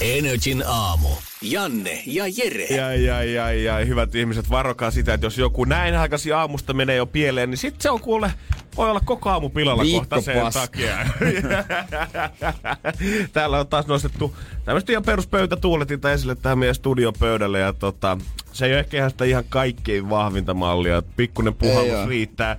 Energin 0.00 0.62
aamu. 0.66 1.08
Janne 1.42 2.02
ja 2.06 2.24
Jere. 2.36 2.64
Jai, 2.64 3.04
jai, 3.04 3.34
jai, 3.34 3.64
jai. 3.64 3.86
Hyvät 3.86 4.14
ihmiset, 4.14 4.50
varokaa 4.50 4.90
sitä, 4.90 5.14
että 5.14 5.26
jos 5.26 5.38
joku 5.38 5.64
näin 5.64 5.96
aikaisin 5.96 6.34
aamusta 6.34 6.72
menee 6.72 6.96
jo 6.96 7.06
pieleen, 7.06 7.50
niin 7.50 7.58
sitten 7.58 7.82
se 7.82 7.90
on 7.90 8.00
kuule, 8.00 8.32
voi 8.76 8.90
olla 8.90 9.00
koko 9.04 9.30
aamu 9.30 9.48
pilalla 9.48 9.84
kohta 9.92 10.20
sen 10.20 10.52
takia. 10.52 10.96
Täällä 13.32 13.60
on 13.60 13.66
taas 13.66 13.86
nostettu 13.86 14.36
tämmöistä 14.64 14.92
ihan 14.92 15.04
peruspöytätuuletinta 15.04 16.12
esille 16.12 16.34
tähän 16.34 16.58
meidän 16.58 16.74
studiopöydälle 16.74 17.58
ja 17.58 17.72
tota, 17.72 18.18
se 18.52 18.66
ei 18.66 18.72
ole 18.72 18.80
ehkä 18.80 18.96
ihan 18.96 19.10
sitä 19.10 19.24
ihan 19.24 19.44
kaikkein 19.48 20.10
vahvinta 20.10 20.54
mallia. 20.54 21.02
Pikkunen 21.16 21.54
puhallus 21.54 22.08
riittää. 22.08 22.56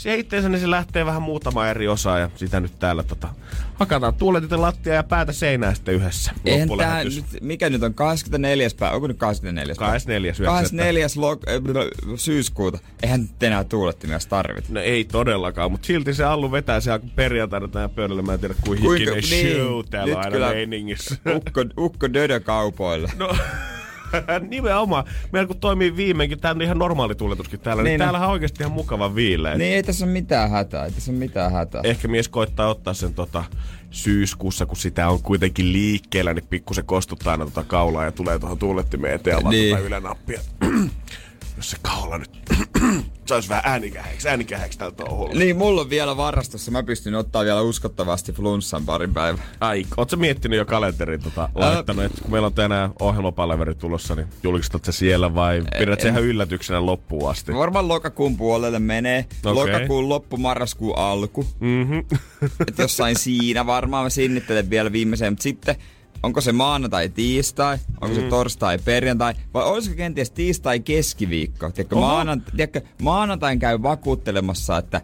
Se 0.00 0.14
itteensä, 0.14 0.48
niin 0.48 0.60
se 0.60 0.70
lähtee 0.70 1.06
vähän 1.06 1.22
muutama 1.22 1.66
eri 1.68 1.88
osa 1.88 2.18
ja 2.18 2.30
sitä 2.36 2.60
nyt 2.60 2.78
täällä 2.78 3.02
tota, 3.02 3.28
hakataan 3.74 4.14
tuuletinten 4.14 4.62
lattia 4.62 4.94
ja 4.94 5.02
päätä 5.02 5.32
seinää 5.32 5.74
sitten 5.74 5.94
yhdessä. 5.94 6.32
Loppulähetys. 6.58 7.16
nyt, 7.16 7.24
mikä 7.42 7.70
nyt 7.70 7.82
on 7.82 7.94
24. 7.94 8.68
päivä, 8.78 8.94
onko 8.94 9.06
nyt 9.06 9.18
24. 9.18 9.74
päivä? 9.78 9.90
24. 9.92 10.32
24. 10.32 11.06
Lok- 11.06 11.50
äh, 11.50 12.16
syyskuuta. 12.16 12.78
Eihän 13.02 13.20
nyt 13.20 13.42
enää 13.42 13.64
tuulettimia 13.64 14.18
tarvita. 14.28 14.68
No 14.72 14.80
ei 14.80 15.04
todellakaan, 15.04 15.70
mutta 15.72 15.86
silti 15.86 16.14
se 16.14 16.24
Allu 16.24 16.52
vetää 16.52 16.80
se 16.80 16.90
perjantaina 17.16 17.68
tähän 17.68 17.90
pöydälle. 17.90 18.22
Mä 18.22 18.32
en 18.34 18.40
tiedä 18.40 18.54
kuin 18.66 18.80
Kuinka- 18.80 19.14
hikinen 19.14 19.24
niin, 19.30 19.56
show 19.56 19.84
täällä 19.90 20.12
on 20.14 20.18
aina 20.20 20.30
kyllä- 20.30 20.52
meiningissä. 20.52 21.16
Ukko, 21.36 21.64
ukko 21.78 22.12
dödö 22.12 22.40
kaupoille. 22.40 23.10
No, 23.16 23.36
nimenomaan. 24.48 25.04
Meillä 25.32 25.46
kun 25.46 25.56
toimii 25.60 25.96
viimeinkin, 25.96 26.40
tää 26.40 26.50
on 26.50 26.62
ihan 26.62 26.78
normaali 26.78 27.14
tuletuskin 27.14 27.60
täällä, 27.60 27.82
niin, 27.82 27.88
Niin 27.90 28.00
on. 28.02 28.04
täällähän 28.04 28.28
on 28.28 28.32
oikeasti 28.32 28.62
ihan 28.62 28.72
mukava 28.72 29.14
viileä. 29.14 29.54
Niin 29.58 29.74
ei 29.74 29.82
tässä 29.82 30.04
ole 30.04 30.12
mitään 30.12 30.50
hätää, 30.50 30.84
ei 30.84 30.90
tässä 30.92 31.10
ole 31.12 31.18
mitään 31.18 31.52
hätää. 31.52 31.80
Ehkä 31.84 32.08
mies 32.08 32.28
koittaa 32.28 32.68
ottaa 32.68 32.94
sen 32.94 33.14
tota, 33.14 33.44
syyskuussa, 33.90 34.66
kun 34.66 34.76
sitä 34.76 35.08
on 35.08 35.22
kuitenkin 35.22 35.72
liikkeellä, 35.72 36.34
niin 36.34 36.46
pikkusen 36.50 36.84
kostuttaa 36.84 37.30
aina 37.32 37.44
tota 37.44 37.64
kaulaa 37.64 38.04
ja 38.04 38.12
tulee 38.12 38.38
tuohon 38.38 38.58
tuulettimeen 38.58 39.14
eteen 39.14 39.36
ja 39.44 39.50
Niin. 39.50 39.76
tota 39.76 39.86
ylänappia. 39.88 40.40
Jos 41.60 41.70
se 41.70 41.76
kaula 41.82 42.18
nyt 42.18 42.30
saisi 43.28 43.48
vähän 43.48 43.62
äänikähäksi, 43.66 44.28
äänikähäksi 44.28 44.78
tältä 44.78 44.96
touhulla. 45.04 45.34
Niin, 45.34 45.56
mulla 45.56 45.80
on 45.80 45.90
vielä 45.90 46.16
varastossa. 46.16 46.70
Mä 46.70 46.82
pystyn 46.82 47.14
ottaa 47.14 47.44
vielä 47.44 47.60
uskottavasti 47.60 48.32
flunssan 48.32 48.84
parin 48.86 49.14
päivän. 49.14 49.42
Ai, 49.60 49.86
ootko 49.96 50.16
miettinyt 50.16 50.58
jo 50.58 50.64
kalenteriin 50.64 51.22
tota, 51.22 51.48
laittanut, 51.54 52.04
että 52.04 52.22
kun 52.22 52.30
meillä 52.30 52.46
on 52.46 52.52
tänään 52.54 52.90
ohjelmapalveri 53.00 53.74
tulossa, 53.74 54.14
niin 54.14 54.26
julkistat 54.42 54.84
se 54.84 54.92
siellä 54.92 55.34
vai 55.34 55.62
pidät 55.78 56.00
se 56.00 56.08
en- 56.08 56.14
ihan 56.14 56.24
yllätyksenä 56.24 56.86
loppuun 56.86 57.30
asti? 57.30 57.54
Varmaan 57.54 57.88
lokakuun 57.88 58.36
puolelle 58.36 58.78
menee. 58.78 59.24
Okei. 59.44 59.54
Lokakuun 59.54 60.08
loppu, 60.08 60.36
marraskuun 60.36 60.98
alku. 60.98 61.46
Mhm. 61.60 61.98
Et 62.68 62.78
jossain 62.78 63.18
siinä 63.18 63.66
varmaan 63.66 64.04
mä 64.04 64.10
sinnittelen 64.10 64.70
vielä 64.70 64.92
viimeiseen. 64.92 65.32
Mutta 65.32 65.42
sitten, 65.42 65.76
onko 66.22 66.40
se 66.40 66.52
maanantai, 66.52 67.08
tiistai, 67.08 67.78
onko 68.00 68.14
Mm. 68.14 68.14
se 68.14 68.28
torstai, 68.28 68.78
perjantai, 68.78 69.34
vai 69.54 69.64
olisiko 69.64 69.96
kenties 69.96 70.30
tiistai, 70.30 70.80
keskiviikko? 70.80 71.70
Tiedätkö, 71.70 71.96
maanant, 71.96 72.44
tiedätkö, 72.56 72.80
maanantain 73.02 73.58
käy 73.58 73.82
vakuuttelemassa, 73.82 74.78
että, 74.78 75.00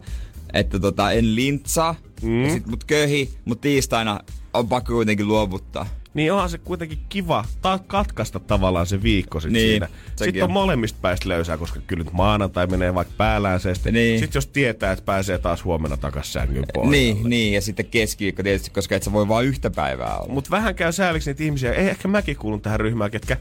että 0.53 0.79
tota, 0.79 1.11
en 1.11 1.35
lintsaa, 1.35 1.95
mm. 2.21 2.43
ja 2.43 2.51
sit 2.53 2.67
mut 2.67 2.83
köhi, 2.83 3.29
mutta 3.45 3.61
tiistaina 3.61 4.19
on 4.53 4.67
pakko 4.67 4.93
kuitenkin 4.93 5.27
luovuttaa. 5.27 5.85
Niin 6.17 6.33
onhan 6.33 6.49
se 6.49 6.57
kuitenkin 6.57 6.99
kiva 7.09 7.45
ta- 7.61 7.79
katkaista 7.87 8.39
tavallaan 8.39 8.85
se 8.85 9.03
viikko 9.03 9.39
sit 9.39 9.51
Niin, 9.51 9.69
siinä. 9.69 9.87
Sitten 10.15 10.43
on 10.43 10.49
on. 10.49 10.53
molemmista 10.53 10.99
päistä 11.01 11.29
löysää, 11.29 11.57
koska 11.57 11.79
kyllä 11.87 12.03
nyt 12.03 12.13
maanantai 12.13 12.67
menee 12.67 12.95
vaikka 12.95 13.13
päällään 13.17 13.59
se. 13.59 13.75
Sitten 13.75 13.93
Niin. 13.93 14.19
sit 14.19 14.35
jos 14.35 14.47
tietää, 14.47 14.91
että 14.91 15.05
pääsee 15.05 15.37
taas 15.37 15.63
huomenna 15.63 15.97
takas 15.97 16.33
sängyn 16.33 16.63
pohjalle. 16.73 16.97
Niin, 16.97 17.29
niin, 17.29 17.53
ja 17.53 17.61
sitten 17.61 17.85
keskiviikko 17.85 18.43
tietysti, 18.43 18.69
koska 18.69 18.95
et 18.95 19.03
sä 19.03 19.11
voi 19.11 19.27
vaan 19.27 19.45
yhtä 19.45 19.69
päivää 19.69 20.17
olla. 20.17 20.33
Mutta 20.33 20.51
vähän 20.51 20.75
käy 20.75 20.91
sääliksi 20.91 21.29
niitä 21.29 21.43
ihmisiä, 21.43 21.73
ei 21.73 21.87
ehkä 21.89 22.07
mäkin 22.07 22.35
kuulun 22.37 22.61
tähän 22.61 22.79
ryhmään, 22.79 23.11
ketkä 23.11 23.37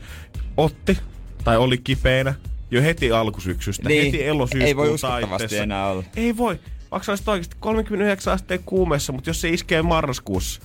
otti 0.56 0.98
tai 1.44 1.56
oli 1.56 1.78
kipeänä 1.78 2.34
jo 2.70 2.82
heti 2.82 3.12
alkusyksystä, 3.12 3.88
Niin. 3.88 4.04
heti 4.04 4.26
elosyyskuun 4.26 4.62
Ei 4.66 4.76
voi 4.76 4.90
uskottavasti 4.90 5.56
enää 5.58 5.86
olla. 5.90 6.04
Ei 6.16 6.36
voi. 6.36 6.60
Vaikka 6.90 7.12
olisit 7.12 7.28
oikeasti 7.28 7.56
39 7.60 8.32
asteen 8.32 8.60
kuumessa, 8.66 9.12
mutta 9.12 9.30
jos 9.30 9.40
se 9.40 9.48
iskee 9.48 9.82
marraskuussa, 9.82 10.60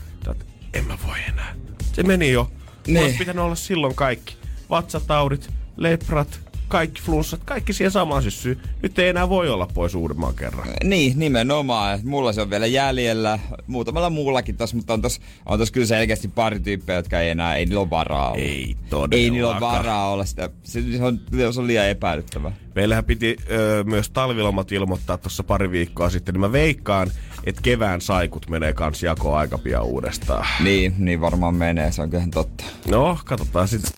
en 0.73 0.85
mä 0.85 0.97
voi 1.07 1.17
enää. 1.29 1.55
Se 1.93 2.03
meni 2.03 2.31
jo. 2.31 2.51
Niin. 2.87 3.03
Olisi 3.03 3.17
pitänyt 3.17 3.43
olla 3.43 3.55
silloin 3.55 3.95
kaikki. 3.95 4.35
Vatsataudit, 4.69 5.49
leprat, 5.77 6.39
kaikki 6.71 7.01
flunssat, 7.01 7.41
kaikki 7.45 7.73
siihen 7.73 7.91
samaan 7.91 8.23
syssyyn. 8.23 8.57
Nyt 8.81 8.99
ei 8.99 9.09
enää 9.09 9.29
voi 9.29 9.49
olla 9.49 9.67
pois 9.73 9.95
uudemman 9.95 10.35
kerran. 10.35 10.67
Niin, 10.83 11.19
nimenomaan. 11.19 11.99
Mulla 12.03 12.33
se 12.33 12.41
on 12.41 12.49
vielä 12.49 12.65
jäljellä. 12.65 13.39
Muutamalla 13.67 14.09
muullakin 14.09 14.57
tossa, 14.57 14.75
mutta 14.75 14.93
on 14.93 15.01
tossa, 15.01 15.21
on 15.45 15.59
tossa 15.59 15.73
kyllä 15.73 15.87
selkeästi 15.87 16.27
pari 16.27 16.59
tyyppejä, 16.59 16.97
jotka 16.99 17.19
ei 17.19 17.29
enää, 17.29 17.55
ei 17.55 17.65
niillä 17.65 17.81
ole 17.81 17.89
varaa 17.89 18.27
olla. 18.31 18.41
Ei 18.41 18.75
Ei 19.11 19.29
niillä 19.29 19.47
ole 19.47 19.55
todellakaan. 19.55 19.77
varaa 19.85 20.11
olla 20.11 20.25
sitä. 20.25 20.49
Se, 20.63 20.79
on, 21.01 21.19
se 21.53 21.59
on 21.59 21.67
liian 21.67 21.87
epäilyttävää. 21.87 22.51
Meillähän 22.75 23.05
piti 23.05 23.35
ö, 23.51 23.83
myös 23.87 24.09
talvilomat 24.09 24.71
ilmoittaa 24.71 25.17
tuossa 25.17 25.43
pari 25.43 25.71
viikkoa 25.71 26.09
sitten, 26.09 26.33
niin 26.33 26.39
mä 26.41 26.51
veikkaan, 26.51 27.11
että 27.43 27.61
kevään 27.61 28.01
saikut 28.01 28.49
menee 28.49 28.73
kans 28.73 29.03
jakoon 29.03 29.37
aika 29.37 29.57
pian 29.57 29.83
uudestaan. 29.83 30.45
Niin, 30.63 30.93
niin 30.97 31.21
varmaan 31.21 31.55
menee, 31.55 31.91
se 31.91 32.01
on 32.01 32.09
kyllä 32.09 32.23
totta. 32.33 32.63
No, 32.87 33.17
katsotaan 33.25 33.67
sitten. 33.67 33.91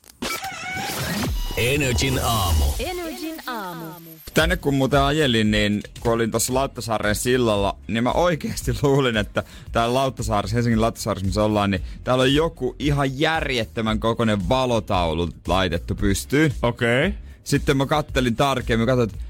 Energin 1.57 2.19
aamu. 2.23 2.65
Energin 2.79 3.35
aamu. 3.47 3.85
Tänne 4.33 4.57
kun 4.57 4.73
muuten 4.73 5.01
ajelin, 5.01 5.51
niin 5.51 5.81
kun 5.99 6.13
olin 6.13 6.31
tuossa 6.31 6.53
Lauttasaaren 6.53 7.15
sillalla, 7.15 7.77
niin 7.87 8.03
mä 8.03 8.11
oikeasti 8.11 8.71
luulin, 8.81 9.17
että 9.17 9.43
täällä 9.71 9.93
Lauttasaaressa, 9.93 10.55
Helsingin 10.55 10.81
Lauttasaaressa, 10.81 11.25
missä 11.25 11.43
ollaan, 11.43 11.71
niin 11.71 11.81
täällä 12.03 12.21
on 12.21 12.33
joku 12.33 12.75
ihan 12.79 13.19
järjettömän 13.19 13.99
kokoinen 13.99 14.49
valotaulu 14.49 15.29
laitettu 15.47 15.95
pystyyn. 15.95 16.53
Okei. 16.61 17.07
Okay. 17.07 17.19
Sitten 17.43 17.77
mä 17.77 17.85
kattelin 17.85 18.35
tarkemmin, 18.35 18.87
katsoin, 18.87 19.09
että 19.09 19.23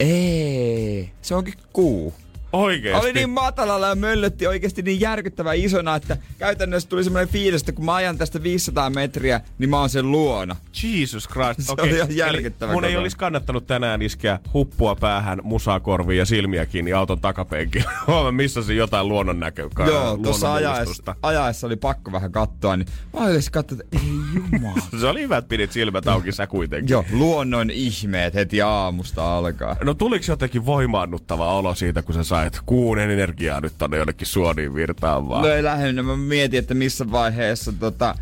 ei, 0.00 1.10
se 1.22 1.34
onkin 1.34 1.54
kuu. 1.72 2.14
Oikeesti. 2.52 3.04
Oli 3.04 3.12
niin 3.12 3.30
matalalla 3.30 3.88
ja 3.88 3.94
möllötti 3.94 4.46
oikeasti 4.46 4.82
niin 4.82 5.00
järkyttävän 5.00 5.56
isona, 5.56 5.96
että 5.96 6.16
käytännössä 6.38 6.88
tuli 6.88 7.04
semmoinen 7.04 7.28
fiilis, 7.28 7.62
että 7.62 7.72
kun 7.72 7.84
mä 7.84 7.94
ajan 7.94 8.18
tästä 8.18 8.42
500 8.42 8.90
metriä, 8.90 9.40
niin 9.58 9.70
mä 9.70 9.80
oon 9.80 9.90
sen 9.90 10.10
luona. 10.10 10.56
Jesus 10.82 11.28
Christ. 11.28 11.60
Se 11.60 11.72
Okei. 11.72 11.84
oli 11.92 12.00
Eli 12.00 12.16
järkyttävän 12.16 12.74
Mun 12.74 12.84
ei 12.84 12.96
olisi 12.96 13.16
kannattanut 13.16 13.66
tänään 13.66 14.02
iskeä 14.02 14.38
huppua 14.54 14.96
päähän, 14.96 15.40
musaa 15.42 15.80
korviin 15.80 16.18
ja 16.18 16.26
silmiä 16.26 16.66
kiinni 16.66 16.92
auton 16.92 17.20
takapenkillä. 17.20 17.90
Mä 18.24 18.32
missasin 18.32 18.76
jotain 18.76 19.08
luonnon 19.08 19.40
näköä. 19.40 19.68
Joo, 19.86 20.16
tuossa 20.16 20.54
ajaessa, 20.54 21.14
ajaessa 21.22 21.66
oli 21.66 21.76
pakko 21.76 22.12
vähän 22.12 22.32
katsoa, 22.32 22.76
niin 22.76 22.88
mä 23.12 23.20
oikeasti 23.20 23.50
katsoin, 23.50 23.80
että 23.80 23.98
ei 23.98 24.08
jumala. 24.34 24.82
Se 25.00 25.06
oli 25.06 25.20
hyvä, 25.22 25.36
että 25.36 25.48
pidit 25.48 25.72
silmät 25.72 26.08
auki 26.08 26.32
sä 26.32 26.46
kuitenkin. 26.46 26.92
Joo, 26.92 27.04
luonnon 27.12 27.70
ihmeet 27.70 28.34
heti 28.34 28.62
aamusta 28.62 29.36
alkaa. 29.36 29.76
No 29.84 29.94
tuliko 29.94 30.24
jotenkin 30.28 30.66
voimaannuttava 30.66 31.54
olo 31.54 31.74
siitä, 31.74 32.02
kun 32.02 32.14
sä 32.14 32.24
sait 32.42 32.60
kuun 32.66 32.98
energiaa 32.98 33.60
nyt 33.60 33.72
tonne 33.78 33.96
jonnekin 33.96 34.26
suoniin 34.26 34.74
virtaamaan? 34.74 35.42
No 35.42 35.48
ei 35.48 35.62
lähinnä, 35.62 36.02
mä 36.02 36.16
mietin, 36.16 36.58
että 36.58 36.74
missä 36.74 37.10
vaiheessa 37.10 37.72
tota, 37.72 38.14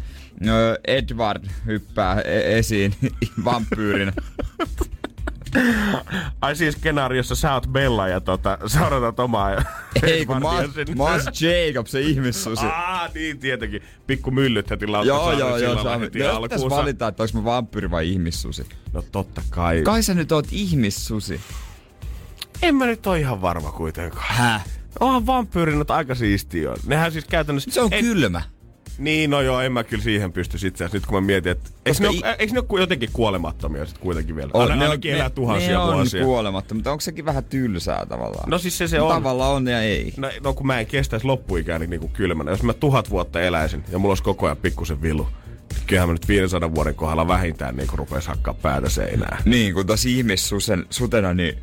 ö, 0.48 0.78
Edward 0.86 1.44
hyppää 1.66 2.20
e- 2.20 2.58
esiin 2.58 2.94
vampyyrinä. 3.44 4.12
Ai 6.40 6.56
siis 6.56 6.74
skenaariossa 6.74 7.34
sä 7.34 7.54
oot 7.54 7.66
Bella 7.66 8.08
ja 8.08 8.20
tota, 8.20 8.58
sä 8.66 8.86
odotat 8.86 9.20
omaa 9.20 9.50
Ei, 10.02 10.26
kun 10.26 10.44
oon 10.44 11.20
se 11.22 11.46
Jacob, 11.46 11.86
se 11.86 12.00
ihmissusi. 12.00 12.66
Aa, 12.66 13.08
niin 13.14 13.38
tietenkin. 13.38 13.82
Pikku 14.06 14.30
myllyt 14.30 14.70
heti 14.70 14.86
Joo, 15.04 15.32
joo, 15.32 15.56
joo. 15.56 15.98
heti 16.00 16.18
Jos 16.18 16.36
pitäis 16.36 16.36
alkuunsa. 16.62 16.76
valita, 16.76 17.08
että 17.08 17.22
onko 17.22 17.38
mä 17.38 17.44
vampyyri 17.44 17.90
vai 17.90 18.10
ihmissusi. 18.10 18.66
No 18.92 19.02
totta 19.12 19.42
kai. 19.50 19.82
Kai 19.82 20.02
sä 20.02 20.14
nyt 20.14 20.32
oot 20.32 20.46
ihmissusi. 20.50 21.40
En 22.62 22.74
mä 22.74 22.86
nyt 22.86 23.06
ole 23.06 23.20
ihan 23.20 23.42
varma 23.42 23.72
kuitenkaan. 23.72 24.24
Häh? 24.28 24.64
Onhan 25.00 25.26
vampyyrinot 25.26 25.90
aika 25.90 26.14
siistiä. 26.14 26.70
on. 26.70 26.76
Nehän 26.86 27.12
siis 27.12 27.24
käytännössä... 27.24 27.70
Se 27.70 27.80
on 27.80 27.92
ei, 27.92 28.02
kylmä. 28.02 28.42
Niin, 28.98 29.30
no 29.30 29.40
joo, 29.40 29.60
en 29.60 29.72
mä 29.72 29.84
kyllä 29.84 30.02
siihen 30.04 30.32
pysty 30.32 30.56
itse 30.56 30.68
asiassa, 30.84 30.96
nyt 30.96 31.06
kun 31.06 31.14
mä 31.14 31.26
mietin, 31.26 31.52
että 31.52 31.70
eikö 31.86 31.98
ne, 32.02 32.08
i- 32.08 32.20
ole, 32.24 32.36
eikö 32.38 32.52
ne 32.54 32.62
ole 32.68 32.80
jotenkin 32.80 33.08
kuolemattomia 33.12 33.86
sit 33.86 33.98
kuitenkin 33.98 34.36
vielä? 34.36 34.50
On, 34.54 34.62
Aina, 34.62 34.74
ne 34.76 34.84
on- 34.84 34.90
ainakin 34.90 35.12
elää 35.14 35.28
ne- 35.28 35.34
tuhansia 35.34 35.70
ne 35.70 35.78
on 35.78 35.94
vuosia. 35.94 36.24
kuolematta, 36.24 36.74
mutta 36.74 36.90
onko 36.90 37.00
sekin 37.00 37.24
vähän 37.24 37.44
tylsää 37.44 38.06
tavallaan? 38.06 38.50
No 38.50 38.58
siis 38.58 38.78
se 38.78 38.88
se 38.88 39.00
on. 39.00 39.08
Tavallaan 39.14 39.52
on 39.52 39.66
ja 39.66 39.80
ei. 39.82 40.12
No, 40.16 40.30
no 40.44 40.54
kun 40.54 40.66
mä 40.66 40.80
en 40.80 40.86
kestäisi 40.86 41.26
loppuikääni 41.26 41.86
niinku 41.86 42.08
kylmänä. 42.08 42.50
Jos 42.50 42.62
mä 42.62 42.72
tuhat 42.74 43.10
vuotta 43.10 43.40
eläisin 43.40 43.84
ja 43.92 43.98
mulla 43.98 44.10
olisi 44.10 44.22
koko 44.22 44.46
ajan 44.46 44.56
pikkusen 44.56 45.02
vilu, 45.02 45.28
niin 45.74 45.82
kyllähän 45.86 46.08
mä 46.08 46.12
nyt 46.12 46.28
500 46.28 46.74
vuoden 46.74 46.94
kohdalla 46.94 47.28
vähintään 47.28 47.76
niinku 47.76 47.96
rupes 47.96 48.26
hakkaa 48.26 48.54
päätä 48.54 48.88
seinään. 48.88 49.42
Niin, 49.44 49.74
kun 49.74 49.86
taas 49.86 50.06
ihmissutena, 50.06 51.34
niin 51.34 51.58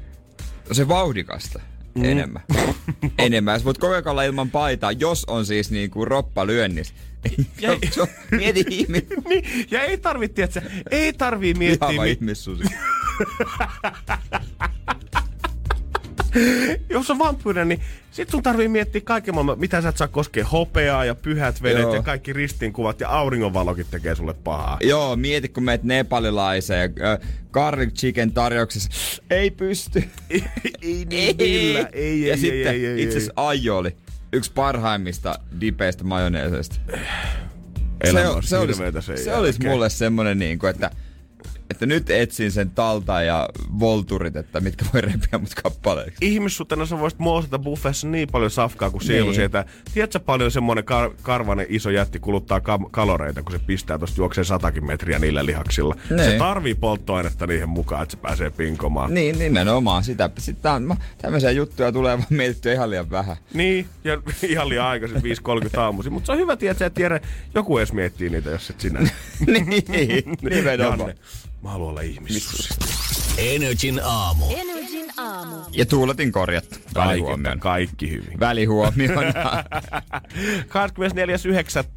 se 0.75 0.87
vauhdikasta 0.87 1.59
mm. 1.95 2.03
enemmän. 2.03 2.43
enemmän. 3.17 3.59
Sä 3.59 3.65
voit 3.65 3.77
koko 3.77 3.93
ajan 3.93 4.07
olla 4.07 4.23
ilman 4.23 4.51
paitaa, 4.51 4.91
jos 4.91 5.25
on 5.25 5.45
siis 5.45 5.71
niinku 5.71 6.05
roppa 6.05 6.47
lyönnis. 6.47 6.93
Ja- 7.61 7.77
Mieti 8.37 8.65
ihmis... 8.69 9.03
niin, 9.29 9.67
ja 9.71 9.81
ei 9.83 9.97
tarvitse, 9.97 10.43
että 10.43 10.61
ei 10.91 11.13
tarvii 11.13 11.53
miettiä, 11.53 11.89
Ihava 11.89 12.03
mi- 12.03 12.11
ihmissusi. 12.11 12.63
jos 16.89 17.11
on 17.11 17.19
vampyyri, 17.19 17.65
niin 17.65 17.81
sit 18.11 18.29
sun 18.29 18.43
tarvii 18.43 18.67
miettiä 18.67 19.01
kaiken 19.01 19.33
maailman, 19.33 19.59
mitä 19.59 19.81
sä 19.81 19.89
et 19.89 19.97
saa 19.97 20.07
koskea 20.07 20.45
hopeaa 20.45 21.05
ja 21.05 21.15
pyhät 21.15 21.63
vedet 21.63 21.81
Joo. 21.81 21.95
ja 21.95 22.01
kaikki 22.01 22.33
ristinkuvat 22.33 22.99
ja 22.99 23.09
auringonvalokin 23.09 23.85
tekee 23.91 24.15
sulle 24.15 24.33
pahaa. 24.33 24.77
Joo, 24.81 25.15
mieti 25.15 25.49
kun 25.49 25.63
meet 25.63 25.83
nepalilaiseen 25.83 26.93
ja 26.99 27.11
äh, 27.11 27.19
curry 27.51 27.87
chicken 27.87 28.31
tarjouksessa. 28.31 28.89
Ei 29.29 29.51
pysty. 29.51 30.03
ei, 30.29 30.43
ei 30.81 31.05
niin 31.09 31.37
millä. 31.37 31.79
Ei, 31.79 32.03
ei, 32.03 32.21
ja 32.21 32.33
ei, 32.33 32.37
sitten 32.37 32.73
ei, 32.73 32.85
ei, 32.85 33.03
itse 33.03 33.17
asiassa 33.17 33.33
aioli. 33.35 33.97
Yksi 34.33 34.51
parhaimmista 34.53 35.39
dipeistä 35.61 36.03
majoneeseista. 36.03 36.75
Se, 38.05 38.11
se, 38.11 38.57
olisi, 38.57 38.81
sen 39.01 39.17
se 39.17 39.35
olisi 39.35 39.67
mulle 39.67 39.89
semmonen 39.89 40.39
niin 40.39 40.59
kuin, 40.59 40.69
että, 40.69 40.91
että 41.71 41.85
nyt 41.85 42.09
etsin 42.09 42.51
sen 42.51 42.69
talta 42.69 43.21
ja 43.21 43.49
volturit, 43.79 44.35
että 44.35 44.59
mitkä 44.59 44.85
voi 44.93 45.01
repiä 45.01 45.39
mut 45.39 45.53
kappaleeksi. 45.63 46.17
ihmissutena 46.21 46.85
sä 46.85 46.99
voisit 46.99 47.19
moosata 47.19 47.59
buffessa 47.59 48.07
niin 48.07 48.27
paljon 48.31 48.51
safkaa 48.51 48.89
kuin 48.89 49.01
sielu 49.03 49.25
Niin. 49.25 49.35
sieltä. 49.35 49.65
Tiedätkö 49.93 50.19
paljon 50.19 50.51
semmonen 50.51 50.83
kar- 50.83 51.13
karvanen 51.21 51.65
iso 51.69 51.89
jätti 51.89 52.19
kuluttaa 52.19 52.59
kam- 52.59 52.89
kaloreita, 52.91 53.43
kun 53.43 53.51
se 53.51 53.59
pistää 53.59 53.99
tosta 53.99 54.21
juoksee 54.21 54.43
satakin 54.43 54.85
metriä 54.85 55.19
niillä 55.19 55.45
lihaksilla. 55.45 55.95
Se 56.07 56.15
Niin. 56.15 56.37
tarvii 56.39 56.75
polttoainetta 56.75 57.47
niihin 57.47 57.69
mukaan, 57.69 58.03
että 58.03 58.11
se 58.15 58.17
pääsee 58.21 58.49
pinkomaan. 58.49 59.13
Niin, 59.13 59.39
nimenomaan 59.39 60.03
sitä. 60.03 60.29
Sitten 60.37 60.71
on, 60.71 60.83
mä- 60.83 60.97
tämmöisiä 61.21 61.51
juttuja 61.51 61.91
tulee 61.91 62.17
vaan 62.17 62.27
mietittyä 62.29 62.73
ihan 62.73 62.89
liian 62.89 63.09
vähän. 63.11 63.37
Niin, 63.53 63.85
ja 64.03 64.21
ihan 64.49 64.69
liian 64.69 64.85
aikaisin 64.87 65.21
5.30 65.23 65.79
aamuisin. 65.79 66.13
Mutta 66.13 66.25
se 66.25 66.31
on 66.31 66.37
hyvä 66.37 66.55
tietää, 66.55 66.85
että 66.85 67.01
Jere, 67.01 67.21
joku 67.55 67.77
edes 67.77 67.93
miettii 67.93 68.29
niitä, 68.29 68.49
jos 68.49 68.69
et 68.69 68.81
sinä. 68.81 68.99
niin, 69.47 69.83
nimenomaan. 70.41 70.99
Janne, 70.99 71.15
mä 71.63 71.69
haluan 71.69 71.89
olla 71.89 72.01
ihmissussi. 72.01 72.73
Energin 73.37 74.01
aamu. 74.03 74.45
Energin 74.55 75.11
aamu. 75.17 75.55
Ja 75.71 75.85
tuuletin 75.85 76.31
korjattu. 76.31 76.75
Välihuomioon. 76.95 77.59
kaikki 77.59 78.11
hyvin. 78.11 78.39
Välihuomioon. 78.39 79.25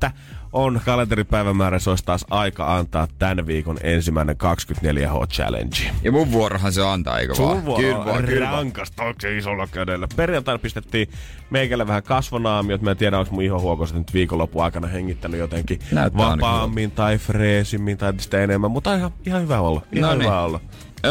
24.9. 0.06 0.10
on 0.52 0.80
kalenteripäivämäärä, 0.84 1.78
se 1.78 1.90
olisi 1.90 2.04
taas 2.04 2.24
aika 2.30 2.76
antaa 2.76 3.08
tämän 3.18 3.46
viikon 3.46 3.78
ensimmäinen 3.82 4.36
24H 4.36 5.26
Challenge. 5.26 5.76
ja 6.02 6.12
mun 6.12 6.32
vuorohan 6.32 6.72
se 6.72 6.86
antaa, 6.88 7.18
eikö 7.18 7.34
vaan? 7.38 7.56
Sun 7.56 7.64
vuoro 7.64 7.82
Kyllä 7.82 8.04
vaan, 8.04 8.24
kyllä 8.24 8.50
rankasta, 8.50 9.02
onko 9.02 9.20
se 9.20 9.36
isolla 9.36 9.66
kädellä. 9.66 10.08
Perjantaina 10.16 10.58
pistettiin 10.58 11.08
meikälle 11.50 11.86
vähän 11.86 12.02
kasvonaamiot. 12.02 12.82
Mä 12.82 12.90
en 12.90 12.96
tiedä, 12.96 13.18
onko 13.18 13.30
mun 13.34 13.42
ihohuokosta 13.42 13.98
nyt 13.98 14.14
viikonlopun 14.14 14.64
aikana 14.64 14.86
hengittänyt 14.86 15.40
jotenkin 15.40 15.78
Näyttää 15.92 16.26
vapaammin 16.26 16.90
tai 16.90 17.18
freesimmin 17.18 17.98
tai 17.98 18.12
sitä 18.18 18.42
enemmän. 18.42 18.70
Mutta 18.70 18.94
ihan, 18.94 19.10
ihan 19.26 19.42
hyvä 19.42 19.60
olla. 19.60 19.82
Ihan 19.92 20.10
No 20.10 20.16
niin. 20.16 20.26
hyvä 20.26 20.42
olla. 20.42 20.60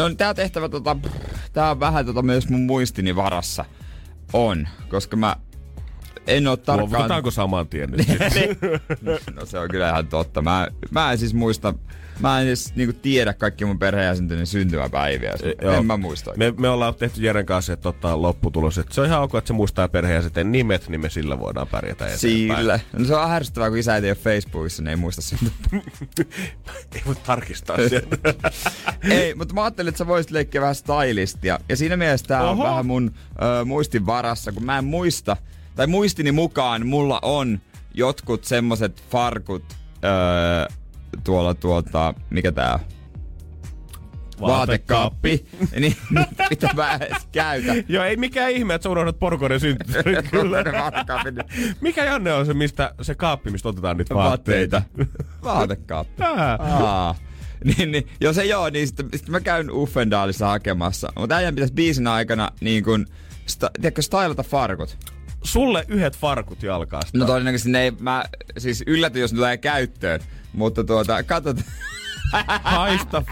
On 0.04 0.16
tää 0.16 0.34
tehtävä 0.34 0.68
tota, 0.68 0.96
tää 1.52 1.70
on 1.70 1.80
vähän 1.80 2.06
tota 2.06 2.22
myös 2.22 2.48
mun 2.48 2.60
muistini 2.60 3.16
varassa. 3.16 3.64
On, 4.32 4.68
koska 4.88 5.16
mä 5.16 5.36
en 6.26 6.46
oo 6.46 6.56
tarkkaan... 6.56 6.92
Luovutaanko 6.92 7.30
saman 7.30 7.68
tien 7.68 7.90
nyt? 7.90 8.06
No 9.36 9.46
se 9.46 9.58
on 9.58 9.68
kyllä 9.68 9.88
ihan 9.88 10.06
totta. 10.06 10.42
Mä, 10.42 10.68
mä 10.90 11.12
en 11.12 11.18
siis 11.18 11.34
muista, 11.34 11.74
mä 12.20 12.40
en 12.40 12.46
edes 12.46 12.74
niinku 12.76 12.98
tiedä 13.02 13.32
kaikki 13.32 13.64
mun 13.64 13.78
perheenjäsenten 13.78 14.46
syntymäpäiviä. 14.46 15.32
Joo. 15.62 15.74
en 15.74 15.86
mä 15.86 15.96
muista. 15.96 16.32
Me, 16.36 16.54
me 16.58 16.68
ollaan 16.68 16.94
tehty 16.94 17.22
Jeren 17.22 17.46
kanssa 17.46 17.72
että 17.72 17.82
tota, 17.82 18.22
lopputulos, 18.22 18.78
että 18.78 18.94
se 18.94 19.00
on 19.00 19.06
ihan 19.06 19.22
ok, 19.22 19.34
että 19.34 19.48
se 19.48 19.54
muistaa 19.54 19.88
perheenjäsenten 19.88 20.52
nimet, 20.52 20.88
niin 20.88 21.00
me 21.00 21.10
sillä 21.10 21.38
voidaan 21.38 21.66
pärjätä 21.66 22.06
eteenpäin. 22.06 22.58
Sillä. 22.58 22.80
No 22.98 23.04
se 23.04 23.14
on 23.14 23.30
ärsyttävää, 23.30 23.68
kun 23.68 23.78
isä 23.78 23.96
ei 23.96 24.10
ole 24.10 24.14
Facebookissa, 24.14 24.82
niin 24.82 24.90
ei 24.90 24.96
muista 24.96 25.22
syntyä. 25.22 25.50
ei 26.94 27.02
voi 27.06 27.14
tarkistaa 27.26 27.76
sieltä. 27.88 28.16
ei, 29.20 29.34
mutta 29.34 29.54
mä 29.54 29.64
ajattelin, 29.64 29.88
että 29.88 29.98
sä 29.98 30.06
voisit 30.06 30.30
leikkiä 30.30 30.60
vähän 30.60 30.74
stylistia. 30.74 31.58
Ja 31.68 31.76
siinä 31.76 31.96
mielessä 31.96 32.26
tää 32.26 32.42
on 32.42 32.48
Oho. 32.48 32.64
vähän 32.64 32.86
mun 32.86 33.14
ö, 33.60 33.64
muistin 33.64 34.06
varassa, 34.06 34.52
kun 34.52 34.64
mä 34.64 34.78
en 34.78 34.84
muista, 34.84 35.36
tai 35.76 35.86
muistini 35.86 36.32
mukaan 36.32 36.86
mulla 36.86 37.18
on 37.22 37.60
jotkut 37.94 38.44
semmoset 38.44 39.02
farkut 39.10 39.64
ö, 40.04 40.72
tuolla 41.24 41.54
tuolta, 41.54 42.14
mikä 42.30 42.52
tää 42.52 42.74
on? 42.74 42.80
Vaatekaappi. 44.40 45.46
niin, 45.80 45.96
mitä 46.50 46.70
mä 46.74 46.94
edes 46.94 47.26
käytän. 47.32 47.84
Joo, 47.88 48.04
ei 48.04 48.16
mikään 48.16 48.50
ihme, 48.50 48.74
että 48.74 48.82
sä 48.82 48.90
unohdat 48.90 49.18
porukoiden 49.18 49.60
synttärit. 49.60 50.28
Kyllä. 50.30 50.64
Mikä 51.80 52.04
Janne 52.04 52.32
on 52.32 52.46
se, 52.46 52.54
mistä, 52.54 52.94
se 53.02 53.14
kaappi, 53.14 53.50
mistä 53.50 53.68
otetaan 53.68 53.96
niitä 53.96 54.14
Vaatteita. 54.14 54.82
Vaatekaappi. 55.44 56.22
Aa. 56.58 57.14
Niin, 57.64 57.92
niin, 57.92 58.08
jos 58.20 58.38
ei 58.38 58.48
joo, 58.48 58.70
niin 58.70 58.86
sitten 58.86 59.08
sit 59.14 59.28
mä 59.28 59.40
käyn 59.40 59.70
Uffendaalissa 59.70 60.46
hakemassa. 60.46 61.12
Mutta 61.18 61.36
äijän 61.36 61.54
pitäisi 61.54 61.74
biisin 61.74 62.06
aikana 62.06 62.50
niin 62.60 62.84
kun, 62.84 63.06
sta, 63.46 63.70
tiedätkö, 63.80 64.02
stylata 64.02 64.42
farkut. 64.42 64.98
Sulle 65.46 65.84
yhdet 65.88 66.16
farkut 66.16 66.62
jalkaasta. 66.62 67.18
No 67.18 67.24
todennäköisesti 67.26 67.70
ne 67.70 67.82
ei, 67.82 67.90
mä 68.00 68.24
siis 68.58 68.84
yllätyn, 68.86 69.20
jos 69.20 69.32
ne 69.32 69.36
tulee 69.36 69.56
käyttöön. 69.56 70.20
Mutta 70.52 70.84
tuota, 70.84 71.22
katsotaan. 71.22 71.66
Haista. 72.62 73.22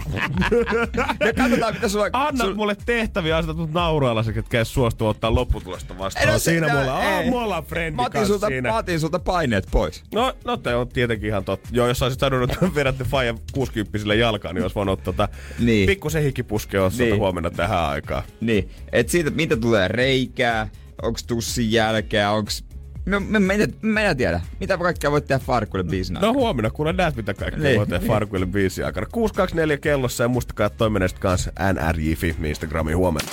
ja 1.25 1.33
katsotaan, 1.33 1.73
mitä 1.73 1.87
sulla... 1.89 2.09
Anna 2.13 2.45
sul- 2.45 2.55
mulle 2.55 2.75
tehtäviä, 2.85 3.37
asetat 3.37 3.57
mut 3.57 3.71
nauraalaisen, 3.73 4.33
ketkä 4.33 4.59
ei 4.59 4.65
suostu 4.65 5.07
ottaa 5.07 5.35
lopputulosta 5.35 5.97
vastaan. 5.97 6.27
Ei, 6.27 6.33
No, 6.33 6.39
se- 6.39 6.43
siinä 6.51 6.67
no, 6.73 6.79
mulla, 6.79 6.93
on, 6.97 7.25
mulla 7.25 7.57
on 7.57 7.63
frendi 7.63 7.95
Mä 7.95 8.01
otin, 8.05 8.27
sulta, 8.27 8.47
siinä. 8.47 8.69
mä 8.71 8.77
otin 8.77 8.99
sulta 8.99 9.19
paineet 9.19 9.67
pois. 9.71 10.03
No, 10.13 10.33
no 10.45 10.57
te 10.57 10.75
on 10.75 10.87
tietenkin 10.87 11.29
ihan 11.29 11.45
totta. 11.45 11.69
Joo, 11.71 11.87
jos 11.87 12.01
olisit 12.01 12.19
sanonut, 12.19 12.51
että 12.53 12.75
vedätte 12.75 13.03
Faija 13.03 13.35
60 13.53 14.13
jalkaan, 14.15 14.55
niin 14.55 14.63
olisi 14.63 14.75
voinut 14.75 15.03
tota, 15.03 15.29
Niin. 15.59 15.87
pikkusen 15.87 16.23
hikipuskea 16.23 16.89
niin. 16.89 16.97
Niin. 16.99 17.17
huomenna 17.17 17.51
tähän 17.51 17.79
aikaan. 17.79 18.23
Niin, 18.41 18.69
et 18.91 19.09
siitä, 19.09 19.29
mitä 19.29 19.57
tulee 19.57 19.87
reikää, 19.87 20.67
onks 21.01 21.23
tussin 21.23 21.71
jälkeä, 21.71 22.31
onks... 22.31 22.63
Mä, 23.05 23.19
mä, 23.19 23.39
mä, 23.39 23.53
en, 23.53 23.73
mä 23.81 24.01
en 24.01 24.17
tiedä. 24.17 24.41
Mitä 24.59 24.77
kaikkea 24.77 25.11
voit 25.11 25.27
tehdä 25.27 25.45
farkuille 25.45 25.89
biisin 25.89 26.13
No 26.21 26.33
huomenna, 26.33 26.69
kuule 26.69 26.93
näet 26.93 27.15
mitä 27.15 27.33
kaikkea 27.33 27.63
Niin. 27.63 27.81
niin. 27.81 27.91
voit 27.91 28.07
Farkuille 28.07 28.45
biisi 28.45 28.83
aikana. 28.83 29.07
624 29.11 29.77
kellossa 29.77 30.23
ja 30.23 30.27
muistakaa, 30.27 30.67
että 30.67 30.77
toiminnasta 30.77 31.19
kanssa 31.19 31.51
NRJ 31.73 32.13
Instagramiin 32.49 32.97
huomenna. 32.97 33.31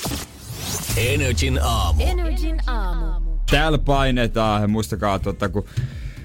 Energin 0.96 1.58
aamu. 1.62 2.02
Energin 2.06 2.60
aamu. 2.66 3.30
Täällä 3.50 3.78
painetaan, 3.78 4.62
ja 4.62 4.68
muistakaa, 4.68 5.18
tota, 5.18 5.48
kun 5.48 5.64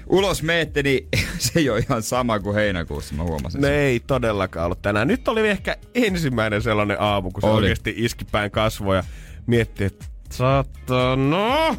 ulos 0.06 0.42
meette, 0.42 0.82
niin 0.82 1.08
se 1.38 1.52
ei 1.60 1.70
ole 1.70 1.78
ihan 1.78 2.02
sama 2.02 2.40
kuin 2.40 2.54
heinäkuussa, 2.54 3.14
mä 3.14 3.22
huomasin. 3.22 3.60
Ne 3.60 3.66
sen. 3.66 3.76
ei 3.76 4.00
todellakaan 4.00 4.64
ollut 4.64 4.82
tänään. 4.82 5.08
Nyt 5.08 5.28
oli 5.28 5.48
ehkä 5.48 5.76
ensimmäinen 5.94 6.62
sellainen 6.62 6.96
aamu, 7.00 7.30
kun 7.30 7.40
se 7.42 7.46
Oli. 7.46 7.56
oikeasti 7.56 7.94
iski 7.96 8.24
päin 8.24 8.50
kasvoja. 8.50 9.04
Mietti, 9.46 9.84
että 9.84 10.06
satana, 10.32 11.76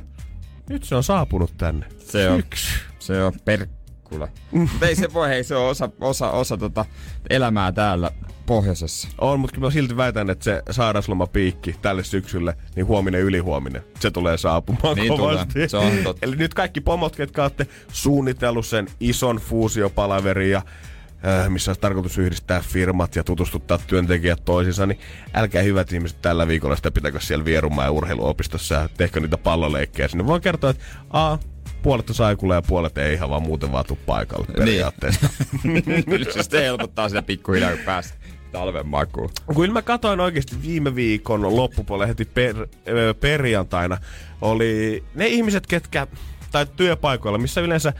nyt 0.69 0.83
se 0.83 0.95
on 0.95 1.03
saapunut 1.03 1.53
tänne. 1.57 1.85
Se 1.99 2.29
on, 2.29 2.39
Yksi. 2.39 2.67
se 2.99 3.23
on 3.23 3.33
perkkula. 3.45 4.27
Mutta 4.51 4.87
ei 4.87 4.95
se 4.95 5.13
voi, 5.13 5.29
hei, 5.29 5.43
se 5.43 5.55
on 5.55 5.69
osa, 5.69 5.89
osa, 6.01 6.31
osa 6.31 6.57
tota 6.57 6.85
elämää 7.29 7.71
täällä 7.71 8.11
pohjoisessa. 8.45 9.07
On, 9.21 9.39
mutta 9.39 9.55
kyllä 9.55 9.67
mä 9.67 9.71
silti 9.71 9.97
väitän, 9.97 10.29
että 10.29 10.43
se 10.43 10.63
sairauslomapiikki 10.71 11.75
tälle 11.81 12.03
syksylle, 12.03 12.57
niin 12.75 12.85
huominen 12.87 13.21
ylihuominen, 13.21 13.83
se 13.99 14.11
tulee 14.11 14.37
saapumaan 14.37 14.95
Niin 14.95 15.17
kovasti. 15.17 15.53
tulee, 15.53 15.67
se 15.67 15.77
on 15.77 15.91
totta. 16.03 16.25
Eli 16.25 16.35
nyt 16.35 16.53
kaikki 16.53 16.81
pomot, 16.81 17.15
ketkä 17.15 17.41
olette 17.43 17.67
suunnitellut 17.91 18.65
sen 18.65 18.87
ison 18.99 19.35
fuusiopalaverin 19.37 20.51
ja 20.51 20.61
missä 21.49 21.71
olisi 21.71 21.81
tarkoitus 21.81 22.17
yhdistää 22.17 22.61
firmat 22.61 23.15
ja 23.15 23.23
tutustuttaa 23.23 23.77
työntekijät 23.87 24.45
toisiinsa, 24.45 24.85
niin 24.85 24.99
älkää 25.33 25.61
hyvät 25.61 25.93
ihmiset 25.93 26.21
tällä 26.21 26.47
viikolla 26.47 26.75
sitä 26.75 26.91
pitäkö 26.91 27.19
siellä 27.19 27.45
Vierumaa 27.45 27.85
ja 27.85 27.91
urheiluopistossa 27.91 28.75
ja 28.75 28.89
tehkö 28.97 29.19
niitä 29.19 29.37
palloleikkejä 29.37 30.07
sinne. 30.07 30.25
Voin 30.25 30.41
kertoa, 30.41 30.69
että 30.69 30.83
a, 31.09 31.37
puolet 31.83 32.09
on 32.09 32.15
saikulla 32.15 32.55
ja 32.55 32.61
puolet 32.61 32.97
ei 32.97 33.13
ihan 33.13 33.29
vaan 33.29 33.43
muuten 33.43 33.71
vaan 33.71 33.85
tuu 33.85 33.99
paikalle 34.05 34.47
periaatteessa. 34.57 35.29
se 36.33 36.43
sitten 36.43 36.63
helpottaa 36.63 37.09
sitä 37.09 37.21
pikkuhiljaa, 37.21 37.71
kun 37.71 37.85
pääsee 37.85 38.17
talven 38.51 38.87
makuun. 38.87 39.29
Kyllä 39.55 39.73
mä 39.73 39.81
katsoin 39.81 40.19
oikeasti 40.19 40.55
viime 40.61 40.95
viikon 40.95 41.55
loppupuolella 41.55 42.07
heti 42.07 42.25
per, 42.25 42.67
perjantaina, 43.19 43.97
oli 44.41 45.03
ne 45.15 45.27
ihmiset, 45.27 45.67
ketkä, 45.67 46.07
tai 46.51 46.65
työpaikoilla, 46.75 47.37
missä 47.37 47.61
yleensä 47.61 47.93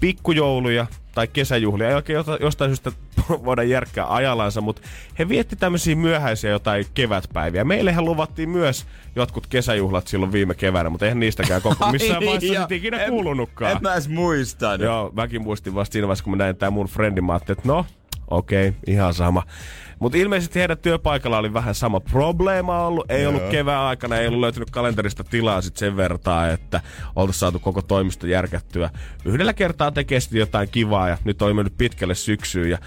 pikkujouluja 0.00 0.86
tai 1.14 1.28
kesäjuhlia. 1.28 1.88
Ei 1.88 1.94
oikein 1.94 2.24
jostain 2.40 2.68
syystä 2.68 2.92
voida 3.44 3.62
järkkää 3.62 4.14
ajallansa, 4.14 4.60
mutta 4.60 4.82
he 5.18 5.28
vietti 5.28 5.56
tämmöisiä 5.56 5.96
myöhäisiä 5.96 6.50
jotain 6.50 6.84
kevätpäiviä. 6.94 7.64
Meillehän 7.64 8.04
luvattiin 8.04 8.48
myös 8.48 8.86
jotkut 9.16 9.46
kesäjuhlat 9.46 10.06
silloin 10.06 10.32
viime 10.32 10.54
keväänä, 10.54 10.90
mutta 10.90 11.06
eihän 11.06 11.20
niistäkään 11.20 11.62
koko 11.62 11.86
missään 11.92 12.22
Ai, 12.22 12.26
vaiheessa 12.26 12.54
joo. 12.54 12.62
sit 12.62 12.72
ikinä 12.72 13.02
En- 13.02 13.10
kuulunutkaan. 13.10 13.72
En 13.72 13.78
mä 13.82 13.92
edes 13.92 14.08
muista. 14.08 14.74
Joo, 14.74 15.12
mäkin 15.16 15.42
muistin 15.42 15.74
vasta 15.74 15.92
siinä 15.92 16.06
vaiheessa, 16.06 16.24
kun 16.24 16.30
mä 16.30 16.36
näin 16.36 16.56
tää 16.56 16.70
mun 16.70 16.86
friendin, 16.86 17.24
mä 17.24 17.36
että 17.36 17.54
no, 17.64 17.86
okei, 18.30 18.68
okay, 18.68 18.80
ihan 18.86 19.14
sama. 19.14 19.42
Mutta 19.98 20.18
ilmeisesti 20.18 20.58
heidän 20.58 20.78
työpaikalla 20.78 21.38
oli 21.38 21.54
vähän 21.54 21.74
sama 21.74 22.00
probleema 22.00 22.86
ollut. 22.86 23.10
Ei 23.10 23.26
ollut 23.26 23.42
kevään 23.50 23.82
aikana, 23.82 24.16
ei 24.16 24.26
ollut 24.28 24.40
löytynyt 24.40 24.70
kalenterista 24.70 25.24
tilaa 25.24 25.60
sit 25.60 25.76
sen 25.76 25.96
vertaa, 25.96 26.48
että 26.48 26.80
oltaisiin 27.16 27.40
saatu 27.40 27.58
koko 27.58 27.82
toimisto 27.82 28.26
järkättyä. 28.26 28.90
Yhdellä 29.24 29.52
kertaa 29.52 29.90
tekee 29.90 30.20
sitten 30.20 30.40
jotain 30.40 30.68
kivaa 30.68 31.08
ja 31.08 31.18
nyt 31.24 31.42
oli 31.42 31.54
mennyt 31.54 31.78
pitkälle 31.78 32.14
syksyyn. 32.14 32.70
Ja 32.70 32.78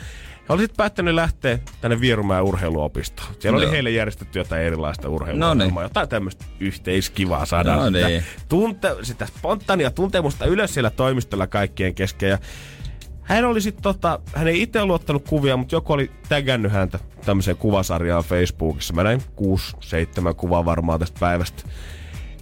he 0.50 0.54
oli 0.54 0.62
sitten 0.62 0.78
päättänyt 0.78 1.16
lähteä 1.16 1.60
tänne 1.82 2.02
Vierumäen 2.02 2.44
urheiluopistoon. 2.44 3.30
Siellä 3.40 3.58
oli 3.58 3.66
Joo. 3.66 3.72
heille 3.72 3.92
järjestetty 3.92 4.40
jotain 4.40 4.62
erilaista 4.62 5.10
urheilua. 5.10 5.40
No 5.40 5.54
niin. 5.54 5.76
Jotain 5.82 6.10
tämmöistä 6.10 6.46
yhteiskivaa 6.60 7.46
saada 7.46 7.76
No 7.76 7.86
sitä, 7.86 8.08
niin. 8.08 8.24
tunte, 8.50 8.96
sitä 9.02 9.26
spontaania 9.26 9.92
tuntemusta 9.92 10.46
ylös 10.46 10.74
siellä 10.74 10.90
toimistolla 10.90 11.48
kaikkien 11.48 11.96
kesken. 11.96 12.30
Ja 12.30 12.38
hän 13.28 13.46
oli 13.46 13.62
sitten 13.62 13.84
tota, 13.84 14.20
hän 14.36 14.48
ei 14.48 14.62
itse 14.62 14.82
ollut 14.82 14.96
ottanut 14.96 15.28
kuvia, 15.30 15.58
mutta 15.58 15.76
joku 15.76 15.94
oli 15.94 16.12
tägännyt 16.30 16.72
häntä 16.72 17.00
tämmöiseen 17.26 17.58
kuvasarjaan 17.58 18.24
Facebookissa. 18.24 18.94
Mä 18.94 19.04
näin 19.04 19.22
6-7 20.32 20.34
kuvaa 20.38 20.66
varmaan 20.66 21.00
tästä 21.00 21.20
päivästä. 21.20 21.64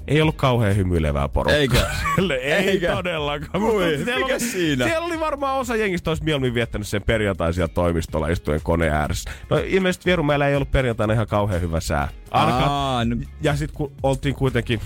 Ei 0.07 0.21
ollut 0.21 0.35
kauhean 0.35 0.75
hymyilevää 0.75 1.29
porukkaa. 1.29 1.57
Eikö? 1.57 1.77
ei 2.41 2.69
Eikä? 2.69 2.91
todellakaan. 2.95 3.63
Ui, 3.63 4.01
siellä 4.03 4.19
mikä 4.21 4.33
oli, 4.33 4.39
siinä? 4.39 4.85
Siellä 4.85 5.05
oli 5.05 5.19
varmaan 5.19 5.59
osa 5.59 5.75
jengistä 5.75 6.11
olisi 6.11 6.23
mieluummin 6.23 6.53
viettänyt 6.53 6.87
sen 6.87 7.01
perjantai 7.01 7.53
siellä 7.53 7.73
toimistolla 7.73 8.27
istuen 8.27 8.61
koneen 8.63 8.93
ääressä. 8.93 9.31
No 9.49 9.57
ilmeisesti 9.65 10.05
Vierumäellä 10.05 10.47
ei 10.47 10.55
ollut 10.55 10.71
perjantaina 10.71 11.13
ihan 11.13 11.27
kauhean 11.27 11.61
hyvä 11.61 11.79
sää. 11.79 12.07
Ainakaan 12.31 12.71
Aa, 12.71 13.05
no, 13.05 13.15
ja 13.41 13.55
sitten 13.55 13.77
kun 13.77 13.91
oltiin 14.03 14.35
kuitenkin, 14.35 14.79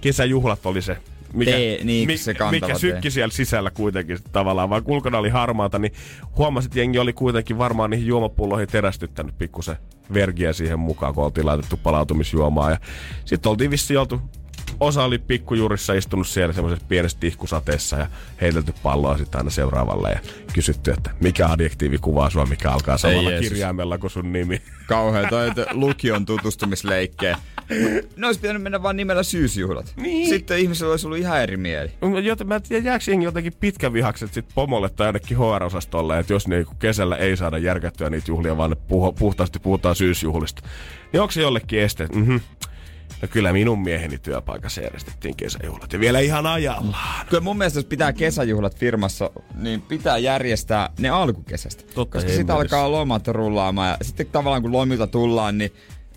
kesäjuhlat 0.00 0.66
oli 0.66 0.82
se, 0.82 0.96
mikä, 1.32 1.50
Tee, 1.50 1.84
niin, 1.84 2.18
se 2.18 2.34
kantava 2.34 2.50
mikä 2.50 2.66
tee. 2.66 2.78
sykki 2.78 3.10
siellä 3.10 3.32
sisällä 3.32 3.70
kuitenkin 3.70 4.18
tavallaan, 4.32 4.70
vaan 4.70 4.82
ulkona 4.86 5.18
oli 5.18 5.28
harmaata, 5.28 5.78
niin 5.78 5.92
huomasit, 6.36 6.70
että 6.70 6.78
jengi 6.78 6.98
oli 6.98 7.12
kuitenkin 7.12 7.58
varmaan 7.58 7.90
niihin 7.90 8.06
juomapulloihin 8.06 8.68
terästyttänyt 8.68 9.38
pikkusen 9.38 9.76
vergiä 10.14 10.52
siihen 10.52 10.78
mukaan, 10.78 11.14
kun 11.14 11.24
oltiin 11.24 11.46
laitettu 11.46 11.76
palautumisjuomaa. 11.76 12.70
Ja 12.70 12.78
sitten 13.24 13.50
oltiin 13.50 13.70
vissiin 13.70 14.00
oltu 14.00 14.20
Osa 14.80 15.04
oli 15.04 15.18
pikkujurissa 15.18 15.92
istunut 15.92 16.26
siellä 16.26 16.52
semmoisessa 16.52 16.86
pienessä 16.88 17.18
tihkusateessa 17.20 17.96
ja 17.96 18.06
heitelty 18.40 18.74
palloa 18.82 19.18
sitten 19.18 19.38
aina 19.38 19.50
seuraavalle 19.50 20.10
ja 20.10 20.20
kysytty, 20.52 20.90
että 20.90 21.10
mikä 21.20 21.48
adjektiivi 21.48 21.98
kuvaa 21.98 22.30
sua, 22.30 22.46
mikä 22.46 22.70
alkaa 22.70 22.98
samalla 22.98 23.30
Jeesus. 23.30 23.48
kirjaimella 23.48 23.98
kuin 23.98 24.10
sun 24.10 24.32
nimi. 24.32 24.62
kauhea 24.86 25.28
toi 25.28 25.48
että 25.48 25.66
lukion 25.72 26.26
tutustumisleikkejä. 26.26 27.38
Ne 28.16 28.26
olisi 28.26 28.40
pitänyt 28.40 28.62
mennä 28.62 28.82
vaan 28.82 28.96
nimellä 28.96 29.22
syysjuhlat. 29.22 29.92
Niin. 29.96 30.28
Sitten 30.28 30.58
ihmisellä 30.58 30.90
olisi 30.90 31.06
ollut 31.06 31.18
ihan 31.18 31.42
eri 31.42 31.56
mieli. 31.56 31.90
Joten 32.22 32.48
mä 32.48 32.54
en 32.54 32.62
tiedä, 32.62 32.84
jääkö 32.84 33.04
jengi 33.08 33.24
jotenkin 33.24 33.52
pitkävihakset 33.60 34.34
sit 34.34 34.46
pomolle 34.54 34.88
tai 34.88 35.06
ainakin 35.06 35.36
HR-osastolle, 35.38 36.18
että 36.18 36.32
jos 36.32 36.48
niinku 36.48 36.74
kesällä 36.78 37.16
ei 37.16 37.36
saada 37.36 37.58
järkättyä 37.58 38.10
niitä 38.10 38.30
juhlia, 38.30 38.56
vaan 38.56 38.70
ne 38.70 38.76
puhu, 38.88 39.12
puhtaasti 39.12 39.58
puhutaan 39.58 39.96
syysjuhlista. 39.96 40.62
Niin 41.12 41.20
onko 41.20 41.32
se 41.32 41.42
jollekin 41.42 41.80
este? 41.80 42.08
Mm-hmm. 42.14 42.40
No 43.22 43.28
kyllä 43.28 43.52
minun 43.52 43.82
mieheni 43.82 44.18
työpaikassa 44.18 44.80
järjestettiin 44.80 45.36
kesäjuhlat 45.36 45.92
ja 45.92 46.00
vielä 46.00 46.20
ihan 46.20 46.46
ajallaan. 46.46 47.26
Kyllä 47.26 47.40
mun 47.40 47.58
mielestä 47.58 47.78
jos 47.78 47.84
pitää 47.84 48.12
kesäjuhlat 48.12 48.76
firmassa, 48.76 49.30
niin 49.54 49.82
pitää 49.82 50.18
järjestää 50.18 50.90
ne 50.98 51.08
alkukesästä. 51.08 51.84
Totta 51.94 52.18
Koska 52.18 52.32
sitten 52.32 52.56
alkaa 52.56 52.92
lomat 52.92 53.28
rullaamaan 53.28 53.90
ja 53.90 53.96
sitten 54.02 54.26
tavallaan 54.26 54.62
kun 54.62 54.72
lomilta 54.72 55.06
tullaan, 55.06 55.58
niin 55.58 55.72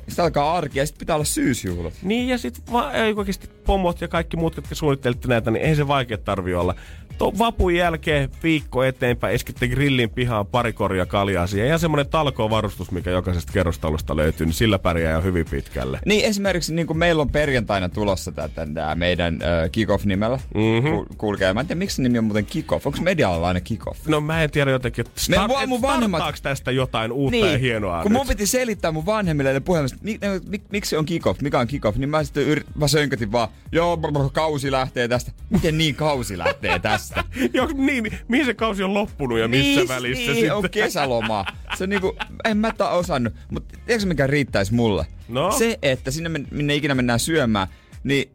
sitten 0.08 0.26
alkaa 0.26 0.58
arki 0.58 0.80
ja 0.80 0.86
sitten 0.86 1.00
pitää 1.00 1.16
olla 1.16 1.26
syysjuhlat. 1.26 1.94
Niin 2.02 2.28
ja 2.28 2.38
sitten 2.38 2.64
va- 2.74 2.92
oikeasti 3.18 3.50
pomot 3.66 4.02
ja 4.02 4.08
kaikki 4.08 4.38
muut, 4.38 4.56
jotka 4.56 4.76
suunnittelitte 4.76 5.28
näitä, 5.28 5.52
niin 5.52 5.66
ei 5.66 5.76
se 5.76 5.88
vaikea 5.88 6.18
tarvi 6.18 6.54
olla. 6.56 6.76
To, 7.18 7.32
vapun 7.38 7.76
jälkeen 7.76 8.30
viikko 8.44 8.84
eteenpäin 8.84 9.36
eskitte 9.36 9.68
grillin 9.68 10.10
pihaan 10.10 10.46
pari 10.48 10.74
koria 10.74 11.06
kaljaa 11.06 11.48
siihen. 11.48 11.70
Ja 11.70 11.78
semmonen 11.78 12.10
talkoovarustus, 12.10 12.92
mikä 12.92 13.12
jokaisesta 13.12 13.54
kerrostalosta 13.54 14.16
löytyy, 14.16 14.46
niin 14.46 14.54
sillä 14.54 14.80
pärjää 14.80 15.14
jo 15.14 15.22
hyvin 15.22 15.46
pitkälle. 15.52 16.00
Niin 16.06 16.26
esimerkiksi 16.26 16.74
niin 16.74 16.88
kuin 16.88 16.98
meillä 16.98 17.22
on 17.22 17.30
perjantaina 17.30 17.90
tulossa 17.90 18.32
tätä, 18.32 18.68
tää 18.74 18.96
meidän 18.96 19.34
äh, 19.42 19.72
Kickoff-nimellä 19.72 20.40
Mhm. 20.56 20.88
ku, 20.96 21.06
kulkee. 21.18 21.54
Mä 21.54 21.60
en 21.60 21.68
tiedä, 21.68 21.80
miksi 21.80 22.02
nimi 22.02 22.18
on 22.18 22.24
muuten 22.24 22.46
Kickoff. 22.46 22.88
Onko 22.88 23.00
medialla 23.02 23.48
aina 23.48 23.62
Kickoff? 23.62 24.08
No 24.08 24.22
mä 24.22 24.44
en 24.44 24.52
tiedä 24.52 24.72
jotenkin, 24.72 25.06
että 25.08 25.20
start, 25.22 25.48
mua- 25.48 25.68
mun 25.68 25.82
vanhemmat- 25.82 26.40
tästä 26.42 26.72
jotain 26.72 27.12
uutta 27.12 27.38
ja 27.38 27.58
hienoa 27.58 28.02
kun 28.04 28.12
nyt? 28.12 28.18
mun 28.18 28.28
piti 28.28 28.46
selittää 28.48 28.92
mun 28.92 29.06
vanhemmille 29.06 29.54
ne 29.54 29.60
puhelimesta, 29.60 29.98
mik, 30.02 30.22
ne, 30.22 30.42
mik, 30.48 30.62
miksi 30.72 30.98
on 30.98 31.06
kickoff, 31.06 31.42
mikä 31.42 31.60
on 31.60 31.68
kickoff, 31.68 31.98
niin 31.98 32.10
mä 32.10 32.24
sitten 32.24 32.44
yrit, 32.44 32.66
mä 32.76 32.88
sönkötin 32.88 33.32
vaan, 33.32 33.48
joo, 33.72 33.98
brr, 33.98 34.12
brr, 34.12 34.30
kausi 34.34 34.72
lähtee 34.72 35.08
tästä. 35.08 35.32
Miten 35.50 35.78
niin 35.78 35.96
kausi 35.96 36.38
lähtee 36.38 36.80
tästä? 36.80 37.05
Joo, 37.54 37.68
niin, 37.74 38.04
mi- 38.04 38.12
mihin 38.28 38.46
se 38.46 38.54
kausi 38.54 38.84
on 38.84 38.94
loppunut 38.94 39.40
ja 39.40 39.48
missä 39.48 39.80
niin, 39.80 39.88
välissä 39.88 40.24
niin, 40.32 40.36
sitten? 40.36 40.56
on 40.56 40.70
kesäloma. 40.70 41.46
Se 41.78 41.84
on 41.84 41.90
niinku, 41.90 42.16
en 42.46 42.58
mä 42.58 42.72
tää 42.78 42.90
osannut, 42.90 43.34
mutta 43.52 43.78
tiedätkö 43.86 44.08
mikä 44.08 44.28
riittäisi 44.28 44.74
mulle? 44.74 45.06
No? 45.28 45.52
Se, 45.52 45.80
että 45.82 46.12
sinne 46.12 46.30
men- 46.30 46.48
minne 46.52 46.76
ikinä 46.76 46.96
mennään 46.96 47.20
syömään, 47.20 47.68
niin 48.04 48.32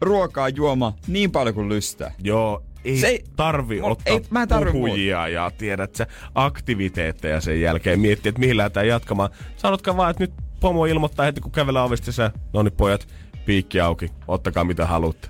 ruokaa 0.00 0.48
juoma 0.48 0.94
niin 1.06 1.30
paljon 1.30 1.54
kuin 1.54 1.68
lystää. 1.68 2.12
Joo, 2.22 2.62
ei, 2.84 2.96
Se 2.98 3.06
ei- 3.06 3.24
tarvi 3.36 3.80
Mul- 3.80 3.90
ottaa 3.90 4.14
ei- 4.14 4.20
mä 4.30 4.42
en 4.42 4.48
tarvi 4.48 4.72
puhujia 4.72 5.28
ja 5.28 5.50
tiedät 5.58 5.94
sä 5.94 6.06
aktiviteetteja 6.34 7.40
sen 7.40 7.60
jälkeen. 7.60 8.00
Miettiä, 8.00 8.30
että 8.30 8.40
mihin 8.40 8.56
lähdetään 8.56 8.88
jatkamaan. 8.88 9.30
Sanotkaa 9.56 9.96
vaan, 9.96 10.10
että 10.10 10.22
nyt 10.22 10.32
pomo 10.60 10.86
ilmoittaa 10.86 11.24
heti 11.26 11.40
kun 11.40 11.52
kävelee 11.52 11.82
ovesta 11.82 12.04
sisään. 12.04 12.30
No 12.52 12.62
niin 12.62 12.72
pojat, 12.72 13.08
piikki 13.44 13.80
auki. 13.80 14.10
Ottakaa 14.28 14.64
mitä 14.64 14.86
haluatte. 14.86 15.28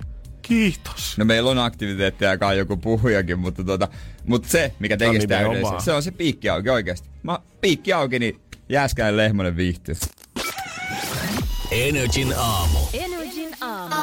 Kiitos. 0.50 1.18
No 1.18 1.24
meillä 1.24 1.50
on 1.50 1.58
aktiviteetteja 1.58 2.38
kai 2.38 2.58
joku 2.58 2.76
puhujakin, 2.76 3.38
mutta, 3.38 3.64
tota, 3.64 3.88
mutta 4.26 4.48
se, 4.48 4.72
mikä 4.78 4.96
tekee 4.96 5.14
No 5.14 5.20
sitä 5.20 5.40
yleensä, 5.40 5.74
se 5.78 5.92
on 5.92 6.02
se 6.02 6.10
piikki 6.10 6.48
auki 6.48 6.70
oikeasti. 6.70 7.08
Mä, 7.22 7.38
piikki 7.60 7.92
auki, 7.92 8.18
niin 8.18 8.40
jääskään 8.68 9.16
lehmonen 9.16 9.56
viihtyy. 9.56 9.94
Energin 11.70 12.34
aamu. 12.36 12.79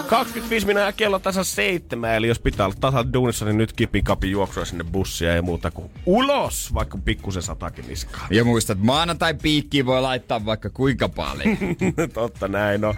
Energin 0.07 0.15
aamu. 0.15 0.25
25 0.25 0.67
minuuttia 0.67 0.91
kello 0.91 1.19
tasa 1.19 1.43
seitsemän, 1.43 2.15
eli 2.15 2.27
jos 2.27 2.39
pitää 2.39 2.65
olla 2.65 2.75
tasan 2.79 3.13
duunissa, 3.13 3.45
niin 3.45 3.57
nyt 3.57 3.73
kipin 3.73 4.03
kapi 4.03 4.31
juoksua 4.31 4.65
sinne 4.65 4.83
bussia 4.83 5.35
ja 5.35 5.41
muuta 5.41 5.71
kuin 5.71 5.89
ulos, 6.05 6.73
vaikka 6.73 6.97
pikkusen 6.97 7.41
satakin 7.41 7.87
niskaa. 7.87 8.27
Ja 8.31 8.43
muista, 8.43 8.73
että 8.73 8.85
maanantai 8.85 9.33
piikkiin 9.33 9.85
voi 9.85 10.01
laittaa 10.01 10.45
vaikka 10.45 10.69
kuinka 10.69 11.09
paljon. 11.09 11.57
Totta 12.13 12.47
näin 12.47 12.85
on. 12.85 12.95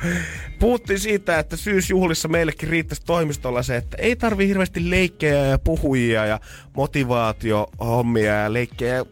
Puhuttiin 0.59 0.99
siitä, 0.99 1.39
että 1.39 1.57
syysjuhlissa 1.57 2.27
meillekin 2.27 2.69
riittäisi 2.69 3.05
toimistolla 3.05 3.63
se, 3.63 3.75
että 3.75 3.97
ei 3.97 4.15
tarvi 4.15 4.47
hirveästi 4.47 4.89
leikkejä 4.89 5.45
ja 5.45 5.59
puhujia 5.59 6.25
ja 6.25 6.39
motivaatiohommia 6.75 8.33
ja 8.33 8.53
leikkejä 8.53 9.05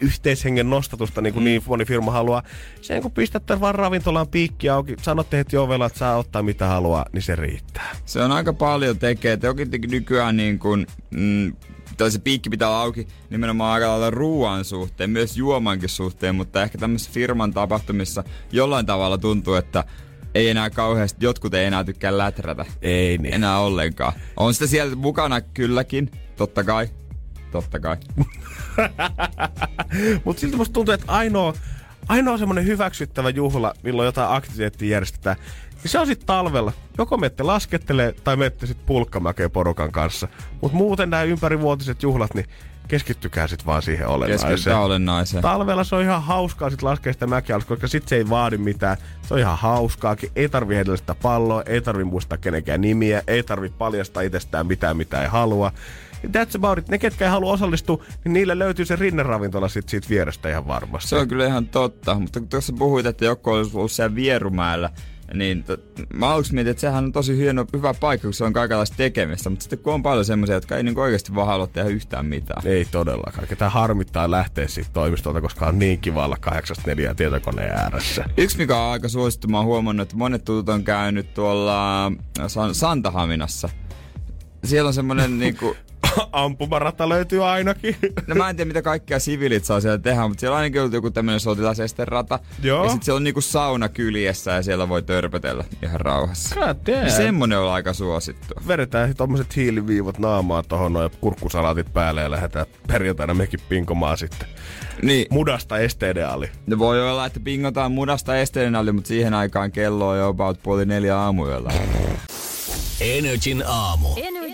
yhteishengen 0.00 0.70
nostatusta, 0.70 1.20
niin 1.20 1.34
kuin 1.34 1.44
niin 1.44 1.62
moni 1.66 1.84
firma 1.84 2.10
haluaa. 2.10 2.42
Sen 2.80 3.02
kun 3.02 3.10
pistätte 3.10 3.60
vaan 3.60 3.74
ravintolaan 3.74 4.28
piikki 4.28 4.68
auki, 4.68 4.96
sanotte 5.02 5.36
heti 5.36 5.56
ovella, 5.56 5.86
että 5.86 5.98
saa 5.98 6.16
ottaa 6.16 6.42
mitä 6.42 6.66
haluaa, 6.66 7.06
niin 7.12 7.22
se 7.22 7.36
riittää. 7.36 7.96
se 8.04 8.22
on 8.22 8.32
aika 8.32 8.52
paljon 8.52 8.98
tekee. 8.98 9.36
Toki 9.36 9.64
nykyään 9.64 10.36
niin 10.36 10.58
kun, 10.58 10.86
mm, 11.10 11.56
tai 11.96 12.10
se 12.10 12.18
piikki 12.18 12.50
pitää 12.50 12.68
olla 12.68 12.80
auki 12.80 13.08
nimenomaan 13.30 13.72
aika 13.72 13.88
lailla 13.88 14.10
ruoan 14.10 14.64
suhteen, 14.64 15.10
myös 15.10 15.36
juomankin 15.36 15.88
suhteen, 15.88 16.34
mutta 16.34 16.62
ehkä 16.62 16.78
tämmöisissä 16.78 17.12
firman 17.12 17.52
tapahtumissa 17.52 18.24
jollain 18.52 18.86
tavalla 18.86 19.18
tuntuu, 19.18 19.54
että 19.54 19.84
ei 20.34 20.48
enää 20.48 20.70
kauheasti, 20.70 21.24
jotkut 21.24 21.54
ei 21.54 21.64
enää 21.64 21.84
tykkää 21.84 22.18
läträtä. 22.18 22.64
Ei 22.82 23.18
niin. 23.18 23.34
Enää 23.34 23.58
ollenkaan. 23.58 24.12
On 24.36 24.54
sitä 24.54 24.66
siellä 24.66 24.96
mukana 24.96 25.40
kylläkin, 25.40 26.10
totta 26.36 26.64
kai. 26.64 26.88
Totta 27.52 27.80
kai. 27.80 27.96
Mutta 30.24 30.40
silti 30.40 30.56
musta 30.56 30.72
tuntuu, 30.72 30.94
että 30.94 31.06
ainoa, 31.08 31.54
ainoa 32.08 32.38
semmoinen 32.38 32.66
hyväksyttävä 32.66 33.30
juhla, 33.30 33.74
milloin 33.82 34.06
jotain 34.06 34.36
aktiviteettia 34.36 34.88
järjestetään, 34.88 35.36
niin 35.82 35.90
se 35.90 35.98
on 35.98 36.06
sitten 36.06 36.26
talvella. 36.26 36.72
Joko 36.98 37.16
menette 37.16 37.42
laskettelee 37.42 38.12
tai 38.12 38.36
menette 38.36 38.66
sitten 38.66 38.86
pulkkamäkeen 38.86 39.50
porukan 39.50 39.92
kanssa. 39.92 40.28
Mutta 40.60 40.76
muuten 40.76 41.10
nämä 41.10 41.22
ympärivuotiset 41.22 42.02
juhlat, 42.02 42.34
niin 42.34 42.46
keskittykää 42.88 43.46
sitten 43.46 43.66
vaan 43.66 43.82
siihen 43.82 44.08
olennaiseen. 44.08 44.76
Olennaiseen. 44.76 45.42
Talvella 45.42 45.84
se 45.84 45.94
on 45.96 46.02
ihan 46.02 46.22
hauskaa 46.22 46.70
sit 46.70 46.82
laskea 46.82 47.12
sitä 47.12 47.26
mäkeä, 47.26 47.56
alas, 47.56 47.66
koska 47.66 47.88
sit 47.88 48.08
se 48.08 48.16
ei 48.16 48.28
vaadi 48.28 48.58
mitään. 48.58 48.96
Se 49.22 49.34
on 49.34 49.40
ihan 49.40 49.58
hauskaakin. 49.58 50.30
Ei 50.36 50.48
tarvi 50.48 50.74
heidellä 50.74 50.96
sitä 50.96 51.14
palloa, 51.14 51.62
ei 51.66 51.80
tarvi 51.80 52.04
muistaa 52.04 52.38
kenenkään 52.38 52.80
nimiä, 52.80 53.22
ei 53.26 53.42
tarvi 53.42 53.68
paljastaa 53.68 54.22
itsestään 54.22 54.66
mitään, 54.66 54.96
mitä 54.96 55.22
ei 55.22 55.28
halua. 55.28 55.72
That's 56.26 56.56
about 56.56 56.78
it. 56.78 56.88
Ne, 56.88 56.98
ketkä 56.98 57.24
ei 57.24 57.30
halua 57.30 57.52
osallistua, 57.52 58.04
niin 58.24 58.32
niille 58.32 58.58
löytyy 58.58 58.84
se 58.84 58.96
rinneravintola 58.96 59.68
sit 59.68 59.88
siitä 59.88 60.08
vierestä 60.08 60.50
ihan 60.50 60.66
varmasti. 60.68 61.08
Se 61.08 61.16
on 61.16 61.28
kyllä 61.28 61.46
ihan 61.46 61.66
totta, 61.68 62.14
mutta 62.14 62.40
kun 62.40 62.48
tuossa 62.48 62.72
puhuit, 62.78 63.06
että 63.06 63.24
joku 63.24 63.50
olisi 63.50 63.76
ollut 63.76 63.92
siellä 63.92 64.14
Vierumäellä, 64.14 64.90
Niin 65.34 65.64
t- 65.64 66.12
mä 66.14 66.28
aluksi 66.28 66.54
mietin, 66.54 66.70
että 66.70 66.80
sehän 66.80 67.04
on 67.04 67.12
tosi 67.12 67.36
hieno, 67.36 67.66
hyvä 67.72 67.94
paikka, 67.94 68.26
kun 68.26 68.34
se 68.34 68.44
on 68.44 68.52
kaikenlaista 68.52 68.96
tekemistä. 68.96 69.50
Mutta 69.50 69.62
sitten 69.62 69.78
kun 69.78 69.94
on 69.94 70.02
paljon 70.02 70.24
semmoisia, 70.24 70.54
jotka 70.54 70.76
ei 70.76 70.82
niin 70.82 70.98
oikeasti 70.98 71.34
vaan 71.34 71.46
halua 71.46 71.66
tehdä 71.66 71.88
yhtään 71.88 72.26
mitään. 72.26 72.66
Ei 72.66 72.84
todellakaan. 72.84 73.48
Ketään 73.48 73.72
harmittaa 73.72 74.30
lähteä 74.30 74.68
siitä 74.68 74.90
toimistolta, 74.92 75.40
koska 75.40 75.66
on 75.66 75.78
niin 75.78 75.98
kiva 75.98 76.24
olla 76.24 76.36
8.4 76.46 77.14
tietokoneen 77.16 77.72
ääressä. 77.72 78.24
Yksi, 78.36 78.58
mikä 78.58 78.76
on 78.76 78.92
aika 78.92 79.08
suosittu, 79.08 79.48
mä 79.48 79.56
oon 79.56 79.66
huomannut, 79.66 80.04
että 80.04 80.16
monet 80.16 80.44
tutut 80.44 80.68
on 80.68 80.84
käynyt 80.84 81.34
tuolla 81.34 82.12
San- 82.46 82.74
Santahaminassa. 82.74 83.68
Siellä 84.64 84.88
on 84.88 84.94
semmonen 84.94 85.38
niinku, 85.38 85.76
Ampumarata 86.32 87.08
löytyy 87.08 87.44
ainakin. 87.44 87.96
no 88.26 88.34
mä 88.34 88.50
en 88.50 88.56
tiedä 88.56 88.68
mitä 88.68 88.82
kaikkea 88.82 89.18
siviilit 89.20 89.64
saa 89.64 89.80
siellä 89.80 89.98
tehdä, 89.98 90.28
mutta 90.28 90.40
siellä 90.40 90.54
on 90.54 90.58
ainakin 90.58 90.80
ollut 90.80 90.94
joku 90.94 91.10
tämmönen 91.10 91.40
sotilasesterata. 91.40 92.38
Joo. 92.62 92.84
Ja 92.84 92.90
sit 92.90 93.02
siellä 93.02 93.16
on 93.16 93.24
niinku 93.24 93.40
sauna 93.40 93.88
kyljessä 93.88 94.50
ja 94.50 94.62
siellä 94.62 94.88
voi 94.88 95.02
törpötellä 95.02 95.64
ihan 95.82 96.00
rauhassa. 96.00 96.54
God. 96.54 96.88
Ja 97.04 97.10
semmonen 97.10 97.58
on 97.58 97.72
aika 97.72 97.92
suosittu. 97.92 98.54
Vedetään 98.68 99.14
tommoset 99.16 99.56
hiiliviivot 99.56 100.18
naamaan 100.18 100.64
tohon 100.68 100.92
noin 100.92 101.10
kurkkusalaatit 101.20 101.92
päälle 101.92 102.22
ja 102.22 102.30
lähdetään 102.30 102.66
perjantaina 102.88 103.34
mekin 103.34 103.60
pinkomaan 103.68 104.18
sitten. 104.18 104.48
Niin, 105.02 105.26
Mudasta 105.30 105.78
estedeaali. 105.78 106.50
no 106.66 106.78
voi 106.78 107.10
olla, 107.10 107.26
että 107.26 107.40
pingotaan 107.40 107.92
mudasta 107.92 108.36
esteenalli, 108.36 108.92
mutta 108.92 109.08
siihen 109.08 109.34
aikaan 109.34 109.72
kello 109.72 110.08
on 110.08 110.18
jo 110.18 110.28
about 110.28 110.62
puoli 110.62 110.86
neljä 110.86 111.18
aamuyöllä. 111.18 111.70
Energin 113.00 113.62
aamu. 113.66 114.08
Aamu. 114.08 114.45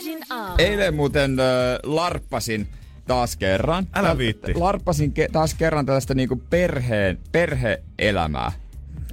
Eilen 0.59 0.94
muuten 0.94 1.40
äh, 1.40 1.47
larppasin 1.82 2.68
taas 3.06 3.37
kerran. 3.37 3.87
Älä 3.94 4.18
viitti. 4.18 4.54
Larppasin 4.54 5.11
ke- 5.18 5.32
taas 5.32 5.54
kerran 5.54 5.87
tällaista 5.87 6.14
niinku 6.14 6.42
perheen, 6.50 7.18
perhe-elämää. 7.32 8.52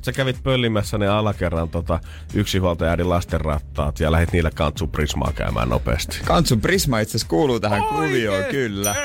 Sä 0.01 0.11
kävit 0.11 0.43
pöllimässä 0.43 0.97
ne 0.97 1.07
alakerran 1.07 1.69
tota, 1.69 1.99
yksinhuoltajaäidin 2.33 3.09
lastenrattaat 3.09 3.99
ja 3.99 4.11
lähdit 4.11 4.31
niillä 4.31 4.51
kantsu 4.51 4.87
prismaa 4.87 5.31
käymään 5.35 5.69
nopeasti. 5.69 6.19
Kantsun 6.25 6.61
Prisma 6.61 6.99
itse 6.99 7.11
asiassa 7.11 7.27
kuuluu 7.29 7.59
tähän 7.59 7.83
kuvioon, 7.83 8.43
kyllä. 8.51 8.95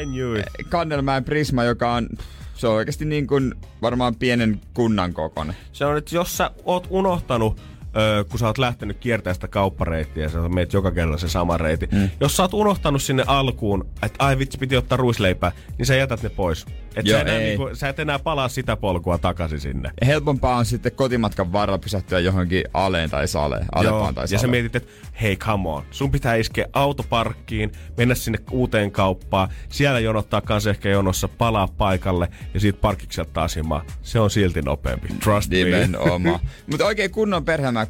I 0.00 0.06
knew 0.06 0.38
it. 0.38 0.46
Kannelmäen 0.68 1.24
Prisma, 1.24 1.64
joka 1.64 1.92
on, 1.92 2.08
se 2.54 2.66
on 2.68 2.74
oikeasti 2.74 3.04
niin 3.04 3.26
kuin 3.26 3.54
varmaan 3.82 4.14
pienen 4.14 4.60
kunnan 4.74 5.12
kokoinen. 5.12 5.56
Se 5.72 5.84
on, 5.84 5.96
että 5.96 6.14
jos 6.14 6.36
sä 6.36 6.50
oot 6.64 6.86
unohtanut 6.90 7.60
öö, 7.96 8.24
kun 8.24 8.38
sä 8.38 8.46
oot 8.46 8.58
lähtenyt 8.58 8.96
kiertämään 9.00 9.34
sitä 9.34 9.48
kauppareittiä 9.48 10.22
ja 10.22 10.28
sä 10.28 10.48
meet 10.48 10.72
joka 10.72 10.90
kerralla 10.90 11.18
se 11.18 11.28
sama 11.28 11.56
reitti. 11.56 11.88
Mm. 11.92 12.10
Jos 12.20 12.36
sä 12.36 12.42
oot 12.42 12.54
unohtanut 12.54 13.02
sinne 13.02 13.24
alkuun, 13.26 13.86
että 14.02 14.24
ai 14.24 14.38
vitsi 14.38 14.58
piti 14.58 14.76
ottaa 14.76 14.96
ruisleipää, 14.96 15.52
niin 15.78 15.86
sä 15.86 15.94
jätät 15.94 16.22
ne 16.22 16.28
pois. 16.28 16.66
Et 16.96 17.06
Joo, 17.06 17.18
sä, 17.18 17.22
enää, 17.22 17.34
ei. 17.38 17.44
niinku, 17.44 17.70
sä 17.72 17.88
et 17.88 17.98
enää 17.98 18.18
palaa 18.18 18.48
sitä 18.48 18.76
polkua 18.76 19.18
takaisin 19.18 19.60
sinne. 19.60 19.90
Helpompaa 20.06 20.56
on 20.56 20.66
sitten 20.66 20.92
kotimatkan 20.92 21.52
varrella 21.52 21.78
pysähtyä 21.78 22.18
johonkin 22.18 22.64
aleen 22.74 23.10
tai 23.10 23.28
saleen, 23.28 23.66
alepaan 23.74 24.14
tai 24.14 24.24
ja 24.24 24.28
sä 24.28 24.36
saleen. 24.36 24.50
mietit, 24.50 24.76
että 24.76 24.92
hei 25.22 25.36
come 25.36 25.68
on, 25.68 25.82
sun 25.90 26.10
pitää 26.10 26.34
iskeä 26.34 26.66
autoparkkiin, 26.72 27.72
mennä 27.96 28.14
sinne 28.14 28.38
uuteen 28.50 28.90
kauppaan, 28.92 29.48
siellä 29.68 30.00
jonottaa 30.00 30.40
kans 30.40 30.66
ehkä 30.66 30.88
jonossa, 30.88 31.28
palaa 31.28 31.68
paikalle 31.68 32.28
ja 32.54 32.60
siitä 32.60 32.78
parkkikselta 32.80 33.30
taas 33.32 33.56
himaa. 33.56 33.84
Se 34.02 34.20
on 34.20 34.30
silti 34.30 34.62
nopeampi. 34.62 35.08
Trust 35.24 35.50
me. 35.50 35.56
Nimenomaan. 35.56 36.40
Mutta 36.70 36.86
oikein 36.86 37.10
kunnon 37.10 37.44
perhe. 37.44 37.70
Mä 37.70 37.86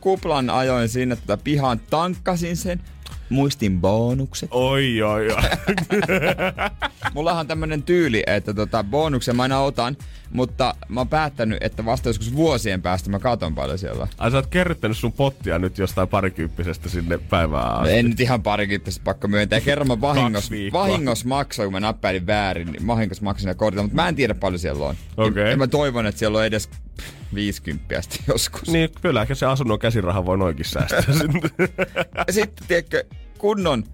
kuplan 0.00 0.50
ajoin 0.50 0.88
sinne 0.88 1.16
tota 1.16 1.36
pihaan, 1.36 1.80
tankkasin 1.90 2.56
sen, 2.56 2.80
muistin 3.32 3.80
bonukset. 3.80 4.48
Oi, 4.52 5.02
oi, 5.02 5.28
oi. 5.30 5.42
Mullahan 7.14 7.40
on 7.40 7.46
tämmönen 7.46 7.82
tyyli, 7.82 8.22
että 8.26 8.54
tota, 8.54 8.84
bonuksen 8.84 9.36
mä 9.36 9.42
aina 9.42 9.60
otan, 9.60 9.96
mutta 10.32 10.74
mä 10.88 11.00
oon 11.00 11.08
päättänyt, 11.08 11.58
että 11.62 11.84
vasta 11.84 12.08
joskus 12.08 12.34
vuosien 12.34 12.82
päästä 12.82 13.10
mä 13.10 13.18
katon 13.18 13.54
paljon 13.54 13.78
siellä. 13.78 14.08
Ai 14.18 14.30
sä 14.30 14.36
oot 14.36 14.46
kerryttänyt 14.46 14.96
sun 14.96 15.12
pottia 15.12 15.58
nyt 15.58 15.78
jostain 15.78 16.08
parikymppisestä 16.08 16.88
sinne 16.88 17.18
päivään 17.18 17.74
asti. 17.74 17.94
En 17.94 18.10
nyt 18.10 18.20
ihan 18.20 18.42
parikymppisestä 18.42 19.04
pakko 19.04 19.28
myöntää. 19.28 19.60
Kerran 19.72 19.88
mä 19.88 20.00
vahingos, 20.00 20.50
vahingos 20.72 21.24
maksoin, 21.24 21.66
kun 21.66 21.72
mä 21.72 21.80
nappailin 21.80 22.26
väärin, 22.26 22.72
niin 22.72 22.86
vahingos 22.86 23.22
maksoin 23.22 23.48
ne 23.48 23.54
kortilla, 23.54 23.82
mutta 23.82 23.96
mä 23.96 24.08
en 24.08 24.14
tiedä 24.14 24.34
paljon 24.34 24.58
siellä 24.58 24.86
on. 24.86 24.94
Okei. 25.16 25.50
Ja 25.50 25.56
mä 25.56 25.66
toivon, 25.66 26.06
että 26.06 26.18
siellä 26.18 26.38
on 26.38 26.46
edes 26.46 26.70
50 27.34 28.02
sitten 28.02 28.20
joskus. 28.28 28.68
Niin, 28.68 28.90
kyllä, 29.02 29.22
ehkä 29.22 29.34
se 29.34 29.46
asunnon 29.46 29.78
käsiraha 29.78 30.26
voi 30.26 30.38
noinkin 30.38 30.64
säästää. 30.64 31.02
Sitten, 32.30 32.66
tiedätkö, 32.68 33.04
kunnon 33.42 33.84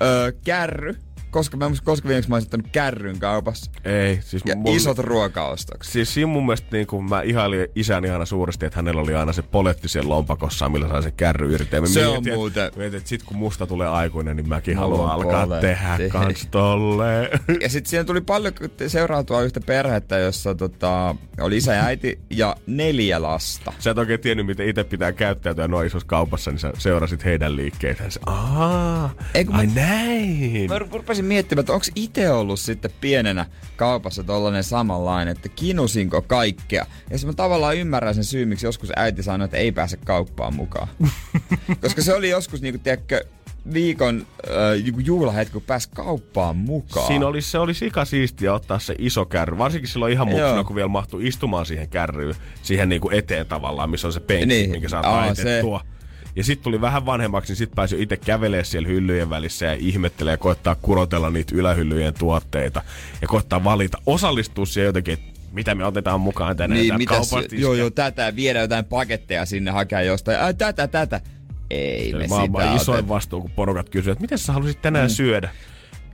öö, 0.00 0.32
kärry, 0.44 0.94
koska 1.32 1.56
mä 1.56 1.64
en 1.64 1.70
muista, 1.70 1.84
koska 1.84 2.08
viimeksi 2.08 2.30
mä 2.30 2.36
oon 2.36 2.42
ottanut 2.42 2.66
kärryn 2.72 3.18
kaupassa. 3.18 3.70
Ei, 3.84 4.18
siis 4.22 4.42
Ja 4.46 4.56
mun, 4.56 4.76
isot 4.76 4.98
ruokaostokset. 4.98 5.92
Siis 5.92 6.14
siinä 6.14 6.26
mun 6.26 6.46
mielestä 6.46 6.66
niin 6.72 6.86
kun 6.86 7.04
mä 7.08 7.22
ihailin 7.22 7.66
isän 7.74 8.04
ihana 8.04 8.24
suuresti, 8.24 8.66
että 8.66 8.76
hänellä 8.78 9.00
oli 9.00 9.14
aina 9.14 9.32
se 9.32 9.42
poletti 9.42 9.88
siellä 9.88 10.08
lompakossaan, 10.08 10.72
millä 10.72 10.88
sai 10.88 11.02
se 11.02 11.10
kärry 11.10 11.54
irti. 11.54 11.76
Ja 11.76 11.86
Se 11.86 12.06
on 12.06 12.12
mietin, 12.14 12.34
muuten- 12.34 12.64
Että, 12.66 12.78
mietin, 12.78 12.96
että 12.96 13.08
sit 13.08 13.22
kun 13.22 13.36
musta 13.36 13.66
tulee 13.66 13.88
aikuinen, 13.88 14.36
niin 14.36 14.48
mäkin 14.48 14.74
Mä 14.74 14.80
haluan 14.80 15.10
alkaa 15.10 15.46
poletti. 15.46 15.66
tehdä 15.66 15.98
kans 16.08 16.48
tolleen. 16.50 17.28
Ja 17.60 17.68
sitten 17.68 17.90
siihen 17.90 18.06
tuli 18.06 18.20
paljon 18.20 18.52
seurautua 18.86 19.42
yhtä 19.42 19.60
perhettä, 19.60 20.18
jossa 20.18 20.54
tota, 20.54 21.14
oli 21.40 21.56
isä 21.56 21.74
ja 21.74 21.84
äiti 21.84 22.18
ja 22.30 22.56
neljä 22.66 23.22
lasta. 23.22 23.72
Sä 23.78 23.90
et 23.90 23.98
oikein 23.98 24.20
tiennyt, 24.20 24.46
miten 24.46 24.68
itse 24.68 24.84
pitää 24.84 25.12
käyttäytyä 25.12 25.68
noin 25.68 25.86
isossa 25.86 26.06
kaupassa, 26.08 26.50
niin 26.50 26.58
sä 26.58 26.72
seurasit 26.78 27.24
heidän 27.24 27.56
liikkeitään. 27.56 28.10
Aa, 28.26 29.10
Ei, 29.34 29.44
kun 29.44 29.54
ai 29.54 29.66
mä- 29.66 29.72
näin. 29.74 30.68
Mä 30.68 30.78
rupesin 30.78 31.21
miettimään, 31.24 31.60
että 31.60 31.72
onko 31.72 31.86
itse 31.94 32.30
ollut 32.30 32.60
sitten 32.60 32.90
pienenä 33.00 33.46
kaupassa 33.76 34.24
tollanen 34.24 34.64
samanlainen, 34.64 35.32
että 35.32 35.48
kinusinko 35.48 36.22
kaikkea. 36.22 36.86
Ja 37.10 37.18
sitten 37.18 37.28
mä 37.34 37.36
tavallaan 37.36 37.76
ymmärrän 37.76 38.14
sen 38.14 38.24
syyn, 38.24 38.48
miksi 38.48 38.66
joskus 38.66 38.92
äiti 38.96 39.22
sanoi, 39.22 39.44
että 39.44 39.56
ei 39.56 39.72
pääse 39.72 39.96
kauppaan 39.96 40.54
mukaan. 40.54 40.88
Koska 41.82 42.02
se 42.02 42.14
oli 42.14 42.30
joskus, 42.30 42.62
niinku, 42.62 42.80
tiedätkö, 42.84 43.24
viikon 43.72 44.26
äh, 44.46 45.04
juhlahetki, 45.04 45.52
kun 45.52 45.62
pääsi 45.62 45.88
kauppaan 45.94 46.56
mukaan. 46.56 47.06
Siinä 47.06 47.26
oli, 47.26 47.42
se 47.42 47.58
oli 47.58 47.74
sika 47.74 48.04
siistiä 48.04 48.54
ottaa 48.54 48.78
se 48.78 48.94
iso 48.98 49.24
kärry. 49.24 49.58
Varsinkin 49.58 49.88
silloin 49.88 50.12
ihan 50.12 50.28
muksuna, 50.28 50.48
Joo. 50.48 50.64
kun 50.64 50.76
vielä 50.76 50.88
mahtui 50.88 51.26
istumaan 51.26 51.66
siihen 51.66 51.88
kärryyn, 51.88 52.34
siihen 52.62 52.88
niinku 52.88 53.10
eteen 53.12 53.46
tavallaan, 53.46 53.90
missä 53.90 54.06
on 54.06 54.12
se 54.12 54.20
penkki, 54.20 54.46
Niin. 54.46 54.70
minkä 54.70 54.88
saa 54.88 55.02
Aa, 55.06 55.26
taitettua. 55.34 55.80
Ja 56.36 56.44
sitten 56.44 56.64
tuli 56.64 56.80
vähän 56.80 57.06
vanhemmaksi, 57.06 57.50
niin 57.50 57.56
sitten 57.56 57.76
pääsi 57.76 58.02
itse 58.02 58.16
kävelemään 58.16 58.64
siellä 58.64 58.88
hyllyjen 58.88 59.30
välissä 59.30 59.66
ja 59.66 59.72
ihmettelee 59.72 60.32
ja 60.32 60.36
koettaa 60.38 60.74
kurotella 60.74 61.30
niitä 61.30 61.54
ylähyllyjen 61.56 62.14
tuotteita. 62.14 62.82
Ja 63.22 63.28
koettaa 63.28 63.64
valita, 63.64 63.98
osallistua 64.06 64.66
siihen 64.66 64.86
jotenkin, 64.86 65.14
että 65.14 65.32
mitä 65.52 65.74
me 65.74 65.84
otetaan 65.84 66.20
mukaan 66.20 66.56
tänne 66.56 66.76
niin, 66.76 66.88
täältä 66.88 66.98
mitä 66.98 67.10
kaupasta. 67.10 67.56
joo, 67.56 67.74
joo, 67.74 67.90
tätä, 67.90 68.36
viedä 68.36 68.60
jotain 68.60 68.84
paketteja 68.84 69.46
sinne 69.46 69.70
hakea 69.70 70.02
jostain. 70.02 70.40
Ai, 70.40 70.54
tätä, 70.54 70.88
tätä. 70.88 71.20
Ei 71.70 72.12
me 72.12 72.28
sitä 72.28 72.74
isoin 72.74 72.98
oteta. 72.98 73.08
vastuu, 73.08 73.40
kun 73.40 73.50
porukat 73.50 73.88
kysyvät, 73.88 74.12
että 74.12 74.22
miten 74.22 74.38
sä 74.38 74.52
haluaisit 74.52 74.82
tänään 74.82 75.06
mm. 75.06 75.14
syödä? 75.14 75.50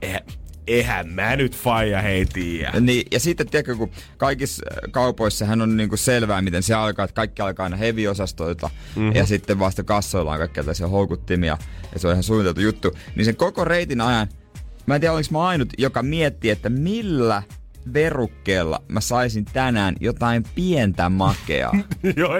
Eihän, 0.01 0.21
eihän 0.69 1.09
mä 1.09 1.35
nyt 1.35 1.55
faija 1.55 2.01
hei 2.01 2.25
tiedä. 2.25 2.79
Niin, 2.79 3.05
ja 3.11 3.19
sitten 3.19 3.47
tiedätkö, 3.47 3.75
kun 3.75 3.91
kaikissa 4.17 4.65
äh, 4.71 4.91
kaupoissahan 4.91 5.61
on 5.61 5.77
niinku 5.77 5.97
selvää, 5.97 6.41
miten 6.41 6.63
se 6.63 6.73
alkaa, 6.73 7.05
että 7.05 7.15
kaikki 7.15 7.41
alkaa 7.41 7.63
aina 7.63 7.77
heavy-osastoilta, 7.77 8.69
mm-hmm. 8.95 9.15
ja 9.15 9.25
sitten 9.25 9.59
vasta 9.59 9.83
kassoilla 9.83 10.31
on 10.31 10.37
kaikkia 10.37 10.63
tällaisia 10.63 10.87
houkuttimia, 10.87 11.57
ja 11.93 11.99
se 11.99 12.07
on 12.07 12.13
ihan 12.13 12.23
suunniteltu 12.23 12.61
juttu. 12.61 12.91
Niin 13.15 13.25
sen 13.25 13.35
koko 13.35 13.65
reitin 13.65 14.01
ajan, 14.01 14.27
mä 14.85 14.95
en 14.95 15.01
tiedä 15.01 15.13
olinko 15.13 15.29
mä 15.31 15.47
ainut, 15.47 15.69
joka 15.77 16.03
miettii, 16.03 16.51
että 16.51 16.69
millä 16.69 17.43
verukkeella 17.93 18.81
mä 18.87 19.01
saisin 19.01 19.45
tänään 19.45 19.95
jotain 19.99 20.43
pientä 20.55 21.09
makeaa. 21.09 21.79
Joo, 22.15 22.37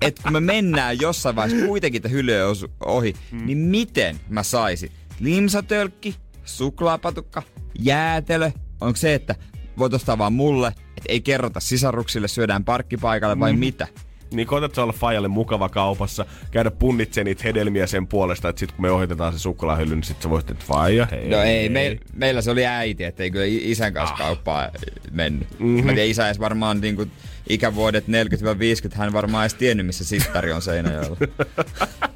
että 0.00 0.22
kun 0.22 0.32
me 0.32 0.40
mennään 0.40 1.00
jossain 1.00 1.36
vaiheessa 1.36 1.66
kuitenkin 1.66 1.98
että 1.98 2.08
hyllyä 2.08 2.44
ohi, 2.84 3.14
mm. 3.32 3.46
niin 3.46 3.58
miten 3.58 4.16
mä 4.28 4.42
saisin? 4.42 4.90
Limsatölkki, 5.20 6.16
suklaapatukka, 6.48 7.42
jäätelö? 7.78 8.50
Onko 8.80 8.96
se, 8.96 9.14
että 9.14 9.34
voit 9.78 9.94
ostaa 9.94 10.18
vaan 10.18 10.32
mulle, 10.32 10.68
että 10.68 11.12
ei 11.12 11.20
kerrota 11.20 11.60
sisaruksille, 11.60 12.28
syödään 12.28 12.64
parkkipaikalle 12.64 13.40
vai 13.40 13.52
mm. 13.52 13.58
mitä? 13.58 13.86
Niin 14.32 14.46
koetat 14.46 14.78
olla 14.78 14.92
Fajalle 14.92 15.28
mukava 15.28 15.68
kaupassa, 15.68 16.26
käydä 16.50 16.70
punnitse 16.70 17.24
niitä 17.24 17.42
hedelmiä 17.44 17.86
sen 17.86 18.06
puolesta, 18.06 18.48
että 18.48 18.60
sit 18.60 18.72
kun 18.72 18.82
me 18.82 18.90
ohitetaan 18.90 19.32
se 19.32 19.38
suklaahylly, 19.38 19.94
niin 19.94 20.04
sit 20.04 20.22
sä 20.22 20.30
voisit, 20.30 20.50
että 20.50 20.64
Faija, 20.68 21.08
hei. 21.10 21.28
No 21.28 21.42
ei, 21.42 21.68
me, 21.68 21.98
meillä 22.12 22.42
se 22.42 22.50
oli 22.50 22.66
äiti, 22.66 23.04
että 23.04 23.22
ei 23.22 23.30
kyllä 23.30 23.44
isän 23.48 23.94
kanssa 23.94 24.14
ah. 24.14 24.18
kauppaa 24.18 24.68
mennyt. 25.10 25.50
Mhm. 25.50 25.68
Mm-hmm. 25.68 25.86
Mä 25.86 25.92
tiedän, 25.92 26.10
isä 26.10 26.26
edes 26.26 26.40
varmaan 26.40 26.80
niin 26.80 26.96
kuin, 26.96 27.10
ikävuodet 27.48 28.04
40-50, 28.04 28.10
hän 28.94 29.12
varmaan 29.12 29.44
edes 29.44 29.54
tiennyt, 29.54 29.86
missä 29.86 30.04
sittari 30.04 30.52
on 30.52 30.62
Seinäjoella. 30.62 31.16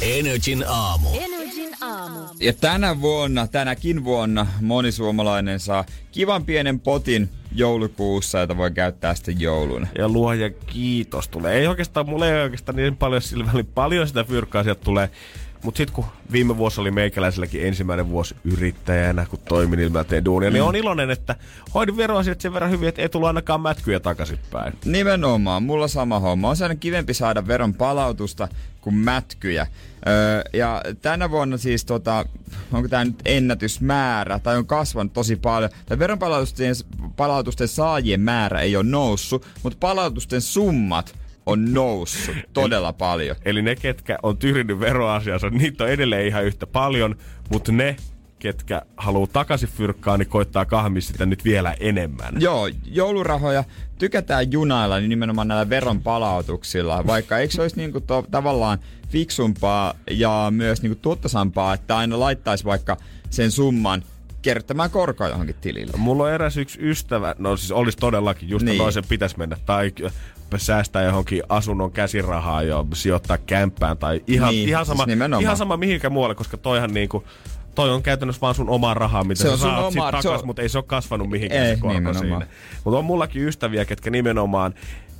Energin 0.00 0.64
aamu. 0.68 1.08
Energin 1.20 1.70
aamu. 1.80 2.18
Ja 2.40 2.52
tänä 2.52 3.00
vuonna, 3.00 3.46
tänäkin 3.46 4.04
vuonna, 4.04 4.46
moni 4.60 4.92
suomalainen 4.92 5.60
saa 5.60 5.84
kivan 6.12 6.44
pienen 6.44 6.80
potin 6.80 7.28
joulukuussa, 7.52 8.38
jota 8.38 8.56
voi 8.56 8.70
käyttää 8.70 9.14
sitten 9.14 9.40
jouluna. 9.40 9.86
Ja 9.98 10.08
luoja 10.08 10.50
kiitos 10.50 11.28
tulee. 11.28 11.58
Ei 11.58 11.66
oikeastaan, 11.66 12.08
mulle 12.08 12.36
ei 12.36 12.42
oikeastaan 12.42 12.76
niin 12.76 12.96
paljon 12.96 13.22
sillä 13.22 13.46
välin 13.52 13.66
paljon 13.66 14.08
sitä 14.08 14.24
fyrkkaa 14.24 14.62
sieltä 14.62 14.84
tulee. 14.84 15.10
Mutta 15.64 15.78
sitten 15.78 15.94
kun 15.94 16.04
viime 16.32 16.56
vuosi 16.56 16.80
oli 16.80 16.90
meikäläiselläkin 16.90 17.66
ensimmäinen 17.66 18.08
vuosi 18.08 18.36
yrittäjänä, 18.44 19.26
kun 19.26 19.38
toimin 19.48 19.80
ilmeellä 19.80 20.04
teen 20.04 20.24
duunia, 20.24 20.50
niin 20.50 20.62
on 20.62 20.76
iloinen, 20.76 21.10
että 21.10 21.36
hoidin 21.74 21.96
veroasiat 21.96 22.40
sen 22.40 22.54
verran 22.54 22.70
hyvin, 22.70 22.88
että 22.88 23.02
ei 23.02 23.08
tullut 23.08 23.26
ainakaan 23.26 23.60
mätkyjä 23.60 24.00
takaisinpäin. 24.00 24.72
Nimenomaan, 24.84 25.62
mulla 25.62 25.88
sama 25.88 26.20
homma. 26.20 26.48
On 26.48 26.56
sellainen 26.56 26.78
kivempi 26.78 27.14
saada 27.14 27.46
veron 27.46 27.74
palautusta 27.74 28.48
kuin 28.80 28.94
mätkyjä. 28.94 29.66
Öö, 30.08 30.42
ja 30.52 30.82
tänä 31.02 31.30
vuonna 31.30 31.56
siis, 31.56 31.84
tota, 31.84 32.24
onko 32.72 32.88
tämä 32.88 33.04
nyt 33.04 33.22
ennätysmäärä, 33.24 34.38
tai 34.38 34.56
on 34.56 34.66
kasvanut 34.66 35.12
tosi 35.12 35.36
paljon. 35.36 35.70
Tämä 35.86 35.98
veronpalautusten 35.98 36.74
palautusten 37.16 37.68
saajien 37.68 38.20
määrä 38.20 38.60
ei 38.60 38.76
ole 38.76 38.84
noussut, 38.84 39.46
mutta 39.62 39.76
palautusten 39.80 40.40
summat 40.40 41.23
on 41.46 41.72
noussut 41.72 42.36
todella 42.52 42.92
paljon. 42.92 43.36
Eli 43.44 43.62
ne, 43.62 43.76
ketkä 43.76 44.18
on 44.22 44.36
tyhjennyt 44.36 44.80
veroasiansa, 44.80 45.50
niitä 45.50 45.84
on 45.84 45.90
edelleen 45.90 46.26
ihan 46.26 46.44
yhtä 46.44 46.66
paljon, 46.66 47.16
mutta 47.50 47.72
ne, 47.72 47.96
ketkä 48.38 48.82
haluaa 48.96 49.26
takaisin 49.26 49.68
fyrkkaa, 49.68 50.18
niin 50.18 50.28
koittaa 50.28 50.64
kahmia 50.64 51.00
sitä 51.02 51.26
nyt 51.26 51.44
vielä 51.44 51.74
enemmän. 51.80 52.34
Joo, 52.40 52.68
joulurahoja 52.84 53.64
tykätään 53.98 54.52
junailla 54.52 54.98
niin 54.98 55.08
nimenomaan 55.08 55.48
näillä 55.48 55.68
veron 55.68 56.02
palautuksilla, 56.02 57.06
vaikka 57.06 57.38
eikö 57.38 57.54
se 57.54 57.62
olisi 57.62 57.76
niinku 57.76 58.00
to, 58.00 58.26
tavallaan 58.30 58.78
fiksumpaa 59.08 59.94
ja 60.10 60.46
myös 60.50 60.82
niinku 60.82 60.98
tuottosampaa, 61.02 61.74
että 61.74 61.96
aina 61.96 62.20
laittaisi 62.20 62.64
vaikka 62.64 62.96
sen 63.30 63.50
summan 63.50 64.02
kerryttämään 64.42 64.90
korkoa 64.90 65.28
johonkin 65.28 65.56
tilille. 65.60 65.92
Mulla 65.96 66.22
on 66.24 66.32
eräs 66.32 66.56
yksi 66.56 66.78
ystävä, 66.82 67.34
no 67.38 67.56
siis 67.56 67.72
olisi 67.72 67.98
todellakin, 67.98 68.48
just 68.48 68.64
Niin. 68.64 68.70
niin. 68.72 68.78
toisen 68.82 69.04
pitäisi 69.08 69.38
mennä, 69.38 69.56
tai 69.66 69.92
säästää 70.56 71.02
johonkin 71.02 71.42
asunnon 71.48 71.92
käsirahaa 71.92 72.62
ja 72.62 72.84
sijoittaa 72.94 73.38
kämppään, 73.38 73.98
tai 73.98 74.20
ihan, 74.26 74.50
Niin, 74.54 74.68
ihan, 74.68 74.86
sama, 74.86 75.04
siis 75.04 75.18
ihan 75.40 75.56
sama 75.56 75.76
mihinkä 75.76 76.10
muualle, 76.10 76.34
koska 76.34 76.56
toihan 76.56 76.94
niinku, 76.94 77.24
toi 77.74 77.90
on 77.90 78.02
käytännössä 78.02 78.40
vaan 78.40 78.54
sun 78.54 78.68
omaa 78.68 78.94
rahaa, 78.94 79.24
mitä 79.24 79.38
Se 79.42 79.48
sä 79.48 79.52
on 79.52 79.58
saat 79.58 79.92
sit 79.92 80.02
takas, 80.02 80.26
on- 80.26 80.46
mutta 80.46 80.62
ei 80.62 80.68
se 80.68 80.78
ole 80.78 80.84
kasvanut 80.86 81.30
mihinkään 81.30 81.66
Ei, 81.66 81.74
se 81.74 81.80
korko 81.80 81.94
nimenomaan. 81.94 82.24
siinä. 82.42 82.46
Mutta 82.84 82.98
on 82.98 83.04
mullakin 83.04 83.42
ystäviä, 83.48 83.84
ketkä 83.84 84.10
nimenomaan 84.10 84.74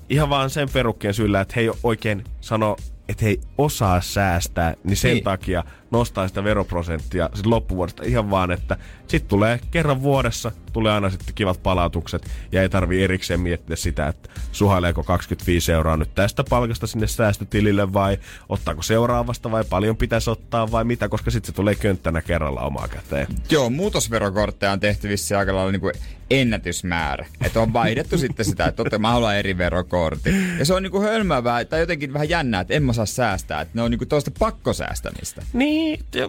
ihan 0.09 0.29
vaan 0.31 0.51
sen 0.51 0.69
perukkeen 0.73 1.15
syllä, 1.15 1.41
että 1.41 1.53
he 1.57 1.61
ei 1.61 1.71
oikein 1.83 2.25
sano, 2.41 2.77
että 3.09 3.25
he 3.25 3.31
ei 3.31 3.41
osaa 3.59 4.01
säästää, 4.01 4.75
niin 4.85 4.97
sen 4.97 5.13
niin. 5.13 5.25
takia 5.25 5.65
nostaa 5.91 6.29
sitä 6.29 6.45
veroprosenttia 6.45 7.31
sit 7.35 7.47
loppuvuodesta 7.47 8.03
ihan 8.07 8.31
vaan, 8.31 8.51
että 8.51 8.77
sitten 9.09 9.29
tulee 9.29 9.61
kerran 9.71 10.03
vuodessa, 10.03 10.53
tulee 10.73 10.93
aina 10.93 11.11
sitten 11.11 11.35
kivat 11.35 11.63
palautukset 11.63 12.31
ja 12.53 12.63
ei 12.63 12.69
tarvi 12.69 13.05
erikseen 13.05 13.41
miettiä 13.41 13.77
sitä, 13.77 14.09
että 14.09 14.29
suhaileeko 14.53 15.03
25 15.03 15.73
euroa 15.73 15.97
nyt 15.97 16.15
tästä 16.15 16.45
palkasta 16.51 16.87
sinne 16.87 17.07
säästötilille 17.07 17.93
vai 17.93 18.19
ottaako 18.49 18.83
seuraavasta 18.83 19.51
vai 19.51 19.65
paljon 19.71 19.97
pitäisi 19.97 20.31
ottaa 20.31 20.71
vai 20.71 20.85
mitä, 20.85 21.09
koska 21.09 21.31
sitten 21.31 21.47
se 21.47 21.57
tulee 21.57 21.75
könttänä 21.75 22.23
kerralla 22.23 22.61
omaa 22.61 22.89
käteen. 22.89 23.27
Joo, 23.51 23.71
muutosverokortteja 23.71 24.73
on 24.73 24.81
tehty 24.81 25.09
vissiin 25.09 25.39
aika 25.39 25.55
lailla 25.55 25.73
niin 25.73 26.15
ennätysmäärä. 26.31 27.27
Että 27.45 27.61
on 27.61 27.73
vaihdettu 27.73 28.19
sitten 28.19 28.47
sitä, 28.47 28.67
että 28.67 28.83
totta, 28.83 28.99
mä 28.99 29.11
haluan 29.11 29.37
eri 29.37 29.59
verokortin. 29.59 30.59
Ja 30.59 30.65
se 30.65 30.75
on 30.75 30.83
niinku 30.83 31.01
hölmäävää 31.01 31.65
tai 31.65 31.81
jotenkin 31.81 32.13
vähän 32.13 32.29
jännää, 32.29 32.61
että 32.61 32.75
en 32.75 32.83
mä 32.83 32.93
saa 32.93 33.07
säästää. 33.07 33.61
Että 33.61 33.73
ne 33.75 33.83
on 33.83 33.91
niinku 33.91 34.07
toista 34.07 34.31
pakkosäästämistä. 34.39 35.43
Niin, 35.53 35.74
te- 36.11 36.29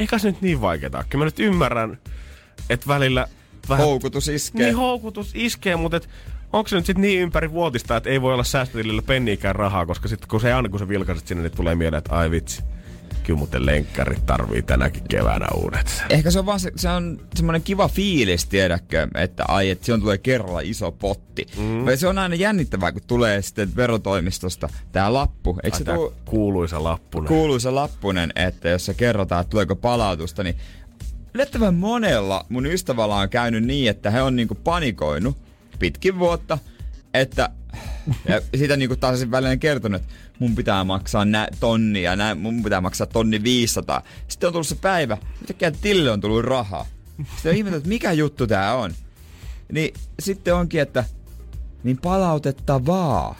eikä 0.00 0.18
se 0.18 0.30
nyt 0.30 0.42
niin 0.42 0.60
vaikeeta. 0.60 1.04
Kyllä 1.08 1.22
mä 1.22 1.24
nyt 1.24 1.40
ymmärrän, 1.40 1.98
että 2.70 2.86
välillä 2.86 3.26
vähän... 3.68 3.86
Houkutus 3.86 4.28
iskee. 4.28 4.64
Niin 4.64 4.76
houkutus 4.76 5.30
iskee, 5.34 5.76
mutta 5.76 5.96
et, 5.96 6.08
onko 6.52 6.68
se 6.68 6.76
nyt 6.76 6.86
sitten 6.86 7.02
niin 7.02 7.20
ympäri 7.20 7.50
vuotista, 7.50 7.96
että 7.96 8.10
ei 8.10 8.20
voi 8.20 8.34
olla 8.34 8.44
säästötilillä 8.44 9.02
penniikään 9.02 9.56
rahaa, 9.56 9.86
koska 9.86 10.08
sitten 10.08 10.28
kun 10.28 10.40
se 10.40 10.52
aina 10.52 10.68
kun 10.68 10.78
sä 10.78 10.88
vilkaiset 10.88 11.26
sinne, 11.26 11.42
niin 11.42 11.56
tulee 11.56 11.74
mieleen, 11.74 11.98
että 11.98 12.16
ai 12.16 12.30
vitsi, 12.30 12.62
kyllä 13.30 13.38
muuten 13.38 13.66
lenkkarit 13.66 14.26
tarvii 14.26 14.62
tänäkin 14.62 15.02
keväänä 15.08 15.46
uudet. 15.54 16.02
Ehkä 16.08 16.30
se 16.30 16.38
on 16.38 16.46
vaan 16.46 16.60
se, 16.60 16.72
se 16.76 16.88
on 16.88 17.20
semmoinen 17.34 17.62
kiva 17.62 17.88
fiilis, 17.88 18.46
tiedäkö, 18.46 19.08
että 19.14 19.44
ai, 19.48 19.70
että 19.70 19.84
silloin 19.84 20.00
tulee 20.00 20.18
kerralla 20.18 20.60
iso 20.60 20.92
potti. 20.92 21.46
Mm. 21.56 21.84
Se 21.96 22.08
on 22.08 22.18
aina 22.18 22.34
jännittävää, 22.34 22.92
kun 22.92 23.02
tulee 23.06 23.42
sitten 23.42 23.76
verotoimistosta 23.76 24.68
tää 24.92 25.12
lappu. 25.12 25.58
Eikö 25.62 25.76
se 25.76 25.84
tuu, 25.84 26.14
kuuluisa 26.24 26.84
lappuna. 26.84 27.28
kuuluisa 27.28 27.74
lappunen, 27.74 28.32
että 28.36 28.68
jos 28.68 28.86
se 28.86 28.94
kerrotaan, 28.94 29.40
että 29.40 29.50
tuleeko 29.50 29.76
palautusta, 29.76 30.42
niin 30.42 30.56
yllättävän 31.34 31.74
monella 31.74 32.46
mun 32.48 32.66
ystävällä 32.66 33.14
on 33.14 33.28
käynyt 33.28 33.64
niin, 33.64 33.90
että 33.90 34.10
he 34.10 34.22
on 34.22 34.36
niinku 34.36 34.54
panikoinut 34.54 35.36
pitkin 35.78 36.18
vuotta, 36.18 36.58
että 37.14 37.50
ja 38.28 38.40
sitä 38.56 38.76
niinku 38.76 38.96
taas 38.96 39.30
välillä 39.30 39.56
kertonut, 39.56 40.00
että 40.00 40.14
mun 40.38 40.54
pitää 40.56 40.84
maksaa 40.84 41.24
nä 41.24 41.48
tonni 41.60 42.02
ja 42.02 42.16
nä, 42.16 42.34
mun 42.34 42.62
pitää 42.62 42.80
maksaa 42.80 43.06
tonni 43.06 43.42
500. 43.42 44.02
Sitten 44.28 44.46
on 44.46 44.52
tullut 44.52 44.66
se 44.66 44.74
päivä, 44.74 45.18
yhtäkkiä 45.40 45.70
tilille 45.70 46.10
on 46.10 46.20
tullut 46.20 46.44
rahaa. 46.44 46.86
Sitten 47.34 47.50
on 47.50 47.56
ihmetellyt, 47.56 47.80
että 47.80 47.88
mikä 47.88 48.12
juttu 48.12 48.46
tää 48.46 48.74
on. 48.74 48.94
Niin 49.72 49.94
sitten 50.20 50.54
onkin, 50.54 50.80
että 50.80 51.04
niin 51.84 51.98
palautettavaa. 51.98 53.38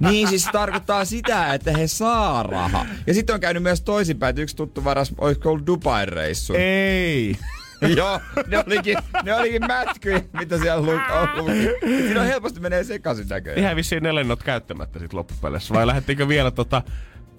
niin 0.00 0.28
siis 0.28 0.48
tarkoittaa 0.52 1.04
sitä, 1.04 1.54
että 1.54 1.76
he 1.76 1.86
saa 1.86 2.42
rahaa. 2.42 2.86
Ja 3.06 3.14
sitten 3.14 3.34
on 3.34 3.40
käynyt 3.40 3.62
myös 3.62 3.80
toisinpäin, 3.80 4.30
että 4.30 4.42
yksi 4.42 4.56
tuttu 4.56 4.84
varas, 4.84 5.12
olisiko 5.18 5.50
ollut 5.50 5.66
Dubai-reissu. 5.66 6.54
Ei! 6.56 7.36
Joo, 7.96 8.20
ne 8.46 8.58
olikin, 8.66 8.98
ne 9.22 9.34
olikin 9.34 9.66
mätkyjä, 9.66 10.22
mitä 10.32 10.58
siellä 10.58 10.86
lu- 10.86 10.90
on 10.90 11.28
luki. 11.36 11.86
Siinä 11.86 12.20
on 12.20 12.26
helposti 12.26 12.60
menee 12.60 12.84
sekaisin 12.84 13.28
näköjään. 13.28 13.60
Ihan 13.60 13.76
vissiin 13.76 14.02
ne 14.02 14.14
lennot 14.14 14.42
käyttämättä 14.42 14.98
sit 14.98 15.12
loppupeleissä. 15.12 15.74
Vai 15.74 15.86
lähdettiinkö 15.86 16.28
vielä 16.28 16.50
tota... 16.50 16.82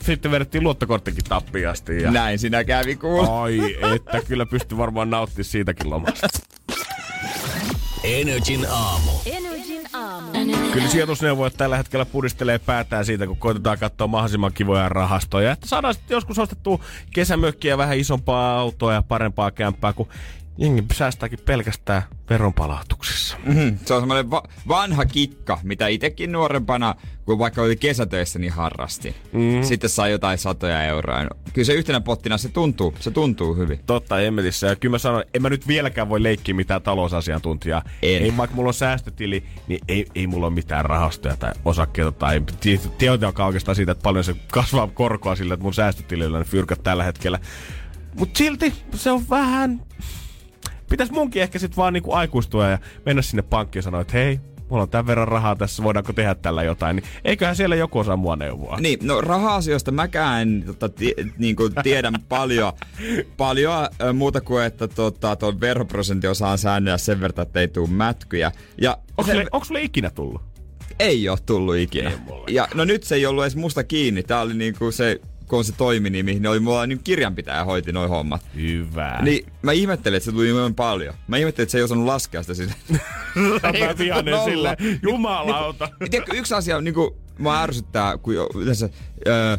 Sitten 0.03 0.31
vedettiin 0.31 0.63
luottokorttikin 0.63 1.23
tappiin 1.23 1.69
asti. 1.69 2.01
Ja... 2.01 2.11
Näin 2.11 2.39
sinä 2.39 2.63
kävi 2.63 2.95
kuulla. 2.95 3.43
Ai, 3.43 3.77
että 3.95 4.21
kyllä 4.27 4.45
pystyy 4.45 4.77
varmaan 4.77 5.09
nauttimaan 5.09 5.43
siitäkin 5.43 5.89
lomasta. 5.89 6.27
Energin 8.03 8.65
aamu. 8.69 9.11
Energin 9.25 9.64
aamu. 9.95 10.31
Kyllä 10.73 10.87
sijoitusneuvojat 10.87 11.53
tällä 11.57 11.77
hetkellä 11.77 12.05
pudistelee 12.05 12.59
päätään 12.59 13.05
siitä, 13.05 13.27
kun 13.27 13.37
koitetaan 13.37 13.79
katsoa 13.79 14.07
mahdollisimman 14.07 14.53
kivoja 14.53 14.89
rahastoja. 14.89 15.51
Että 15.51 15.67
saadaan 15.67 15.93
sitten 15.93 16.15
joskus 16.15 16.39
ostettua 16.39 16.79
kesämökkiä, 17.13 17.77
vähän 17.77 17.97
isompaa 17.97 18.59
autoa 18.59 18.93
ja 18.93 19.01
parempaa 19.01 19.51
kämppää, 19.51 19.93
kun 19.93 20.07
jengi 20.57 20.83
säästääkin 20.93 21.39
pelkästään 21.45 22.01
veronpalautuksissa. 22.29 23.37
Mm, 23.45 23.77
se 23.85 23.93
on 23.93 24.01
semmoinen 24.01 24.31
va- 24.31 24.43
vanha 24.67 25.05
kikka, 25.05 25.59
mitä 25.63 25.87
itekin 25.87 26.31
nuorempana, 26.31 26.95
kun 27.25 27.39
vaikka 27.39 27.61
oli 27.61 27.75
kesätöissä, 27.75 28.39
niin 28.39 28.51
harrasti. 28.51 29.15
Mm. 29.33 29.63
Sitten 29.63 29.89
sai 29.89 30.11
jotain 30.11 30.37
satoja 30.37 30.83
euroa. 30.83 31.23
No, 31.23 31.29
Kyllä 31.53 31.65
se 31.65 31.73
yhtenä 31.73 32.01
pottina 32.01 32.37
se 32.37 32.49
tuntuu, 32.49 32.93
se 32.99 33.11
tuntuu 33.11 33.55
hyvin. 33.55 33.79
Totta, 33.85 34.21
emmetissä. 34.21 34.67
Ja 34.67 34.75
kyllä 34.75 34.93
mä 34.93 34.97
sanon, 34.97 35.23
en 35.33 35.41
mä 35.41 35.49
nyt 35.49 35.67
vieläkään 35.67 36.09
voi 36.09 36.23
leikkiä 36.23 36.55
mitään 36.55 36.81
talousasiantuntijaa. 36.81 37.81
En. 38.01 38.23
Ei, 38.23 38.37
vaikka 38.37 38.55
mulla 38.55 38.69
on 38.69 38.73
säästötili, 38.73 39.43
niin 39.67 39.79
ei, 39.87 40.05
ei 40.15 40.27
mulla 40.27 40.45
ole 40.45 40.53
mitään 40.53 40.85
rahastoja 40.85 41.35
tai 41.37 41.51
osakkeita 41.65 42.11
tai 42.11 42.41
tietoakaan 42.97 43.47
oikeastaan 43.47 43.75
siitä, 43.75 43.91
että 43.91 44.03
paljon 44.03 44.23
se 44.23 44.35
kasvaa 44.51 44.87
korkoa 44.87 45.35
sillä, 45.35 45.53
että 45.53 45.63
mun 45.63 45.73
säästötilillä 45.73 46.39
ne 46.39 46.45
fyrkät 46.45 46.83
tällä 46.83 47.03
hetkellä. 47.03 47.39
Mut 48.19 48.35
silti 48.35 48.73
se 48.93 49.11
on 49.11 49.29
vähän... 49.29 49.81
Pitäis 50.89 51.11
munkin 51.11 51.41
ehkä 51.41 51.59
sit 51.59 51.77
vaan 51.77 51.93
niinku 51.93 52.11
aikuistua 52.13 52.67
ja 52.67 52.77
mennä 53.05 53.21
sinne 53.21 53.41
pankkiin 53.41 53.79
ja 53.79 53.83
sanoa, 53.83 54.01
että 54.01 54.13
hei, 54.13 54.39
mulla 54.69 54.83
on 54.83 54.89
tämän 54.89 55.07
verran 55.07 55.27
rahaa 55.27 55.55
tässä, 55.55 55.83
voidaanko 55.83 56.13
tehdä 56.13 56.35
tällä 56.35 56.63
jotain, 56.63 56.95
niin 56.95 57.03
eiköhän 57.25 57.55
siellä 57.55 57.75
joku 57.75 57.99
osaa 57.99 58.15
mua 58.15 58.35
neuvoa. 58.35 58.77
Niin, 58.79 58.99
no 59.01 59.21
raha-asioista 59.21 59.91
mäkään 59.91 60.41
en 60.41 60.63
tota, 60.65 60.89
tie, 60.89 61.13
niin 61.37 61.55
kuin 61.55 61.73
tiedän 61.83 62.13
paljon, 62.29 62.73
paljon 63.37 63.87
ö, 64.01 64.13
muuta 64.13 64.41
kuin, 64.41 64.63
että 64.65 64.87
tota, 64.87 65.35
tuon 65.35 65.61
veroprosentti 65.61 66.27
osaan 66.27 66.57
säännellä 66.57 66.97
sen 66.97 67.21
verran, 67.21 67.47
että 67.47 67.59
ei 67.59 67.67
tule 67.67 67.89
mätkyjä. 67.89 68.51
Ja 68.81 68.97
Onko 69.17 69.23
se, 69.23 69.31
sulle, 69.31 69.45
onko 69.51 69.65
sulle 69.65 69.81
ikinä 69.81 70.09
tullut? 70.09 70.41
ei 70.99 71.29
ole 71.29 71.37
tullut 71.45 71.75
ikinä. 71.75 72.09
Ei 72.09 72.55
ja 72.55 72.67
no 72.73 72.85
nyt 72.85 73.03
se 73.03 73.15
ei 73.15 73.25
ollut 73.25 73.43
edes 73.43 73.55
musta 73.55 73.83
kiinni. 73.83 74.23
Tää 74.23 74.41
oli 74.41 74.53
niinku 74.53 74.91
se, 74.91 75.19
kun 75.47 75.59
on 75.59 75.65
se 75.65 75.71
toiminimi, 75.71 76.33
niin 76.33 76.47
oli 76.47 76.59
mulla 76.59 76.87
niin 76.87 77.01
kirjanpitäjä 77.03 77.63
hoiti 77.63 77.91
noin 77.91 78.09
hommat. 78.09 78.45
Hyvä. 78.55 79.19
Niin 79.21 79.45
mä 79.61 79.71
ihmettelin, 79.71 80.17
että 80.17 80.25
se 80.25 80.31
tuli 80.31 80.49
noin 80.49 80.75
paljon. 80.75 81.13
Mä 81.27 81.37
ihmettelin, 81.37 81.63
että 81.63 81.71
se 81.71 81.77
ei 81.77 81.83
osannut 81.83 82.05
laskea 82.05 82.41
sitä 82.41 82.53
sinne. 82.53 82.75
Mä 83.61 83.97
vihanen 83.97 84.31
Nolla. 84.31 84.45
sille, 84.45 84.77
jumalauta. 85.03 85.89
Niin, 85.99 86.11
tiedätkö, 86.11 86.37
yksi 86.37 86.53
asia 86.53 86.77
on 86.77 86.83
niinku, 86.83 87.17
mä 87.39 87.63
ärsyttää, 87.63 88.17
kun 88.17 88.33
yhdessä, 88.55 88.89
öö, 89.27 89.57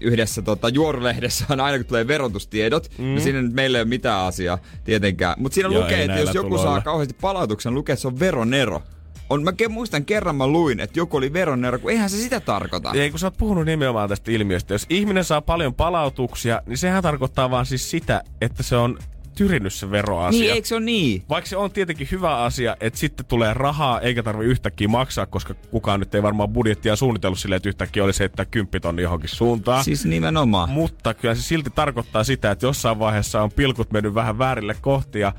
yhdessä 0.00 0.42
tota, 0.42 0.68
juorulehdessä 0.68 1.44
on 1.50 1.60
aina, 1.60 1.78
kun 1.78 1.86
tulee 1.86 2.06
verotustiedot, 2.08 2.90
mm. 2.98 3.14
ja 3.14 3.20
siinä 3.20 3.42
nyt 3.42 3.52
meillä 3.52 3.78
ei 3.78 3.82
ole 3.82 3.88
mitään 3.88 4.24
asiaa 4.24 4.58
tietenkään. 4.84 5.34
Mutta 5.38 5.54
siinä 5.54 5.68
Joo, 5.68 5.82
lukee, 5.82 6.04
että 6.04 6.18
jos 6.18 6.34
joku 6.34 6.48
tuloilla. 6.48 6.72
saa 6.72 6.80
kauheasti 6.80 7.16
palautuksen, 7.20 7.74
lukee, 7.74 7.92
että 7.92 8.00
se 8.00 8.08
on 8.08 8.20
veronero. 8.20 8.82
On, 9.30 9.44
mä 9.44 9.52
muistan 9.68 10.04
kerran 10.04 10.36
mä 10.36 10.46
luin, 10.46 10.80
että 10.80 10.98
joku 10.98 11.16
oli 11.16 11.32
veronero, 11.32 11.78
kun 11.78 11.90
eihän 11.90 12.10
se 12.10 12.16
sitä 12.16 12.40
tarkoita. 12.40 12.92
Ei, 12.92 13.10
kun 13.10 13.18
sä 13.18 13.26
oot 13.26 13.36
puhunut 13.36 13.64
nimenomaan 13.64 14.08
tästä 14.08 14.30
ilmiöstä. 14.30 14.74
Jos 14.74 14.86
ihminen 14.88 15.24
saa 15.24 15.40
paljon 15.40 15.74
palautuksia, 15.74 16.62
niin 16.66 16.78
sehän 16.78 17.02
tarkoittaa 17.02 17.50
vaan 17.50 17.66
siis 17.66 17.90
sitä, 17.90 18.22
että 18.40 18.62
se 18.62 18.76
on 18.76 18.98
tyrinnyt 19.38 19.72
se 19.72 19.90
veroasia. 19.90 20.40
Niin, 20.40 20.52
eikö 20.52 20.68
se 20.68 20.74
ole 20.74 20.84
niin? 20.84 21.22
Vaikka 21.28 21.48
se 21.48 21.56
on 21.56 21.70
tietenkin 21.70 22.08
hyvä 22.10 22.36
asia, 22.36 22.76
että 22.80 22.98
sitten 22.98 23.26
tulee 23.26 23.54
rahaa 23.54 24.00
eikä 24.00 24.22
tarvi 24.22 24.44
yhtäkkiä 24.44 24.88
maksaa, 24.88 25.26
koska 25.26 25.54
kukaan 25.54 26.00
nyt 26.00 26.14
ei 26.14 26.22
varmaan 26.22 26.48
budjettia 26.48 26.96
suunnitellut 26.96 27.38
silleen, 27.38 27.56
että 27.56 27.68
yhtäkkiä 27.68 28.04
olisi 28.04 28.20
heittää 28.20 28.44
kymppitonni 28.44 29.02
johonkin 29.02 29.28
suuntaan. 29.28 29.84
Siis 29.84 30.04
nimenomaan. 30.04 30.70
Mutta 30.70 31.14
kyllä 31.14 31.34
se 31.34 31.42
silti 31.42 31.70
tarkoittaa 31.70 32.24
sitä, 32.24 32.50
että 32.50 32.66
jossain 32.66 32.98
vaiheessa 32.98 33.42
on 33.42 33.52
pilkut 33.52 33.92
mennyt 33.92 34.14
vähän 34.14 34.38
väärille 34.38 34.76
kohtia, 34.80 35.32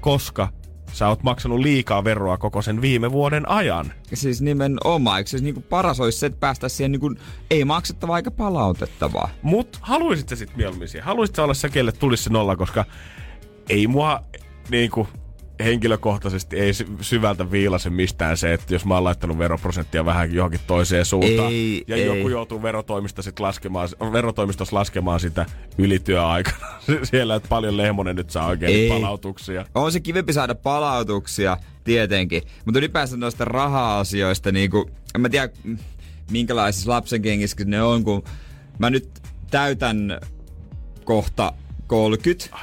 koska 0.00 0.48
sä 0.96 1.08
oot 1.08 1.22
maksanut 1.22 1.60
liikaa 1.60 2.04
veroa 2.04 2.38
koko 2.38 2.62
sen 2.62 2.80
viime 2.80 3.12
vuoden 3.12 3.48
ajan. 3.48 3.92
Siis 4.14 4.42
nimenomaan. 4.42 5.18
Eikö 5.18 5.30
se 5.30 5.38
niinku 5.38 5.60
paras 5.60 6.00
olisi 6.00 6.18
se, 6.18 6.26
että 6.26 6.40
päästä 6.40 6.68
siihen 6.68 6.92
niinku 6.92 7.14
ei 7.50 7.64
maksettavaa 7.64 8.16
eikä 8.16 8.30
palautettavaa? 8.30 9.28
Mut 9.42 9.78
haluisit 9.80 10.28
sä 10.28 10.36
sit 10.36 10.56
mieluummin 10.56 10.88
siihen? 10.88 11.04
Haluisit 11.06 11.36
sä 11.36 11.44
olla 11.44 11.54
se, 11.54 11.68
kelle 11.68 11.92
tulisi 11.92 12.22
se 12.22 12.30
nolla, 12.30 12.56
koska 12.56 12.84
ei 13.68 13.86
mua 13.86 14.22
niinku 14.70 15.08
henkilökohtaisesti 15.64 16.56
ei 16.56 16.74
sy- 16.74 16.86
syvältä 17.00 17.50
viilase 17.50 17.90
mistään 17.90 18.36
se, 18.36 18.52
että 18.52 18.74
jos 18.74 18.84
mä 18.84 18.94
oon 18.94 19.04
laittanut 19.04 19.38
veroprosenttia 19.38 20.04
vähän 20.04 20.34
johonkin 20.34 20.60
toiseen 20.66 21.04
suuntaan 21.04 21.52
Ei, 21.52 21.84
ja 21.88 21.96
ei. 21.96 22.06
joku 22.06 22.28
joutuu 22.28 22.62
verotoimista 22.62 23.22
sit 23.22 23.40
laskemaan, 23.40 23.88
verotoimistossa 24.12 24.76
laskemaan 24.76 25.20
sitä 25.20 25.46
ylityöaikana 25.78 26.66
siellä, 27.02 27.34
että 27.34 27.48
paljon 27.48 27.76
Lehmonen 27.76 28.16
nyt 28.16 28.30
saa 28.30 28.46
oikein 28.46 28.76
Ei. 28.76 28.88
palautuksia. 28.88 29.64
On 29.74 29.92
se 29.92 30.00
kivempi 30.00 30.32
saada 30.32 30.54
palautuksia, 30.54 31.56
tietenkin. 31.84 32.42
Mutta 32.64 32.78
ylipäänsä 32.78 33.16
noista 33.16 33.44
raha-asioista, 33.44 34.52
niin 34.52 34.70
kuin, 34.70 34.90
en 35.14 35.20
mä 35.20 35.28
tiedä 35.28 35.48
minkälaisissa 36.30 36.90
lapsenkengissä 36.90 37.64
ne 37.64 37.82
on, 37.82 38.04
kun 38.04 38.22
mä 38.78 38.90
nyt 38.90 39.08
täytän 39.50 40.20
kohta 41.04 41.52
30. 41.86 42.56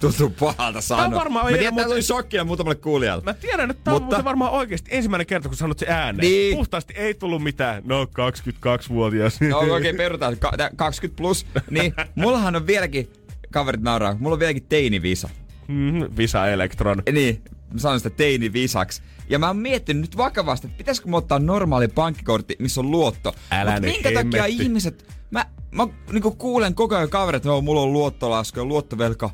Tuntuu 0.00 0.30
pahalta 0.30 0.80
sanoa. 0.80 1.18
varmaan 1.20 1.44
mä 1.52 1.58
tiedän, 1.58 1.74
tää 1.76 1.84
tuli 1.84 2.02
shokkia 2.02 2.44
muutamalle 2.44 2.74
kuulijalle. 2.74 3.24
Mä 3.24 3.34
tiedän, 3.34 3.70
että 3.70 3.84
tämä 3.84 3.94
Mutta- 3.94 4.04
on 4.04 4.08
muuten 4.10 4.24
varmaan 4.24 4.52
oikeasti 4.52 4.90
ensimmäinen 4.94 5.26
kerta, 5.26 5.48
kun 5.48 5.56
sanot 5.56 5.78
se 5.78 5.86
ääneen. 5.88 6.30
Niin. 6.30 6.56
Puhtaasti 6.56 6.94
ei 6.96 7.14
tullut 7.14 7.42
mitään, 7.42 7.82
no 7.86 8.04
22-vuotias. 8.04 9.40
No 9.40 9.58
oikein 9.58 9.94
okay, 9.94 9.96
perutaan, 9.96 10.36
Ka- 10.38 10.52
tää 10.56 10.70
20 10.76 11.16
plus. 11.16 11.46
Niin, 11.70 11.94
mullahan 12.14 12.56
on 12.56 12.66
vieläkin, 12.66 13.08
kaverit 13.50 13.82
nauraa, 13.82 14.16
mulla 14.20 14.34
on 14.34 14.40
vieläkin 14.40 14.66
teinivisa. 14.68 15.28
Mm, 15.68 16.04
Visa 16.16 16.46
Electron. 16.48 17.02
Niin, 17.12 17.42
mä 17.72 17.78
sanon 17.78 18.00
sitä 18.00 18.10
teinivisaksi. 18.10 19.02
Ja 19.28 19.38
mä 19.38 19.46
oon 19.46 19.56
miettinyt 19.56 20.00
nyt 20.00 20.16
vakavasti, 20.16 20.66
että 20.66 20.78
pitäisikö 20.78 21.08
mä 21.08 21.16
ottaa 21.16 21.38
normaali 21.38 21.88
pankkikortti, 21.88 22.56
missä 22.58 22.80
on 22.80 22.90
luotto. 22.90 23.34
Älä 23.50 23.72
Mut 23.72 23.80
nyt 23.82 23.90
minkä 23.92 24.08
takia 24.12 24.42
hemmetti. 24.42 24.62
ihmiset... 24.62 25.06
Mä, 25.30 25.46
mä 25.70 25.86
niinku 26.12 26.30
kuulen 26.30 26.74
koko 26.74 26.96
ajan 26.96 27.08
kaverit, 27.10 27.36
että 27.36 27.52
"Oo, 27.52 27.60
mulla 27.60 27.80
on 27.80 27.92
luottolasku 27.92 28.58
ja 28.58 28.64
luottovelka. 28.64 29.30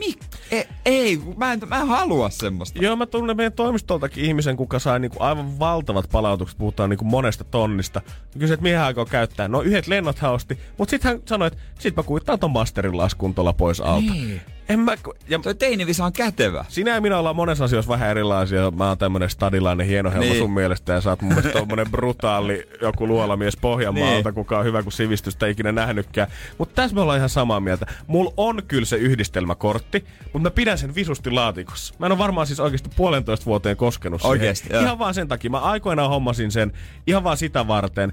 Mik? 0.00 0.18
Ei, 0.50 0.68
ei 0.84 1.16
kun 1.16 1.38
mä 1.38 1.52
en, 1.52 1.60
mä 1.66 1.80
en 1.80 1.86
halua 1.86 2.30
semmoista. 2.30 2.78
Joo, 2.82 2.96
mä 2.96 3.06
tunnen 3.06 3.36
meidän 3.36 3.52
toimistoltakin 3.52 4.24
ihmisen, 4.24 4.56
kuka 4.56 4.78
sai 4.78 5.00
niinku 5.00 5.16
aivan 5.20 5.58
valtavat 5.58 6.08
palautukset, 6.12 6.58
puhutaan 6.58 6.90
niinku 6.90 7.04
monesta 7.04 7.44
tonnista. 7.44 8.00
Mä 8.06 8.38
kysyin, 8.38 8.54
että 8.54 8.62
mihin 8.62 8.78
aikoo 8.78 9.06
käyttää. 9.06 9.48
No 9.48 9.62
yhdet 9.62 9.86
lennot 9.86 10.18
hän 10.18 10.32
osti, 10.32 10.58
mutta 10.78 10.90
sitten 10.90 11.10
hän 11.10 11.22
sanoi, 11.26 11.46
että 11.46 11.58
sit 11.78 11.96
mä 11.96 12.02
kuittaan 12.02 12.38
ton 12.38 12.50
masterin 12.50 12.96
laskun 12.96 13.34
tuolla 13.34 13.52
pois 13.52 13.80
alta. 13.80 14.12
Niin. 14.12 14.40
En 14.70 14.80
mä, 14.80 14.94
ja 15.28 15.38
Toi 15.38 15.54
teinivisa 15.54 16.04
on 16.04 16.12
kätevä. 16.12 16.64
sinä 16.68 16.94
ja 16.94 17.00
minä 17.00 17.18
ollaan 17.18 17.36
monessa 17.36 17.64
asiassa 17.64 17.88
vähän 17.88 18.10
erilaisia. 18.10 18.70
Mä 18.70 18.88
oon 18.88 18.98
tämmönen 18.98 19.30
stadilainen 19.30 19.86
hieno 19.86 20.10
helma 20.10 20.24
Niin. 20.24 20.38
sun 20.38 20.50
mielestä 20.52 20.92
ja 20.92 21.00
sä 21.00 21.10
oot 21.10 21.22
mun 21.22 21.34
mielestä 21.34 21.58
tommonen 21.58 21.90
brutaali 21.90 22.68
joku 22.82 23.06
luolamies 23.06 23.56
Pohjanmaalta, 23.56 24.28
Niin. 24.28 24.34
kuka 24.34 24.58
on 24.58 24.64
hyvä 24.64 24.82
kuin 24.82 24.92
sivistystä 24.92 25.46
ikinä 25.46 25.72
nähnytkään. 25.72 26.28
Mutta 26.58 26.74
tässä 26.74 26.94
me 26.94 27.00
ollaan 27.00 27.16
ihan 27.18 27.28
samaa 27.28 27.60
mieltä. 27.60 27.86
Mulla 28.06 28.32
on 28.36 28.62
kyllä 28.68 28.84
se 28.86 28.96
yhdistelmäkortti, 28.96 30.04
mutta 30.32 30.38
mä 30.48 30.50
pidän 30.50 30.78
sen 30.78 30.94
visusti 30.94 31.30
laatikossa. 31.30 31.94
Mä 31.98 32.06
en 32.06 32.12
ole 32.12 32.18
varmaan 32.18 32.46
siis 32.46 32.60
oikeasti 32.60 32.90
puolentoista 32.96 33.46
vuoteen 33.46 33.76
koskenut 33.76 34.20
siihen. 34.20 34.30
Oikeesti, 34.30 34.68
joo. 34.72 34.82
Ihan 34.82 34.98
vaan 34.98 35.14
sen 35.14 35.28
takia. 35.28 35.50
Mä 35.50 35.58
aikoinaan 35.58 36.10
hommasin 36.10 36.50
sen 36.52 36.72
ihan 37.06 37.24
vaan 37.24 37.36
sitä 37.36 37.68
varten, 37.68 38.12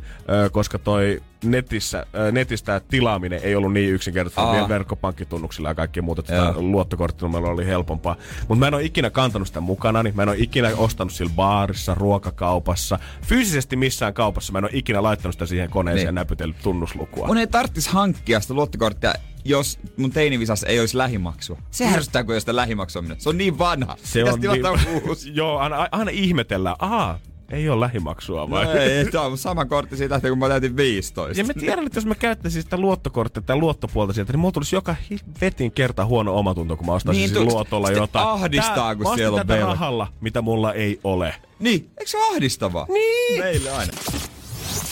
koska 0.52 0.80
toi 0.80 1.22
netissä, 1.44 2.06
netistä 2.32 2.82
tilaaminen 2.88 3.40
ei 3.44 3.56
ollut 3.56 3.74
niin 3.74 3.94
yksinkertaista. 3.94 4.52
Vielä 4.52 4.70
verkkopankkitunnuksilla 4.70 5.70
ja 5.70 5.76
kaikki 5.76 6.02
muuta. 6.02 6.22
että 6.22 6.47
Luottokorttinumerolla 6.58 7.52
oli 7.54 7.66
helpompaa. 7.66 8.16
Mutta 8.48 8.60
mä 8.60 8.68
en 8.68 8.74
ole 8.74 8.84
ikinä 8.84 9.10
kantanut 9.10 9.48
sitä 9.48 9.62
mukana, 9.62 10.04
niin 10.04 10.16
mä 10.16 10.24
en 10.24 10.30
ole 10.30 10.38
ikinä 10.40 10.70
ostanut 10.78 11.14
sillä 11.14 11.32
baarissa, 11.36 11.96
ruokakaupassa. 11.96 13.00
Fyysisesti 13.22 13.76
missään 13.76 14.14
kaupassa 14.14 14.52
mä 14.54 14.58
en 14.58 14.64
ole 14.64 14.72
ikinä 14.74 15.04
laittanut 15.04 15.36
sitä 15.36 15.46
siihen 15.46 15.70
koneeseen 15.70 15.98
Niin. 16.00 16.06
ja 16.06 16.12
näpytellyt 16.12 16.58
tunnuslukua. 16.64 17.28
Mun 17.28 17.38
ei 17.38 17.48
tarttis 17.48 17.88
hankkia 17.88 18.40
sitä 18.40 18.54
luottokorttia, 18.54 19.14
jos 19.46 19.80
mun 19.98 20.12
teinivisassa 20.12 20.68
ei 20.68 20.80
olisi 20.80 20.98
lähimaksua. 20.98 21.58
Se 21.72 21.86
härsyttää, 21.86 22.24
kun 22.24 22.34
ei 22.34 22.40
sitä 22.40 22.56
lähimaksua 22.56 23.02
minä. 23.02 23.16
Se 23.18 23.30
on 23.30 23.38
niin 23.38 23.58
vanha. 23.58 23.96
Se 24.04 24.20
Pitäis 24.20 24.36
on 24.66 24.80
niin- 24.80 25.04
uusi. 25.08 25.32
Joo, 25.36 25.58
aina, 25.58 25.88
aina 25.92 26.12
ihmetellään. 26.12 26.76
Aha, 26.80 27.20
ei 27.52 27.70
ole 27.70 27.80
lähimaksua 27.80 28.50
vai? 28.50 28.66
No 28.66 28.72
ei, 28.72 29.06
tää 29.06 29.22
on 29.22 29.38
sama 29.38 29.66
kortti 29.66 29.98
siitä, 29.98 30.20
kun 30.22 30.38
mä 30.38 30.48
täytin 30.50 30.78
15. 30.78 31.42
Ja 31.42 31.46
mä 31.46 31.54
tiedän, 31.54 31.86
että 31.86 31.98
jos 31.98 32.06
mä 32.06 32.16
käyttäisin 32.16 32.62
sitä 32.62 32.78
luottokorttia 32.78 33.42
tai 33.42 33.56
luottopuolta 33.56 34.14
sieltä, 34.14 34.34
niin 34.34 34.40
mulla 34.40 34.52
tulisi 34.52 34.76
joka 34.76 34.96
vetin 35.42 35.72
kerta 35.72 36.06
huono 36.06 36.36
omatunto, 36.38 36.78
kun 36.78 36.86
mä 36.86 36.94
ostaisin 36.94 37.22
Niin, 37.24 37.34
tu- 37.34 37.46
luotolla 37.46 37.92
jotain. 37.92 38.28
ahdistaa, 38.28 38.96
kun 38.96 39.04
mä 39.04 39.10
ostin 39.10 39.22
siellä 39.22 39.36
on 39.42 39.48
tätä 39.48 39.54
velka. 39.60 39.72
rahalla, 39.72 40.08
mitä 40.22 40.42
mulla 40.42 40.74
ei 40.74 41.00
ole. 41.04 41.36
Niin, 41.60 41.90
eikö 41.98 42.12
se 42.12 42.18
ole 42.18 42.28
ahdistavaa? 42.36 42.86
Niin. 42.90 43.44
Meille 43.44 43.72
aina. 43.72 43.94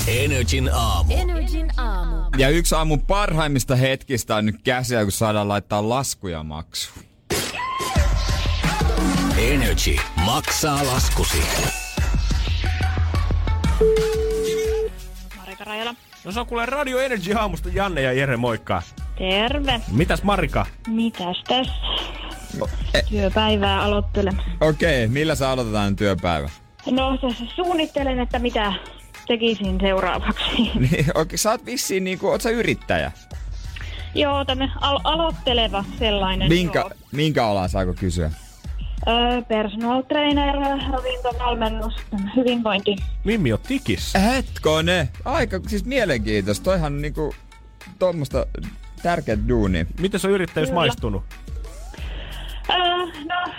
Energin 0.08 0.70
aamu. 0.74 1.14
Energin 1.14 1.72
aamu. 1.78 2.16
Ja 2.38 2.50
yksi 2.50 2.76
aamun 2.76 3.02
parhaimmista 3.02 3.76
hetkistä 3.76 4.36
on 4.36 4.46
nyt 4.46 4.56
käsiä, 4.64 5.04
kun 5.04 5.12
saadaan 5.12 5.48
laittaa 5.48 5.90
laskuja 5.90 6.44
maksuun. 6.44 7.06
Energy 9.38 9.96
maksaa 10.26 10.86
laskusi. 10.86 11.38
Marika 15.38 15.64
Rajala. 15.64 15.96
No 16.26 16.32
se 16.32 16.40
on 16.40 16.46
kuule 16.46 16.66
Radio 16.66 17.00
Energy 17.00 17.34
aamusta 17.34 17.70
Janne 17.74 18.02
ja 18.02 18.14
Jere, 18.14 18.38
moikka. 18.38 18.82
Terve. 19.18 19.82
Mitäs 19.92 20.24
Marika? 20.24 20.66
Mitäs 20.88 21.44
tässä? 21.48 21.74
e- 22.94 23.02
Työpäivää 23.10 23.82
aloittelen. 23.82 24.42
Okei, 24.62 25.04
okay, 25.06 25.14
millä 25.14 25.36
sä 25.36 25.50
aloitetaan 25.50 25.96
työpäivä? 25.96 26.50
No 26.92 27.18
tässä 27.18 27.44
suunnittelen, 27.56 28.20
että 28.20 28.40
mitä 28.40 28.74
tekisin 29.28 29.78
seuraavaksi. 29.82 30.46
Niin, 30.80 31.06
oikein, 31.16 31.40
sä 31.40 31.52
oot 31.52 31.66
vissiin 31.66 32.04
niinku, 32.04 32.28
oot 32.28 32.42
sä 32.42 32.50
yrittäjä? 32.50 33.12
joo, 34.16 34.46
tänne 34.46 34.72
al- 34.82 35.00
aloitteleva 35.04 35.84
sellainen. 36.00 36.50
Minkä, 36.50 36.80
Joo. 36.80 36.92
minkä 37.12 37.46
alan 37.48 37.70
saako 37.70 37.94
kysyä? 37.94 38.32
Personal 39.48 40.02
trainer, 40.02 40.56
ravintovalmennus, 40.92 41.94
hyvinvointi. 42.36 42.96
Mimmi 43.24 43.54
on 43.54 43.60
tikissä. 43.68 44.20
Hetkone! 44.20 45.10
Aika 45.26 45.60
siis 45.68 45.86
mielenkiintoista. 45.86 46.64
Toihan 46.64 47.02
niinku 47.02 47.36
tuommoista 48.00 48.46
tärkeät 49.04 49.40
duuni. 49.50 49.88
Miten 50.00 50.20
se 50.20 50.28
on 50.28 50.34
yrittäjyys 50.34 50.70
Kyllä. 50.70 50.80
maistunut? 50.82 51.24
Öö, 52.70 52.78
no, 53.06 53.52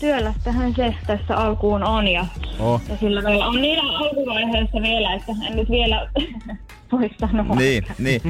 työlästähän 0.00 0.74
se 0.76 0.94
tässä 1.06 1.36
alkuun 1.36 1.82
on 1.82 2.08
ja, 2.08 2.26
Oh. 2.58 2.80
ja 2.88 2.96
sillä 3.00 3.22
meillä 3.22 3.46
on 3.46 3.62
niin 3.62 3.80
alkuvaiheessa 3.80 4.82
vielä, 4.82 5.14
että 5.14 5.32
en 5.46 5.56
nyt 5.56 5.70
vielä 5.70 6.10
voi 6.92 7.10
sanoa. 7.20 7.54
Niin, 7.56 7.84
niin. 7.98 8.20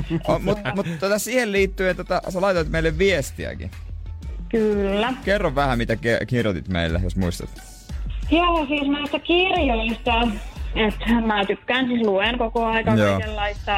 Mutta 0.44 0.74
mut, 0.76 0.86
tota 1.00 1.18
siihen 1.18 1.52
liittyen, 1.52 1.96
tota, 1.96 2.22
sä 2.28 2.40
laitoit 2.40 2.68
meille 2.68 2.98
viestiäkin. 2.98 3.70
Kyllä. 4.50 5.12
Kerro 5.24 5.54
vähän, 5.54 5.78
mitä 5.78 5.94
ke- 5.94 6.26
kirjoitit 6.26 6.68
meille, 6.68 7.00
jos 7.02 7.16
muistat. 7.16 7.50
Joo, 8.30 8.66
siis 8.66 8.88
näistä 8.88 9.18
kirjoista, 9.18 10.28
että 10.74 11.20
mä 11.26 11.44
tykkään 11.44 11.86
siis 11.86 12.00
luen 12.00 12.38
koko 12.38 12.66
aika 12.66 12.94
Joo. 12.94 13.10
kaikenlaista 13.12 13.72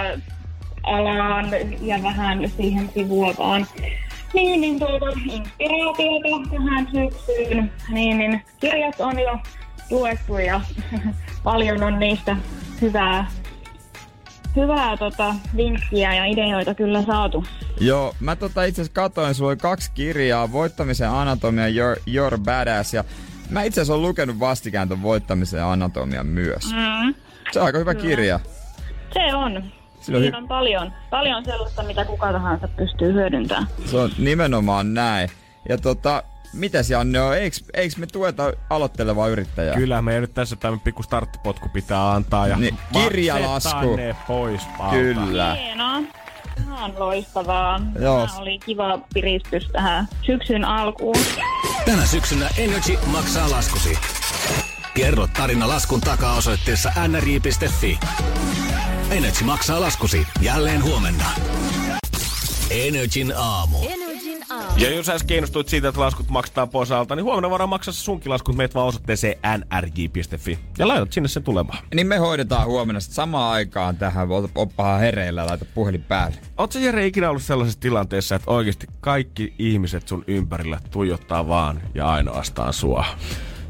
alaan 0.83 1.47
ja 1.81 2.03
vähän 2.03 2.49
siihen 2.57 2.91
sivuavaan. 2.95 3.67
Niin, 4.35 4.61
niin 4.61 4.79
tuota 4.79 5.07
inspiraatiota 5.31 6.51
tähän 6.51 6.89
syksyyn. 6.93 7.73
Niin, 7.91 8.19
niin 8.19 8.43
kirjat 8.61 9.01
on 9.01 9.19
jo 9.21 9.39
luettu 9.91 10.39
ja 10.39 10.61
paljon 11.45 11.83
on 11.83 11.99
niistä 11.99 12.37
hyvää, 12.81 13.27
hyvää 14.57 14.97
tota, 14.97 15.35
vinkkiä 15.57 16.15
ja 16.15 16.25
ideoita 16.25 16.75
kyllä 16.75 17.03
saatu. 17.03 17.45
Joo, 17.81 18.15
mä 18.21 18.37
tota 18.37 18.65
itse 18.65 18.83
asiassa 18.83 18.95
katoin, 18.95 19.35
sulla 19.35 19.51
oli 19.51 19.57
kaksi 19.57 19.91
kirjaa, 19.95 20.53
Voittamisen 20.53 21.11
anatomia 21.11 21.69
ja 21.69 21.83
Your, 21.85 21.97
Your 22.07 22.39
Badass. 22.39 22.95
Ja 22.95 23.05
mä 23.51 23.63
itse 23.63 23.81
asiassa 23.81 23.93
olen 23.95 24.09
lukenut 24.09 24.41
vastikään 24.41 24.89
ton 24.89 25.03
Voittamisen 25.03 25.65
anatomian 25.65 26.27
myös. 26.27 26.65
Mm. 26.73 27.15
Se 27.53 27.61
on 27.61 27.67
aika 27.67 27.79
hyvä 27.79 27.95
kirja. 27.95 28.41
Se 29.15 29.35
on. 29.35 29.65
Siinä 30.01 30.19
on 30.19 30.25
hy- 30.25 30.37
on 30.37 30.49
paljon, 30.49 30.93
paljon 31.11 31.45
sellaista, 31.45 31.83
mitä 31.83 32.05
kuka 32.05 32.33
tahansa 32.33 32.69
pystyy 32.69 33.13
hyödyntämään. 33.13 33.67
Se 33.85 33.97
on 33.97 34.11
nimenomaan 34.19 34.95
näin. 34.95 35.29
Ja 35.69 35.79
tota, 35.79 36.23
mitäs 36.53 36.91
Janne 36.91 37.21
on, 37.21 37.37
eiks, 37.37 37.65
eiks 37.75 37.97
me 37.97 38.07
tueta 38.07 38.53
aloittelevaa 38.71 39.29
yrittäjää? 39.29 39.75
Kyllä, 39.77 40.03
meidän 40.03 40.21
nyt 40.21 40.35
tässä 40.35 40.57
tämmöinen 40.57 40.85
pikku 40.85 41.03
starttipotku 41.03 41.69
pitää 41.69 42.13
antaa. 42.13 42.47
Ja 42.47 42.57
Niin, 42.57 42.79
kirjalasku. 42.93 43.97
ne 43.97 44.17
pois 44.27 44.63
alta. 44.79 44.97
Kyllä. 44.97 45.55
Hienoa. 45.55 45.99
Ihan 46.67 46.93
loistavaa. 46.99 47.81
Joo. 48.01 48.27
Tämä 48.27 48.39
oli 48.39 48.59
kiva 48.59 48.99
piristys 49.15 49.69
tähän 49.73 50.09
syksyn 50.23 50.65
alkuun. 50.65 51.17
Tänä 51.87 52.07
syksynä 52.07 52.49
Energy 52.59 52.99
maksaa 53.07 53.51
laskusi. 53.51 53.99
Kerro 54.95 55.27
tarina 55.27 55.69
laskun 55.69 56.01
takaa 56.01 56.35
osoitteessa 56.37 56.93
nri.fi. 57.09 57.99
Energy 59.11 59.45
maksaa 59.45 59.81
laskusi 59.81 60.27
jälleen 60.41 60.83
huomenna. 60.83 61.25
Energin 62.73 63.33
aamu. 63.37 63.77
Energin 63.83 64.39
aamu. 64.51 64.73
Ja 64.77 64.91
jos 64.91 65.09
äsken 65.09 65.29
kiinnostuit 65.29 65.69
siitä, 65.69 65.89
että 65.89 66.01
laskut 66.01 66.29
maksetaan 66.29 66.69
pois 66.69 66.91
alta, 66.91 67.17
niin 67.17 67.25
huomenna 67.25 67.51
voidaan 67.51 67.69
maksaa 67.69 67.95
se 67.95 68.01
sunkin 68.01 68.33
laskut 68.33 68.57
meitä 68.57 68.75
vaan 68.75 68.87
osoitteeseen 68.87 69.35
nrj.fi. 69.59 70.59
Ja 70.79 70.89
laitat 70.89 71.13
sinne 71.13 71.29
sen 71.29 71.43
tulemaan. 71.43 71.79
Niin 71.95 72.07
me 72.07 72.17
hoidetaan 72.17 72.67
huomenna 72.67 73.01
sit 73.01 73.13
samaan 73.13 73.53
aikaan 73.53 73.97
tähän. 73.97 74.29
Oppahan 74.55 75.01
hereillä 75.01 75.41
ja 75.41 75.47
laita 75.47 75.65
puhelin 75.75 76.03
päälle. 76.03 76.37
Oletko 76.59 76.79
Jere 76.79 77.07
ikinä 77.07 77.31
ollut 77.31 77.43
sellaisessa 77.43 77.81
tilanteessa, 77.81 78.35
että 78.35 78.51
oikeasti 78.51 78.87
kaikki 79.01 79.55
ihmiset 79.59 80.09
sun 80.09 80.25
ympärillä 80.27 80.81
tuijottaa 80.91 81.49
vaan 81.49 81.81
ja 81.95 82.09
ainoastaan 82.09 82.73
sua? 82.73 83.05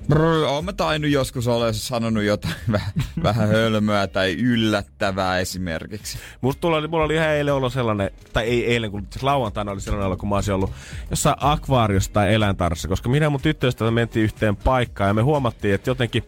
Brr, 0.08 0.44
oon 0.44 0.64
mä 0.64 0.72
tainnut 0.72 1.10
joskus 1.10 1.48
olla 1.48 1.72
sanonut 1.72 2.22
jotain 2.22 2.54
vähän, 2.72 2.92
vähän 3.22 3.48
hölmöä 3.48 4.06
tai 4.06 4.32
yllättävää 4.32 5.38
esimerkiksi. 5.38 6.18
Musta 6.40 6.60
tulla, 6.60 6.88
mulla 6.88 7.04
oli 7.04 7.14
ihan 7.14 7.28
eilen 7.28 7.54
ollut 7.54 7.72
sellainen, 7.72 8.10
tai 8.32 8.44
ei 8.44 8.66
eilen, 8.66 8.90
kun 8.90 9.06
lauantaina 9.22 9.72
oli 9.72 9.80
sellainen 9.80 10.06
olo, 10.06 10.16
kun 10.16 10.28
mä 10.28 10.34
olisin 10.34 10.54
ollut 10.54 10.72
jossain 11.10 11.36
akvaariossa 11.40 12.12
tai 12.12 12.34
eläintarhassa, 12.34 12.88
koska 12.88 13.08
minä 13.08 13.26
ja 13.26 13.30
mun 13.30 13.40
tyttöystävä 13.40 13.90
mentiin 13.90 14.24
yhteen 14.24 14.56
paikkaan 14.56 15.08
ja 15.08 15.14
me 15.14 15.22
huomattiin, 15.22 15.74
että 15.74 15.90
jotenkin 15.90 16.24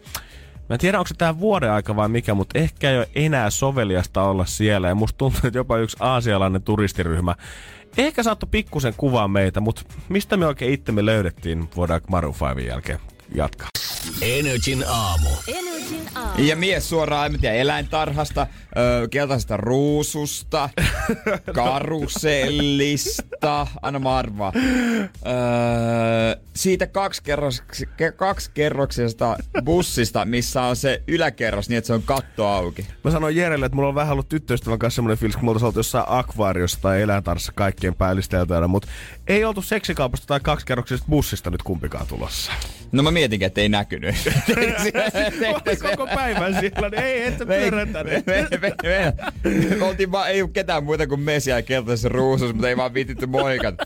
Mä 0.69 0.73
en 0.73 0.79
tiedä, 0.79 0.99
onko 0.99 1.07
se 1.07 1.15
tää 1.17 1.39
vuoden 1.39 1.71
aika 1.71 1.95
vai 1.95 2.09
mikä, 2.09 2.33
mutta 2.33 2.59
ehkä 2.59 2.91
ei 2.91 2.97
ole 2.97 3.09
enää 3.15 3.49
soveliasta 3.49 4.23
olla 4.23 4.45
siellä. 4.45 4.87
Ja 4.87 4.95
musta 4.95 5.17
tuntuu, 5.17 5.39
että 5.43 5.59
jopa 5.59 5.77
yksi 5.77 5.97
aasialainen 5.99 6.61
turistiryhmä 6.61 7.35
ehkä 7.97 8.23
saattoi 8.23 8.49
pikkusen 8.51 8.93
kuvaa 8.97 9.27
meitä, 9.27 9.59
mutta 9.59 9.81
mistä 10.09 10.37
me 10.37 10.47
oikein 10.47 10.73
itsemme 10.73 11.05
löydettiin, 11.05 11.69
voidaan 11.75 12.01
Maroon 12.09 12.35
5 12.55 12.67
jälkeen 12.67 12.99
jatkaa. 13.35 13.69
Energin 14.21 14.83
aamu. 14.87 15.29
Energin 15.47 15.53
aamu. 15.57 15.74
Ja 16.37 16.55
mies 16.55 16.89
suoraan, 16.89 17.33
en 17.33 17.39
tiedä, 17.41 17.55
eläintarhasta, 17.55 18.47
ö, 18.77 19.07
keltaisesta 19.07 19.57
ruususta, 19.57 20.69
karusellista, 21.55 23.67
anna 23.81 23.99
mä 23.99 24.17
arvaa. 24.17 24.53
Öö, 24.55 24.61
siitä 26.55 26.85
kaksikerroks- 26.85 27.85
ke- 27.85 28.11
kaksikerroksesta 28.15 29.37
bussista, 29.63 30.25
missä 30.25 30.61
on 30.61 30.75
se 30.75 31.01
yläkerros 31.07 31.69
niin, 31.69 31.77
että 31.77 31.87
se 31.87 31.93
on 31.93 32.03
katto 32.03 32.47
auki. 32.47 32.87
Mä 33.03 33.11
sanoin 33.11 33.35
Jerelle, 33.35 33.65
että 33.65 33.75
mulla 33.75 33.89
on 33.89 33.95
vähän 33.95 34.13
ollut 34.13 34.29
tyttöystävän 34.29 34.79
kanssa 34.79 34.95
semmoinen 34.95 35.17
fiilis, 35.17 35.35
kun 35.35 35.45
me 35.45 35.49
oltaisiin 35.49 35.67
oltu 35.67 35.79
jossain 35.79 36.05
akvaariossa 36.07 36.79
tai 36.81 37.01
eläintarhassa 37.01 37.51
kaikkien 37.55 37.95
päällisteltäjänä, 37.95 38.67
mutta 38.67 38.87
ei 39.27 39.45
oltu 39.45 39.61
seksikaupasta 39.61 40.27
tai 40.27 40.39
kaksikerroksisesta 40.39 41.09
bussista 41.09 41.49
nyt 41.49 41.63
kumpikaan 41.63 42.07
tulossa. 42.07 42.51
No 42.91 43.03
mä 43.03 43.11
mietinkin, 43.11 43.45
että 43.45 43.61
ei 43.61 43.69
näkynyt. 43.69 44.15
Oli 45.83 45.95
koko 45.97 46.07
päivän 46.15 46.55
siellä, 46.59 46.89
niin 46.89 47.03
ei, 47.03 47.23
et 47.23 47.37
sä 47.37 47.45
Me, 47.45 47.57
pyörätänyt. 47.59 48.25
me, 48.25 48.47
me, 48.51 48.57
me, 48.61 48.73
me, 49.43 49.75
me 49.75 49.85
oltiin 49.85 50.11
vaan, 50.11 50.29
ei 50.29 50.41
ole 50.41 50.49
ketään 50.53 50.83
muuta 50.83 51.07
kuin 51.07 51.19
me 51.21 51.39
siellä 51.39 51.61
keltaisessa 51.61 52.09
ruusussa, 52.09 52.53
mutta 52.53 52.69
ei 52.69 52.77
vaan 52.77 52.93
viititty 52.93 53.25
moikata. 53.25 53.85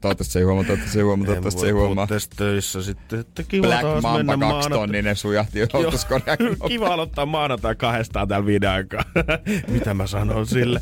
Toivottavasti 0.00 0.32
se 0.32 0.38
ei 0.38 0.44
huomaa, 0.44 0.64
toivottavasti 0.64 0.92
se 0.92 0.98
ei 0.98 1.02
huomaa, 1.04 1.26
toivottavasti 1.26 1.60
se 1.60 1.66
ei 1.66 1.72
huomaa. 1.72 2.06
tässä 2.06 2.30
töissä 2.36 2.82
sitten, 2.82 3.20
että 3.20 3.42
kiva 3.42 3.66
Black 3.66 3.82
taas 3.82 4.02
Mamba 4.02 4.36
mennä 4.36 4.46
kaksi 4.54 4.68
tonninen 4.70 5.16
sujahti 5.16 5.58
Joo, 5.58 5.68
joutuskoneen. 5.72 6.38
Kiva 6.68 6.86
aloittaa 6.86 7.26
maanantai 7.26 7.74
kahdestaan 7.74 8.28
täällä 8.28 8.46
viiden 8.46 8.70
aikaa. 8.70 9.04
Mitä 9.68 9.94
mä 9.94 10.06
sanon 10.06 10.46
sille? 10.46 10.80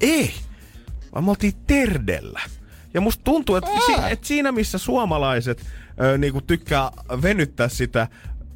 Ei, 0.00 0.30
vaan 1.14 1.24
me 1.24 1.30
oltiin 1.30 1.52
Terdellä. 1.66 2.40
Ja 2.94 3.00
musta 3.00 3.24
tuntuu, 3.24 3.56
että, 3.56 3.70
si- 3.86 4.12
että 4.12 4.26
siinä 4.26 4.52
missä 4.52 4.78
suomalaiset 4.78 5.66
ö, 6.02 6.18
niinku 6.18 6.40
tykkää 6.40 6.90
venyttää 7.22 7.68
sitä 7.68 8.08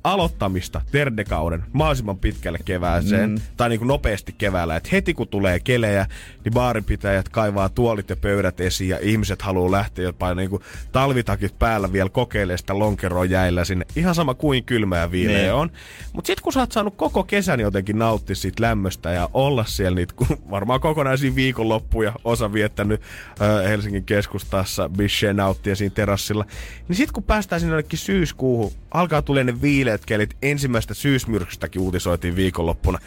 aloittamista 0.04 0.80
Terdekauden 0.92 1.64
mahdollisimman 1.72 2.18
pitkälle 2.18 2.58
kevääseen, 2.64 3.30
mm. 3.30 3.36
tai 3.56 3.68
niinku 3.68 3.84
nopeasti 3.84 4.34
keväällä. 4.38 4.76
Et 4.76 4.92
heti 4.92 5.14
kun 5.14 5.28
tulee 5.28 5.60
kelejä, 5.60 6.06
niin 6.44 6.52
baaripitäjät 6.54 7.28
kaivaa 7.28 7.68
tuolit 7.68 8.10
ja 8.10 8.16
pöydät 8.16 8.60
esiin 8.60 8.90
ja 8.90 8.98
ihmiset 9.02 9.42
haluaa 9.42 9.70
lähteä 9.70 10.04
jopa 10.04 10.34
niinku 10.34 10.62
talvitakit 10.92 11.58
päällä 11.58 11.92
vielä 11.92 12.08
kokeilemaan 12.08 12.58
sitä 12.58 12.78
lonkeroa 12.78 13.24
jäillä 13.24 13.64
sinne. 13.64 13.86
Ihan 13.96 14.14
sama 14.14 14.34
kuin 14.34 14.64
kylmä 14.64 14.98
ja 14.98 15.10
viileä 15.10 15.38
Niin. 15.38 15.52
on. 15.52 15.70
Mutta 16.12 16.26
sitten 16.26 16.42
kun 16.42 16.52
sä 16.52 16.60
oot 16.60 16.72
saanut 16.72 16.94
koko 16.96 17.24
kesän 17.24 17.60
jotenkin 17.60 17.98
nauttia 17.98 18.36
siitä 18.36 18.62
lämmöstä 18.62 19.10
ja 19.10 19.28
olla 19.32 19.64
siellä 19.64 19.96
niitä 19.96 20.14
kun 20.16 20.26
varmaan 20.50 20.80
kokonaisia 20.80 21.34
viikonloppuja 21.34 22.12
osa 22.24 22.52
viettänyt 22.52 23.00
ö, 23.40 23.68
Helsingin 23.68 24.04
keskustassa, 24.04 24.88
Bishe 24.88 25.32
nauttia 25.32 25.76
siinä 25.76 25.94
terassilla, 25.94 26.44
niin 26.88 26.96
sitten 26.96 27.14
kun 27.14 27.22
päästään 27.22 27.60
sinne 27.60 27.72
jonnekin 27.72 27.98
syyskuuhun, 27.98 28.72
alkaa 28.94 29.22
tulee 29.22 29.44
ne 29.44 29.62
viileät 29.62 30.06
kelit, 30.06 30.36
ensimmäistä 30.42 30.94
syysmyrskystäkin 30.94 31.82
uutisoitiin 31.82 32.36
viikonloppuna, 32.36 32.98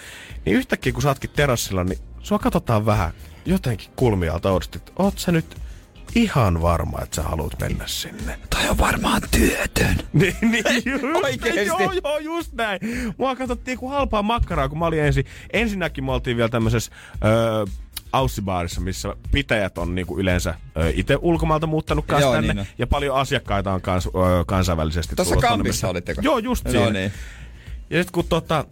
niin 0.46 0.56
yhtäkkiä 0.56 0.94
kun 0.94 1.02
sä 1.02 1.08
ootkin 1.10 1.30
terassilla, 1.36 1.84
niin 1.84 2.00
sua 2.20 2.40
katsotaan 2.40 2.86
vähän 2.86 3.14
jotenkin 3.46 3.90
kulmialta 3.96 4.52
oudosti, 4.52 4.78
että 4.78 4.92
oot 5.00 5.20
sä 5.20 5.32
nyt 5.32 5.58
ihan 6.16 6.62
varma, 6.62 7.00
että 7.04 7.16
sä 7.16 7.24
haluat 7.24 7.60
mennä 7.60 7.88
sinne. 7.88 8.40
Toi 8.50 8.70
on 8.70 8.78
varmaan 8.78 9.22
työtön. 9.32 9.96
Niin, 10.14 10.36
niin 10.42 10.64
just, 10.86 11.04
Oikeesti? 11.24 11.66
Joo, 11.66 11.92
joo, 12.04 12.18
just 12.18 12.54
näin. 12.54 12.80
Mua 13.18 13.36
katsottiin 13.36 13.78
kuin 13.78 13.92
halpaa 13.92 14.24
makkaraa, 14.24 14.70
kun 14.70 14.80
mä 14.80 14.86
olin 14.86 15.00
ensin. 15.04 15.26
Ensinnäkin 15.54 16.04
me 16.04 16.12
oltiin 16.12 16.38
vielä 16.38 16.50
tämmöisessä 16.50 16.92
öö, 17.26 17.66
Aussibaarissa, 18.18 18.82
missä 18.82 19.16
pitäjät 19.32 19.78
on 19.78 19.96
niinku 19.96 20.20
yleensä 20.20 20.56
itse 20.94 21.18
ulkomailta 21.22 21.68
muuttanut 21.68 22.06
kanssa 22.06 22.26
Joo, 22.26 22.34
tänne. 22.34 22.54
niin 22.54 22.60
on. 22.60 22.66
ja 22.78 22.88
paljon 22.88 23.16
asiakkaita 23.16 23.74
on 23.74 23.82
kans, 23.82 24.06
ö, 24.06 24.10
kansainvälisesti 24.48 25.16
Tuossa 25.16 25.34
tullut 25.36 25.50
kampissa 25.50 25.88
olitteko? 25.90 26.22
Joo, 26.24 26.38
just 26.38 26.66
No 26.66 26.72
siinä. 26.72 26.90
niin. 26.90 27.12
Ja 27.90 27.98
sitten 28.04 28.12
kun 28.14 28.26
tota, 28.30 28.66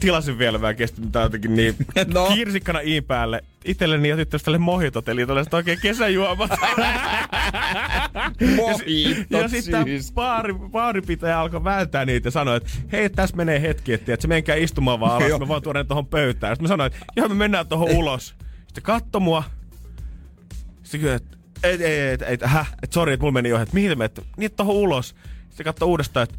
tilasin 0.00 0.38
vielä 0.38 0.60
vähän 0.60 0.76
kesti, 0.76 1.00
mitä 1.00 1.20
jotenkin 1.20 1.54
niin 1.56 1.76
no. 2.14 2.26
kirsikkana 2.26 2.80
iin 2.80 3.04
päälle. 3.04 3.44
Itselleni 3.68 4.08
ja 4.08 4.16
tyttöystävälle 4.16 4.58
mohitot, 4.58 5.08
eli 5.08 5.26
tällaiset 5.26 5.54
oikein 5.54 5.78
kesäjuomat. 5.82 6.50
Mohitot 8.56 9.30
ja 9.30 9.48
sitten 9.48 9.84
siis. 9.84 10.12
baari, 10.12 10.54
baaripitäjä 10.54 11.40
alkoi 11.40 11.64
välttää 11.64 12.04
niitä 12.04 12.26
ja 12.26 12.30
sanoi, 12.30 12.56
että 12.56 12.70
hei, 12.92 13.10
tässä 13.10 13.36
menee 13.36 13.62
hetki, 13.62 13.92
että 13.92 14.16
se 14.18 14.28
menkää 14.28 14.56
istumaan 14.56 15.00
vaan 15.00 15.22
alas, 15.22 15.40
mä 15.40 15.48
voin 15.48 15.62
tuoda 15.62 15.80
ne 15.80 15.84
tuohon 15.84 16.06
pöytään. 16.06 16.56
Sitten 16.56 16.64
mä 16.64 16.68
sanoin, 16.68 16.92
että 16.92 17.06
joo, 17.16 17.28
me 17.28 17.34
mennään 17.34 17.66
tuohon 17.66 17.90
ulos. 17.90 18.34
Sitten 18.66 18.82
katso 18.82 19.20
mua. 19.20 19.44
Sitten 20.82 21.00
kysyi, 21.00 21.16
että 21.16 21.36
ei, 21.62 21.84
ei, 21.84 22.00
ei, 22.00 22.18
ei, 22.26 22.38
häh, 22.44 22.74
että 22.82 22.94
sori, 22.94 23.12
että 23.12 23.22
mulla 23.22 23.32
meni 23.32 23.48
jo, 23.48 23.60
että 23.60 23.74
mihin 23.74 23.90
te 23.90 23.94
menette? 23.94 24.22
Niin, 24.36 24.46
että 24.46 24.56
tohon 24.56 24.76
ulos. 24.76 25.14
Sitten 25.48 25.64
katso 25.64 25.86
uudestaan, 25.86 26.24
että 26.24 26.38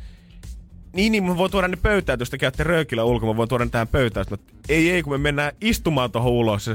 niin, 0.93 1.11
niin, 1.11 1.23
mä 1.23 1.37
voin 1.37 1.51
tuoda 1.51 1.67
ne 1.67 1.77
pöytään, 1.81 2.13
että 2.13 2.21
jos 2.21 2.29
te 2.29 2.37
käytte 2.37 2.63
röökillä 2.63 3.03
ulkona, 3.03 3.33
mä 3.33 3.37
voin 3.37 3.49
tuoda 3.49 3.65
ne 3.65 3.71
tähän 3.71 3.87
pöytään. 3.87 4.25
Sitten 4.25 4.55
ei, 4.69 4.91
ei, 4.91 5.03
kun 5.03 5.13
me 5.13 5.17
mennään 5.17 5.51
istumaan 5.61 6.11
tuohon 6.11 6.31
ulos. 6.31 6.69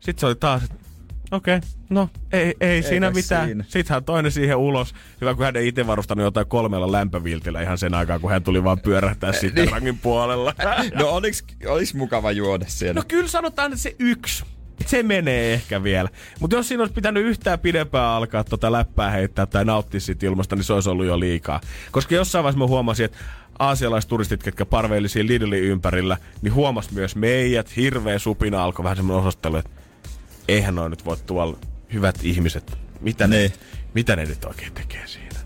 Sitten 0.00 0.20
se 0.20 0.26
oli 0.26 0.34
taas, 0.34 0.62
että 0.62 0.76
okei, 1.30 1.56
okay, 1.56 1.68
no 1.90 2.08
ei, 2.32 2.54
ei 2.60 2.82
siinä 2.82 3.10
mitään. 3.10 3.46
siinä. 3.46 3.64
Sitten 3.68 3.94
hän 3.94 4.04
toinen 4.04 4.32
siihen 4.32 4.56
ulos. 4.56 4.94
Hyvä, 5.20 5.34
kun 5.34 5.44
hän 5.44 5.56
ei 5.56 5.68
itse 5.68 5.86
varustanut 5.86 6.24
jotain 6.24 6.46
kolmella 6.46 6.92
lämpöviltillä 6.92 7.62
ihan 7.62 7.78
sen 7.78 7.94
aikaa, 7.94 8.18
kun 8.18 8.30
hän 8.30 8.42
tuli 8.42 8.64
vaan 8.64 8.80
pyörähtää 8.80 9.32
sitten 9.32 9.64
niin. 9.64 9.72
rangin 9.72 9.98
puolella. 9.98 10.54
No 10.94 11.08
oliks, 11.08 11.44
oliks 11.66 11.94
mukava 11.94 12.32
juoda 12.32 12.64
siellä? 12.68 12.94
No 12.94 13.04
kyllä 13.08 13.28
sanotaan, 13.28 13.72
että 13.72 13.82
se 13.82 13.96
yksi. 13.98 14.44
Se 14.86 15.02
menee 15.02 15.54
ehkä 15.54 15.82
vielä. 15.82 16.08
Mutta 16.40 16.56
jos 16.56 16.68
siinä 16.68 16.82
olisi 16.82 16.94
pitänyt 16.94 17.24
yhtään 17.24 17.58
pidempään 17.58 18.10
alkaa 18.10 18.44
tota 18.44 18.72
läppää 18.72 19.10
heittää 19.10 19.46
tai 19.46 19.64
nauttia 19.64 20.00
siitä 20.00 20.26
ilmasta, 20.26 20.56
niin 20.56 20.64
se 20.64 20.72
olisi 20.72 20.90
ollut 20.90 21.06
jo 21.06 21.20
liikaa. 21.20 21.60
Koska 21.90 22.14
jossain 22.14 22.42
vaiheessa 22.42 22.58
mä 22.58 22.66
huomasin, 22.66 23.04
että 23.04 23.18
aasialaisturistit, 23.58 24.42
ketkä 24.42 24.66
parveili 24.66 25.08
siinä 25.08 25.26
Lidlin 25.26 25.62
ympärillä, 25.62 26.16
niin 26.42 26.54
huomas 26.54 26.90
myös 26.90 27.16
meidät. 27.16 27.76
Hirveä 27.76 28.18
supina 28.18 28.64
alkoi 28.64 28.84
vähän 28.84 28.96
semmoinen 28.96 29.26
osastelu, 29.26 29.56
että 29.56 29.70
eihän 30.48 30.74
noin 30.74 30.90
nyt 30.90 31.04
voi 31.04 31.16
tuolla 31.26 31.58
hyvät 31.92 32.18
ihmiset. 32.22 32.78
Mitä 33.00 33.26
ne, 33.26 33.36
Niin. 33.36 33.52
mitä 33.94 34.16
ne 34.16 34.24
nyt 34.24 34.44
oikein 34.44 34.72
tekee 34.72 35.06
siinä? 35.06 35.40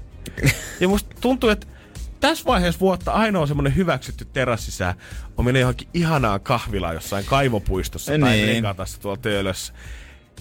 Ja 0.80 0.88
musta 0.88 1.14
tuntuu, 1.20 1.48
että 1.50 1.66
tässä 2.20 2.44
vaiheessa 2.46 2.80
vuotta 2.80 3.12
ainoa 3.12 3.46
semmoinen 3.46 3.76
hyväksytty 3.76 4.24
terassisää 4.24 4.94
on 5.36 5.44
mennä 5.44 5.60
johonkin 5.60 5.88
ihanaan 5.94 6.40
kahvilaan 6.40 6.94
jossain 6.94 7.24
kaivopuistossa 7.24 8.12
tai 8.20 8.32
Niin. 8.36 8.46
regatassa 8.48 9.00
tuolla 9.00 9.20
töölössä. 9.22 9.72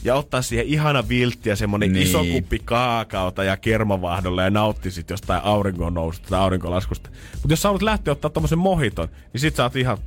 Ja 0.03 0.15
ottaa 0.15 0.41
siihen 0.41 0.65
ihana 0.65 1.09
viltti 1.09 1.49
ja 1.49 1.55
semmonen 1.55 1.93
Niin. 1.93 2.03
iso 2.07 2.23
kuppi 2.25 2.59
kaakaota 2.65 3.43
ja 3.43 3.57
kermavahdolla 3.57 4.43
ja 4.43 4.49
nautti 4.49 4.91
sit 4.91 5.09
jostain 5.09 5.43
auringon 5.43 5.93
noususta 5.93 6.29
tai 6.29 6.39
aurinkolaskusta. 6.39 7.09
Mutta 7.33 7.51
jos 7.51 7.61
sä 7.61 7.67
haluat 7.67 7.81
lähteä 7.81 8.11
ottaa 8.11 8.29
tommosen 8.29 8.59
mohiton, 8.59 9.07
niin 9.33 9.41
sit 9.41 9.55
sä 9.55 9.63
oot 9.63 9.75
ihan 9.75 9.97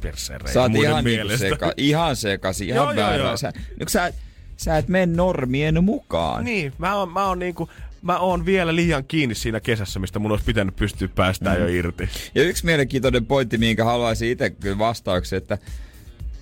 perseen 0.00 0.40
Sä 0.52 0.62
oot 0.62 0.74
ihan, 0.74 1.04
niinku 1.04 1.18
mielestä. 1.18 1.48
seka, 1.48 1.72
ihan 1.76 2.16
sekasi, 2.16 2.68
Joo, 2.68 2.82
ihan 2.84 2.96
joo, 2.96 3.06
väärä. 3.06 3.24
joo. 3.24 3.36
Sä, 3.36 3.52
no, 3.80 3.86
sä, 3.88 4.12
sä 4.56 4.78
et 4.78 4.88
mene 4.88 5.06
normien 5.16 5.84
mukaan. 5.84 6.44
Niin, 6.44 6.72
mä 6.78 6.96
oon, 6.96 7.12
mä 7.12 7.26
oon 7.26 7.38
niinku, 7.38 7.68
mä 8.02 8.18
oon 8.18 8.46
vielä 8.46 8.74
liian 8.74 9.04
kiinni 9.04 9.34
siinä 9.34 9.60
kesässä, 9.60 10.00
mistä 10.00 10.18
mun 10.18 10.30
olisi 10.30 10.44
pitänyt 10.44 10.76
pystyä 10.76 11.08
päästään 11.14 11.56
mm. 11.56 11.62
jo 11.62 11.68
irti. 11.68 12.08
Ja 12.34 12.42
yksi 12.42 12.64
mielenkiintoinen 12.64 13.26
pointti, 13.26 13.58
minkä 13.58 13.84
haluaisin 13.84 14.30
itse 14.30 14.50
kyllä 14.50 14.78
vastauksen, 14.78 15.36
että 15.36 15.58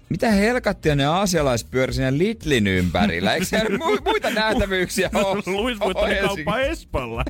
mitä 0.08 0.30
helkattia 0.30 0.96
ne 0.96 1.04
aasialaiset 1.06 1.70
pyöri 1.70 1.92
siinä 1.92 2.18
Lidlin 2.18 2.66
ympärillä? 2.66 3.34
Eikö 3.34 3.46
siellä 3.46 3.76
mu- 3.76 4.02
muita 4.04 4.30
nähtävyyksiä 4.30 5.10
ole? 5.14 5.42
Luis 5.46 5.78
kauppa 5.78 6.58
Espalla. 6.60 7.24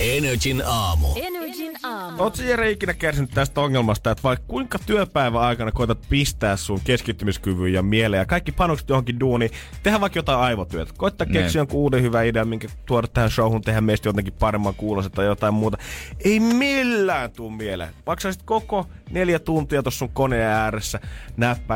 Energin 0.00 0.62
aamu. 0.66 1.08
Energin 1.16 1.72
aamu. 1.82 2.22
Oletko 2.22 2.42
Jere 2.42 2.70
ikinä 2.70 2.94
kärsinyt 2.94 3.30
tästä 3.34 3.60
ongelmasta, 3.60 4.10
että 4.10 4.22
vaikka 4.22 4.44
kuinka 4.48 4.78
työpäivän 4.78 5.42
aikana 5.42 5.72
koetat 5.72 5.98
pistää 6.08 6.56
sun 6.56 6.80
keskittymiskyvyn 6.84 7.72
ja 7.72 7.82
mieleen 7.82 8.20
ja 8.20 8.26
kaikki 8.26 8.52
panokset 8.52 8.88
johonkin 8.88 9.20
duuniin, 9.20 9.50
tehdä 9.82 10.00
vaikka 10.00 10.18
jotain 10.18 10.38
aivotyötä. 10.38 10.92
Koittaa 10.96 11.26
Ne. 11.26 11.32
keksiä 11.32 11.58
jonkun 11.60 11.80
uuden 11.80 12.02
hyvän 12.02 12.26
idean, 12.26 12.48
minkä 12.48 12.68
tuoda 12.86 13.08
tähän 13.08 13.30
showhun, 13.30 13.62
tehdä 13.62 13.80
meistä 13.80 14.08
jotenkin 14.08 14.34
paremman 14.38 14.74
kuulosta 14.74 15.10
tai 15.10 15.26
jotain 15.26 15.54
muuta. 15.54 15.78
Ei 16.24 16.40
millään 16.40 17.30
tuu 17.32 17.50
mieleen. 17.50 17.90
Vaikka 18.06 18.32
sä 18.32 18.40
koko 18.44 18.86
neljä 19.10 19.38
tuntia 19.38 19.82
tuossa 19.82 19.98
sun 19.98 20.08
koneen 20.12 20.46
ääressä, 20.46 21.00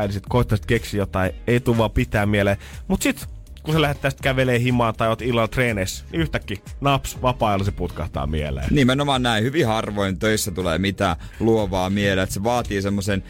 näppäilisit, 0.01 0.23
koittaisit 0.29 0.65
keksiä 0.65 0.97
jotain, 0.97 1.31
ei 1.47 1.59
tuu 1.59 1.77
vaan 1.77 1.91
pitää 1.91 2.25
mieleen. 2.25 2.57
Mut 2.87 3.01
sit 3.01 3.27
kun 3.63 3.73
sä 3.73 3.81
lähdet 3.81 4.01
tästä 4.01 4.23
kävelee 4.23 4.59
himaan 4.59 4.95
tai 4.95 5.07
oot 5.07 5.21
illalla 5.21 5.47
treeneissä, 5.47 6.05
niin 6.11 6.21
yhtäkkiä 6.21 6.57
naps, 6.81 7.21
vapaa 7.21 7.63
se 7.63 7.71
putkahtaa 7.71 8.27
mieleen. 8.27 8.67
Nimenomaan 8.71 9.23
näin. 9.23 9.43
Hyvin 9.43 9.67
harvoin 9.67 10.19
töissä 10.19 10.51
tulee 10.51 10.77
mitään 10.77 11.15
luovaa 11.39 11.89
mieleen. 11.89 12.23
Että 12.23 12.33
se 12.33 12.43
vaatii 12.43 12.81
semmoisen, 12.81 13.23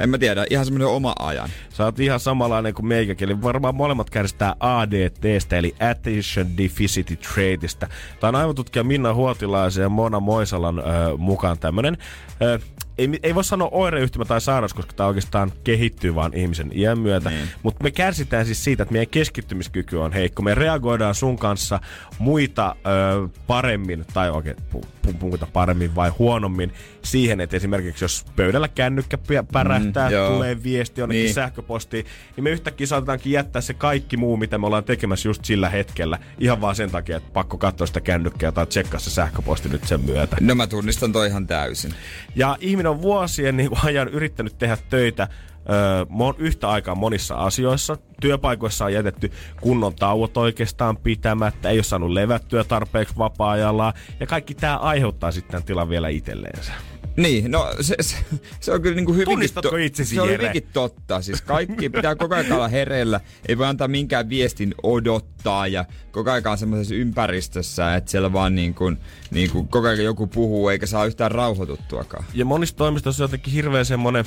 en 0.00 0.08
mä 0.10 0.18
tiedä, 0.18 0.46
ihan 0.50 0.64
semmoinen 0.64 0.88
oma 0.88 1.14
ajan. 1.18 1.50
Sä 1.70 1.84
oot 1.84 2.00
ihan 2.00 2.20
samanlainen 2.20 2.74
kuin 2.74 2.86
meikäkin. 2.86 3.28
Eli 3.28 3.42
varmaan 3.42 3.74
molemmat 3.74 4.10
kärsitään 4.10 4.54
ADTstä, 4.60 5.58
eli 5.58 5.74
Attention 5.90 6.56
Deficit 6.56 7.20
Traitista. 7.34 7.86
Tämä 8.20 8.28
on 8.28 8.34
aivotutkija 8.34 8.84
Minna 8.84 9.14
Huotilaisen 9.14 9.82
ja 9.82 9.88
Mona 9.88 10.20
Moisalan 10.20 10.78
ö, 10.78 10.82
mukaan 11.18 11.58
tämmönen. 11.58 11.98
Ö, 12.42 12.58
ei, 12.98 13.08
ei 13.22 13.34
voi 13.34 13.44
sanoa 13.44 13.68
oireyhtymä 13.72 14.24
tai 14.24 14.40
sairaus, 14.40 14.74
koska 14.74 14.92
tämä 14.92 15.06
oikeastaan 15.06 15.52
kehittyy 15.64 16.14
vaan 16.14 16.34
ihmisen 16.34 16.70
iän 16.74 16.98
myötä. 16.98 17.30
Niin. 17.30 17.48
Mutta 17.62 17.82
me 17.82 17.90
kärsitään 17.90 18.46
siis 18.46 18.64
siitä, 18.64 18.82
että 18.82 18.92
meidän 18.92 19.10
keskittymiskyky 19.10 19.96
on 19.96 20.12
heikko. 20.12 20.42
Me 20.42 20.54
reagoidaan 20.54 21.14
sun 21.14 21.38
kanssa 21.38 21.80
muita 22.18 22.76
ö, 22.86 23.28
paremmin, 23.46 24.04
tai 24.14 24.30
oikein 24.30 24.56
pu, 24.70 24.84
pu, 25.02 25.12
muita 25.20 25.46
paremmin 25.52 25.94
vai 25.94 26.10
huonommin, 26.10 26.72
siihen, 27.06 27.40
että 27.40 27.56
esimerkiksi 27.56 28.04
jos 28.04 28.24
pöydällä 28.36 28.68
kännykkä 28.68 29.16
pä- 29.16 29.46
pärähtää, 29.52 30.08
Mm, 30.08 30.14
joo. 30.14 30.30
tulee 30.34 30.62
viesti 30.62 31.00
jonnekin 31.00 31.22
Niin. 31.24 31.34
sähköpostiin, 31.34 32.06
niin 32.36 32.44
me 32.44 32.50
yhtäkkiä 32.50 32.86
saatetaankin 32.86 33.32
jättää 33.32 33.62
se 33.62 33.74
kaikki 33.74 34.16
muu, 34.16 34.36
mitä 34.36 34.58
me 34.58 34.66
ollaan 34.66 34.84
tekemässä 34.84 35.28
just 35.28 35.44
sillä 35.44 35.68
hetkellä. 35.68 36.18
Ihan 36.38 36.60
vaan 36.60 36.76
sen 36.76 36.90
takia, 36.90 37.16
että 37.16 37.30
pakko 37.32 37.58
katsoa 37.58 37.86
sitä 37.86 38.00
kännykkää 38.00 38.52
tai 38.52 38.66
tsekkaa 38.66 39.00
se 39.00 39.10
sähköposti 39.10 39.68
nyt 39.68 39.84
sen 39.84 40.00
myötä. 40.00 40.36
No 40.40 40.54
mä 40.54 40.66
tunnistan 40.66 41.12
toi 41.12 41.26
ihan 41.26 41.46
täysin. 41.46 41.92
Ja 42.36 42.56
ihminen 42.60 42.90
on 42.90 43.02
vuosien 43.02 43.56
niin 43.56 43.68
kuin, 43.68 43.80
ajan 43.84 44.08
yrittänyt 44.08 44.58
tehdä 44.58 44.76
töitä 44.90 45.28
öö, 45.70 46.06
mon, 46.08 46.34
yhtä 46.38 46.68
aikaa 46.68 46.94
monissa 46.94 47.34
asioissa. 47.34 47.96
Työpaikoissa 48.20 48.84
on 48.84 48.92
jätetty 48.92 49.32
kunnon 49.60 49.94
tauot 49.94 50.36
oikeastaan 50.36 50.96
pitämättä, 50.96 51.70
ei 51.70 51.76
ole 51.78 51.82
saanut 51.82 52.10
levättyä 52.10 52.64
tarpeeksi 52.64 53.18
vapaa-ajallaan. 53.18 53.92
Ja 54.20 54.26
kaikki 54.26 54.54
tämä 54.54 54.76
aiheuttaa 54.76 55.30
sitten 55.32 55.62
tilan 55.62 55.88
vielä 55.88 56.08
itselleensä. 56.08 56.72
Niin, 57.16 57.50
no 57.50 57.70
se, 57.80 57.96
se, 58.00 58.16
se 58.60 58.72
on 58.72 58.82
kyllä 58.82 58.96
niinku 58.96 59.12
hyvinkin... 59.12 59.32
Tunnistatko 59.34 59.76
itsesi, 59.76 60.14
Se 60.14 60.20
on 60.20 60.28
Jere? 60.28 60.48
hyvinkin 60.48 60.70
totta. 60.72 61.22
Siis 61.22 61.42
kaikki 61.42 61.90
pitää 61.90 62.16
koko 62.16 62.34
ajan 62.34 62.52
olla 62.52 62.68
hereillä. 62.68 63.20
Ei 63.48 63.58
voi 63.58 63.66
antaa 63.66 63.88
minkään 63.88 64.28
viestin 64.28 64.74
odottaa 64.82 65.66
ja 65.66 65.84
koko 66.10 66.30
ajan 66.30 66.58
semmoisessa 66.58 66.94
ympäristössä, 66.94 67.94
että 67.94 68.10
siellä 68.10 68.32
vaan 68.32 68.54
niin 68.54 68.74
kuin, 68.74 68.98
niin 69.30 69.50
kuin 69.50 69.68
koko 69.68 69.86
ajan 69.86 70.04
joku 70.04 70.26
puhuu 70.26 70.68
eikä 70.68 70.86
saa 70.86 71.04
yhtään 71.04 71.30
rauhoituttuakaan. 71.30 72.24
Ja 72.34 72.44
monissa 72.44 72.76
toimistoissa 72.76 73.24
on 73.24 73.28
jotenkin 73.28 73.52
hirveän 73.52 73.86
semmonen 73.86 74.24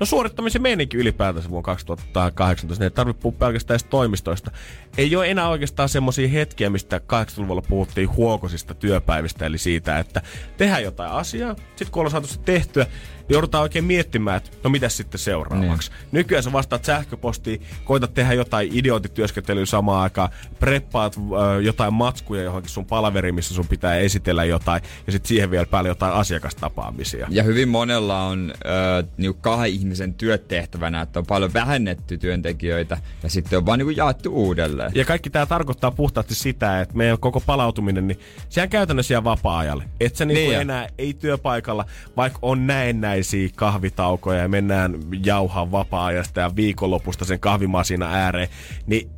No 0.00 0.06
suorittamisen 0.06 0.62
meininki 0.62 0.96
ylipäätänsä 0.96 1.50
vuonna 1.50 1.64
2018, 1.64 2.82
ne 2.82 2.86
ei 2.86 2.90
tarvitse 2.90 3.22
puhua 3.22 3.38
pelkästään 3.38 3.74
edes 3.74 3.84
toimistoista. 3.84 4.50
Ei 4.98 5.16
ole 5.16 5.30
enää 5.30 5.48
oikeastaan 5.48 5.88
semmoisia 5.88 6.28
hetkiä, 6.28 6.70
mistä 6.70 6.98
80-luvulla 6.98 7.62
puhuttiin 7.62 8.16
huokosista 8.16 8.74
työpäivistä, 8.74 9.46
eli 9.46 9.58
siitä, 9.58 9.98
että 9.98 10.22
tehdään 10.56 10.82
jotain 10.82 11.12
asiaa, 11.12 11.56
sitten 11.76 11.90
kun 11.90 12.00
ollaan 12.00 12.10
saatu 12.10 12.26
se 12.26 12.40
tehtyä, 12.40 12.86
niin 13.28 13.34
joudutaan 13.34 13.62
oikein 13.62 13.84
miettimään, 13.84 14.36
että 14.36 14.50
no 14.64 14.70
mitä 14.70 14.88
sitten 14.88 15.18
seuraavaksi. 15.18 15.90
Niin. 15.90 16.08
Nykyään 16.12 16.42
sä 16.44 16.52
vastaat 16.52 16.84
sähköpostiin, 16.84 17.62
koitat 17.84 18.14
tehdä 18.14 18.32
jotain 18.32 18.70
idioottityöskentelyä 18.72 19.66
samaan 19.66 20.02
aikaan, 20.02 20.28
preppaat 20.58 21.16
ö, 21.16 21.62
jotain 21.62 21.94
matskuja 21.94 22.42
johonkin 22.42 22.70
sun 22.70 22.84
palaveriin, 22.86 23.34
missä 23.34 23.54
sun 23.54 23.66
pitää 23.68 23.96
esitellä 23.96 24.44
jotain, 24.44 24.82
ja 25.06 25.12
sitten 25.12 25.28
siihen 25.28 25.50
vielä 25.50 25.66
päälle 25.66 25.88
jotain 25.88 26.12
asiakastapaamisia. 26.12 27.26
Ja 27.30 27.42
hyvin 27.42 27.68
monella 27.68 28.22
on 28.22 28.52
äh, 28.66 29.08
niinku 29.16 29.38
kahden 29.40 29.70
ihmisen 29.70 30.14
työtehtävänä, 30.14 31.00
että 31.00 31.18
on 31.18 31.26
paljon 31.26 31.52
vähennetty 31.54 32.18
työntekijöitä 32.18 32.98
ja 33.22 33.28
sitten 33.30 33.56
on 33.58 33.66
vaan 33.66 33.78
niinku 33.78 33.90
jaettu 33.90 34.30
uudelleen. 34.32 34.92
Ja 34.94 35.04
kaikki 35.04 35.30
tämä 35.30 35.46
tarkoittaa 35.46 35.90
puhtaasti 35.90 36.34
sitä, 36.34 36.80
että 36.80 36.96
meidän 36.96 37.18
koko 37.18 37.40
palautuminen, 37.40 38.06
niin 38.06 38.20
sehän 38.48 38.68
käytännössä 38.68 39.14
jää 39.14 39.24
vapaa-ajalle. 39.24 39.84
Et 40.00 40.16
sä 40.16 40.24
niinku 40.24 40.40
Niin 40.40 40.54
jo. 40.54 40.60
enää 40.60 40.88
ei 40.98 41.14
työpaikalla, 41.14 41.84
vaikka 42.16 42.38
on 42.42 42.66
näennäisiä 43.14 43.48
kahvitaukoja 43.56 44.38
ja 44.38 44.48
mennään 44.48 44.94
jauhaan 45.24 45.72
vapaa-ajasta 45.72 46.40
ja 46.40 46.56
viikonlopusta 46.56 47.24
sen 47.24 47.40
kahvimasina 47.40 48.06
ääreen, 48.12 48.48
niin 48.86 49.10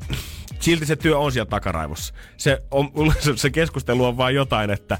silti 0.60 0.86
se 0.86 0.96
työ 0.96 1.18
on 1.18 1.32
siellä 1.32 1.50
takaraivossa. 1.50 2.14
Se, 2.36 2.62
on, 2.70 2.90
se, 3.36 3.50
keskustelu 3.50 4.04
on 4.04 4.16
vaan 4.16 4.34
jotain, 4.34 4.70
että 4.70 4.98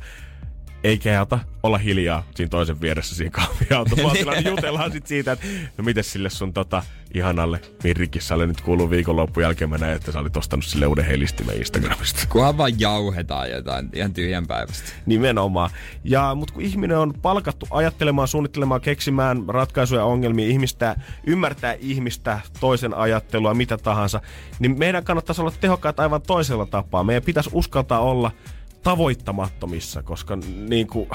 ei 0.87 0.99
kehata 0.99 1.39
olla 1.63 1.79
hiljaa 1.79 2.23
siinä 2.35 2.49
toisen 2.49 2.81
vieressä 2.81 3.15
siinä 3.15 3.31
kahviautomaatilla. 3.31 4.33
niin 4.35 4.47
jutellaan 4.47 4.93
sit 4.93 5.07
siitä, 5.07 5.33
että 5.33 5.47
no 5.79 5.85
miten 5.85 6.05
sille 6.05 6.31
sun 6.31 6.53
tota 6.53 6.83
ihanalle 7.15 7.61
Mirrikissalle 7.85 8.47
nyt 8.47 8.61
kuuluu 8.61 8.91
viikonloppu 8.91 9.41
jälkeen 9.41 9.71
mä 9.71 9.79
näin, 9.79 9.97
että 9.97 10.13
sä 10.13 10.19
olit 10.19 10.37
ostanut 10.37 10.65
sille 10.65 10.87
uuden 10.87 11.05
helistimen 11.05 11.57
Instagramista. 11.57 12.27
Kunhan 12.29 12.59
vaan 12.59 12.81
jauhetaan 12.81 13.51
jotain 13.51 13.89
ihan 13.93 14.13
tyhjän 14.13 14.47
päivästä. 14.47 14.93
Nimenomaan. 15.07 15.71
Ja, 16.05 16.35
mutta 16.35 16.55
kun 16.55 16.63
ihminen 16.63 16.99
on 16.99 17.15
palkattu 17.23 17.67
ajattelemaan, 17.71 18.29
suunnittelemaan, 18.29 18.81
keksimään 18.81 19.45
ratkaisuja 19.49 20.05
ongelmiin, 20.05 20.51
ihmistä, 20.51 20.97
ymmärtää 21.27 21.77
ihmistä, 21.79 22.41
toisen 22.61 22.95
ajattelua, 22.95 23.55
mitä 23.55 23.79
tahansa, 23.79 24.21
niin 24.59 24.79
meidän 24.79 25.05
kannattaisi 25.05 25.41
olla 25.41 25.53
tehokkaat 25.61 26.01
aivan 26.01 26.23
toisella 26.23 26.67
tapaa. 26.67 27.05
Meidän 27.05 27.23
pitäisi 27.23 27.51
uskaltaa 27.53 28.01
olla 28.01 28.31
tavoittamattomissa, 28.87 30.03
koska 30.03 30.39
niin 30.69 30.87
kuin, 30.87 31.09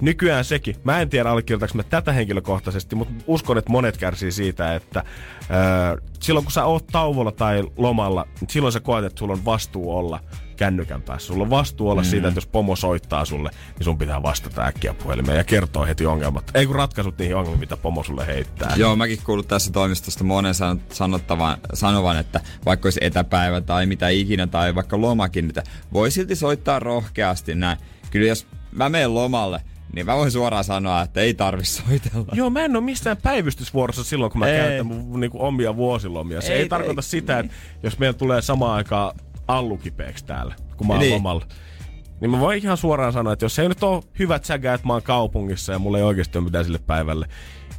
nykyään 0.00 0.44
sekin, 0.44 0.76
mä 0.84 1.00
en 1.00 1.08
tiedä 1.08 1.30
allekirjoitanko 1.30 1.74
mä 1.74 1.82
tätä 1.82 2.12
henkilökohtaisesti, 2.12 2.96
mutta 2.96 3.14
uskon, 3.26 3.58
että 3.58 3.72
monet 3.72 3.96
kärsii 3.96 4.32
siitä, 4.32 4.74
että 4.74 5.04
ää, 5.48 5.96
silloin 6.20 6.44
kun 6.44 6.52
sä 6.52 6.64
oot 6.64 6.86
tauolla 6.86 7.32
tai 7.32 7.64
lomalla, 7.76 8.26
niin 8.40 8.50
silloin 8.50 8.72
sä 8.72 8.80
koet, 8.80 9.04
että 9.04 9.18
sulla 9.18 9.32
on 9.32 9.44
vastuu 9.44 9.96
olla 9.96 10.20
kännykän 10.56 11.02
päässä. 11.02 11.26
Sulla 11.26 11.42
on 11.42 11.50
vastuu 11.50 11.90
olla 11.90 12.02
mm. 12.02 12.06
siitä, 12.06 12.28
että 12.28 12.38
jos 12.38 12.46
pomo 12.46 12.76
soittaa 12.76 13.24
sulle, 13.24 13.50
niin 13.78 13.84
sun 13.84 13.98
pitää 13.98 14.22
vastata 14.22 14.66
äkkiä 14.66 14.94
puhelimeen 14.94 15.38
ja 15.38 15.44
kertoa 15.44 15.86
heti 15.86 16.06
ongelmat. 16.06 16.50
Ei 16.54 16.66
kun 16.66 16.76
ratkaisut 16.76 17.18
niihin 17.18 17.36
ongelmiin, 17.36 17.60
mitä 17.60 17.76
pomo 17.76 18.02
sulle 18.02 18.26
heittää. 18.26 18.72
Joo, 18.76 18.96
mäkin 18.96 19.18
kuullut 19.24 19.48
tässä 19.48 19.72
toimistosta 19.72 20.24
monen 20.24 20.54
san- 20.54 20.80
sanottavan, 20.92 21.58
sanovan, 21.74 22.18
että 22.18 22.40
vaikka 22.64 22.86
olisi 22.86 23.00
etäpäivä 23.02 23.60
tai 23.60 23.86
mitä 23.86 24.08
ikinä 24.08 24.46
tai 24.46 24.74
vaikka 24.74 25.00
lomakin, 25.00 25.48
että 25.48 25.62
voi 25.92 26.10
silti 26.10 26.36
soittaa 26.36 26.78
rohkeasti 26.78 27.54
näin. 27.54 27.78
Kyllä 28.10 28.26
jos 28.26 28.46
mä 28.72 28.88
menen 28.88 29.14
lomalle, 29.14 29.60
niin 29.94 30.06
mä 30.06 30.16
voin 30.16 30.30
suoraan 30.30 30.64
sanoa, 30.64 31.02
että 31.02 31.20
ei 31.20 31.34
tarvi 31.34 31.64
soitella. 31.64 32.32
Joo, 32.32 32.50
mä 32.50 32.64
en 32.64 32.76
ole 32.76 32.84
missään 32.84 33.16
päivystysvuorossa 33.16 34.04
silloin, 34.04 34.32
kun 34.32 34.38
mä 34.38 34.48
Ei. 34.48 34.58
käytän 34.58 34.86
mun 34.86 35.20
niinku, 35.20 35.44
omia 35.44 35.76
vuosilomia. 35.76 36.40
Se 36.40 36.52
ei, 36.52 36.56
Ei, 36.56 36.62
ei 36.62 36.68
tarkoita 36.68 36.98
ei, 37.00 37.02
sitä, 37.02 37.38
että 37.38 37.52
jos 37.82 37.98
meillä 37.98 38.18
tulee 38.18 38.42
samaan 38.42 38.74
aikaan 38.74 39.14
allukipeeksi 39.48 40.24
täällä, 40.24 40.54
kun 40.76 40.86
mä 40.86 40.92
oon 40.92 41.00
Niin. 41.00 41.14
lomalla. 41.14 41.46
Niin 42.20 42.30
mä 42.30 42.40
voin 42.40 42.62
ihan 42.62 42.76
suoraan 42.76 43.12
sanoa, 43.12 43.32
että 43.32 43.44
jos 43.44 43.58
ei 43.58 43.68
nyt 43.68 43.82
ole 43.82 44.02
hyvät 44.18 44.44
säkä, 44.44 44.74
että 44.74 44.86
mä 44.86 44.92
oon 44.92 45.02
kaupungissa 45.02 45.72
ja 45.72 45.78
mulla 45.78 45.98
ei 45.98 46.04
oikeasti 46.04 46.38
ole 46.38 46.44
mitään 46.44 46.64
sille 46.64 46.78
päivälle, 46.86 47.26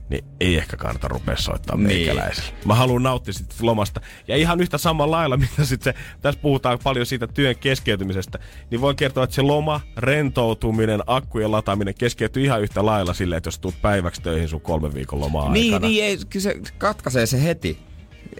niin 0.09 0.25
ei 0.39 0.57
ehkä 0.57 0.77
kannata 0.77 1.07
rupea 1.07 1.37
soittaa 1.37 1.75
Niin. 1.75 1.87
meikäläiselle. 1.87 2.49
Mä 2.65 2.75
haluan 2.75 3.03
nauttia 3.03 3.33
sit 3.33 3.61
lomasta. 3.61 4.01
Ja 4.27 4.35
ihan 4.37 4.61
yhtä 4.61 4.77
samalla 4.77 5.17
lailla, 5.17 5.37
mitä 5.47 5.65
sit 5.65 5.81
se, 5.81 5.93
tässä 6.21 6.41
puhutaan 6.41 6.79
paljon 6.83 7.05
siitä 7.05 7.27
työn 7.27 7.55
keskeytymisestä, 7.59 8.39
niin 8.71 8.81
voin 8.81 8.95
kertoa, 8.95 9.23
että 9.23 9.35
se 9.35 9.41
loma, 9.41 9.81
rentoutuminen, 9.97 10.99
akkujen 11.07 11.51
lataaminen 11.51 11.93
keskeytyy 11.95 12.43
ihan 12.43 12.61
yhtä 12.61 12.85
lailla 12.85 13.13
silleen, 13.13 13.37
että 13.37 13.47
jos 13.47 13.59
tuut 13.59 13.75
päiväksi 13.81 14.21
töihin 14.21 14.49
sun 14.49 14.61
kolmen 14.61 14.93
viikon 14.93 15.19
lomaa 15.19 15.51
Niin, 15.51 15.73
aikana. 15.73 15.87
niin 15.89 16.03
ei, 16.03 16.17
kyllä 16.29 16.43
se 16.43 16.55
katkaisee 16.77 17.25
se 17.25 17.43
heti. 17.43 17.79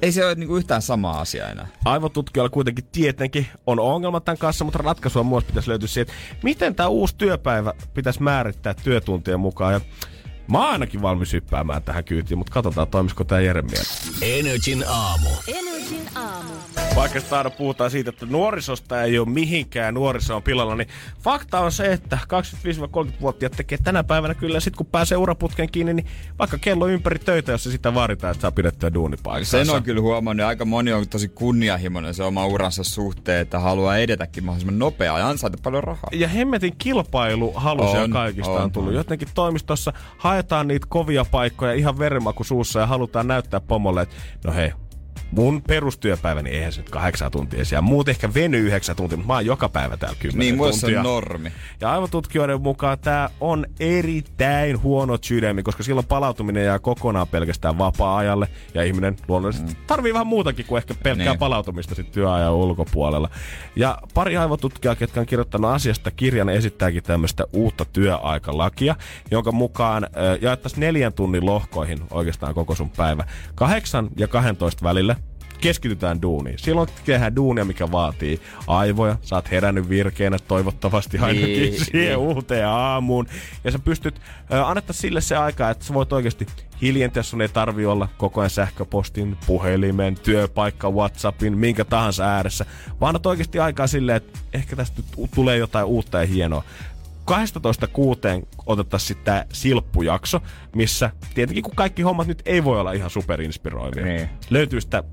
Ei 0.01 0.11
se 0.11 0.25
ole 0.25 0.35
niinku 0.35 0.55
yhtään 0.55 0.81
sama 0.81 1.11
asia 1.11 1.49
enää. 1.49 1.67
Aivotutkijoilla 1.85 2.49
kuitenkin 2.49 2.85
tietenkin 2.91 3.47
on 3.67 3.79
ongelma 3.79 4.19
tämän 4.19 4.37
kanssa, 4.37 4.65
mutta 4.65 4.79
ratkaisua 4.83 5.23
myös 5.23 5.43
pitäisi 5.43 5.69
löytyä 5.69 5.87
siihen, 5.87 6.01
että 6.01 6.13
miten 6.43 6.75
tämä 6.75 6.89
uusi 6.89 7.15
työpäivä 7.17 7.73
pitäisi 7.93 8.23
määrittää 8.23 8.73
työtuntien 8.73 9.39
mukaan. 9.39 9.73
Ja 9.73 9.81
mä 10.47 10.57
oon 10.57 10.71
ainakin 10.71 11.01
valmis 11.01 11.33
hyppäämään 11.33 11.83
tähän 11.83 12.03
kyytiin, 12.03 12.37
mutta 12.37 12.53
katsotaan 12.53 12.87
toimisiko 12.87 13.23
tämä 13.23 13.41
Jere 13.41 13.61
mielessä. 13.61 14.11
Energin 14.21 14.83
aamu. 14.87 15.29
Energin 15.47 16.09
aamu. 16.15 16.53
Vaikka 16.95 17.19
sitä 17.19 17.37
aina 17.37 17.49
puhutaan 17.49 17.91
siitä, 17.91 18.09
että 18.09 18.25
nuorisosta 18.25 19.03
ei 19.03 19.19
ole 19.19 19.29
mihinkään, 19.29 19.93
nuoriso 19.93 20.35
on 20.35 20.43
pilalla, 20.43 20.75
niin 20.75 20.87
fakta 21.23 21.59
on 21.59 21.71
se, 21.71 21.93
että 21.93 22.19
25-30-vuotiaat 22.23 23.53
tekee 23.57 23.77
tänä 23.83 24.03
päivänä 24.03 24.33
kyllä, 24.33 24.59
sit 24.59 24.75
kun 24.75 24.85
pääsee 24.85 25.17
uraputken 25.17 25.71
kiinni, 25.71 25.93
niin 25.93 26.05
vaikka 26.39 26.57
kello 26.57 26.87
ympäri 26.87 27.19
töitä, 27.19 27.51
jos 27.51 27.63
se 27.63 27.71
sitä 27.71 27.93
vaaditaan, 27.93 28.31
että 28.31 28.41
saa 28.41 28.51
pidettyä 28.51 28.93
duunipaikassa. 28.93 29.65
Sen 29.65 29.75
on 29.75 29.83
kyllä 29.83 30.01
huomannut, 30.01 30.41
ja 30.41 30.47
aika 30.47 30.65
moni 30.65 30.93
on 30.93 31.07
tosi 31.07 31.27
kunnianhimoinen 31.27 32.13
se 32.13 32.23
oma 32.23 32.45
uransa 32.45 32.83
suhteen, 32.83 33.41
että 33.41 33.59
haluaa 33.59 33.97
edetäkin 33.97 34.45
mahdollisimman 34.45 34.79
nopeaa 34.79 35.19
ja 35.19 35.29
ansaita 35.29 35.57
paljon 35.63 35.83
rahaa. 35.83 36.09
Ja 36.13 36.27
hemmetin 36.27 36.73
kilpailu 36.77 37.53
halusia 37.55 38.01
On, 38.01 38.11
kaikista 38.11 38.51
on, 38.51 38.61
on, 38.61 38.71
tullut. 38.71 38.89
on. 38.89 38.95
Jotenkin 38.95 39.27
toimistossa 39.33 39.93
haetaan 40.37 40.67
niitä 40.67 40.87
kovia 40.89 41.25
paikkoja 41.31 41.73
ihan 41.73 41.99
verenmaku 41.99 42.43
suussa 42.43 42.79
ja 42.79 42.85
halutaan 42.87 43.27
näyttää 43.27 43.59
pomolle, 43.59 44.01
että 44.01 44.15
no 44.45 44.53
hei, 44.53 44.73
mun 45.31 45.61
perustyöpäiväni 45.67 46.49
eihän 46.49 46.71
se 46.71 46.81
nyt 46.81 46.89
kahdeksan 46.89 47.31
tuntia 47.31 47.65
siellä. 47.65 47.81
Muut 47.81 48.09
ehkä 48.09 48.33
veny 48.33 48.57
yhdeksän 48.57 48.95
tuntia, 48.95 49.17
mutta 49.17 49.27
mä 49.27 49.33
oon 49.33 49.45
joka 49.45 49.69
päivä 49.69 49.97
täällä 49.97 50.17
kymmenen 50.19 50.57
Niin, 50.57 50.71
tuntia. 50.79 50.99
on 50.99 51.03
normi. 51.05 51.51
Ja 51.81 51.91
aivotutkijoiden 51.93 52.61
mukaan 52.61 52.99
tämä 52.99 53.29
on 53.39 53.65
erittäin 53.79 54.83
huono 54.83 55.17
sydämi, 55.21 55.63
koska 55.63 55.83
silloin 55.83 56.07
palautuminen 56.07 56.65
jää 56.65 56.79
kokonaan 56.79 57.27
pelkästään 57.27 57.77
vapaa-ajalle. 57.77 58.47
Ja 58.73 58.83
ihminen 58.83 59.15
luonnollisesti 59.27 59.71
mm. 59.73 59.79
tarvii 59.87 60.13
vähän 60.13 60.27
muutakin 60.27 60.65
kuin 60.65 60.77
ehkä 60.77 60.93
pelkkää 60.93 61.25
Niin. 61.25 61.31
niin. 61.31 61.39
palautumista 61.39 61.95
sit 61.95 62.11
työajan 62.11 62.53
ulkopuolella. 62.53 63.29
Ja 63.75 63.97
pari 64.13 64.37
aivotutkijaa, 64.37 64.95
ketkä 64.95 65.19
on 65.19 65.25
kirjoittanut 65.25 65.71
asiasta 65.71 66.11
kirjan, 66.11 66.49
esittääkin 66.49 67.03
tämmöistä 67.03 67.43
uutta 67.53 67.85
työaikalakia, 67.85 68.95
jonka 69.31 69.51
mukaan 69.51 70.03
äh, 70.03 70.09
jaettaisiin 70.41 70.79
neljän 70.79 71.13
tunnin 71.13 71.45
lohkoihin 71.45 71.99
oikeastaan 72.11 72.53
koko 72.53 72.75
sun 72.75 72.89
päivä. 72.89 73.23
Kahdeksan 73.55 74.09
ja 74.17 74.27
12 74.27 74.83
välillä 74.83 75.15
keskitytään 75.61 76.21
duuniin. 76.21 76.59
Silloin 76.59 76.89
tehdään 77.05 77.35
duunia, 77.35 77.65
mikä 77.65 77.91
vaatii 77.91 78.41
aivoja. 78.67 79.15
Sä 79.21 79.35
oot 79.35 79.51
herännyt 79.51 79.89
virkeänä 79.89 80.37
toivottavasti 80.47 81.17
ainakin 81.17 81.45
Niin, 81.45 81.85
siihen 81.85 82.07
niin. 82.07 82.17
uuteen 82.17 82.67
aamuun. 82.67 83.27
Ja 83.63 83.71
sä 83.71 83.79
pystyt 83.79 84.21
äh, 84.53 84.69
annetta 84.69 84.93
sille 84.93 85.21
se 85.21 85.35
aika, 85.35 85.69
että 85.69 85.85
sä 85.85 85.93
voit 85.93 86.13
oikeasti 86.13 86.47
hiljentää. 86.81 87.23
Sun 87.23 87.41
ei 87.41 87.49
tarvi 87.49 87.85
olla 87.85 88.07
koko 88.17 88.41
ajan 88.41 88.49
sähköpostin, 88.49 89.37
puhelimen, 89.47 90.15
työpaikka, 90.15 90.91
Whatsappin, 90.91 91.57
minkä 91.57 91.85
tahansa 91.85 92.23
ääressä. 92.25 92.65
Vaan 93.01 93.09
annat 93.09 93.25
oikeasti 93.25 93.59
aikaa 93.59 93.87
silleen, 93.87 94.17
että 94.17 94.39
ehkä 94.53 94.75
tästä 94.75 95.03
tulee 95.35 95.57
jotain 95.57 95.85
uutta 95.85 96.19
ja 96.19 96.25
hienoa. 96.25 96.63
12.6. 97.31 98.47
otettaisiin 98.65 99.07
sitten 99.07 99.25
tämä 99.25 99.45
silppujakso, 99.53 100.41
missä 100.75 101.11
tietenkin 101.35 101.63
kun 101.63 101.75
kaikki 101.75 102.01
hommat 102.01 102.27
nyt 102.27 102.41
ei 102.45 102.63
voi 102.63 102.79
olla 102.79 102.91
ihan 102.91 103.09
superinspiroivia. 103.09 104.05
Niin. 104.05 104.29
Löytyy 104.49 104.81
sitä 104.81 105.03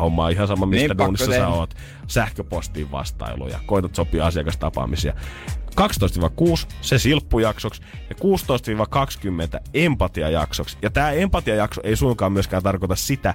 hommaa 0.00 0.28
ihan 0.28 0.48
sama, 0.48 0.66
mistä 0.66 0.94
Niin, 0.94 0.98
duunissa 0.98 1.32
sä 1.32 1.48
oot. 1.48 1.74
Sähköpostiin 2.06 2.90
vastailuja, 2.90 3.60
koitat 3.66 3.94
sopia 3.94 4.26
asiakastapaamisia. 4.26 5.14
12-6 5.80 6.66
se 6.80 6.98
silppujaksoksi 6.98 7.82
ja 8.10 8.16
16-20 9.56 9.60
empatiajaksoksi. 9.74 10.78
Ja 10.82 10.90
tämä 10.90 11.10
empatiajakso 11.10 11.80
ei 11.84 11.96
suinkaan 11.96 12.32
myöskään 12.32 12.62
tarkoita 12.62 12.96
sitä, 12.96 13.34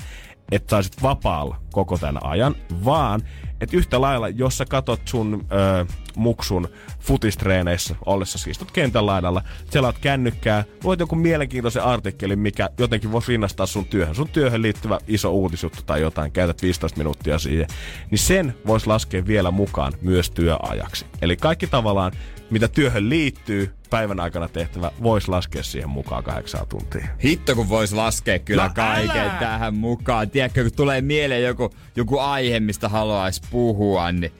että 0.52 0.70
sä 0.70 0.76
olisit 0.76 1.02
vapaalla 1.02 1.58
koko 1.72 1.98
tämän 1.98 2.26
ajan, 2.26 2.56
vaan 2.86 3.22
että 3.62 3.78
yhtä 3.78 4.02
lailla, 4.02 4.30
jos 4.30 4.58
sä 4.58 4.66
katot 4.66 5.02
sun 5.06 5.46
ö, 5.52 5.86
muksun 6.16 6.68
futistreeneissä 7.00 7.96
ollessa, 8.06 8.50
istut 8.50 8.72
kentän 8.72 9.06
laidalla, 9.06 9.42
selaat 9.70 9.98
kännykkää, 10.00 10.64
luet 10.84 11.00
joku 11.00 11.16
mielenkiintoisen 11.16 11.84
artikkelin, 11.84 12.40
mikä 12.40 12.70
jotenkin 12.78 13.12
voisi 13.12 13.32
rinnastaa 13.32 13.66
sun 13.66 13.86
työhön. 13.86 14.16
Sun 14.16 14.30
työhön 14.30 14.62
liittyvä 14.62 15.00
iso 15.08 15.32
uutisjuttu 15.32 15.82
tai 15.86 16.02
jotain, 16.02 16.32
käytät 16.32 16.62
15 16.62 16.98
minuuttia 16.98 17.40
siihen, 17.40 17.68
niin 18.12 18.20
sen 18.20 18.56
voisi 18.68 18.88
laskea 18.88 19.26
vielä 19.26 19.52
mukaan 19.52 19.94
myös 20.02 20.32
työajaksi. 20.32 21.06
Eli 21.22 21.38
kaikki 21.38 21.68
tavallaan, 21.68 22.12
mitä 22.54 22.68
työhön 22.68 23.10
liittyy, 23.10 23.74
päivän 23.90 24.20
aikana 24.20 24.48
tehtävä, 24.48 24.92
voisi 25.04 25.28
laskea 25.28 25.64
siihen 25.64 25.90
mukaan 25.90 26.24
kahdeksan 26.24 26.68
tuntia. 26.68 27.08
Hitto 27.24 27.56
kun 27.56 27.70
vois 27.70 27.94
laskea 27.94 28.40
kyllä 28.40 28.68
no, 28.68 28.74
kaiken 28.76 29.22
älä! 29.22 29.40
tähän 29.40 29.76
mukaan. 29.76 30.30
Tiedätkö, 30.30 30.64
kun 30.64 30.72
tulee 30.76 31.02
mieleen 31.02 31.44
joku, 31.44 31.74
joku 31.96 32.20
aihe, 32.20 32.60
mistä 32.60 32.90
haluaisi 32.90 33.42
puhua, 33.52 34.12
niin 34.12 34.32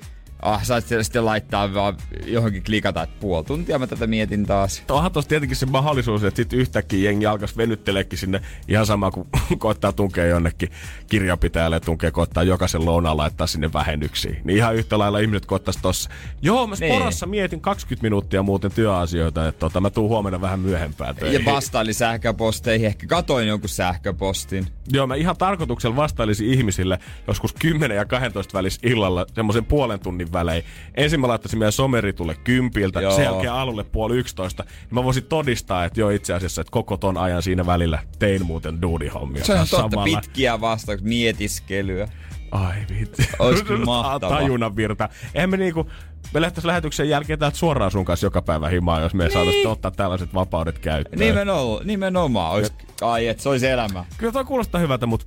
ah, 0.44 0.64
saat 0.64 0.88
siellä 0.88 1.04
sitten 1.04 1.26
laittaa 1.26 1.74
vaan 1.74 1.98
johonkin 2.26 2.64
klikata, 2.64 3.04
että 3.04 3.16
puoli 3.20 3.44
tuntia 3.46 3.80
mä 3.80 3.88
tätä 3.88 4.08
mietin 4.08 4.46
taas. 4.46 4.84
Onhan 4.90 5.12
tossa 5.12 5.30
tietenkin 5.30 5.58
se 5.58 5.66
mahdollisuus, 5.66 6.24
että 6.24 6.36
sitten 6.36 6.60
yhtäkkiä 6.60 7.04
jengi 7.10 7.26
alkaisi 7.26 7.58
venytteleekin 7.58 8.20
sinne 8.20 8.42
ihan 8.68 8.86
sama 8.86 9.12
kuin 9.12 9.28
koittaa 9.58 9.92
tunkea 9.92 10.26
jonnekin 10.26 10.70
kirjanpitäjälle, 11.10 11.80
tunkea 11.80 12.12
koittaa 12.12 12.44
jokaisen 12.44 12.86
lounaan 12.86 13.18
laittaa 13.18 13.48
sinne 13.48 13.74
vähennyksiin. 13.74 14.38
Niin 14.44 14.58
ihan 14.58 14.76
yhtä 14.76 15.00
lailla 15.00 15.20
ihmiset 15.20 15.46
koittaisi 15.46 15.80
tossa. 15.82 16.10
Joo, 16.42 16.68
mä 16.68 16.76
Niin. 16.80 16.94
sporassa 16.94 17.26
mietin 17.26 17.62
20 17.62 18.04
minuuttia 18.06 18.44
muuten 18.44 18.72
työasioita, 18.72 19.48
että 19.48 19.60
tota, 19.60 19.82
mä 19.82 19.90
tuun 19.90 20.10
huomenna 20.10 20.42
vähän 20.42 20.60
myöhempään 20.60 21.16
töihin. 21.16 21.46
Ja 21.46 21.54
vastaili 21.54 21.94
sähköposteihin, 21.94 22.88
ehkä 22.88 23.08
katoin 23.08 23.48
jonkun 23.48 23.70
sähköpostin. 23.70 24.68
Joo, 24.92 25.08
mä 25.08 25.16
ihan 25.16 25.38
tarkoituksella 25.38 25.96
vastailisin 25.96 26.50
ihmisille 26.50 27.00
joskus 27.28 27.54
10 27.54 27.98
ja 27.98 28.06
12 28.06 28.58
välissä 28.58 28.80
illalla 28.84 29.26
semmoisen 29.36 29.66
puolen 29.66 30.00
tunnin 30.00 30.33
välein. 30.34 30.64
Ensin 30.96 31.20
mä 31.20 31.28
laittaisin 31.28 31.60
meidän 31.60 31.72
someritulle 31.72 32.36
kympiltä, 32.44 33.02
Joo. 33.02 33.16
sen 33.16 33.24
jälkeen 33.24 33.54
alulle 33.54 33.84
puoli 33.84 34.18
yksitoista. 34.18 34.64
Niin 34.64 34.96
mä 34.96 35.04
voisin 35.04 35.24
todistaa, 35.24 35.86
että 35.86 36.00
joo 36.00 36.10
itse 36.10 36.34
asiassa, 36.34 36.62
että 36.62 36.72
koko 36.72 36.98
ton 36.98 37.18
ajan 37.18 37.44
siinä 37.44 37.66
välillä 37.66 38.00
tein 38.20 38.46
muuten 38.46 38.82
duudihommia. 38.82 39.46
Se 39.46 39.54
on 39.54 39.60
totta, 39.60 39.78
samalla. 39.78 40.20
pitkiä 40.20 40.62
vastauksia, 40.62 41.08
mietiskelyä. 41.08 42.08
Ai 42.52 42.76
vitsi. 43.00 43.30
Ois 43.40 43.64
mahtavaa. 43.86 44.38
Tajunnan 44.38 44.76
virta. 44.76 45.10
Eihän 45.34 45.50
me 45.50 45.58
niinku, 45.58 45.90
me 46.34 46.42
lähtäis 46.42 46.66
lähetyksen 46.66 47.10
jälkeen 47.10 47.40
täältä 47.40 47.58
suoraan 47.58 47.92
sun 47.92 48.06
kanssa 48.06 48.26
joka 48.26 48.42
päivä 48.42 48.70
himaa, 48.70 49.00
jos 49.00 49.14
me 49.14 49.24
niin. 49.24 49.34
saataisiin 49.34 49.68
ottaa 49.68 49.92
tällaiset 49.92 50.34
vapaudet 50.34 50.80
käyttöön. 50.80 51.20
Nimenomaan, 51.20 51.88
nimenomaan. 51.88 52.52
Ois, 52.52 52.74
ai, 53.02 53.28
et 53.28 53.40
se 53.40 53.50
olisi 53.50 53.68
elämä. 53.68 54.06
Kyllä 54.18 54.32
toi 54.32 54.46
kuulostaa 54.46 54.82
hyvältä, 54.82 55.06
mutta 55.06 55.26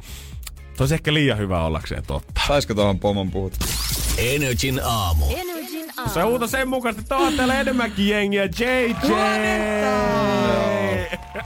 se 0.74 0.82
olisi 0.82 0.94
ehkä 0.94 1.14
liian 1.14 1.38
hyvä 1.38 1.64
ollakseen 1.64 2.02
totta. 2.06 2.40
Saisko 2.48 2.74
tuohon 2.74 2.98
pomon 2.98 3.30
puhut? 3.30 3.52
Energin 4.18 4.78
aamu. 4.80 5.24
Aamu. 5.24 5.55
Se 6.14 6.20
huuta 6.22 6.46
sen 6.46 6.68
mukaan, 6.68 6.94
että 6.98 7.16
on 7.16 7.34
täällä 7.34 7.60
enemmänkin 7.60 8.08
jengiä. 8.08 8.44
JJ! 8.44 8.94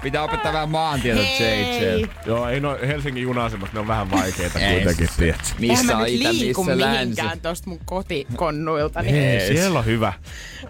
Pitää 0.02 0.22
opettaa 0.22 0.52
vähän 0.52 0.70
maantieto 0.70 1.20
JJ. 1.20 2.06
Joo, 2.26 2.48
ei 2.48 2.60
no 2.60 2.78
Helsingin 2.86 3.22
juna-asemat, 3.22 3.72
ne 3.72 3.80
on 3.80 3.86
vähän 3.86 4.10
vaikeita 4.10 4.58
Ei 4.58 4.74
kuitenkin, 4.74 5.08
se- 5.08 5.14
tiedätkö? 5.16 5.48
Missä 5.58 5.96
on 5.96 6.06
itä, 6.08 6.28
missä 6.32 6.78
länsi? 6.80 7.22
tosta 7.42 7.70
mun 7.70 7.80
kotikonnuilta. 7.84 9.02
Niin 9.02 9.14
Ei, 9.14 9.46
siellä 9.46 9.78
on 9.78 9.84
hyvä. 9.84 10.12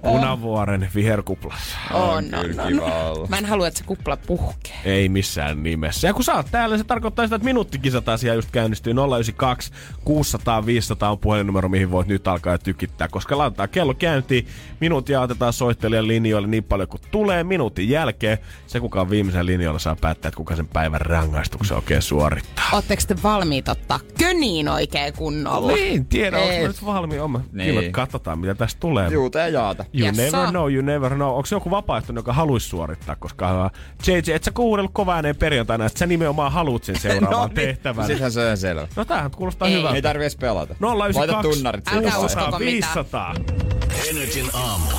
Punavuoren 0.02 0.88
viherkuplassa. 0.94 1.76
on, 1.92 2.24
on, 2.34 2.80
on. 2.80 3.26
Mä 3.28 3.38
en 3.38 3.46
halua, 3.46 3.66
että 3.68 3.78
se 3.78 3.84
kupla 3.84 4.16
puhkee. 4.16 4.76
Ei 4.84 5.08
missään 5.08 5.62
nimessä. 5.62 6.06
Ja 6.08 6.14
kun 6.14 6.24
sä 6.24 6.34
oot 6.34 6.46
täällä, 6.50 6.78
se 6.78 6.84
tarkoittaa 6.84 7.24
sitä, 7.24 7.36
että 7.36 7.44
minuuttikisat 7.44 8.08
asia 8.08 8.34
just 8.34 8.50
käynnistyy 8.50 8.92
092 8.92 9.72
600 10.04 10.66
500 10.66 11.10
on 11.10 11.18
puhelinnumero, 11.18 11.68
mihin 11.68 11.90
voit 11.90 12.06
nyt 12.08 12.28
alkaa 12.28 12.58
tykittää. 12.58 13.08
Koska 13.08 13.38
laitetaan 13.38 13.68
kello 13.80 13.94
käyntiin, 13.94 14.46
minuutia 14.80 15.20
otetaan 15.20 15.52
soittelijan 15.52 16.08
linjoille 16.08 16.48
niin 16.48 16.64
paljon 16.64 16.88
kuin 16.88 17.00
tulee. 17.10 17.44
Minuutin 17.44 17.88
jälkeen 17.88 18.38
se, 18.66 18.80
kuka 18.80 19.00
on 19.00 19.10
viimeisen 19.10 19.46
linjoilla, 19.46 19.78
saa 19.78 19.96
päättää, 20.00 20.28
että 20.28 20.36
kuka 20.36 20.56
sen 20.56 20.68
päivän 20.68 21.00
rangaistuksen 21.00 21.76
oikein 21.76 22.02
suorittaa. 22.02 22.64
Ootteko 22.72 23.02
te 23.08 23.16
valmiit 23.22 23.68
ottaa 23.68 24.00
köniin 24.18 24.68
oikein 24.68 25.12
kunnolla? 25.14 25.72
Niin, 25.72 26.06
tiedä, 26.06 26.38
onko 26.38 26.66
nyt 26.68 26.84
valmiin? 26.86 27.22
Oma. 27.22 27.40
Niin. 27.52 27.74
Kyllä 27.74 27.90
katsotaan, 27.90 28.38
mitä 28.38 28.54
tästä 28.54 28.80
tulee. 28.80 29.08
Juuta 29.10 29.38
ja 29.38 29.48
jaata. 29.48 29.84
You 29.94 30.06
Yes, 30.06 30.16
never 30.16 30.40
sir. 30.40 30.50
know, 30.50 30.72
you 30.72 30.82
never 30.82 31.14
know. 31.14 31.28
Onko 31.28 31.48
joku 31.50 31.70
vapaaehtoinen, 31.70 32.18
joka 32.18 32.32
haluaisi 32.32 32.68
suorittaa? 32.68 33.16
Koska 33.16 33.70
JJ, 34.06 34.32
et 34.34 34.44
sä 34.44 34.50
kuunnellut 34.50 34.92
kova 34.94 35.14
ääneen 35.14 35.36
perjantaina, 35.36 35.86
että 35.86 35.98
sä 35.98 36.06
nimenomaan 36.06 36.52
haluat 36.52 36.84
sen 36.84 36.98
seuraavaan 37.10 37.50
tehtävän. 37.50 38.06
Sittenhän 38.06 38.32
se 38.32 38.50
on 38.50 38.56
selvä. 38.56 38.88
No 38.96 39.04
tämähän 39.04 39.30
kuulostaa 39.30 39.68
Ei. 39.68 39.74
hyvältä. 39.74 39.96
Ei 39.96 40.02
tarvi 40.02 40.22
edes 40.24 40.36
pelata. 40.36 40.74
092 40.80 41.18
Laita 41.18 41.42
tunnarit 41.42 41.88
Älkää 41.88 42.10
siihen. 42.10 42.24
uskoko 42.26 42.58
600 42.58 43.34
mitään. 43.34 43.69
500. 43.70 44.10
Energin 44.10 44.50
aamu. 44.52 44.90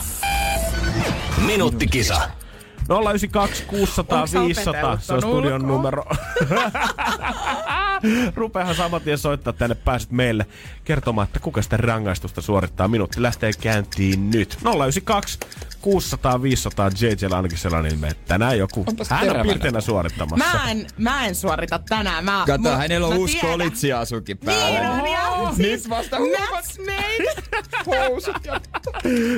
Minuuttikisa. 1.45 2.21
092 2.89 3.63
600 3.65 4.19
Onks 4.19 4.31
sä 4.31 4.41
500. 4.41 4.71
opetellut 4.71 5.03
Se 5.03 5.13
on 5.13 5.21
studion 5.21 5.61
ulkoa? 5.61 5.67
numero. 5.67 6.03
Rupeahan 8.35 8.75
saman 8.75 9.01
tien 9.01 9.17
soittaa 9.17 9.53
tänne, 9.53 9.75
pääset 9.75 10.11
meille 10.11 10.45
kertomaan, 10.83 11.25
että 11.27 11.39
kuka 11.39 11.61
sitä 11.61 11.77
rangaistusta 11.77 12.41
suorittaa. 12.41 12.87
Minuutti 12.87 13.21
lähtee 13.21 13.51
käyntiin 13.61 14.31
nyt. 14.31 14.57
092 14.85 15.39
600 15.81 16.41
500 16.41 16.89
JJllä 17.01 17.35
ainakin 17.35 17.57
sellainen 17.57 17.91
ilme, 17.91 18.07
että 18.07 18.23
tänään 18.27 18.57
joku 18.57 18.83
Onpas 18.87 19.09
hän 19.09 19.19
on 19.19 19.27
terävänä. 19.27 19.53
pirteenä 19.53 19.81
suorittamassa. 19.81 20.45
Mä 20.57 20.71
en, 20.71 20.87
mä 20.97 21.25
en 21.25 21.35
suorita 21.35 21.79
tänään. 21.89 22.25
Mä, 22.25 22.43
Kato, 22.47 22.63
mu- 22.73 22.77
hänellä 22.77 23.07
on 23.07 23.17
uusi 23.17 23.37
kolitsiasukin 23.39 24.37
päällä. 24.37 24.79
Niin 24.79 25.01
on, 25.01 25.11
ja 25.11 25.51
siis 25.55 25.83
Nyt 25.83 25.89
vasta 25.89 26.17
That's 26.17 26.85
made. 26.85 27.33
housut 28.07 28.45
ja... 28.45 28.61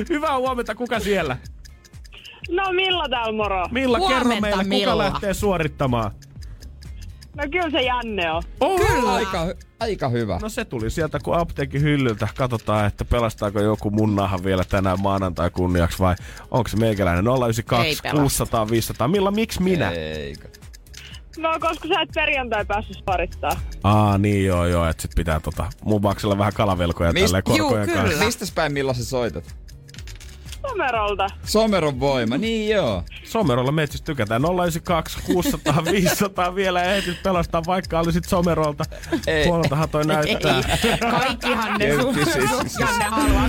Hyvää 0.08 0.36
huomenta, 0.38 0.74
kuka 0.74 1.00
siellä? 1.00 1.36
No 2.50 2.72
Milla 2.72 3.08
täällä 3.08 3.32
moro. 3.36 3.68
Milla, 3.70 4.08
kerro 4.08 4.28
meille, 4.28 4.50
kuka 4.50 4.64
Milla. 4.64 4.98
lähtee 4.98 5.34
suorittamaan? 5.34 6.10
No 7.36 7.44
kyllä 7.52 7.70
se 7.70 7.82
Janne 7.82 8.30
on. 8.32 8.42
Oh, 8.60 8.80
Kyllä. 8.86 9.12
Aika, 9.14 9.46
Aika 9.84 10.08
hyvä. 10.08 10.38
No 10.42 10.48
se 10.48 10.64
tuli 10.64 10.90
sieltä 10.90 11.18
kun 11.24 11.36
apteekin 11.38 11.82
hyllyltä. 11.82 12.28
Katsotaan, 12.36 12.86
että 12.86 13.04
pelastaako 13.04 13.60
joku 13.60 13.90
mun 13.90 14.16
nahan 14.16 14.44
vielä 14.44 14.64
tänään 14.64 15.00
maanantai 15.02 15.50
kunniaksi 15.50 15.98
vai 15.98 16.14
onko 16.50 16.68
se 16.68 16.76
meikäläinen 16.76 17.24
092 17.24 17.86
Ei 17.88 17.96
pelasta. 18.02 18.20
600 18.20 18.70
500. 18.70 19.08
Milla, 19.08 19.30
miksi 19.30 19.62
minä? 19.62 19.90
Eikö? 19.90 20.48
No, 21.38 21.48
koska 21.60 21.88
sä 21.88 22.00
et 22.00 22.08
perjantai 22.14 22.64
päässyt 22.64 23.02
parittaa. 23.04 23.60
Aa, 23.82 24.18
niin 24.18 24.46
joo 24.46 24.66
joo, 24.66 24.88
että 24.88 25.02
sit 25.02 25.10
pitää 25.16 25.40
tota, 25.40 25.66
mun 25.84 26.02
maksella 26.02 26.38
vähän 26.38 26.52
kalavelkoja 26.52 27.10
Mist- 27.12 27.20
tälleen 27.24 27.42
korkojen 27.42 27.88
Juu, 27.88 27.94
kanssa. 27.96 28.12
kyllä. 28.14 28.24
Mistäs 28.24 28.52
päin 28.52 28.72
milloin 28.72 28.96
sä 28.96 29.04
soitat? 29.04 29.56
Somerolta. 30.68 31.26
Someron 31.44 32.00
voima, 32.00 32.36
niin 32.38 32.68
joo. 32.70 33.02
Somerolla 33.24 33.72
metsistä 33.72 34.04
tykätään 34.04 34.42
092 34.42 35.18
600 35.26 35.84
500 35.92 36.54
vielä 36.54 36.82
ehtit 36.82 37.22
pelastaa, 37.22 37.62
vaikka 37.66 38.00
olisit 38.00 38.24
Somerolta. 38.24 38.84
Ei. 39.26 39.46
Tuoltahan 39.46 39.88
toi 39.88 40.04
näyttää. 40.04 40.62
Kaikkihan 41.10 41.78
ne 41.78 41.94
sun, 42.00 42.14
siis- 42.14 42.76
Janne 42.80 43.04
haluaa. 43.04 43.48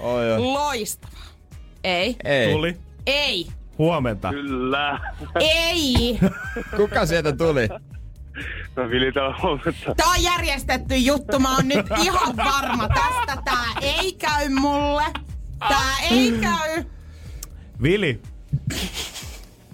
Oi. 0.00 0.38
loistava. 0.38 1.12
Ei. 1.84 2.16
Ei. 2.24 2.52
Tuli. 2.52 2.76
Ei. 3.06 3.46
Huomenta. 3.78 4.30
Kyllä. 4.30 5.00
Ei. 5.40 6.18
Kuka 6.76 7.06
sieltä 7.06 7.32
tuli? 7.32 7.68
No 8.76 8.90
Vili 8.90 9.12
täällä 9.12 9.36
huomenta. 9.42 9.94
Tää 9.96 10.06
on 10.06 10.22
järjestetty 10.22 10.96
juttu. 10.96 11.38
Mä 11.38 11.54
oon 11.54 11.68
nyt 11.68 11.86
ihan 12.02 12.36
varma 12.36 12.88
tästä. 12.88 13.42
Tää 13.44 13.64
ei 13.82 14.12
käy 14.12 14.48
mulle. 14.48 15.04
Tää 15.58 15.98
ei 16.10 16.32
käy. 16.40 16.84
Vili. 17.82 18.20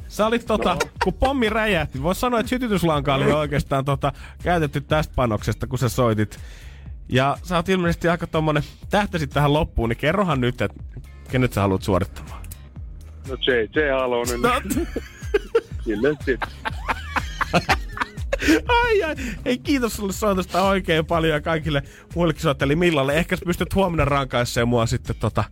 Sä 0.08 0.26
olit 0.26 0.46
tota, 0.46 0.76
kun 1.04 1.14
pommi 1.14 1.48
räjähti, 1.48 2.02
voisi 2.02 2.20
sanoa, 2.20 2.40
että 2.40 2.50
sytytyslanka 2.50 3.14
oli 3.14 3.32
oikeastaan 3.32 3.84
tota, 3.84 4.12
käytetty 4.42 4.80
tästä 4.80 5.12
panoksesta, 5.16 5.66
kun 5.66 5.78
sä 5.78 5.88
soitit. 5.88 6.38
Ja 7.08 7.36
sä 7.42 7.56
oot 7.56 7.68
ilmeisesti 7.68 8.08
aika 8.08 8.26
tommonen, 8.26 8.62
tähtäsit 8.90 9.30
tähän 9.30 9.52
loppuun, 9.52 9.88
niin 9.88 9.96
kerrohan 9.96 10.40
nyt, 10.40 10.60
että 10.60 10.82
kenet 11.30 11.52
sä 11.52 11.60
haluat 11.60 11.82
suorittamaan. 11.82 12.42
No 13.28 13.36
JJ 13.46 13.90
Halonen. 14.00 14.42
No, 14.42 14.50
Kyllä 15.84 16.08
sit. 16.24 16.40
Ai, 18.84 19.02
ai. 19.02 19.14
Hei, 19.44 19.58
kiitos 19.58 19.94
sulle 19.96 20.12
soitosta 20.12 20.62
oikein 20.62 21.06
paljon 21.06 21.34
ja 21.34 21.40
kaikille 21.40 21.82
muillekin 22.14 22.42
soitteli 22.42 22.76
Millalle. 22.76 23.14
Ehkä 23.14 23.36
sä 23.36 23.42
pystyt 23.46 23.74
huomenna 23.74 24.04
rankaissemaan 24.04 24.68
mua 24.68 24.86
sitten 24.86 25.16
tota, 25.16 25.44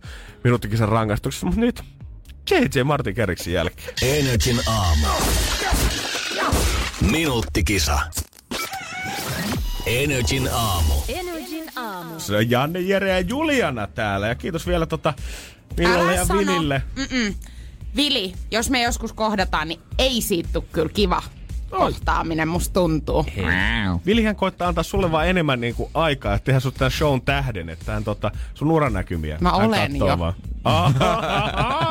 minuuttikisan 0.43 0.89
rangaistuksessa, 0.89 1.45
mutta 1.45 1.61
nyt 1.61 1.83
JJ 2.51 2.83
Martin 2.83 3.15
Keriksin 3.15 3.53
jälkeen. 3.53 3.93
Energin 4.01 4.59
aamu. 4.67 5.07
Minuuttikisa. 7.11 7.99
Energin 9.85 10.49
aamu. 10.53 10.93
Energin 11.07 11.63
aamu. 11.75 12.19
Se 12.19 12.35
on 12.35 12.49
Janne, 12.49 12.79
Jere 12.79 13.09
ja 13.09 13.19
Juliana 13.19 13.87
täällä. 13.87 14.27
Ja 14.27 14.35
kiitos 14.35 14.67
vielä 14.67 14.85
tota 14.85 15.13
Millalle 15.77 16.03
Älä 16.03 16.13
ja 16.13 16.25
sano. 16.25 16.39
Vilille. 16.39 16.81
Mm-mm. 16.95 17.35
Vili, 17.95 18.33
jos 18.51 18.69
me 18.69 18.81
joskus 18.81 19.13
kohdataan, 19.13 19.67
niin 19.67 19.79
ei 19.97 20.21
siitä 20.21 20.61
kyllä 20.71 20.89
kiva 20.89 21.23
kohtaaminen, 21.77 22.47
musta 22.47 22.73
tuntuu. 22.73 23.25
Vilihän 24.05 24.35
koittaa 24.35 24.67
antaa 24.67 24.83
sulle 24.83 25.11
vaan 25.11 25.27
enemmän 25.27 25.61
niinku 25.61 25.91
aikaa, 25.93 26.33
että 26.33 26.45
tehdä 26.45 26.59
sut 26.59 26.75
tämän 26.75 26.91
shown 26.91 27.21
tähden, 27.21 27.69
että 27.69 27.91
hän 27.91 28.03
tota, 28.03 28.31
sun 28.53 28.71
uranäkymiä. 28.71 29.37
Mä 29.41 29.49
hän 29.49 29.61
olen 29.67 29.95
jo. 29.95 30.19
Vaan. 30.19 30.33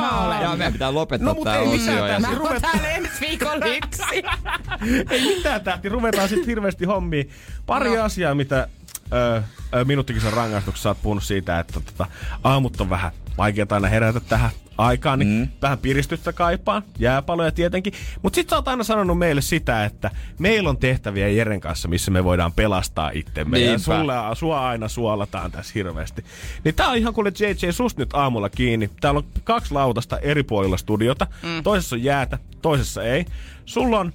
Mä 0.01 0.24
olen. 0.26 0.41
Ja 0.43 0.57
meidän 0.57 0.72
pitää 0.72 0.95
lopettaa 0.95 1.35
No, 1.35 1.45
tää 1.45 1.57
ei 1.57 1.66
osio. 1.68 1.78
mitään 1.78 2.09
Ja... 2.11 2.20
Mä 2.20 2.28
Niin 2.28 2.41
oon 2.41 2.51
ruvet- 2.51 2.61
täällä 2.61 2.89
ensi 2.89 3.11
viikolla 3.20 3.66
yksi. 3.66 4.03
Ei 5.11 5.37
mitään 5.37 5.61
tähti, 5.61 5.89
ruvetaan 5.89 6.28
sitten 6.28 6.47
hirveästi 6.47 6.85
hommiin. 6.85 7.30
Pari 7.66 7.97
no. 7.97 8.03
asiaa, 8.05 8.35
mitä 8.35 8.68
ö, 9.12 9.43
ö, 9.74 9.85
minuuttikisan 9.85 10.33
rangaistuksessa 10.33 10.83
sä 10.83 10.89
oot 10.91 11.03
puhunut 11.03 11.24
siitä, 11.24 11.59
että 11.59 11.72
tota, 11.80 12.07
aamut 12.45 12.80
on 12.80 12.91
vähän 12.91 13.12
vaikeaa 13.39 13.66
aina 13.70 13.89
herätä 13.89 14.20
tähän 14.20 14.51
aikaan, 14.78 15.18
niin 15.18 15.28
mm. 15.28 15.49
vähän 15.62 15.78
piristystä 15.78 16.33
kaipaan, 16.33 16.83
jääpaloja 16.99 17.53
tietenkin. 17.53 17.93
Mutta 18.22 18.35
sit 18.35 18.49
sä 18.49 18.57
oot 18.57 18.68
aina 18.68 18.85
sanonut 18.85 19.18
meille 19.18 19.41
sitä, 19.41 19.85
että 19.85 20.11
meillä 20.39 20.70
on 20.70 20.76
tehtäviä 20.76 21.28
Jeren 21.28 21.61
kanssa, 21.61 21.89
missä 21.89 22.11
me 22.11 22.24
voidaan 22.24 22.53
pelastaa 22.53 23.11
itsemme. 23.14 23.59
Ja 23.59 23.66
Niinpä. 23.66 23.85
sulle, 23.85 24.14
sua 24.35 24.68
aina 24.68 24.89
suolataan 24.89 25.53
tässä 25.53 25.72
hirveästi. 25.74 26.24
Niin 26.64 26.74
tää 26.74 26.89
on 26.89 26.97
ihan 26.97 27.14
kuule 27.14 27.33
JJ 27.39 27.70
sus 27.70 27.97
nyt 27.97 28.11
aamulla 28.12 28.49
kiinni. 28.49 28.91
Täällä 29.01 29.18
on 29.18 29.24
kaksi 29.45 29.74
lautasta 29.74 30.18
eri 30.18 30.43
puolilla 30.43 30.76
studiota. 30.76 31.26
Mm. 31.43 31.62
Toisessa 31.62 31.97
on 31.97 32.03
jäätä, 32.03 32.39
toisessa 32.62 33.03
ei. 33.03 33.24
Sulla 33.64 34.01
on 34.01 34.12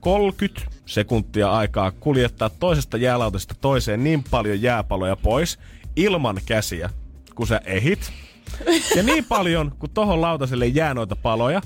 30 0.00 0.60
sekuntia 0.86 1.52
aikaa 1.52 1.90
kuljettaa 1.90 2.50
toisesta 2.50 2.96
jäälautasesta 2.96 3.54
toiseen 3.60 4.04
niin 4.04 4.24
paljon 4.30 4.62
jääpaloja 4.62 5.16
pois 5.16 5.58
ilman 5.96 6.40
käsiä, 6.46 6.90
kun 7.34 7.46
sä 7.46 7.60
ehit. 7.64 8.12
Ja 8.96 9.02
niin 9.02 9.24
paljon, 9.24 9.72
kun 9.78 9.90
tohon 9.90 10.20
lautaselle 10.20 10.66
jää 10.66 10.94
noita 10.94 11.16
paloja, 11.16 11.60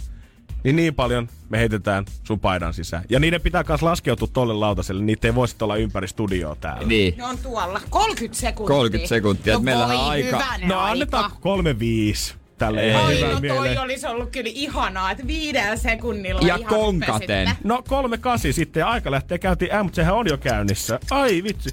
niin 0.65 0.77
niin 0.77 0.95
paljon 0.95 1.29
me 1.49 1.59
heitetään 1.59 2.05
sun 2.25 2.41
paidan 2.41 2.75
sisään. 2.75 3.05
Ja 3.09 3.21
niiden 3.21 3.41
pitää 3.41 3.65
myös 3.69 3.83
laskeutua 3.83 4.29
tolle 4.33 4.55
lautaselle, 4.55 5.03
niitä 5.05 5.29
ei 5.29 5.35
voi 5.35 5.47
olla 5.63 5.77
ympäri 5.77 6.09
studioa 6.09 6.57
täällä. 6.57 6.89
Niin. 6.89 7.15
Ne 7.17 7.25
on 7.25 7.39
tuolla. 7.39 7.81
30 7.91 8.41
sekuntia. 8.41 8.77
30 8.77 9.09
sekuntia, 9.09 9.55
No 9.55 9.65
voi 9.65 9.73
on 9.75 9.91
aika- 9.91 10.43
No 10.67 10.79
annetaan 10.81 11.31
kolme 11.41 11.79
viisi. 11.79 12.35
Tälle 12.59 12.81
Ei. 12.81 12.93
hyvään 12.93 13.21
no 13.21 13.31
toi 13.31 13.41
mieleen. 13.41 13.81
olisi 13.81 14.07
ollut 14.07 14.31
kyllä 14.31 14.51
ihanaa, 14.55 15.11
että 15.11 15.27
viidellä 15.27 15.77
sekunnilla 15.77 16.41
Ja 16.41 16.57
ihan 16.57 16.65
konkaten. 16.65 17.13
rupesitte. 17.49 17.69
No 17.69 17.83
kolme 17.89 18.19
kasi 18.19 18.53
sitten 18.53 18.81
ja 18.81 18.89
aika 18.89 19.11
lähtee 19.11 19.39
käyntiin. 19.39 19.75
Äh, 19.75 19.83
mutta 19.83 19.97
sehän 19.97 20.15
on 20.15 20.27
jo 20.29 20.39
käynnissä. 20.39 21.01
Ai 21.11 21.43
vitsi. 21.43 21.71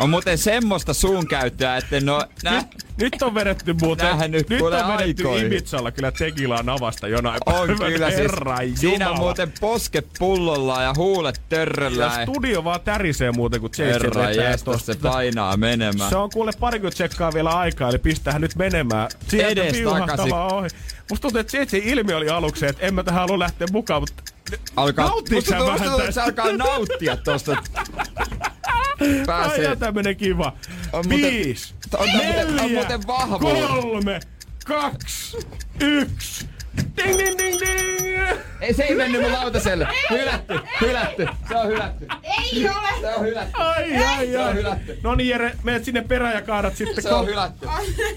On 0.00 0.10
muuten 0.10 0.38
semmoista 0.38 0.94
suun 0.94 1.26
käyttöä, 1.26 1.76
että 1.76 2.00
no... 2.00 2.24
Nä, 2.44 2.64
Nyt 3.00 3.22
on 3.22 3.34
vedetty 3.34 3.74
muuten, 3.80 4.06
Nähnyt 4.06 4.48
nyt 4.48 4.62
on 4.62 4.70
vedetty 4.72 5.22
aikoihin. 5.22 5.46
Ibizalla 5.46 5.90
kyllä 5.90 6.12
tekilaan 6.12 6.68
avasta 6.68 7.08
jonain 7.08 7.40
on 7.46 7.68
kyllä 7.76 8.10
siis. 8.10 8.80
Siinä 8.80 9.10
on 9.10 9.18
muuten 9.18 9.52
posket 9.60 10.06
pullolla 10.18 10.82
ja 10.82 10.92
huulet 10.96 11.42
törröllä. 11.48 12.04
Ja 12.04 12.26
studio 12.26 12.64
vaan 12.64 12.80
tärisee 12.80 13.32
muuten, 13.32 13.60
kun 13.60 13.70
Herra 13.78 14.10
tosta. 14.64 14.92
se 14.92 14.98
painaa 15.02 15.56
menemään. 15.56 16.10
Se 16.10 16.16
on 16.16 16.30
kuule 16.30 16.52
parikymmentä 16.60 16.96
sekkaa 16.96 17.32
vielä 17.34 17.50
aikaa, 17.50 17.88
eli 17.88 17.98
pistähän 17.98 18.40
nyt 18.40 18.56
menemään. 18.56 19.08
Sieltä 19.28 19.62
Edes 19.62 19.76
takaisin. 19.84 20.34
ohi. 20.34 20.68
Musta 21.10 21.22
tuntuu, 21.22 21.40
että 21.40 21.56
JJ 21.56 21.82
ilmi 21.84 22.14
oli 22.14 22.28
aluksi, 22.28 22.66
että 22.66 22.86
en 22.86 22.94
mä 22.94 23.02
tähän 23.02 23.20
halua 23.20 23.38
lähteä 23.38 23.66
mukaan, 23.72 24.02
mutta 24.02 24.22
alkaa, 24.76 25.08
musta 25.08 25.30
tuntuu, 25.30 25.50
vähän 25.50 25.70
musta 25.70 25.84
tuntuu, 25.84 26.00
että 26.00 26.12
se 26.12 26.20
alkaa 26.20 26.52
nauttia 26.52 27.16
tosta. 27.16 27.56
Pääsee. 29.26 29.64
ja 29.64 29.76
tämmönen 29.76 30.16
kiva. 30.16 30.52
On 30.92 31.04
muuten- 31.08 31.30
Viisi, 31.32 31.74
on 31.98 32.08
muuten- 32.08 32.48
on 32.48 32.56
neljä, 32.56 32.78
muuten 32.78 33.00
kolme, 33.40 34.20
kaksi, 34.64 35.36
yksi. 35.80 36.46
Ding, 36.96 37.18
ding, 37.18 37.38
ding, 37.38 37.60
ding. 37.60 38.00
Ei, 38.60 38.74
se 38.74 38.82
ei 38.82 38.94
mennyt 38.94 39.22
mun 39.22 39.32
lautaselle. 39.32 39.88
Hylätty, 40.10 40.54
hylätty. 40.80 41.26
Se 41.48 41.56
on 41.56 41.66
hylätty. 41.68 42.06
Ei 42.22 42.68
ole! 42.68 43.00
Se 43.00 43.14
on 43.14 43.24
hylätty. 43.24 43.52
Ai, 43.56 43.96
ai, 43.96 44.26
Se 44.26 44.38
on 44.38 44.46
ai. 44.46 44.54
hylätty. 44.54 44.98
No 45.02 45.14
niin, 45.14 45.28
Jere, 45.28 45.52
menet 45.62 45.84
sinne 45.84 46.02
perään 46.02 46.34
ja 46.34 46.42
kaadat 46.42 46.76
sitten. 46.76 47.02
Se 47.02 47.14
on 47.14 47.26
hylätty. 47.26 47.66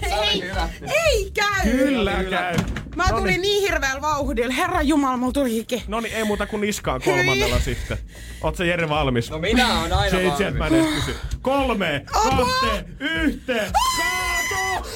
Se 0.08 0.14
on 0.14 0.24
Ei, 0.24 0.40
hylätty. 0.42 0.84
ei 1.04 1.30
käy! 1.30 1.70
Kyllä 1.72 2.24
käy. 2.30 2.56
Mä 2.96 3.04
tulin 3.08 3.40
niin 3.42 3.62
hirveällä 3.62 4.00
vauhdilla. 4.02 4.54
Herra 4.54 4.82
Jumala, 4.82 5.16
mulla 5.16 5.32
tuli 5.32 5.50
hiki. 5.50 5.84
No 5.88 6.00
niin, 6.00 6.14
ei 6.14 6.24
muuta 6.24 6.46
kuin 6.46 6.60
niskaan 6.60 7.00
kolmannella 7.04 7.58
sitten. 7.60 7.98
Oot 8.42 8.56
sä 8.56 8.64
Jere 8.64 8.88
valmis? 8.88 9.30
No 9.30 9.38
minä 9.38 9.78
on 9.78 9.92
aina 9.92 10.18
JJ, 10.18 10.26
valmis. 10.28 10.54
mä 10.58 10.66
en 10.66 10.74
edes 10.74 10.94
kysy. 10.94 11.16
Kolme, 11.42 12.04
kahteen, 12.12 12.96
yhteen, 13.00 13.72
kaato! 13.72 14.88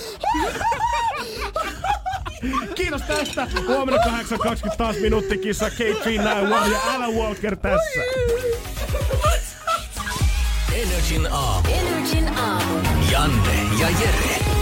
Kiitos 2.74 3.02
tästä. 3.02 3.48
Huomenna 3.66 4.02
8.20 4.04 4.76
taas 4.76 4.96
minuuttikissa. 4.96 5.68
K391 5.68 6.70
ja 6.70 6.94
Alan 6.94 7.12
Walker 7.14 7.56
tässä. 7.56 8.00
Energin 10.72 11.28
aamu. 11.32 11.68
Energin 11.72 12.38
aamu. 12.38 12.74
Janne 13.10 13.60
ja 13.80 13.90
Jere. 13.90 14.57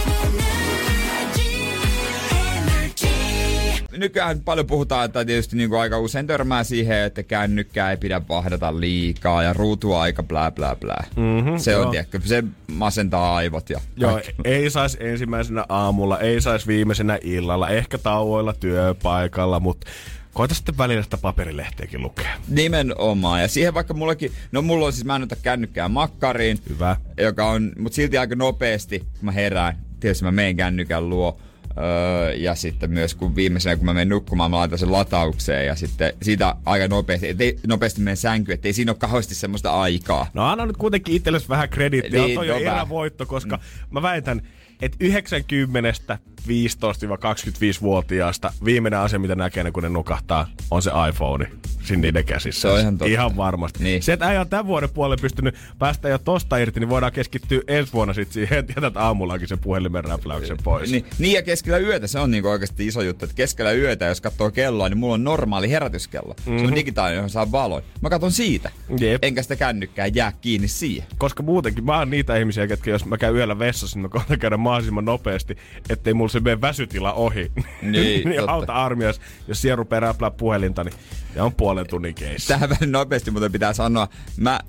Nykyään 3.97 4.39
paljon 4.39 4.67
puhutaan, 4.67 5.05
että 5.05 5.25
tietysti 5.25 5.57
niin 5.57 5.69
kuin 5.69 5.79
aika 5.79 5.99
usein 5.99 6.27
törmää 6.27 6.63
siihen, 6.63 6.97
että 6.97 7.23
kännykkää 7.23 7.91
ei 7.91 7.97
pidä 7.97 8.21
vahdata 8.29 8.79
liikaa 8.79 9.43
ja 9.43 9.53
ruutuaika 9.53 10.23
blää 10.23 10.51
blää 10.51 10.75
blää. 10.75 11.03
Mm-hmm, 11.15 11.57
se 11.57 11.75
on, 11.75 11.81
joo. 11.81 11.91
tiedätkö, 11.91 12.19
se 12.25 12.43
masentaa 12.71 13.35
aivot 13.35 13.69
ja 13.69 13.79
Joo, 13.97 14.11
kaikki. 14.11 14.33
ei 14.43 14.69
sais 14.69 14.97
ensimmäisenä 14.99 15.65
aamulla, 15.69 16.19
ei 16.19 16.41
sais 16.41 16.67
viimeisenä 16.67 17.19
illalla, 17.21 17.69
ehkä 17.69 17.97
tauoilla 17.97 18.53
työpaikalla, 18.53 19.59
mutta 19.59 19.87
koita 20.33 20.55
sitten 20.55 20.77
välillä 20.77 21.03
sitä 21.03 21.17
paperilehteäkin 21.17 22.01
lukea. 22.01 22.33
Nimenomaan. 22.47 23.41
Ja 23.41 23.47
siihen 23.47 23.73
vaikka 23.73 23.93
mullakin, 23.93 24.31
no 24.51 24.61
mulla 24.61 24.85
on 24.85 24.93
siis, 24.93 25.05
mä 25.05 25.15
en 25.15 25.23
ota 25.23 25.35
kännykkää 25.35 25.89
makkariin, 25.89 26.57
Hyvä. 26.69 26.95
joka 27.17 27.45
on, 27.45 27.71
mutta 27.79 27.95
silti 27.95 28.17
aika 28.17 28.35
nopeasti, 28.35 28.99
kun 28.99 29.25
mä 29.25 29.31
herään, 29.31 29.77
tietysti 29.99 30.25
mä 30.25 30.31
menen 30.31 30.55
kännykän 30.55 31.09
luo, 31.09 31.39
Öö, 31.77 32.33
ja 32.33 32.55
sitten 32.55 32.91
myös 32.91 33.15
kun 33.15 33.35
viimeisenä, 33.35 33.75
kun 33.75 33.85
mä 33.85 33.93
menen 33.93 34.09
nukkumaan, 34.09 34.51
mä 34.51 34.57
laitan 34.57 34.79
sen 34.79 34.91
lataukseen 34.91 35.67
ja 35.67 35.75
sitten 35.75 36.13
siitä 36.21 36.55
aika 36.65 36.87
nopeasti, 36.87 37.27
ettei 37.27 37.59
nopeasti 37.67 38.01
mene 38.01 38.15
sänky, 38.15 38.51
ettei 38.51 38.73
siinä 38.73 38.91
ole 38.91 38.97
kauheasti 38.97 39.35
semmoista 39.35 39.81
aikaa. 39.81 40.27
No 40.33 40.45
anna 40.45 40.65
nyt 40.65 40.77
kuitenkin 40.77 41.15
itsellesi 41.15 41.49
vähän 41.49 41.69
krediittiä. 41.69 42.21
Niin, 42.21 42.35
toi 42.35 42.51
on 42.51 42.63
no 42.63 42.71
erävoitto, 42.71 43.25
koska 43.25 43.55
mm. 43.57 43.61
mä 43.91 44.01
väitän, 44.01 44.41
että 44.81 44.97
90 44.99 46.17
15-25-vuotiaasta 46.47 48.53
viimeinen 48.65 48.99
asia, 48.99 49.19
mitä 49.19 49.35
näkee, 49.35 49.71
kun 49.71 49.83
ne 49.83 49.89
nukahtaa, 49.89 50.47
on 50.71 50.81
se 50.81 50.91
iPhone 51.09 51.51
siinä 51.87 52.01
niiden 52.01 52.25
käsissä. 52.25 52.61
Se 52.61 52.67
on 52.67 52.79
ihan 52.79 52.97
totta. 52.97 53.11
Ihan 53.11 53.37
varmasti. 53.37 53.83
Niin. 53.83 54.03
Se, 54.03 54.13
että 54.13 54.31
ei 54.31 54.37
ole 54.37 54.45
tämän 54.45 54.67
vuoden 54.67 54.89
puolelle 54.89 55.21
pystynyt 55.21 55.55
päästä 55.79 56.09
jo 56.09 56.17
tosta 56.17 56.57
irti, 56.57 56.79
niin 56.79 56.89
voidaan 56.89 57.11
keskittyä 57.11 57.61
ensi 57.67 57.93
vuonna 57.93 58.13
sitten 58.13 58.33
siihen, 58.33 58.59
että 58.59 58.73
jätät 58.75 58.97
aamullakin 58.97 59.47
sen 59.47 59.59
puhelimen 59.59 60.03
räpläyksen 60.03 60.57
pois. 60.63 60.91
Niin, 60.91 61.05
niin 61.19 61.33
ja 61.33 61.41
keskellä 61.41 61.77
yötä 61.77 62.07
se 62.07 62.19
on 62.19 62.31
niinku 62.31 62.49
oikeasti 62.49 62.87
iso 62.87 63.01
juttu, 63.01 63.25
että 63.25 63.35
keskellä 63.35 63.71
yötä, 63.71 64.05
jos 64.05 64.21
katsoo 64.21 64.51
kelloa, 64.51 64.89
niin 64.89 64.97
mulla 64.97 65.13
on 65.13 65.23
normaali 65.23 65.69
herätyskello. 65.69 66.35
Mm-hmm. 66.39 66.59
Se 66.59 66.65
on 66.65 66.75
digitaalinen, 66.75 67.15
johon 67.15 67.29
saa 67.29 67.51
valon. 67.51 67.81
Mä 68.01 68.09
katson 68.09 68.31
siitä. 68.31 68.71
Jep. 68.99 69.23
Enkä 69.23 69.41
sitä 69.41 69.55
kännykkää 69.55 70.07
jää 70.07 70.33
kiinni 70.41 70.67
siihen. 70.67 71.07
Koska 71.17 71.43
muutenkin 71.43 71.85
mä 71.85 71.97
oon 71.97 72.09
niitä 72.09 72.37
ihmisiä, 72.37 72.67
ketkä 72.67 72.91
jos 72.91 73.05
mä 73.05 73.17
käyn 73.17 73.35
yöllä 73.35 73.59
vessassa, 73.59 73.97
niin 73.97 74.01
mä 74.01 74.09
koitan 74.09 74.39
käydä 74.39 74.57
mahdollisimman 74.57 75.05
nopeasti, 75.05 75.57
ettei 75.89 76.13
mulla 76.13 76.29
se 76.37 76.43
mene 76.43 76.61
väsytila 76.61 77.13
ohi. 77.13 77.51
Niin, 77.81 77.91
niin 78.29 78.49
auta 78.49 78.73
armias, 78.73 79.21
jos 79.47 79.61
siellä 79.61 79.75
rupeaa 79.75 79.99
räplää 79.99 80.31
puhelinta, 80.31 80.83
niin 80.83 80.93
ja 81.35 81.43
on 81.43 81.53
puolen 81.53 81.87
tunnin 81.87 82.15
keissi. 82.15 82.47
Tähän 82.47 82.69
vähän 82.69 82.91
nopeasti 82.91 83.31
muuten 83.31 83.51
pitää 83.51 83.73
sanoa, 83.73 84.07
mä, 84.37 84.59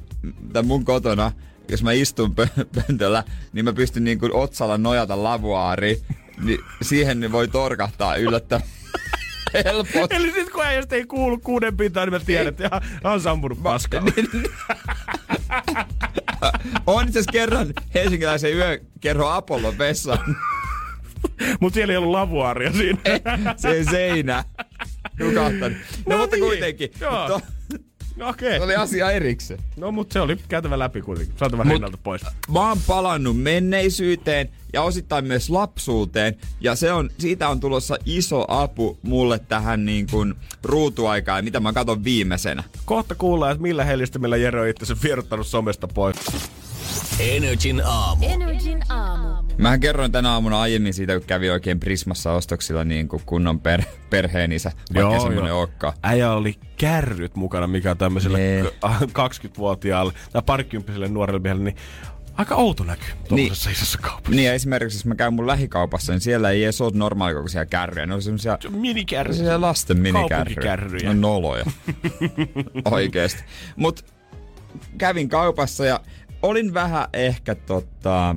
tän 0.52 0.66
mun 0.66 0.84
kotona, 0.84 1.32
jos 1.68 1.82
mä 1.82 1.92
istun 1.92 2.34
pö- 2.40 2.64
pöntöllä, 2.74 3.24
niin 3.52 3.64
mä 3.64 3.72
pystyn 3.72 4.04
niin 4.04 4.18
kuin 4.18 4.34
otsalla 4.34 4.78
nojata 4.78 5.22
lavuaari, 5.22 6.02
niin 6.44 6.60
siihen 6.82 7.20
niin 7.20 7.32
voi 7.32 7.48
torkahtaa 7.48 8.16
yllättävän 8.16 8.66
helposti. 9.64 10.14
Eli 10.16 10.32
sit 10.32 10.50
kun 10.50 10.64
äijästä 10.64 10.96
ei 10.96 11.06
kuulu 11.06 11.38
kuuden 11.38 11.76
pintaan, 11.76 12.08
niin 12.08 12.20
mä 12.20 12.26
tiedän, 12.26 12.46
että 12.46 12.64
ihan, 12.66 12.82
on 13.04 13.20
sampunut 13.20 13.62
paskaa. 13.62 14.02
On 16.86 17.08
itse 17.08 17.22
kerran 17.32 17.72
helsinkiläisen 17.94 18.54
yökerho 18.54 19.28
Apollon 19.28 19.78
vessaan. 19.78 20.36
Mut 21.60 21.74
siellä 21.74 21.92
ei 21.92 21.96
ollut 21.96 22.10
lavuaaria 22.12 22.72
siinä. 22.72 22.98
Se 23.56 23.84
seinä. 23.90 24.44
Nukahtanut. 25.20 25.78
No, 26.06 26.14
No 26.14 26.18
mutta 26.18 26.36
niin, 26.36 26.44
kuitenkin. 26.44 26.90
joo. 27.00 27.28
To, 27.28 27.40
No 28.16 28.28
Okei. 28.28 28.58
se 28.58 28.64
oli 28.64 28.76
asia 28.76 29.10
erikseen. 29.10 29.60
No 29.76 29.92
mut 29.92 30.12
se 30.12 30.20
oli 30.20 30.36
käytävä 30.48 30.78
läpi 30.78 31.02
kuitenkin. 31.02 31.34
Saatava 31.38 31.62
Mut- 31.64 31.72
rinnalta 31.72 31.98
pois. 32.02 32.22
Mä 32.52 32.68
oon 32.68 32.78
palannut 32.86 33.42
menneisyyteen 33.42 34.48
ja 34.72 34.82
osittain 34.82 35.24
myös 35.24 35.50
lapsuuteen. 35.50 36.36
Ja 36.60 36.74
se 36.74 36.92
on, 36.92 37.10
siitä 37.18 37.48
on 37.48 37.60
tulossa 37.60 37.96
iso 38.06 38.44
apu 38.48 38.98
mulle 39.02 39.38
tähän 39.38 39.84
niin 39.84 40.06
kuin 40.10 40.34
ruutuaikaan, 40.62 41.44
mitä 41.44 41.60
mä 41.60 41.72
katon 41.72 42.04
viimeisenä. 42.04 42.64
Kohta 42.84 43.14
kuullaan, 43.14 43.52
että 43.52 43.62
millä 43.62 43.84
hellistimellä 43.84 44.36
Jere 44.36 44.60
on 44.60 44.68
itse 44.68 44.94
vierottanut 45.02 45.46
somesta 45.46 45.88
pois. 45.88 46.16
Energin 47.18 47.82
aamu. 47.84 48.26
Energin 48.28 48.82
aamu. 48.88 49.28
Mä 49.58 49.78
kerroin 49.78 50.12
tänä 50.12 50.30
aamuna 50.32 50.60
aiemmin 50.60 50.94
siitä, 50.94 51.18
kun 51.18 51.26
kävi 51.26 51.50
oikein 51.50 51.80
Prismassa 51.80 52.32
ostoksilla 52.32 52.84
niin 52.84 53.08
kuin 53.08 53.22
kunnon 53.26 53.60
per, 53.60 53.82
perheen 54.10 54.52
isä, 54.52 54.72
vaikka 54.94 55.14
ei 55.14 55.20
semmonen 55.20 55.54
olekaan. 55.54 55.92
Äijä 56.02 56.32
oli 56.32 56.54
kärryt 56.76 57.36
mukana, 57.36 57.66
mikä 57.66 57.90
on 57.90 57.98
tämmöiselle 57.98 58.38
Nee. 58.38 58.62
k- 58.64 59.18
20-vuotiaalle 59.18 60.12
tai 60.32 60.42
parikymppiselle 60.46 61.08
nuorelle 61.08 61.40
miehelle, 61.40 61.64
niin 61.64 61.76
aika 62.36 62.54
outo 62.54 62.84
näky 62.84 63.04
tuollaisessa 63.28 63.70
isossa 63.70 63.98
kaupassa. 63.98 64.30
Niin 64.30 64.46
ja 64.46 64.52
esimerkiksi 64.52 64.98
jos 64.98 65.04
mä 65.04 65.14
käyn 65.14 65.34
mun 65.34 65.46
lähikaupassa, 65.46 66.12
niin 66.12 66.20
siellä 66.20 66.50
ei 66.50 66.64
edes 66.64 66.80
ole 66.80 66.92
normaalikokoisia 66.94 67.66
kärryjä. 67.66 68.06
Ne 68.06 68.14
on 68.14 68.22
semmosia 68.22 68.58
Minikärry. 68.70 69.34
Sellaisia 69.34 69.60
lasten 69.60 69.98
minikärryjä. 69.98 71.12
No 71.14 71.20
noloja. 71.20 71.64
Oikeesti. 72.90 73.44
Mut 73.76 74.04
kävin 74.98 75.28
kaupassa 75.28 75.84
ja 75.86 76.00
olin 76.42 76.74
vähän 76.74 77.08
ehkä 77.12 77.54
tota, 77.54 78.36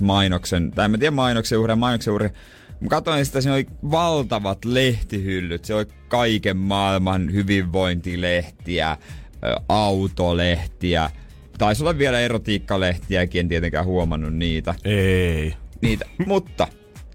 mainoksen, 0.00 0.70
tai 0.70 0.84
en 0.84 0.90
mä 0.90 0.98
tiedä 0.98 1.10
mainoksen 1.10 1.58
uhria, 1.58 1.76
mainoksen 1.76 2.14
uhria. 2.14 2.30
Mä 2.80 2.88
katsoin 2.88 3.26
sitä, 3.26 3.40
siinä 3.40 3.54
oli 3.54 3.66
valtavat 3.90 4.64
lehtihyllyt. 4.64 5.64
Se 5.64 5.74
oli 5.74 5.86
kaiken 6.08 6.56
maailman 6.56 7.32
hyvinvointilehtiä, 7.32 8.96
autolehtiä. 9.68 11.10
Taisi 11.58 11.82
olla 11.82 11.98
vielä 11.98 12.20
erotiikkalehtiäkin, 12.20 13.40
en 13.40 13.48
tietenkään 13.48 13.84
huomannut 13.84 14.34
niitä 14.34 14.74
Ei. 14.84 15.54
niitä. 15.82 16.04
Mutta 16.26 16.68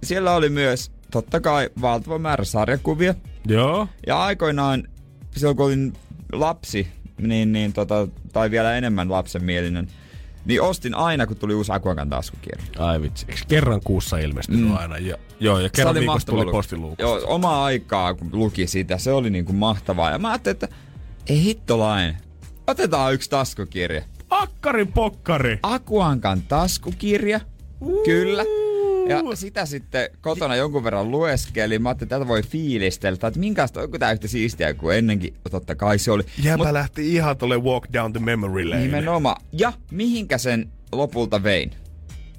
siellä 0.03 0.35
oli 0.35 0.49
myös 0.49 0.91
totta 1.11 1.39
kai 1.39 1.69
valtava 1.81 2.19
määrä 2.19 2.43
sarjakuvia. 2.43 3.15
Joo. 3.47 3.87
Ja 4.07 4.23
aikoinaan, 4.23 4.83
silloin 5.31 5.57
kun 5.57 5.65
olin 5.65 5.93
lapsi, 6.31 6.87
niin, 7.17 7.51
niin 7.51 7.73
tota, 7.73 8.07
tai 8.33 8.51
vielä 8.51 8.75
enemmän 8.77 9.11
lapsenmielinen, 9.11 9.87
niin 10.45 10.61
ostin 10.61 10.95
aina, 10.95 11.27
kun 11.27 11.37
tuli 11.37 11.53
uusi 11.53 11.71
Akuakan 11.71 12.09
taskukirja. 12.09 12.65
Ai 12.77 13.01
vitsi. 13.01 13.25
Eikö 13.29 13.41
kerran 13.47 13.81
kuussa 13.83 14.17
ilmestynyt 14.17 14.61
Mm. 14.69 14.77
aina? 14.77 14.97
Jo, 14.97 15.15
joo, 15.39 15.59
ja 15.59 15.69
kerran 15.69 15.91
oli 15.91 15.99
viikossa 15.99 16.25
tuli 16.27 16.51
postiluukusta. 16.51 17.03
Joo, 17.03 17.21
omaa 17.25 17.65
aikaa, 17.65 18.13
kun 18.13 18.29
luki 18.33 18.67
sitä, 18.67 18.97
se 18.97 19.11
oli 19.11 19.29
niinku 19.29 19.53
mahtavaa. 19.53 20.11
Ja 20.11 20.19
mä 20.19 20.29
ajattelin, 20.31 20.53
että 20.55 20.67
ei 21.27 21.43
hittolainen, 21.43 22.17
otetaan 22.67 23.13
yksi 23.13 23.29
taskukirja. 23.29 24.01
Akkarin 24.29 24.91
pokkari. 24.91 25.59
Akuankan 25.63 26.41
taskukirja, 26.41 27.39
kyllä. 28.05 28.43
Ja 29.09 29.35
sitä 29.35 29.65
sitten 29.65 30.09
kotona 30.21 30.55
jonkun 30.55 30.83
verran 30.83 31.11
lueskelin. 31.11 31.81
Mä 31.81 31.89
ajattelin, 31.89 32.07
että 32.07 32.15
tätä 32.19 32.27
voi 32.27 32.43
fiilistellä. 32.43 33.17
Tai 33.17 33.27
että 33.27 33.39
minkälaista, 33.39 33.81
onko 33.81 33.99
tää 33.99 34.11
yhtä 34.11 34.27
siistiä 34.27 34.73
kuin 34.73 34.97
ennenkin? 34.97 35.33
Totta 35.51 35.75
kai 35.75 35.99
se 35.99 36.11
oli. 36.11 36.23
Jäbä 36.43 36.63
Mut 36.63 36.73
lähti 36.73 37.13
ihan 37.13 37.37
tolle 37.37 37.57
walk 37.57 37.85
down 37.93 38.13
the 38.13 38.19
memory 38.21 38.65
lane. 38.69 38.81
nimenomaan. 38.81 39.41
Ja 39.51 39.73
mihinkä 39.91 40.37
sen 40.37 40.69
lopulta 40.91 41.43
vein? 41.43 41.71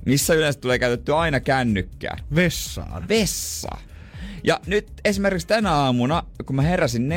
Missä 0.07 0.35
yleensä 0.35 0.61
tulee 0.61 0.79
käytetty 0.79 1.15
aina 1.15 1.41
kännykkää? 1.41 2.17
Vessaan. 2.35 3.09
Vessa. 3.09 3.69
Ja 4.47 4.61
nyt 4.67 4.87
esimerkiksi 5.05 5.47
tänä 5.47 5.73
aamuna, 5.73 6.23
kun 6.47 6.57
mä 6.57 6.63
heräsin 6.63 7.09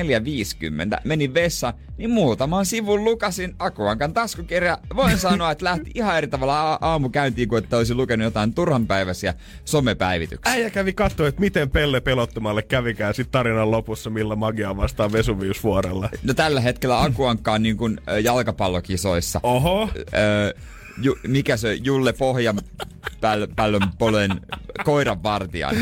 4.50, 0.95 1.01
menin 1.03 1.33
vessaan, 1.33 1.73
niin 1.97 2.09
muutaman 2.09 2.65
sivun 2.65 3.03
lukasin 3.03 3.55
Akuankan 3.59 4.13
taskukirja. 4.13 4.77
Voin 4.95 5.17
sanoa, 5.27 5.51
että 5.51 5.65
lähti 5.65 5.91
ihan 5.95 6.17
eri 6.17 6.27
tavalla 6.27 6.73
a- 6.73 6.77
aamu 6.81 7.09
käyntiin, 7.09 7.49
kuin 7.49 7.63
että 7.63 7.77
olisi 7.77 7.93
lukenut 7.93 8.23
jotain 8.25 8.53
turhanpäiväisiä 8.53 9.33
somepäivityksiä. 9.65 10.53
Äijä 10.53 10.69
kävi 10.69 10.93
katsoa, 10.93 11.27
että 11.27 11.41
miten 11.41 11.69
Pelle 11.69 12.01
pelottomalle 12.01 12.61
kävikään 12.61 13.13
sit 13.13 13.31
tarinan 13.31 13.71
lopussa, 13.71 14.09
millä 14.09 14.35
magia 14.35 14.77
vastaan 14.77 15.11
Vesuviusvuorella. 15.11 16.09
No 16.23 16.33
tällä 16.33 16.61
hetkellä 16.61 17.01
Akuankka 17.01 17.53
on 17.53 17.63
niin 17.63 17.77
kuin 17.77 18.01
jalkapallokisoissa. 18.23 19.39
Oho. 19.43 19.89
Öö, 20.13 20.53
ju, 21.01 21.17
mikä 21.27 21.57
se 21.57 21.73
Julle 21.73 22.13
Pohja 22.13 22.53
päl, 23.21 23.47
pällön 23.55 23.81
polen 23.97 24.31
koiran 24.83 25.23
vartijan. 25.23 25.75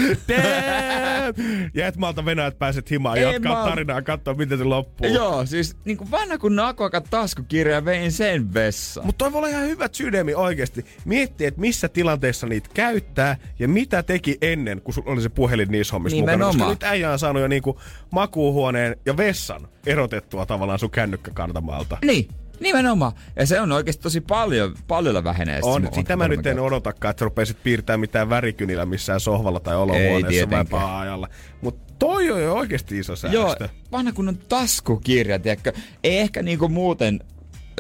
Ja 1.74 1.88
et 1.88 1.98
malta 1.98 2.26
Venäjät 2.26 2.60
pääset 2.60 2.92
himaan 2.92 3.18
En 3.18 3.24
jatkaa 3.24 3.54
malta. 3.54 3.70
tarinaa, 3.70 4.02
katsoa 4.02 4.34
miten 4.34 4.58
se 4.58 4.64
loppuu. 4.64 5.08
Joo, 5.08 5.46
siis 5.46 5.76
niin 5.86 5.98
kuin 5.98 6.12
vanha 6.12 6.38
kun 6.38 6.60
Akuankan 6.60 7.04
taskukirja 7.10 7.86
vein 7.86 8.12
sen 8.12 8.54
vessaan. 8.54 9.06
Mutta 9.06 9.18
toi 9.18 9.32
voi 9.32 9.40
olla 9.40 9.48
ihan 9.48 9.68
hyvä 9.68 9.90
sydämi 9.92 10.34
oikeasti. 10.34 10.86
Miettiä, 11.06 11.48
että 11.48 11.62
missä 11.62 11.90
tilanteessa 11.90 12.48
niitä 12.48 12.70
käyttää 12.74 13.38
ja 13.60 13.68
mitä 13.68 14.04
teki 14.04 14.38
ennen, 14.42 14.82
kun 14.82 14.94
sulla 14.94 15.12
oli 15.12 15.22
se 15.22 15.30
puhelin 15.30 15.70
niissä 15.70 15.94
hommissa 15.94 16.18
mukana. 16.18 16.46
Koska 16.46 16.70
nyt 16.70 16.84
äijä 16.84 17.12
on 17.12 17.20
saanut 17.20 17.42
jo 17.42 17.48
niinku 17.48 17.80
makuuhuoneen 18.12 18.96
ja 19.06 19.18
vessan 19.18 19.68
erotettua 19.86 20.46
tavallaan 20.46 20.80
sun 20.80 20.90
kännykkäkartamaalta. 20.90 21.98
Niin, 22.06 22.28
nimenomaan. 22.60 23.12
Ja 23.36 23.46
se 23.46 23.62
on 23.62 23.72
oikeasti 23.72 24.04
tosi 24.04 24.22
paljon, 24.22 24.76
paljon 24.88 25.24
vähenee. 25.24 25.60
On, 25.64 25.90
sitä 25.92 26.16
mä 26.16 26.28
nyt 26.28 26.48
en 26.48 26.60
odotakaan, 26.60 27.10
että 27.10 27.26
rupeisit 27.26 27.64
piirtää 27.64 27.98
mitään 27.98 28.30
värikynillä 28.30 28.86
missään 28.86 29.20
sohvalla 29.20 29.60
tai 29.60 29.76
olohuoneessa 29.76 30.28
tietenkään. 30.28 30.66
vapaa-ajalla. 30.66 31.28
Mutta 31.62 31.94
toi 32.00 32.32
on 32.32 32.42
jo 32.42 32.54
oikeasti 32.54 33.00
iso 33.00 33.16
säästö. 33.16 33.38
Joo, 33.38 33.56
vanha 33.92 34.12
kun 34.12 34.28
on 34.28 34.38
taskukirja, 34.38 35.40
tiedätkö? 35.40 35.74
Ei 36.04 36.18
ehkä 36.18 36.42
niinku 36.42 36.70
muuten 36.70 37.20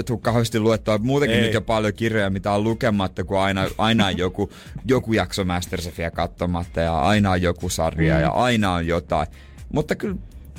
tuu 0.05 0.17
kauheasti 0.17 0.59
luettua. 0.59 0.97
Muutenkin 0.97 1.37
Ei. 1.37 1.43
nyt 1.43 1.53
jo 1.53 1.61
paljon 1.61 1.93
kirjoja, 1.93 2.29
mitä 2.29 2.51
on 2.51 2.63
lukematta, 2.63 3.23
kun 3.23 3.39
aina, 3.39 3.67
aina 3.77 4.05
on 4.05 4.17
joku, 4.17 4.49
joku 4.85 5.13
jakso 5.13 5.45
Masterchefia 5.45 6.11
katsomatta 6.11 6.81
ja 6.81 6.99
aina 6.99 7.31
on 7.31 7.41
joku 7.41 7.69
sarja 7.69 8.15
mm. 8.15 8.21
ja 8.21 8.29
aina 8.29 8.73
on 8.73 8.87
jotain. 8.87 9.27
Mutta 9.73 9.95
kyllä, 9.95 10.15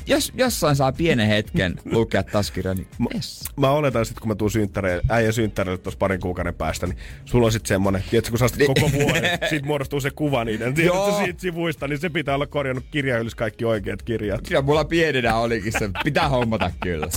jos 0.07 0.33
jossain 0.35 0.77
saa 0.77 0.93
pienen 0.93 1.29
hetken 1.29 1.81
lukea 1.85 2.23
taskukirjaa, 2.23 2.75
niin 2.75 2.89
yes. 3.15 3.45
Mä 3.57 3.71
oletan 3.71 4.07
sit, 4.07 4.21
kun 4.21 4.29
mä 4.29 4.35
tuun 4.35 4.51
synttäreille, 4.51 5.03
äijän 5.09 5.33
synttäreille 5.33 5.83
tuossa 5.83 5.99
parin 5.99 6.21
kuukauden 6.21 6.55
päästä, 6.55 6.87
niin 6.87 6.99
sulla 7.25 7.47
on 7.47 7.53
sit 7.53 7.67
semmonen, 7.67 8.05
tiedätkö, 8.11 8.31
kun 8.31 8.39
sä 8.39 8.57
koko 8.67 8.93
vuoden, 8.93 9.39
sit 9.51 9.67
muodostuu 9.67 10.01
se 10.01 10.11
kuva 10.11 10.45
niiden, 10.45 10.75
tiedätkö, 10.75 11.13
siitä 11.25 11.41
sivuista, 11.41 11.89
niin 11.89 11.99
se 11.99 12.11
pitää 12.11 12.35
olla 12.35 12.47
korjannut 12.47 12.85
kirjahyllyssä 12.91 13.37
kaikki 13.37 13.65
oikeat 13.65 14.03
kirjat. 14.03 14.49
Kyllä 14.49 14.63
mulla 14.63 14.85
pienenä 14.85 15.37
olikin 15.37 15.73
se. 15.73 15.91
Pitää 16.05 16.29
hommata 16.29 16.71
kyllä. 16.83 17.09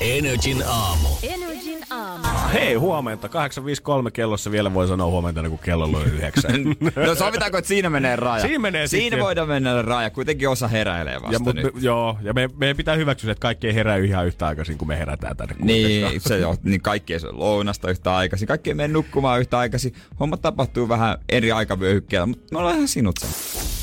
Energin 0.00 0.62
aamu. 0.66 1.08
Energin 1.22 1.84
aamu. 1.90 2.33
Hei, 2.54 2.74
huomenta. 2.74 3.28
8.53 3.28 4.10
kellossa 4.12 4.50
vielä 4.50 4.74
voi 4.74 4.88
sanoa 4.88 5.06
huomenta, 5.06 5.40
ennen 5.40 5.50
kuin 5.50 5.60
kello 5.64 5.84
on 5.84 6.06
yhdeksän. 6.06 6.52
No 7.06 7.14
sovitaanko, 7.14 7.58
että 7.58 7.68
siinä 7.68 7.90
menee 7.90 8.16
raja? 8.16 8.42
Siinä 8.42 8.58
menee 8.58 8.86
Siinä 8.86 9.18
voidaan 9.18 9.48
mennä 9.48 9.82
raja. 9.82 10.10
Kuitenkin 10.10 10.48
osa 10.48 10.68
heräilee 10.68 11.14
vasta 11.14 11.32
ja, 11.32 11.38
mut, 11.38 11.54
nyt. 11.54 11.64
me, 11.64 11.80
joo, 11.80 12.18
ja 12.22 12.32
me, 12.32 12.50
meidän 12.56 12.76
pitää 12.76 12.94
hyväksyä, 12.94 13.32
että 13.32 13.42
kaikki 13.42 13.66
ei 13.66 13.74
herää 13.74 13.96
ihan 13.96 14.26
yhtä 14.26 14.46
aikaisin, 14.46 14.78
kun 14.78 14.88
me 14.88 14.98
herätään 14.98 15.36
tänne. 15.36 15.54
Niin, 15.58 16.20
se 16.20 16.38
jo, 16.38 16.56
niin 16.62 16.80
kaikki 16.80 17.12
ei 17.12 17.20
syö 17.20 17.30
lounasta 17.32 17.90
yhtä 17.90 18.16
aikaisin, 18.16 18.48
kaikki 18.48 18.70
ei 18.70 18.74
mene 18.74 18.92
nukkumaan 18.92 19.40
yhtä 19.40 19.58
aikaisin. 19.58 19.94
Homma 20.20 20.36
tapahtuu 20.36 20.88
vähän 20.88 21.18
eri 21.28 21.52
aikavyöhykkeellä, 21.52 22.26
mutta 22.26 22.46
me 22.52 22.58
ollaan 22.58 22.76
ihan 22.76 22.88
sinut 22.88 23.16
sen. 23.18 23.30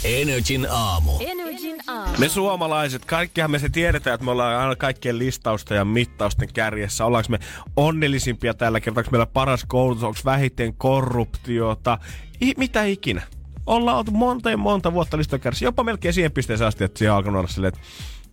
Energin 0.04 0.68
aamu. 0.70 1.12
Energin 1.20 1.78
aamu. 1.88 2.18
Me 2.18 2.30
suomalaiset, 2.30 3.06
kaikkihan 3.06 3.52
me 3.52 3.60
se 3.60 3.70
tiedetään, 3.70 4.14
että 4.14 4.26
me 4.26 4.32
ollaan 4.32 4.62
aina 4.62 4.76
kaikkien 4.76 5.20
listausten 5.20 5.76
ja 5.76 5.86
mittausten 5.86 6.50
kärjessä. 6.54 7.06
Ollaanko 7.06 7.28
me 7.30 7.40
onnellisimpia 7.76 8.54
tällä 8.62 8.80
kertaa, 8.80 9.02
onko 9.02 9.12
meillä 9.12 9.26
paras 9.26 9.66
koulutus, 9.68 10.04
onko 10.04 10.20
vähiten 10.26 10.74
korruptiota, 10.74 11.98
I, 12.42 12.54
mitä 12.58 12.84
ikinä. 12.84 13.22
Ollaan 13.66 13.98
oltu 13.98 14.12
monta 14.12 14.50
ja 14.52 14.58
monta 14.58 14.94
vuotta 14.94 15.18
listojen 15.18 15.42
kärjessä, 15.42 15.66
jopa 15.66 15.84
melkein 15.84 16.14
siihen 16.14 16.32
pisteeseen 16.32 16.68
asti, 16.68 16.84
että 16.84 16.98
siihen 17.00 17.12
on 17.12 17.18
alkanut 17.18 17.40
olla 17.40 17.48
silleen, 17.50 17.74
että 17.74 17.88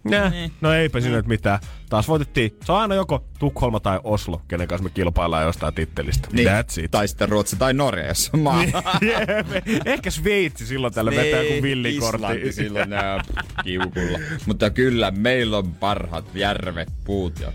Nää, 0.05 0.31
Niin. 0.31 0.53
no 0.61 0.73
eipä 0.73 1.01
siinä 1.01 1.17
nyt 1.17 1.27
mitään. 1.27 1.59
Taas 1.91 2.09
voitettiin. 2.09 2.57
Se 2.65 2.73
on 2.73 2.79
aina 2.79 2.95
joko 2.95 3.25
Tukholma 3.39 3.81
tai 3.81 4.01
Oslo, 4.05 4.43
kenen 4.49 4.69
kanssa 4.69 4.85
me 4.85 4.91
kilpaillaan 4.91 5.45
jostain 5.45 5.75
tittelistä. 5.75 6.29
Niin. 6.33 6.49
That's 6.49 6.83
it. 6.85 6.91
Tai 6.91 7.09
sitten 7.09 7.29
Ruotsi 7.29 7.57
tai 7.57 7.75
Norja, 7.75 8.07
jos 8.07 8.31
on 8.35 8.41
maa. 8.41 8.65
Jep. 9.03 9.67
Ehkä 9.87 10.11
Sveitsi 10.11 10.67
silloin 10.67 10.95
tällä 10.95 11.11
vetää 11.11 11.45
kuin 11.45 11.63
villikortti. 11.63 12.27
Niin, 12.27 12.37
Islanti 12.37 12.53
silloin 12.53 12.91
nää 12.91 13.25
kiukulla. 13.65 14.19
Mutta 14.47 14.71
kyllä 14.71 15.11
meillä 15.11 15.59
on 15.59 15.75
parhaat 15.75 16.35
järvet, 16.35 16.89
puut 17.05 17.41
ja 17.41 17.53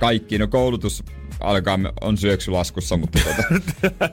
kaikki. 0.00 0.38
No 0.38 0.46
koulutus 0.48 1.04
alkaa, 1.40 1.78
on 2.00 2.16
syöksylaskussa, 2.16 2.96
mutta 2.96 3.18
tota, 3.26 4.10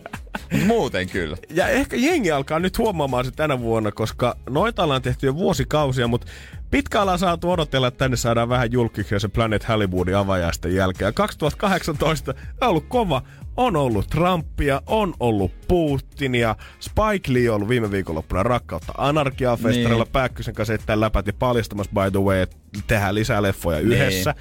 muuten 0.66 1.10
kyllä. 1.10 1.38
Ja 1.50 1.68
ehkä 1.68 1.98
jengi 1.98 2.32
alkaa 2.32 2.60
nyt 2.60 2.78
huomaamaan 2.78 3.26
se 3.26 3.32
tänä 3.32 3.60
vuonna, 3.60 3.92
koska 3.92 4.38
noita 4.50 4.84
ollaan 4.84 5.02
tehty 5.02 5.26
jo 5.26 5.36
vuosikausia, 5.36 6.08
mutta 6.08 6.28
pitkä 6.72 7.02
ollaan 7.02 7.20
saatu 7.20 7.52
odotella, 7.52 7.88
että 7.88 7.98
tänne 7.98 8.18
saadaan 8.18 8.50
vähän 8.50 8.72
julkiksi 8.72 9.20
se 9.20 9.28
Planet 9.28 9.68
Hollywoodin 9.68 10.16
avajaisten 10.16 10.76
jälkeen. 10.76 11.08
Ja 11.08 11.12
2018 11.12 12.34
on 12.62 12.70
ollut 12.70 12.86
kova. 12.88 13.22
On 13.58 13.76
ollut 13.76 14.10
Trumpia, 14.10 14.82
on 14.86 15.14
ollut 15.20 15.52
Putinia. 15.68 16.56
Spike 16.80 17.34
Lee 17.34 17.50
on 17.50 17.56
ollut 17.56 17.70
viime 17.70 17.92
viikonloppuna 17.92 18.44
rakkautta 18.44 18.94
anarkiaa 18.98 19.58
festarilla. 19.58 20.04
Niin. 20.04 20.12
Pääkkösen 20.12 20.54
kanssa 20.54 20.72
heittää 20.72 21.00
läpät 21.00 21.28
ja 21.28 21.34
paljastamassa 21.34 21.92
by 21.94 22.12
the 22.12 22.20
way, 22.20 22.42
että 22.42 22.58
tehdään 22.88 23.16
lisää 23.16 23.42
leffoja 23.42 23.80
yhdessä. 23.80 24.36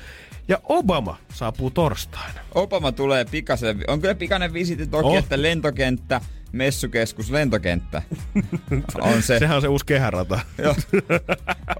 Ja 0.49 0.59
Obama 0.69 1.17
saapuu 1.35 1.71
torstaina. 1.71 2.41
Obama 2.55 2.93
tulee 2.93 3.25
pikaisen, 3.25 3.85
on 3.89 4.01
kyllä 4.01 4.15
pikainen 4.15 4.53
visitti 4.53 4.87
toki, 4.87 5.07
Oh. 5.07 5.17
että 5.17 5.43
lentokenttä, 5.43 6.21
messukeskus, 6.53 7.31
lentokenttä 7.31 8.03
on 9.01 9.23
se. 9.23 9.39
Sehän 9.39 9.57
on 9.57 9.63
se 9.63 9.69
uusi 9.69 9.87
kehärata. 9.87 10.41
Joo. 10.65 10.75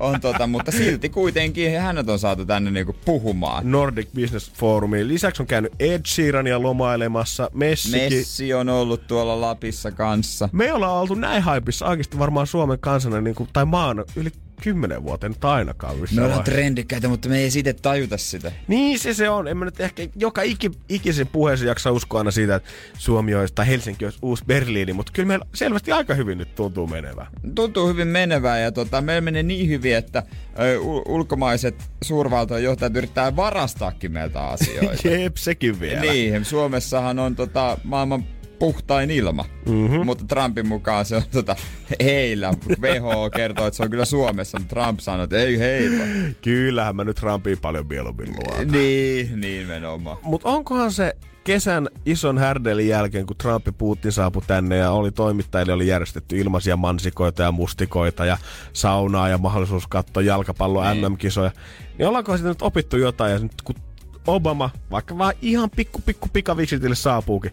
on 0.01 0.21
tota, 0.21 0.47
mutta 0.47 0.73
silti 0.73 1.09
kuitenkin 1.09 1.81
hänet 1.81 2.09
on 2.09 2.19
saatu 2.19 2.47
tänne 2.47 2.71
niinku 2.71 2.97
puhumaan. 3.05 3.71
Nordic 3.71 4.09
Business 4.15 4.53
Forumiin. 4.53 5.09
Lisäksi 5.09 5.43
on 5.43 5.47
käynyt 5.47 5.73
Ed 5.81 6.01
Sheerania 6.07 6.63
lomailemassa. 6.63 7.51
Messikin. 7.55 8.13
Messi 8.19 8.55
on 8.55 8.69
ollut 8.69 9.07
tuolla 9.07 9.41
Lapissa 9.41 9.91
kanssa. 9.93 10.49
Me 10.53 10.73
ollaan 10.73 10.93
oltu 11.01 11.15
näin 11.15 11.43
haipissa 11.43 11.87
oikeasti 11.87 12.19
varmaan 12.19 12.47
Suomen 12.47 12.79
kansana 12.81 13.21
niin 13.21 13.35
kuin, 13.35 13.49
tai 13.53 13.65
maan 13.65 14.05
yli 14.17 14.31
kymmenen 14.63 15.05
vuoteen 15.05 15.33
nyt 15.33 15.45
ainakaan. 15.45 15.97
missään 15.97 16.17
Me 16.17 16.23
ollaan 16.23 16.39
vaiheessa. 16.39 16.53
trendikkäitä, 16.53 17.09
mutta 17.09 17.29
me 17.29 17.39
ei 17.39 17.51
siitä 17.51 17.73
tajuta 17.73 18.17
sitä. 18.17 18.53
Niin 18.69 18.99
se 18.99 19.15
se 19.15 19.31
on. 19.31 19.49
En 19.49 19.57
mä 19.57 19.65
nyt 19.65 19.81
ehkä 19.81 20.03
joka 20.17 20.43
iki, 20.43 20.71
ikisen 20.89 21.27
puheessa 21.27 21.67
jaksa 21.67 21.91
uskoa 21.91 22.21
aina 22.21 22.31
siitä, 22.31 22.55
että 22.55 22.71
Suomi 22.99 23.35
olisi 23.35 23.55
tai 23.55 23.67
Helsinki 23.67 24.05
olisi 24.05 24.19
uusi 24.23 24.45
Berliini, 24.45 24.93
mutta 24.93 25.13
kyllä 25.13 25.27
meillä 25.27 25.47
selvästi 25.55 25.93
aika 25.93 26.15
hyvin 26.15 26.39
nyt 26.39 26.55
tuntuu 26.55 26.87
menevän. 26.87 27.27
Tuntuu 27.55 27.89
hyvin 27.89 28.09
menevää 28.09 28.59
ja 28.59 28.73
tota, 28.73 29.01
meillä 29.01 29.21
menee 29.21 29.43
niin 29.43 29.69
hyvin, 29.69 29.97
että 29.97 30.23
ö, 30.59 30.81
ulkomaiset 31.07 31.75
suurvaltojen 32.05 32.65
johtajat 32.65 32.97
yrittää 32.97 33.37
varastaakin 33.37 34.13
meiltä 34.13 34.41
asioita. 34.41 35.09
Jep, 35.09 35.37
sekin 35.37 35.81
vielä. 35.81 36.01
niin, 36.01 36.45
Suomessahan 36.45 37.19
on 37.19 37.37
tota, 37.37 37.79
maailman 37.85 38.25
puhtain 38.63 39.11
ilma, 39.11 39.45
Mhm. 39.67 39.75
mm-hmm. 39.75 40.07
mutta 40.07 40.25
Trumpin 40.29 40.69
mukaan 40.69 41.05
se 41.05 41.17
on 41.17 41.23
tota, 41.33 41.57
heillä. 42.03 42.55
WHO 42.81 43.31
kertoo, 43.31 43.67
että 43.67 43.77
se 43.77 43.83
on 43.83 43.91
kyllä 43.91 44.05
Suomessa, 44.05 44.59
mutta 44.59 44.75
Trump 44.75 45.01
sanoo, 45.01 45.25
että 45.25 45.37
ei 45.37 45.59
heillä. 45.59 46.05
Kyllähän 46.43 46.97
mä 46.97 47.05
nyt 47.05 47.17
Trumpiin 47.17 47.59
paljon 47.59 47.87
mieluummin 47.87 48.29
luotan. 48.31 48.69
niin, 48.69 49.41
niin 49.41 49.67
menomaan. 49.67 50.17
Mutta 50.23 50.49
onkohan 50.49 50.93
se 50.93 51.17
kesän 51.45 51.89
ison 52.07 52.39
härdelin 52.39 52.89
jälkeen, 52.89 53.27
kun 53.27 53.37
Trump 53.37 53.67
ja 53.67 53.73
Putin 53.73 54.13
saapui 54.13 54.43
tänne 54.47 54.77
ja 54.77 54.91
oli 54.91 55.11
toimittajille 55.13 55.73
oli 55.73 55.87
järjestetty 55.89 56.39
ilmaisia 56.39 56.77
mansikoita 56.77 57.43
ja 57.43 57.53
mustikoita 57.53 58.25
ja 58.25 58.37
saunaa 58.73 59.29
ja 59.29 59.39
mahdollisuus 59.39 59.87
katsoa 59.87 60.23
jalkapallon 60.23 60.87
Niin. 61.01 61.13
MM-kisoja, 61.13 61.51
niin 61.99 62.09
ollaanko 62.09 62.37
siitä 62.37 62.49
nyt 62.49 62.63
opittu 62.63 62.97
jotain 62.97 63.33
ja 63.33 63.39
nyt 63.39 63.63
kun 63.65 63.75
Obama, 64.27 64.71
vaikka 64.91 65.19
vaan 65.19 65.33
ihan 65.43 65.71
pikku 65.71 66.01
pikku 66.07 66.29
pikaviksitille 66.33 66.95
saapuukin, 66.95 67.53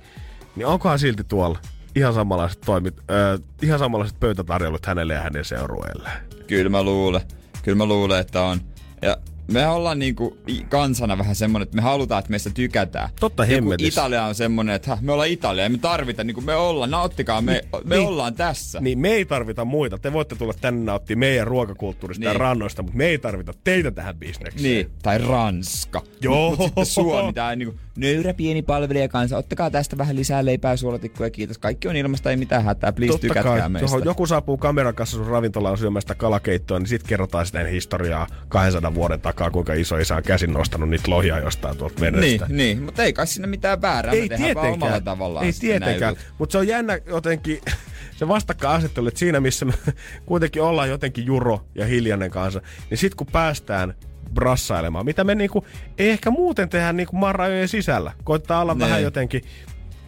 niin 0.56 0.66
onkohan 0.68 1.00
silti 1.00 1.24
tuolla 1.24 1.60
ihan 1.96 2.14
samanlaiset 2.14 2.62
toimit, 2.62 3.00
äh, 3.00 3.40
ihan 3.62 3.80
samanlaiset 3.80 4.20
pöytätarjoulut 4.20 4.86
hänelle 4.86 5.14
ja 5.14 5.22
hänen 5.22 5.46
seurueelleen. 5.46 6.18
Kyllä 6.48 6.70
mä 6.70 6.84
luulen. 6.84 7.22
Kyllä 7.64 7.78
mä 7.78 7.86
luulen, 7.86 8.20
että 8.20 8.42
on. 8.42 8.62
Ja 9.02 9.18
me 9.54 9.68
ollaan 9.68 10.00
niinku 10.00 10.38
kansana 10.70 11.18
vähän 11.18 11.36
semmonen, 11.36 11.64
että 11.64 11.76
me 11.76 11.82
halutaan, 11.82 12.20
että 12.20 12.30
meistä 12.30 12.50
tykätään. 12.54 13.10
Totta 13.20 13.44
Joku 13.46 13.54
hemmetissä. 13.54 14.02
Italia 14.02 14.26
on 14.26 14.36
semmonen, 14.36 14.76
että 14.76 14.90
"Häh, 14.90 15.02
me 15.02 15.12
ollaan 15.12 15.30
Italia 15.30 15.64
ja 15.64 15.70
me 15.70 15.78
tarvitaan, 15.78 16.28
niin 16.28 16.36
kuin 16.36 16.46
me 16.46 16.56
ollaan, 16.56 16.92
nauttikaa, 16.92 17.42
me, 17.42 17.62
me 17.84 17.96
niin. 17.96 18.08
ollaan 18.08 18.34
tässä. 18.34 18.80
Niin 18.82 19.00
me 19.00 19.10
ei 19.10 19.26
tarvita 19.26 19.66
muita. 19.66 19.98
Te 19.98 20.14
voitte 20.14 20.36
tulla 20.36 20.54
tänne 20.62 20.84
nauttia 20.86 21.18
meidän 21.18 21.48
ruokakulttuurista 21.48 22.24
ja 22.26 22.30
Niin. 22.32 22.40
rannoista, 22.40 22.82
mutta 22.82 22.98
me 22.98 23.06
ei 23.06 23.18
tarvita 23.20 23.54
teitä 23.64 23.92
tähän 23.92 24.16
bisnekseen. 24.16 24.64
Niin, 24.64 24.92
tai 25.04 25.18
Ranska. 25.18 26.02
Joo. 26.22 26.50
Mut, 26.50 26.60
mut 26.60 26.68
sitten 26.68 26.86
Suomi, 26.86 27.34
tää 27.34 27.56
niinku 27.56 27.76
nöyrä 27.98 28.34
pieni 28.34 28.62
palvelija 28.62 29.08
kanssa. 29.08 29.38
Ottakaa 29.38 29.72
tästä 29.72 29.98
vähän 29.98 30.16
lisää 30.16 30.46
leipää, 30.46 30.76
suolatikkuja, 30.76 31.30
kiitos. 31.30 31.58
Kaikki 31.58 31.88
on 31.88 31.96
ilmasta, 31.96 32.30
ei 32.30 32.38
mitään 32.38 32.64
hätää. 32.64 32.92
Please 32.92 33.12
Totta 33.12 33.28
tykätkää 33.28 33.60
kai, 33.60 33.70
meistä. 33.70 33.86
johon 33.86 34.06
joku 34.06 34.26
saapuu 34.26 34.58
kameran 34.58 34.96
kanssa 34.96 35.18
sun 35.18 35.28
ravintolaan 35.28 35.78
syömään 35.78 36.02
sitä 36.02 36.16
kalakeittoa, 36.16 36.80
niin 36.80 36.88
sit 36.88 37.04
kerrotaan 37.04 37.46
sitä 37.46 37.60
historiaa 37.64 38.28
200 38.48 38.94
vuoden 38.94 39.22
takaa, 39.22 39.39
kuinka 39.52 39.74
iso 39.74 39.98
isä 39.98 40.16
on 40.16 40.24
käsin 40.24 40.54
nostanut 40.54 40.90
niitä 40.90 41.12
lohia 41.12 41.40
jostain 41.40 41.78
tuolta 41.78 42.02
Niin, 42.02 42.14
vedestä. 42.16 42.46
niin, 42.50 42.84
mutta 42.84 43.04
ei 43.04 43.14
kai 43.14 43.28
sinne 43.28 43.48
mitään 43.48 43.82
väärää. 43.82 44.14
me 44.14 44.20
ei 44.20 44.30
tehdään 44.30 44.56
vaan 44.56 44.66
omalla 44.68 44.78
tietenkään, 44.80 45.04
tavallaan 45.04 45.46
ei 45.46 45.52
sitten 45.52 45.70
tietenkään, 45.82 46.16
mutta 46.38 46.52
se 46.52 46.58
on 46.58 46.68
jännä 46.68 47.00
jotenkin, 47.06 47.62
se 48.18 48.28
vastakkainasettelu, 48.28 49.08
että 49.08 49.20
siinä 49.20 49.40
missä 49.40 49.66
me 49.66 49.74
kuitenkin 50.26 50.62
ollaan 50.62 50.90
jotenkin 50.90 51.26
Juro 51.26 51.66
ja 51.76 51.86
Hiljanen 51.86 52.32
kanssa, 52.32 52.62
niin 52.90 52.98
sit 52.98 53.16
kun 53.16 53.28
päästään 53.28 53.94
brassailemaan, 54.34 55.06
mitä 55.06 55.24
me 55.24 55.36
niinku, 55.36 55.66
ei 55.98 56.10
ehkä 56.10 56.32
muuten 56.32 56.70
tehdä 56.70 56.94
niinku 56.94 57.16
maan 57.18 57.36
rajojen 57.36 57.68
sisällä. 57.68 58.12
Koittaa 58.24 58.62
olla 58.62 58.74
Ne. 58.74 58.80
vähän 58.80 59.04
jotenkin, 59.04 59.42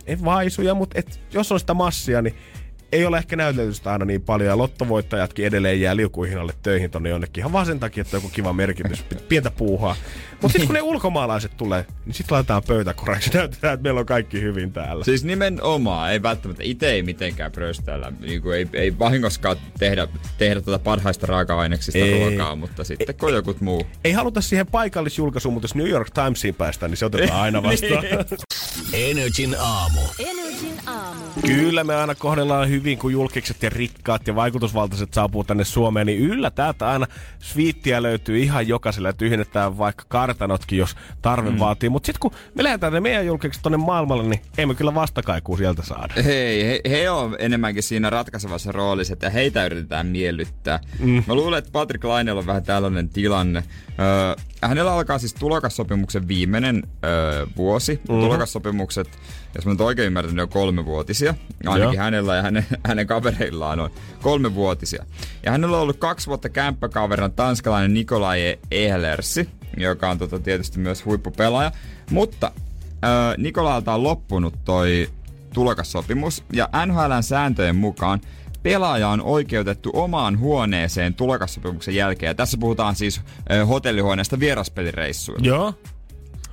ei 0.08 0.18
vaisuja, 0.26 0.74
mutta 0.74 1.00
et, 1.00 1.20
jos 1.34 1.52
on 1.52 1.60
sitä 1.60 1.74
massia, 1.74 2.22
niin 2.22 2.36
ei 2.92 3.06
ole 3.06 3.18
ehkä 3.18 3.36
näytellystä 3.36 3.92
aina 3.92 4.06
niin 4.06 4.22
paljon, 4.22 4.50
ja 4.50 4.58
lottovoittajatkin 4.58 5.46
edelleen 5.46 5.82
jää 5.82 5.96
liukuihinalle 5.96 6.54
töihin 6.64 6.92
tonne 6.92 7.10
jonnekin, 7.10 7.42
ihan 7.42 7.52
vaan 7.52 7.66
sen 7.66 7.80
takia, 7.80 8.02
että 8.02 8.18
joku 8.18 8.30
kiva 8.30 8.54
merkitys, 8.54 9.06
pientä 9.30 9.52
puuhaa. 9.52 9.96
Mutta 10.42 10.52
sitten 10.52 10.68
kun 10.68 10.76
ne 10.76 10.82
ulkomaalaiset 10.82 11.58
tulee, 11.58 11.86
niin 12.06 12.14
sitten 12.14 12.36
laitetaan 12.36 12.64
pöytäkoraksi, 12.68 13.30
näytetään, 13.38 13.74
että 13.74 13.84
meillä 13.84 14.00
on 14.00 14.06
kaikki 14.06 14.42
hyvin 14.42 14.74
täällä. 14.74 15.04
Siis 15.04 15.24
nimenomaan, 15.24 16.12
ei 16.12 16.22
välttämättä, 16.22 16.64
itse 16.64 16.92
ei 16.92 17.04
mitenkään 17.04 17.52
pröstäillä, 17.52 18.14
niin 18.20 18.42
ei, 18.56 18.68
ei 18.74 19.00
vahingoskaan 19.00 19.58
tehdä, 19.80 20.08
tehdä 20.38 20.62
tuota 20.62 20.84
parhaista 20.84 21.28
raaka-aineksista 21.28 22.00
Ei. 22.00 22.20
ruokaa, 22.20 22.56
mutta 22.56 22.84
sitten 22.84 23.16
kun 23.16 23.34
jokut 23.34 23.62
muu. 23.62 23.88
Ei 24.04 24.12
haluta 24.12 24.42
siihen 24.42 24.68
paikallisjulkaisuun, 24.68 25.54
mutta 25.54 25.66
jos 25.66 25.76
New 25.76 25.90
York 25.90 26.10
Timesiin 26.10 26.56
päästään, 26.56 26.92
niin 26.92 26.98
se 26.98 27.06
otetaan 27.06 27.42
aina 27.42 27.64
vastaan. 27.64 28.04
Energin 28.94 29.56
aamu. 29.60 30.02
Energin 30.20 30.80
aamu. 30.86 31.22
Kyllä 31.46 31.84
me 31.84 31.96
aina 31.96 32.16
kohdellaan 32.16 32.70
hyvin, 32.70 32.98
kun 32.98 33.12
julkikset 33.12 33.64
ja 33.64 33.70
rikkaat 33.70 34.28
ja 34.28 34.36
vaikutusvaltaiset 34.36 35.14
saapuu 35.14 35.44
tänne 35.44 35.64
Suomeen, 35.64 36.08
niin 36.08 36.20
yllä 36.20 36.52
täältä 36.52 36.90
aina 36.90 37.08
sviittiä 37.40 38.02
löytyy 38.02 38.40
ihan 38.40 38.68
jokaiselle 38.68 39.14
tyhjennetään 39.14 39.78
vaikka 39.78 40.06
kartanotkin, 40.34 40.80
jos 40.80 40.96
tarve 41.22 41.50
mm. 41.50 41.60
vaatii. 41.60 41.90
Mutta 41.90 42.06
sitten 42.06 42.20
kun 42.20 42.32
me 42.56 42.64
lähdetään 42.64 42.94
ne 42.94 43.00
meidän 43.00 43.26
julkikset 43.26 43.64
tonne 43.64 43.78
maailmalle, 43.78 44.24
niin 44.24 44.42
ei 44.58 44.66
me 44.66 44.76
kyllä 44.76 44.96
vastakaikua 44.96 45.58
sieltä 45.58 45.84
saada. 45.84 46.14
Hei, 46.24 46.66
he, 46.66 46.82
he 46.90 47.10
on 47.10 47.36
enemmänkin 47.40 47.84
siinä 47.84 48.10
ratkaisevassa 48.10 48.72
roolissa, 48.72 49.14
että 49.14 49.30
heitä 49.30 49.66
yritetään 49.66 50.08
miellyttää. 50.08 50.80
Mm. 51.00 51.24
Mä 51.28 51.36
luulen, 51.36 51.58
että 51.58 51.72
Patrick 51.72 52.04
Lainella 52.04 52.40
on 52.40 52.48
vähän 52.48 52.64
tällainen 52.64 53.10
tilanne. 53.10 53.64
Öö, 54.00 54.36
hänellä 54.62 54.94
alkaa 54.94 55.20
siis 55.20 55.34
tulokassopimuksen 55.34 56.28
viimeinen 56.28 56.84
öö, 57.04 57.46
vuosi. 57.58 57.94
Mm-hmm. 57.94 58.22
Tulokassopimukset, 58.22 59.20
jos 59.56 59.66
mä 59.66 59.72
nyt 59.72 59.82
oikein 59.82 60.06
ymmärrän, 60.06 60.36
ne 60.36 60.42
on 60.42 60.50
kolmevuotisia. 60.50 61.36
Ainakin 61.66 61.96
Joo. 61.96 62.04
hänellä 62.04 62.36
ja 62.36 62.42
hänen, 62.42 62.66
hänen 62.88 63.08
kavereillaan 63.08 63.80
on 63.80 63.90
kolmevuotisia. 64.22 65.06
Ja 65.46 65.52
hänellä 65.52 65.78
on 65.78 65.84
ollut 65.84 65.98
kaksi 65.98 66.28
vuotta 66.28 66.50
kämppäkaverina 66.50 67.30
tanskalainen 67.30 67.94
Nikolai 67.94 68.60
Ehlersi, 68.72 69.50
joka 69.78 70.10
on 70.10 70.18
tota, 70.18 70.40
tietysti 70.40 70.80
myös 70.80 71.06
huippupelaaja. 71.06 71.72
Mutta 72.12 72.52
ö, 72.56 73.08
Nikolalta 73.38 73.94
on 73.94 74.04
loppunut 74.04 74.54
toi 74.66 75.10
tulokassopimus 75.54 76.44
ja 76.54 76.70
NHLn 76.86 77.24
sääntöjen 77.24 77.76
mukaan 77.76 78.22
pelaaja 78.64 79.10
on 79.10 79.22
oikeutettu 79.22 79.92
omaan 79.94 80.40
huoneeseen 80.40 81.14
tulokassopimuksen 81.14 81.96
jälkeen. 81.96 82.30
Ja 82.30 82.36
tässä 82.36 82.58
puhutaan 82.58 82.96
siis 82.96 83.22
ö, 83.52 83.66
hotellihuoneesta 83.66 84.40
vieraspelireissuilla. 84.40 85.48
Joo. 85.48 85.74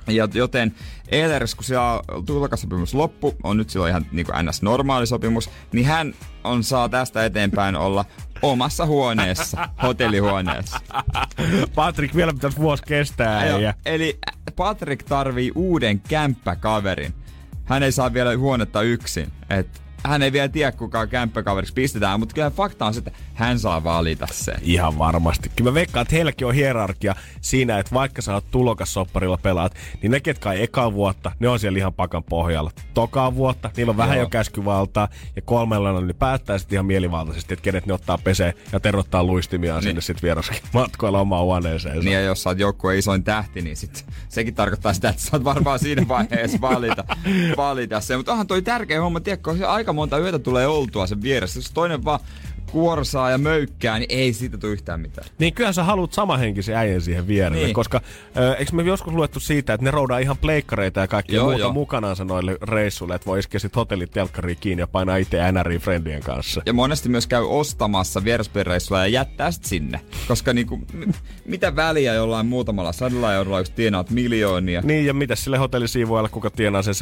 Ja 0.07 0.27
joten 0.33 0.75
Ehlers, 1.11 1.55
kun 1.55 1.63
siellä 1.63 2.01
tulokassopimus 2.25 2.93
loppu, 2.93 3.35
on 3.43 3.57
nyt 3.57 3.69
silloin 3.69 3.89
ihan 3.89 4.05
niin 4.11 4.25
kuin 4.25 4.35
NS-normaali 4.45 5.05
sopimus, 5.05 5.49
niin 5.71 5.85
hän 5.85 6.13
on 6.43 6.63
saa 6.63 6.89
tästä 6.89 7.25
eteenpäin 7.25 7.75
olla 7.75 8.05
omassa 8.41 8.85
huoneessa, 8.85 9.69
hotellihuoneessa. 9.83 10.79
Patrick, 11.75 12.15
vielä 12.15 12.33
pitäisi 12.33 12.57
vuosi 12.57 12.83
kestää. 12.83 13.45
Joo, 13.45 13.59
Ja... 13.59 13.73
Eli 13.85 14.19
Patrick 14.55 15.07
tarvii 15.07 15.51
uuden 15.55 15.99
kämppäkaverin. 15.99 17.13
Hän 17.65 17.83
ei 17.83 17.91
saa 17.91 18.13
vielä 18.13 18.37
huonetta 18.37 18.81
yksin. 18.81 19.31
Et 19.49 19.81
hän 20.03 20.23
ei 20.23 20.31
vielä 20.31 20.47
tiedä, 20.49 20.71
kuka 20.71 21.07
kämppäkaveriksi 21.07 21.73
pistetään, 21.73 22.19
mutta 22.19 22.35
kyllä 22.35 22.51
fakta 22.51 22.85
on 22.85 22.93
se, 22.93 22.97
että 22.97 23.11
hän 23.33 23.59
saa 23.59 23.83
valita 23.83 24.27
sen. 24.31 24.55
Ihan 24.61 24.97
varmasti. 24.97 25.51
Kyllä 25.55 25.71
mä 25.71 25.73
veikkaan, 25.73 26.01
että 26.01 26.15
heilläkin 26.15 26.47
on 26.47 26.53
hierarkia 26.53 27.15
siinä, 27.41 27.79
että 27.79 27.93
vaikka 27.93 28.21
sä 28.21 28.33
oot 28.33 28.51
tulokassopparilla 28.51 29.37
pelaat, 29.37 29.75
niin 30.01 30.11
ne, 30.11 30.19
ketkä 30.19 30.51
ei 30.51 30.63
eka 30.63 30.93
vuotta, 30.93 31.31
ne 31.39 31.49
on 31.49 31.59
siellä 31.59 31.77
ihan 31.77 31.93
pakan 31.93 32.23
pohjalla. 32.23 32.71
Tokaa 32.93 33.35
vuotta, 33.35 33.71
niillä 33.77 33.89
on 33.89 33.97
vähän 33.97 34.17
Joo. 34.17 34.25
jo 34.25 34.29
käskyvaltaa, 34.29 35.07
ja 35.35 35.41
kolmella 35.41 36.01
ne 36.01 36.13
päättää 36.13 36.57
sitten 36.57 36.75
ihan 36.75 36.85
mielivaltaisesti, 36.85 37.53
että 37.53 37.63
kenet 37.63 37.85
ne 37.85 37.93
ottaa 37.93 38.17
peseen 38.17 38.53
ja 38.71 38.79
terottaa 38.79 39.23
luistimiaan 39.23 39.79
niin. 39.79 39.89
sinne 39.89 40.01
sitten 40.01 40.21
vierasmatkoilla 40.21 41.19
omaan 41.29 41.43
huoneeseen. 41.43 41.99
Niin 41.99 42.13
ja 42.13 42.21
jos 42.21 42.43
sä 42.43 42.49
oot 42.49 42.59
joukkueen 42.59 42.99
isoin 42.99 43.23
tähti, 43.23 43.61
niin 43.61 43.75
sit 43.75 44.05
sekin 44.29 44.55
tarkoittaa 44.55 44.93
sitä, 44.93 45.09
että 45.09 45.21
sä 45.21 45.29
oot 45.33 45.43
varmaan 45.43 45.79
siinä 45.79 46.07
vaiheessa 46.07 46.61
valita, 46.61 47.03
valita 47.57 47.99
se. 47.99 48.17
Mutta 48.17 48.31
onhan 48.31 48.47
toi 48.47 48.61
tärkeä 48.61 49.01
homma, 49.01 49.19
tiedätkö, 49.19 49.57
se 49.57 49.65
aika 49.65 49.88
monta 49.93 50.17
yötä 50.17 50.39
tulee 50.39 50.67
oltua 50.67 51.07
sen 51.07 51.21
vieressä. 51.21 51.59
Jos 51.59 51.71
toinen 51.71 52.05
vaan 52.05 52.19
kuorsaa 52.71 53.31
ja 53.31 53.37
möykkää, 53.37 53.99
niin 53.99 54.11
ei 54.11 54.33
siitä 54.33 54.57
tule 54.57 54.71
yhtään 54.71 54.99
mitään. 54.99 55.27
Niin 55.39 55.53
kyllä 55.53 55.73
sä 55.73 55.83
haluat 55.83 56.13
samahenkisen 56.13 56.75
äijän 56.75 57.01
siihen 57.01 57.27
vierelle, 57.27 57.63
niin. 57.65 57.73
Koska 57.73 58.01
ö, 58.37 58.53
eikö 58.53 58.71
me 58.75 58.83
joskus 58.83 59.13
luettu 59.13 59.39
siitä, 59.39 59.73
että 59.73 59.83
ne 59.83 59.91
roudaa 59.91 60.19
ihan 60.19 60.37
pleikkareita 60.37 60.99
ja 60.99 61.07
kaikkia 61.07 61.35
Joo, 61.35 61.45
muuta 61.45 61.59
joo. 61.59 61.73
mukanaansa 61.73 62.25
noille 62.25 62.57
reissuille, 62.61 63.15
että 63.15 63.25
voi 63.25 63.39
iskeä 63.39 63.59
sit 63.59 63.75
hotellit 63.75 64.11
telkkariin 64.11 64.57
kiinni 64.61 64.81
ja 64.81 64.87
painaa 64.87 65.17
itse 65.17 65.51
NRI 65.51 65.79
friendien 65.79 66.21
kanssa. 66.23 66.61
Ja 66.65 66.73
monesti 66.73 67.09
myös 67.09 67.27
käy 67.27 67.43
ostamassa 67.49 68.23
vieraspelireissulla 68.23 69.01
ja 69.01 69.07
jättää 69.07 69.51
sit 69.51 69.63
sinne. 69.65 70.01
Koska 70.27 70.53
niinku, 70.53 70.77
m- 70.77 71.11
mitä 71.45 71.75
väliä 71.75 72.13
jollain 72.13 72.45
muutamalla 72.45 72.91
sadalla 72.91 73.33
eurolla, 73.33 73.59
jos 73.59 73.69
tienaat 73.69 74.09
miljoonia. 74.09 74.81
Niin, 74.81 75.05
ja 75.05 75.13
mitä 75.13 75.35
sille 75.35 75.57
hotellisiivuajalle, 75.57 76.29
kuka 76.29 76.49
tienaa 76.49 76.81
sen 76.81 76.93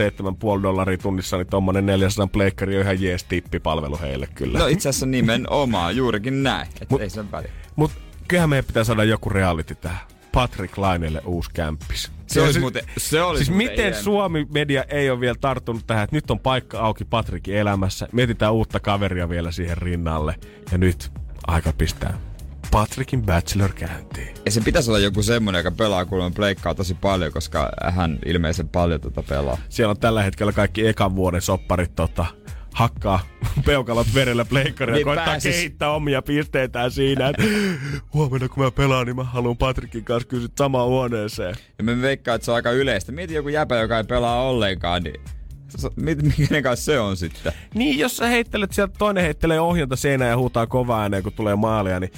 7,5 0.58 0.64
dollaria 0.64 0.98
tunnissa, 0.98 1.38
niin 1.38 1.48
tommonen 1.48 1.86
400 1.86 2.28
pleikkari 2.28 2.76
on 2.76 2.82
ihan 2.82 3.02
jees 3.02 3.24
tippipalvelu 3.24 4.00
heille 4.02 4.28
kyllä. 4.36 4.60
No 4.60 4.68
itse 4.68 4.90
asiassa 4.90 5.06
nimenomaan, 5.66 5.96
juurikin 5.96 6.44
näin. 6.44 6.68
Että 6.82 6.96
ei 7.00 7.10
sen 7.10 7.32
väliä. 7.32 7.52
Mut 7.76 7.92
kyllähän 8.28 8.50
meidän 8.50 8.66
pitää 8.66 8.84
saada 8.84 9.04
joku 9.04 9.30
reality 9.30 9.76
tähän. 9.76 10.00
Patrick 10.32 10.78
Lainelle 10.78 11.22
uusi 11.26 11.50
kämppis. 11.54 12.12
Se 12.28 12.42
olisi 12.42 12.60
muuten, 12.60 12.84
se 12.98 13.22
olisi 13.22 13.46
Siis 13.46 13.58
muuten 13.58 13.70
miten. 13.70 14.04
Suomi 14.04 14.48
media 14.54 14.84
ei 14.84 15.10
ole 15.10 15.20
vielä 15.20 15.36
tarttunut 15.42 15.88
tähän, 15.88 16.04
että 16.04 16.16
nyt 16.16 16.32
on 16.32 16.40
paikka 16.40 16.80
auki 16.80 17.06
Patrikin 17.06 17.56
elämässä. 17.56 18.08
Mietitään 18.12 18.54
uutta 18.54 18.80
kaveria 18.80 19.30
vielä 19.30 19.52
siihen 19.52 19.78
rinnalle. 19.78 20.36
Ja 20.72 20.78
nyt 20.78 21.12
aika 21.48 21.74
pistää 21.78 22.18
Patrikin 22.72 23.22
Bachelor 23.22 23.74
käyntiin. 23.74 24.36
Ja 24.46 24.52
se 24.52 24.62
pitäisi 24.62 24.90
olla 24.92 25.00
joku 25.00 25.24
semmonen, 25.24 25.60
joka 25.60 25.72
pelaa 25.72 26.06
kuulemma 26.06 26.36
pleikkaa 26.36 26.76
tosi 26.76 26.94
paljon, 26.94 27.32
koska 27.32 27.70
hän 27.84 28.20
ilmeisen 28.26 28.70
paljon 28.70 29.02
tota 29.02 29.24
pelaa. 29.24 29.58
Siellä 29.70 29.92
on 29.92 30.00
tällä 30.00 30.24
hetkellä 30.24 30.52
kaikki 30.52 30.88
ekan 30.88 31.16
vuoden 31.16 31.42
sopparit 31.42 31.96
tota, 31.96 32.26
hakkaa 32.78 33.20
peukalot 33.66 34.08
verellä 34.14 34.46
pleikkaria 34.46 34.94
ja 34.94 34.98
Niin 34.98 35.06
koittaa 35.06 35.26
pääsis. 35.26 35.56
kehittää 35.56 35.92
omia 35.92 36.22
pisteitään 36.22 36.92
siinä, 36.92 37.28
että 37.30 37.44
huomenna 38.14 38.50
kun 38.50 38.64
mä 38.64 38.72
pelaan, 38.72 39.06
niin 39.06 39.16
mä 39.16 39.24
haluan 39.24 39.58
Patrikin 39.58 40.04
kanssa 40.04 40.28
kysyä 40.28 40.50
samaan 40.58 40.88
huoneeseen. 40.88 41.56
Ja 41.78 41.84
me 41.84 42.02
veikkaan, 42.02 42.36
että 42.36 42.46
se 42.46 42.52
on 42.52 42.56
aika 42.56 42.72
yleistä. 42.72 43.12
Mieti 43.12 43.34
joku 43.34 43.50
jäpä, 43.50 43.76
joka 43.80 43.98
ei 43.98 44.04
pelaa 44.04 44.42
ollenkaan, 44.50 45.04
niin 45.04 45.22
s- 45.78 45.88
mit- 45.96 46.20
kenen 46.48 46.64
kanssa 46.64 46.86
se 46.86 47.00
on 47.00 47.18
sitten? 47.18 47.54
Niin, 47.74 48.00
jos 48.00 48.18
sä 48.18 48.28
heittelet 48.28 48.72
sieltä, 48.74 48.94
toinen 48.98 49.24
heittelee 49.24 49.60
ohjanta 49.60 49.96
seinään 49.96 50.30
ja 50.32 50.38
huutaa 50.38 50.68
kovaa 50.68 51.02
ääneen, 51.02 51.24
kun 51.24 51.34
tulee 51.34 51.56
maalia, 51.56 52.00
niin 52.00 52.12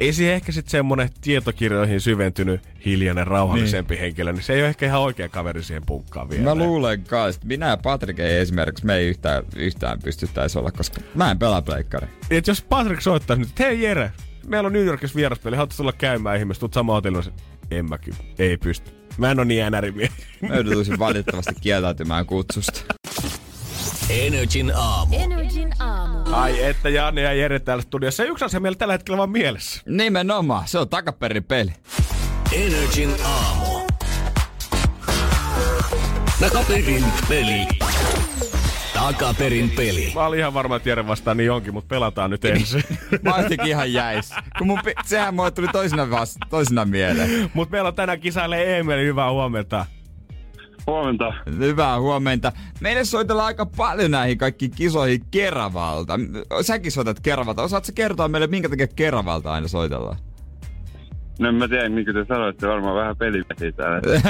ei 0.00 0.12
se 0.12 0.34
ehkä 0.34 0.52
sitten 0.52 0.70
semmonen 0.70 1.08
tietokirjoihin 1.20 2.00
syventynyt, 2.00 2.60
hiljainen, 2.84 3.26
rauhallisempi 3.26 3.94
niin. 3.94 4.00
henkilö, 4.00 4.32
niin 4.32 4.42
se 4.42 4.52
ei 4.52 4.60
ole 4.60 4.68
ehkä 4.68 4.86
ihan 4.86 5.00
oikea 5.00 5.28
kaveri 5.28 5.62
siihen 5.62 5.86
punkkaan 5.86 6.30
vielä. 6.30 6.44
Mä 6.44 6.54
luulen 6.54 7.04
kanssa, 7.04 7.38
että 7.38 7.46
minä 7.46 7.68
ja 7.68 7.76
Patrik 7.76 8.18
ei 8.18 8.36
esimerkiksi, 8.36 8.86
me 8.86 8.96
ei 8.96 9.08
yhtään, 9.08 9.44
yhtään 9.56 9.98
pystyttäisi 10.04 10.58
olla, 10.58 10.70
koska 10.70 11.00
mä 11.14 11.30
en 11.30 11.38
pelaa 11.38 11.62
pleikkari. 11.62 12.06
Et 12.30 12.46
jos 12.46 12.62
Patrick 12.62 13.00
soittaa 13.00 13.36
nyt, 13.36 13.48
että 13.48 13.64
hei 13.64 13.82
Jere, 13.82 14.12
meillä 14.46 14.66
on 14.66 14.72
New 14.72 14.84
Yorkissa 14.84 15.16
vieraspeli, 15.16 15.56
haluatko 15.56 15.76
tulla 15.76 15.92
käymään 15.92 16.38
ihmeessä, 16.38 16.60
tuut 16.60 16.74
samaan 16.74 16.96
hotellille, 16.96 17.32
en 17.70 17.88
mä 17.88 17.98
kyllä, 17.98 18.18
ei 18.38 18.56
pysty. 18.56 18.90
Mä 19.18 19.30
en 19.30 19.38
oo 19.38 19.44
niin 19.44 19.64
NR-miehi. 19.72 20.12
Mä 20.48 20.54
joutuisin 20.54 20.98
valitettavasti 20.98 21.54
kieltäytymään 21.60 22.26
kutsusta. 22.26 22.94
Energin 24.10 24.72
aamu. 24.76 25.16
Energin 25.18 25.72
aamu. 25.80 26.18
Ai 26.32 26.64
että 26.64 26.88
Janne 26.88 27.20
ja 27.22 27.32
Jere 27.32 27.58
täällä 27.58 27.82
studiossa. 27.82 28.24
Yksi 28.24 28.44
asia 28.44 28.60
meillä 28.60 28.76
tällä 28.76 28.94
hetkellä 28.94 29.18
vaan 29.18 29.30
mielessä. 29.30 29.82
Nimenomaan, 29.86 30.68
se 30.68 30.78
on 30.78 30.88
takaperin 30.88 31.44
peli. 31.44 31.72
Energin 32.52 33.10
aamu. 33.24 33.80
Takaperin 36.40 37.04
peli. 37.28 37.66
Takaperin 38.94 39.70
peli. 39.70 40.12
Mä 40.14 40.26
olin 40.26 40.38
ihan 40.38 40.54
varma, 40.54 40.76
että 40.76 40.88
Jere 40.88 41.06
vastaa 41.06 41.34
niin 41.34 41.52
onkin, 41.52 41.74
mutta 41.74 41.88
pelataan 41.88 42.30
nyt 42.30 42.44
ensin. 42.44 42.82
Mä 43.22 43.38
jotenkin 43.38 43.68
ihan 43.68 43.92
jäis. 43.92 44.34
Kun 44.58 44.66
mun, 44.66 44.78
pi- 44.84 44.94
sehän 45.04 45.34
mulle 45.34 45.50
tuli 45.50 45.68
toisena, 45.68 46.10
vasta, 46.10 46.46
toisena 46.50 46.84
mieleen. 46.84 47.50
Mutta 47.54 47.72
meillä 47.72 47.88
on 47.88 47.94
tänään 47.94 48.20
kisailee 48.20 48.78
Emeli, 48.78 49.04
hyvää 49.04 49.30
huomenta. 49.30 49.86
Huomenta. 50.86 51.32
Hyvää 51.58 52.00
huomenta. 52.00 52.52
Meille 52.80 53.04
soitellaan 53.04 53.46
aika 53.46 53.66
paljon 53.66 54.10
näihin 54.10 54.38
kaikkiin 54.38 54.70
kisoihin 54.70 55.20
Keravalta. 55.30 56.18
Säkin 56.62 56.92
soitat 56.92 57.20
Keravalta. 57.20 57.62
Osaatko 57.62 57.92
kertoa 57.94 58.28
meille, 58.28 58.46
minkä 58.46 58.68
takia 58.68 58.86
Keravalta 58.86 59.52
aina 59.52 59.68
soitellaan? 59.68 60.16
No 61.38 61.52
mä 61.52 61.68
tiedä, 61.68 61.88
niin 61.88 62.04
kuin 62.04 62.14
te 62.14 62.24
sanoitte, 62.28 62.68
varmaan 62.68 62.96
vähän 62.96 63.16
pelimiehiä 63.16 63.72
täällä. 63.76 64.20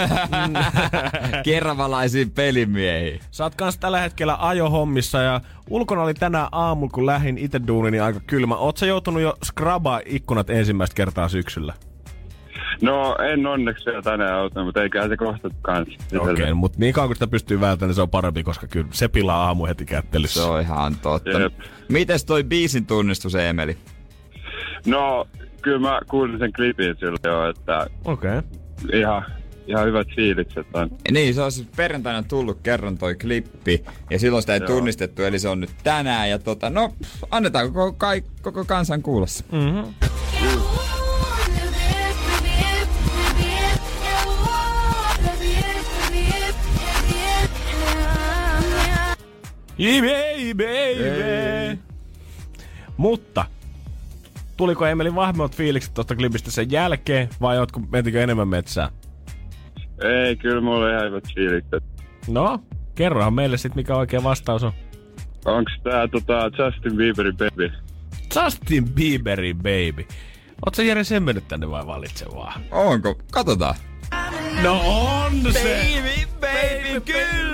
Keravalaisiin 1.45 2.31
pelimiehiin. 2.31 3.21
Sä 3.31 3.45
oot 3.45 3.55
kans 3.55 3.79
tällä 3.79 4.01
hetkellä 4.01 4.37
ajohommissa 4.41 5.19
ja 5.19 5.41
ulkona 5.71 6.03
oli 6.03 6.15
tänään 6.15 6.49
aamulla, 6.53 6.91
kun 6.93 7.07
lähdin 7.07 7.39
itse 7.39 7.61
duuniin, 7.67 7.93
niin 7.93 8.03
aika 8.03 8.21
kylmä. 8.27 8.57
Oot 8.57 8.77
sä 8.77 8.87
joutunut 8.87 9.23
jo 9.23 9.37
skrabaa 9.45 10.01
ikkunat 10.07 10.51
ensimmäistä 10.51 10.95
kertaa 10.95 11.29
syksyllä? 11.29 11.75
No 12.83 13.17
en 13.33 13.47
onneksi 13.47 13.87
vielä 13.87 14.03
tänään 14.03 14.35
auto, 14.35 14.65
mutta 14.65 14.83
eiköhän 14.83 15.09
se 15.09 15.17
kohta 15.17 15.51
kans. 15.63 15.89
Okei, 16.19 16.33
okay, 16.33 16.55
mutta 16.55 16.79
niin 16.79 16.95
kauan 16.95 17.09
kun 17.09 17.17
sitä 17.17 17.27
pystyy 17.27 17.61
välttämään, 17.61 17.89
niin 17.89 17.95
se 17.95 18.03
on 18.03 18.11
parempi, 18.11 18.43
koska 18.43 18.67
kyllä 18.67 18.87
se 18.91 19.09
pilaa 19.09 19.47
aamu 19.47 19.67
heti 19.67 19.85
kättelyssä. 19.85 20.43
Se 20.43 20.49
on 20.49 20.61
ihan 20.61 20.97
totta. 21.03 21.41
Jep. 21.41 21.53
Mites 21.89 22.25
toi 22.25 22.45
biisin 22.45 22.87
tunnistus, 22.87 23.35
Emeli? 23.35 23.77
No, 24.87 25.29
kyllä 25.63 25.79
mä 25.79 26.01
kuulin 26.11 26.39
sen 26.39 26.53
klipin 26.53 26.97
silloin 26.99 27.19
jo, 27.25 27.51
että 27.51 27.87
Okei. 28.05 28.39
Okay. 28.39 29.01
ihan, 29.01 29.25
ihan 29.67 29.87
hyvät 29.87 30.07
fiilikset 30.17 30.67
on. 30.75 30.91
Niin, 31.11 31.35
se 31.35 31.43
on 31.43 31.53
siis 31.53 31.69
perjantaina 31.77 32.23
tullut 32.23 32.59
kerran 32.63 32.99
toi 32.99 33.15
klippi, 33.15 33.85
ja 34.11 34.19
silloin 34.19 34.43
sitä 34.43 34.55
ei 34.55 34.61
Joo. 34.61 34.69
tunnistettu, 34.69 35.23
eli 35.23 35.39
se 35.39 35.49
on 35.49 35.61
nyt 35.61 35.71
tänään, 35.83 36.31
ja 36.31 36.39
tota, 36.39 36.71
no, 36.71 36.93
annetaan 37.31 37.73
koko, 37.73 37.93
kai, 37.93 38.23
koko 38.43 38.65
kansan 38.65 39.03
kuulla 39.03 39.27
se. 39.27 39.45
Mm-hmm. 39.53 39.95
Baby, 49.77 50.55
baby. 50.55 51.79
Mutta, 52.97 53.45
tuliko 54.57 54.87
Emelin 54.87 55.15
vahvemmat 55.15 55.57
fiilikset 55.57 55.95
tuosta 55.95 56.17
klipistä 56.17 56.51
sen 56.51 56.71
jälkeen, 56.71 57.29
vai 57.41 57.59
ootko, 57.59 57.81
mentikö 57.81 58.23
enemmän 58.23 58.49
metsää? 58.49 58.89
Ei, 60.03 60.37
kyllä 60.37 60.61
mulla 60.61 60.87
on 60.87 60.93
ihan 60.93 61.05
hyvät 61.07 61.25
fiilikset. 61.35 61.85
No, 62.29 62.59
kerrohan 62.95 63.35
meille 63.35 63.57
sit 63.57 63.75
mikä 63.75 63.97
oikea 63.97 64.23
vastaus 64.23 64.63
on. 64.63 64.73
Onks 65.45 65.73
tää 65.83 66.09
tota 66.09 66.51
Justin 66.59 66.97
Bieberin 66.97 67.37
baby? 67.37 67.73
Justin 68.37 68.89
Bieberin 68.89 69.57
baby. 69.57 70.07
Sä 70.77 70.83
Jere 70.83 71.05
sen 71.05 71.23
mennyt 71.23 71.49
tänne 71.49 71.71
vai 71.71 71.87
valitse 71.87 72.27
vaan? 72.35 72.63
Onko? 72.71 73.19
Katsotaan. 73.33 73.75
No 74.63 74.81
on 74.87 75.53
se! 75.53 75.87
Baby, 75.97 76.27
baby, 76.41 77.01
kyllä! 77.01 77.46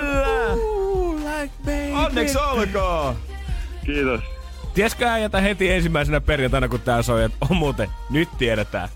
Onneksi 2.13 2.37
olkoon! 2.37 3.15
Kiitos. 3.85 4.21
Tieskö 4.73 5.07
äijätä 5.07 5.41
heti 5.41 5.71
ensimmäisenä 5.71 6.21
perjantaina, 6.21 6.67
kun 6.67 6.81
tää 6.81 7.01
soi, 7.01 7.23
että 7.23 7.37
on 7.49 7.57
muuten, 7.57 7.89
nyt 8.09 8.29
tiedetään. 8.37 8.89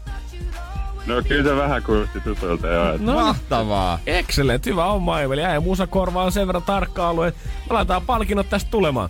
No 1.06 1.14
kyllä 1.28 1.50
se 1.50 1.56
vähän 1.56 1.84
kuulosti 1.84 2.20
tutulta 2.22 2.68
joo. 2.68 2.90
että- 2.94 3.06
No, 3.06 3.14
Mahtavaa. 3.14 4.00
excellent, 4.08 4.66
hyvä 4.66 4.86
homma 4.86 5.22
Emeli. 5.22 5.42
Ja 5.42 5.62
musakorva 5.62 6.24
on 6.24 6.32
sen 6.32 6.48
verran 6.48 6.64
tarkka 6.64 7.10
alue, 7.10 7.28
että 7.28 7.40
me 7.70 7.74
laitetaan 7.74 8.02
palkinnot 8.02 8.50
tästä 8.50 8.72
tulemaan. 8.72 9.10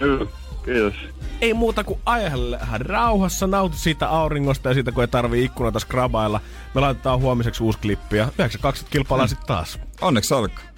Joo, 0.00 0.26
Kiitos. 0.64 0.94
Ei 1.40 1.54
muuta 1.54 1.84
kuin 1.84 2.00
ajella 2.06 2.58
rauhassa, 2.78 3.46
nauti 3.46 3.78
siitä 3.78 4.08
auringosta 4.08 4.68
ja 4.68 4.74
siitä, 4.74 4.92
kun 4.92 5.02
ei 5.02 5.08
tarvii 5.08 5.44
ikkunoita 5.44 5.78
skrabailla. 5.78 6.40
Me 6.74 6.80
laitetaan 6.80 7.20
huomiseksi 7.20 7.62
uusi 7.62 7.78
klippi 7.78 8.16
ja 8.16 8.28
9.20 8.38 8.86
kilpaillaan 8.90 9.28
sitten 9.28 9.46
taas. 9.46 9.78
Onneksi 10.00 10.34
olkoon. 10.34 10.68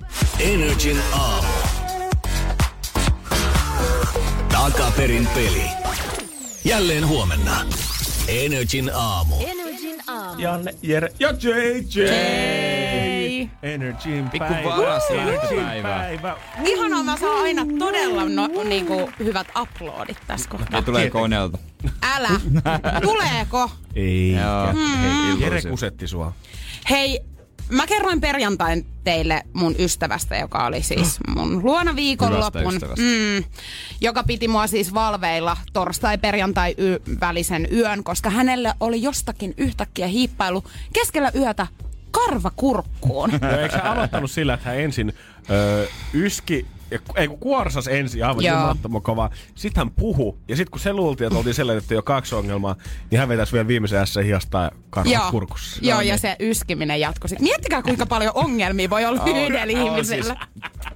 Energin 0.40 0.96
aamu. 1.12 1.48
Takaperin 4.66 5.28
peli. 5.34 5.62
Jälleen 6.64 7.08
huomenna. 7.08 7.56
Energin 8.28 8.90
aamu. 8.94 9.34
Energin 9.40 10.00
aamu. 10.06 10.40
Janne, 10.42 10.74
Jere 10.82 11.08
ja 11.20 11.28
JJ. 11.30 12.08
Ei. 12.10 13.50
Energin 13.62 14.30
Pikku 14.30 14.48
päivä. 14.48 14.76
varas 14.76 15.02
Energin 15.10 15.32
lähtöpäivä. 15.34 15.88
päivä. 15.88 16.36
Ihanaa, 16.64 17.02
mä 17.02 17.16
saan 17.16 17.42
aina 17.42 17.66
todella 17.78 18.24
no, 18.24 18.48
niinku, 18.64 19.10
hyvät 19.18 19.46
uploadit 19.62 20.18
tässä 20.26 20.48
kohtaa. 20.50 20.80
Ne 20.80 20.84
tulee 20.86 21.10
koneelta. 21.10 21.58
Älä. 22.02 22.28
Tuleeko? 23.02 23.70
Ei. 23.94 24.32
Joo. 24.32 24.66
Hei, 25.02 25.40
Jere 25.40 25.62
kusetti 25.70 26.06
sua. 26.06 26.32
Hei, 26.90 27.20
mä 27.68 27.86
kerroin 27.86 28.20
perjantain 28.20 28.86
teille 29.04 29.42
mun 29.52 29.74
ystävästä, 29.78 30.36
joka 30.36 30.66
oli 30.66 30.82
siis 30.82 31.18
mun 31.28 31.64
luona 31.64 31.96
viikonlopun. 31.96 32.74
Mm, 32.98 33.44
joka 34.00 34.24
piti 34.24 34.48
mua 34.48 34.66
siis 34.66 34.94
valveilla 34.94 35.56
torstai-perjantai 35.72 36.76
välisen 37.20 37.68
yön, 37.72 38.04
koska 38.04 38.30
hänelle 38.30 38.74
oli 38.80 39.02
jostakin 39.02 39.54
yhtäkkiä 39.56 40.06
hiippailu 40.06 40.64
keskellä 40.92 41.30
yötä 41.34 41.66
karva 42.10 42.50
kurkkuun. 42.56 43.30
No, 43.42 43.50
eikö 43.62 43.76
hän 43.78 43.86
aloittanut 43.92 44.30
sillä, 44.30 44.54
että 44.54 44.68
hän 44.68 44.78
ensin 44.80 45.12
öö, 45.50 45.86
yski, 46.14 46.66
ja- 46.90 46.98
ei 47.16 47.28
kun 47.28 47.38
kuorsas 47.38 47.88
ensin 47.88 48.24
aivan 48.24 48.44
Joo. 48.44 48.54
jumalattoman 48.56 49.02
kovaa. 49.02 49.30
Sitten 49.54 49.80
hän 49.80 49.90
puhu. 49.90 50.38
Ja 50.48 50.56
sitten 50.56 50.70
kun 50.70 50.80
se 50.80 50.92
luultiin, 50.92 51.26
että 51.26 51.38
oltiin 51.38 51.54
selvitetty 51.54 51.94
jo 51.94 52.02
kaksi 52.02 52.34
ongelmaa, 52.34 52.76
niin 53.10 53.18
hän 53.18 53.28
vetäisi 53.28 53.52
vielä 53.52 53.68
viimeisen 53.68 53.98
ässä 54.00 54.22
hiasta 54.22 54.58
ja 54.62 54.70
karvat 54.90 55.12
Joo, 55.12 55.30
kurkussa. 55.30 55.78
joo 55.82 55.96
No 55.96 56.02
ja 56.02 56.12
niin. 56.12 56.18
se 56.20 56.36
yskiminen 56.40 57.00
jatkoi. 57.00 57.28
sit. 57.28 57.40
Miettikää, 57.40 57.82
kuinka 57.82 58.06
paljon 58.06 58.32
ongelmia 58.34 58.90
voi 58.90 59.04
olla 59.04 59.22
yhdellä 59.30 59.62
on 59.62 59.70
ihmisellä. 59.70 60.36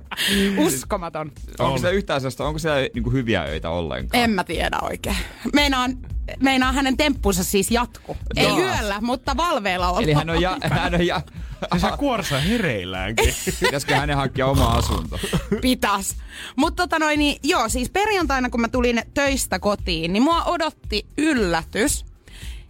Uskomaton. 0.67 1.33
Onko 1.59 1.79
se 1.79 1.91
yhtään 1.91 2.21
sellaista, 2.21 2.45
onko 2.45 2.59
siellä 2.59 2.89
niinku 2.95 3.11
hyviä 3.11 3.43
öitä 3.43 3.71
ollenkaan? 3.71 4.23
En 4.25 4.31
mä 4.31 4.45
tiedä 4.45 4.79
oikein. 4.83 5.17
Meinaan, 5.53 5.97
meinaan 6.41 6.75
hänen 6.75 6.97
temppunsa 6.97 7.45
siis 7.45 7.71
jatku. 7.71 8.17
Ei 8.37 8.45
Joo. 8.45 8.59
yöllä, 8.59 9.01
mutta 9.01 9.37
valveilla 9.37 9.89
olla. 9.89 10.01
Eli 10.01 10.13
hän 10.13 10.31
on 10.31 10.41
ja... 10.41 10.59
Hän 10.71 10.95
on 10.95 11.07
ja 11.07 11.21
hän 11.81 11.99
kuorsaa 11.99 12.41
hereilläänkin. 12.41 13.35
Pitäisikö 13.61 13.97
hänen 13.97 14.17
hankkia 14.17 14.47
oma 14.47 14.73
asunto? 14.73 15.19
Pitäis. 15.61 16.17
Mutta 16.57 16.83
tota 16.83 16.99
noin, 16.99 17.19
niin, 17.19 17.37
joo, 17.43 17.69
siis 17.69 17.91
perjantaina 17.91 18.51
kun 18.51 18.61
mä 18.61 18.69
tulin 18.69 19.03
töistä 19.15 19.59
kotiin, 19.59 20.13
niin 20.13 20.23
mua 20.23 20.45
odotti 20.45 21.07
yllätys. 21.19 22.05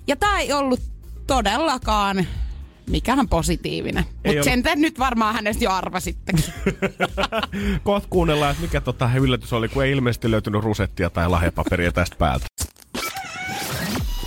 Ja 0.07 0.17
tää 0.17 0.39
ei 0.39 0.53
ollut 0.53 0.81
todellakaan 1.27 2.27
mikään 2.91 3.29
positiivinen. 3.29 4.05
Mutta 4.27 4.43
sen 4.43 4.63
te 4.63 4.77
nyt 4.77 4.99
varmaan 4.99 5.35
hänestä 5.35 5.65
jo 5.65 5.71
arvasittekin. 5.71 6.45
Kohta 7.83 8.09
kuunnellaan, 8.11 8.51
että 8.51 8.63
mikä 8.63 8.81
tota 8.81 9.11
yllätys 9.21 9.53
oli, 9.53 9.69
kun 9.69 9.85
ei 9.85 9.93
ilmeisesti 9.93 10.31
löytynyt 10.31 10.63
rusettia 10.63 11.11
tai 11.11 11.29
lahjapaperia 11.29 11.93
tästä 11.93 12.17
päältä. 12.17 12.47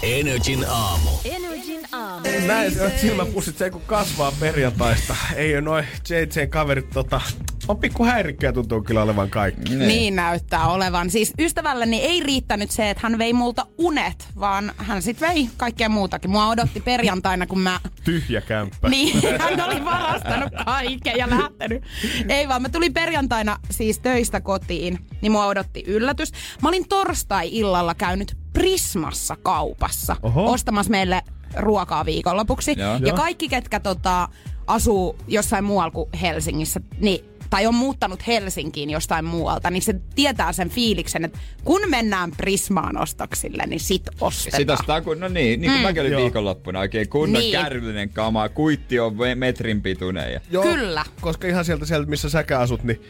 Energin 0.04 0.66
aamu. 0.70 1.10
Energin 1.26 1.82
aamu. 1.92 2.28
Näin 2.48 2.74
se 2.74 2.82
on 2.82 2.92
silmäpussit, 3.02 3.58
se 3.58 3.70
kun 3.70 3.82
kasvaa 3.86 4.32
perjantaista. 4.40 5.16
Ei 5.36 5.62
noin 5.62 5.86
JJn 6.10 6.50
kaverit 6.50 6.90
tota, 6.90 7.22
on 7.68 7.78
pikku 7.78 8.06
häirikköjä 8.06 8.54
tuntuu 8.54 8.82
kyllä 8.82 9.04
olevan 9.04 9.30
kaikki. 9.30 9.76
Niin 9.76 10.16
näyttää 10.16 10.68
olevan. 10.68 11.10
Siis 11.10 11.34
ystävälleni 11.40 12.02
ei 12.02 12.20
riittänyt 12.20 12.72
se, 12.72 12.90
että 12.90 13.02
hän 13.04 13.18
vei 13.18 13.34
multa 13.34 13.66
unet, 13.78 14.28
vaan 14.40 14.72
hän 14.78 15.02
sit 15.02 15.22
vei 15.22 15.50
kaikkea 15.58 15.90
muutakin. 15.90 16.32
Mua 16.32 16.48
odotti 16.48 16.80
perjantaina, 16.80 17.48
kun 17.48 17.60
mä... 17.60 17.80
Tyhjä 18.04 18.42
kämppä. 18.42 18.90
Niin, 18.90 19.22
hän 19.40 19.62
oli 19.62 19.86
varastanut 19.86 20.54
kaiken 20.66 21.18
ja 21.18 21.30
lähtenyt. 21.30 21.84
Ei 22.30 22.48
vaan, 22.48 22.62
mä 22.62 22.70
tulin 22.70 22.94
perjantaina 22.94 23.58
siis 23.72 24.00
töistä 24.00 24.42
kotiin, 24.42 25.00
niin 25.22 25.32
mua 25.32 25.46
odotti 25.46 25.84
yllätys. 25.88 26.32
Mä 26.62 26.70
olin 26.70 26.88
torstai-illalla 26.88 27.96
käynyt 27.96 28.43
Prismassa 28.54 29.38
kaupassa 29.44 30.16
Oho. 30.24 30.52
ostamassa 30.52 30.90
meille 30.92 31.22
ruokaa 31.58 32.06
viikonlopuksi. 32.06 32.76
Joo. 32.78 32.94
ja 32.94 33.08
Joo. 33.08 33.18
kaikki, 33.18 33.50
ketkä 33.50 33.80
tota, 33.80 34.30
asuu 34.68 35.18
jossain 35.28 35.64
muualla 35.64 35.92
kuin 35.92 36.10
Helsingissä, 36.22 36.80
niin 37.00 37.26
tai 37.50 37.68
on 37.68 37.76
muuttanut 37.76 38.28
Helsinkiin 38.28 38.90
jostain 38.90 39.26
muualta, 39.26 39.70
niin 39.70 39.82
se 39.82 39.96
tietää 40.16 40.54
sen 40.54 40.70
fiiliksen, 40.70 41.26
että 41.26 41.40
kun 41.64 41.82
mennään 41.88 42.32
Prismaan 42.38 42.98
ostoksille, 42.98 43.64
niin 43.68 43.80
sit 43.80 44.04
ostetaan. 44.22 44.62
Sitä 44.62 44.74
ostaa 44.74 45.02
kun, 45.02 45.20
no 45.20 45.28
niin, 45.28 45.62
niin 45.62 45.72
kuin 45.72 45.80
mm, 45.80 45.84
mäkin 45.84 46.02
olin 46.02 46.12
Joo. 46.12 46.22
viikonloppuna 46.22 46.80
oikein 46.80 47.10
kunnon 47.10 47.42
Niin. 47.42 47.52
kärryllinen 47.52 48.10
kama, 48.10 48.50
kuitti 48.50 49.00
on 49.00 49.14
metrin 49.36 49.82
pituinen 49.82 50.34
ja 50.34 50.40
Joo, 50.52 50.64
Kyllä. 50.64 51.06
Koska 51.22 51.48
ihan 51.48 51.66
sieltä, 51.66 51.86
sieltä 51.86 52.10
missä 52.10 52.30
säkä 52.30 52.60
asut, 52.60 52.84
niin 52.84 53.02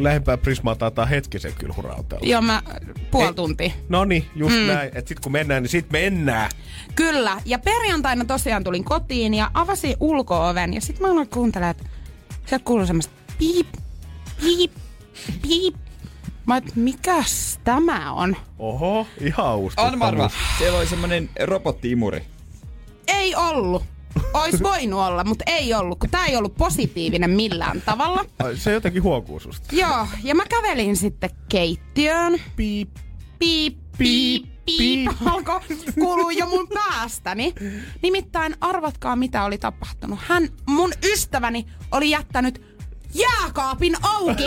kyllä 0.00 0.08
lähempää 0.08 0.36
Prismaa 0.36 0.74
taitaa 0.74 1.06
hetkisen 1.06 1.52
kyllä 1.58 1.74
hurautella. 1.76 2.26
Joo, 2.26 2.40
mä 2.40 2.62
puoli 3.10 3.26
Ei. 3.26 3.34
tuntia. 3.34 3.72
No 3.88 4.04
niin, 4.04 4.26
just 4.36 4.56
mm. 4.56 4.66
näin. 4.66 4.90
Että 4.94 5.08
sit 5.08 5.20
kun 5.20 5.32
mennään, 5.32 5.62
niin 5.62 5.70
sit 5.70 5.90
mennään. 5.90 6.50
Kyllä. 6.94 7.40
Ja 7.44 7.58
perjantaina 7.58 8.24
tosiaan 8.24 8.64
tulin 8.64 8.84
kotiin 8.84 9.34
ja 9.34 9.50
avasin 9.54 9.96
ulko-oven 10.00 10.74
ja 10.74 10.80
sitten 10.80 11.06
mä 11.06 11.12
aloin 11.12 11.28
kuuntelemaan, 11.28 11.70
että 11.70 11.84
sieltä 12.46 12.64
kuuluu 12.64 12.86
semmoista 12.86 13.12
piip, 13.38 13.66
piip, 14.40 14.72
piip. 15.42 15.74
Mä 16.46 16.56
et, 16.56 16.76
mikäs 16.76 17.60
tämä 17.64 18.12
on? 18.12 18.36
Oho, 18.58 19.06
ihan 19.20 19.56
uusi. 19.56 19.80
On 19.80 19.98
varma, 19.98 20.30
siellä 20.58 20.78
oli 20.78 20.86
semmonen 20.86 21.30
robottiimuri. 21.44 22.22
Ei 23.08 23.34
ollut. 23.34 23.84
Ois 24.34 24.62
voinut 24.62 25.00
olla, 25.00 25.24
mutta 25.24 25.44
ei 25.46 25.74
ollut, 25.74 25.98
kun 25.98 26.10
tää 26.10 26.26
ei 26.26 26.36
ollut 26.36 26.54
positiivinen 26.54 27.30
millään 27.30 27.82
tavalla. 27.82 28.24
Ai, 28.38 28.56
Se 28.56 28.72
jotenkin 28.72 29.02
huokuu 29.02 29.40
susta. 29.40 29.76
Joo, 29.76 30.06
ja 30.22 30.34
mä 30.34 30.44
kävelin 30.46 30.96
sitten 30.96 31.30
keittiöön. 31.48 32.40
Piip. 32.56 32.88
piip, 33.38 33.78
piip, 33.98 34.44
piip, 34.66 35.10
alkoi 35.26 35.60
kuulua 35.94 36.32
jo 36.32 36.46
mun 36.46 36.68
päästäni. 36.68 37.54
Nimittäin 38.02 38.54
arvatkaa 38.60 39.16
mitä 39.16 39.44
oli 39.44 39.58
tapahtunut. 39.58 40.18
Hän, 40.22 40.48
mun 40.66 40.92
ystäväni, 41.12 41.66
oli 41.92 42.10
jättänyt 42.10 42.62
jääkaapin 43.14 43.96
auki. 44.02 44.44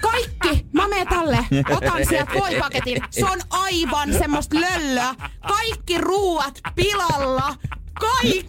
Kaikki, 0.00 0.66
mä 0.72 0.88
menen 0.88 1.08
tälle, 1.08 1.38
otan 1.70 2.06
sieltä 2.08 2.32
voipaketin. 2.38 3.02
Se 3.10 3.24
on 3.24 3.40
aivan 3.50 4.12
semmoista 4.12 4.56
löllöä. 4.60 5.14
Kaikki 5.48 5.98
ruuat 5.98 6.60
pilalla. 6.74 7.54
Kaikki. 8.00 8.46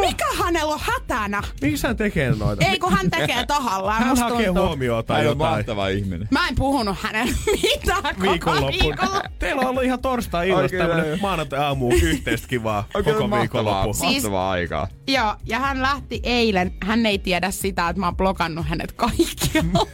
Mikä 0.00 0.26
hänellä 0.64 0.74
on 0.74 0.80
hätänä? 0.80 1.42
Miksi 1.62 1.86
hän 1.86 1.96
tekee 1.96 2.30
noita? 2.38 2.66
Ei 2.66 2.78
kun 2.78 2.92
hän 2.92 3.10
tekee 3.10 3.46
tahallaan. 3.46 3.98
Hän 3.98 4.08
musta 4.08 4.24
hakee 4.28 4.46
tuntuu. 4.46 4.66
huomiota 4.66 5.06
tai 5.06 5.16
Hän 5.16 5.26
on 5.26 5.32
jotain. 5.32 5.54
mahtava 5.56 5.88
ihminen. 5.88 6.28
Mä 6.30 6.48
en 6.48 6.54
puhunut 6.54 6.96
hänen 7.00 7.28
mitään 7.62 8.02
koko 8.02 8.30
viikonloppuun. 8.30 8.94
Teillä 9.38 9.60
on 9.62 9.68
ollut 9.68 9.82
ihan 9.82 9.98
torstai-illasta 10.02 10.76
tämmönen 10.78 11.18
maanantai-aamu 11.20 11.90
yhteistä 12.02 12.48
kivaa 12.48 12.84
Oikein 12.94 13.16
koko 13.16 13.28
mahtavaa, 13.28 13.40
viikonloppu. 13.40 13.92
Siis- 13.94 14.12
mahtavaa 14.22 14.50
aikaa. 14.50 14.88
Joo, 15.08 15.34
ja 15.46 15.58
hän 15.58 15.82
lähti 15.82 16.20
eilen. 16.22 16.72
Hän 16.82 17.06
ei 17.06 17.18
tiedä 17.18 17.50
sitä, 17.50 17.88
että 17.88 18.00
mä 18.00 18.06
oon 18.06 18.16
blokannut 18.16 18.66
hänet 18.68 18.92
kaikkialta. 18.92 19.86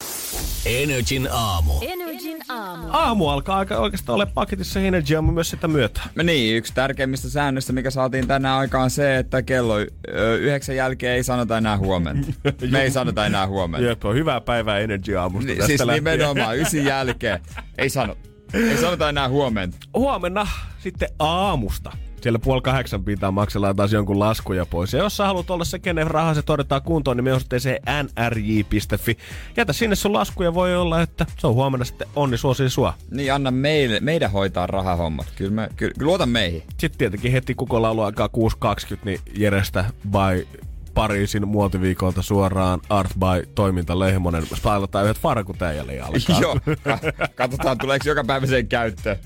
Energin 0.65 1.27
aamu. 1.31 1.73
Energin 1.81 2.37
aamu. 2.49 2.87
Aamu 2.91 3.29
alkaa 3.29 3.57
aika 3.57 3.77
oikeastaan 3.77 4.15
ole 4.15 4.25
paketissa 4.25 4.79
Energy 4.79 5.15
Aamu 5.15 5.31
myös 5.31 5.49
sitä 5.49 5.67
myötä. 5.67 6.01
No 6.15 6.23
niin, 6.23 6.57
yksi 6.57 6.73
tärkeimmistä 6.73 7.29
säännöistä, 7.29 7.73
mikä 7.73 7.89
saatiin 7.91 8.27
tänään 8.27 8.57
aikaan 8.57 8.83
on 8.83 8.89
se, 8.89 9.17
että 9.17 9.41
kello 9.41 9.75
ö, 9.77 10.37
yhdeksän 10.37 10.75
jälkeen 10.75 11.13
ei 11.15 11.23
sanota 11.23 11.57
enää 11.57 11.77
huomenta. 11.77 12.27
Me 12.71 12.81
ei 12.81 12.91
sanota 12.91 13.25
enää 13.25 13.47
huomenta. 13.47 13.87
Jep, 13.87 14.05
on 14.05 14.15
hyvää 14.15 14.41
päivää 14.41 14.79
Energy 14.79 15.17
Aamusta 15.17 15.47
Niin, 15.47 15.57
tästä 15.57 15.67
siis 15.67 15.79
lähtien. 15.81 16.03
nimenomaan 16.17 16.57
ysin 16.57 16.85
jälkeen. 16.85 17.39
Ei 17.77 17.89
sano. 17.89 18.15
Ei 18.53 18.77
sanota 18.77 19.09
enää 19.09 19.29
huomenta. 19.29 19.77
Huomenna 19.93 20.47
sitten 20.79 21.09
aamusta. 21.19 21.91
Siellä 22.21 22.39
puoli 22.39 22.61
kahdeksan 22.61 23.03
pitää 23.03 23.31
maksellaan 23.31 23.75
taas 23.75 23.93
jonkun 23.93 24.19
laskuja 24.19 24.65
pois. 24.65 24.93
Ja 24.93 24.99
jos 24.99 25.17
sä 25.17 25.25
haluat 25.25 25.49
olla 25.49 25.65
se, 25.65 25.79
kenen 25.79 26.07
rahaa 26.07 26.33
se 26.33 26.41
todetaan 26.41 26.81
kuntoon, 26.81 27.17
niin 27.17 27.23
me 27.23 27.33
osoitteeseen 27.33 27.79
nrj.fi. 28.03 29.17
Jätä 29.57 29.73
sinne 29.73 29.95
sun 29.95 30.13
laskuja, 30.13 30.53
voi 30.53 30.75
olla, 30.75 31.01
että 31.01 31.25
se 31.37 31.47
on 31.47 31.53
huomenna 31.53 31.85
sitten 31.85 32.07
onni 32.15 32.37
suosii 32.37 32.69
sua. 32.69 32.93
Niin 33.11 33.33
anna 33.33 33.51
meille, 33.51 33.99
meidän 33.99 34.31
hoitaa 34.31 34.67
rahahommat. 34.67 35.27
Kyllä, 35.35 35.51
me, 35.51 35.69
kyllä, 35.75 35.93
kyllä 35.97 36.09
luota 36.09 36.25
meihin. 36.25 36.63
Sitten 36.77 36.97
tietenkin 36.97 37.31
heti 37.31 37.55
koko 37.55 37.81
laulu 37.81 38.01
aikaa 38.01 38.29
6.20, 38.93 38.99
niin 39.05 39.19
Jerestä 39.37 39.85
by 40.11 40.47
Pariisin 40.93 41.47
muotiviikolta 41.47 42.21
suoraan 42.21 42.79
Art 42.89 43.11
by 43.13 43.49
toiminta 43.55 43.99
Lehmonen. 43.99 44.43
Spailataan 44.55 45.05
yhdet 45.05 45.19
farkut 45.19 45.61
äijälle 45.61 45.95
jalkaan. 45.95 46.41
Joo, 46.41 46.57
ka- 46.83 46.99
katsotaan 47.35 47.77
tuleeko 47.77 48.09
joka 48.09 48.23
päivä 48.23 48.45
sen 48.45 48.67
käyttöön. 48.67 49.17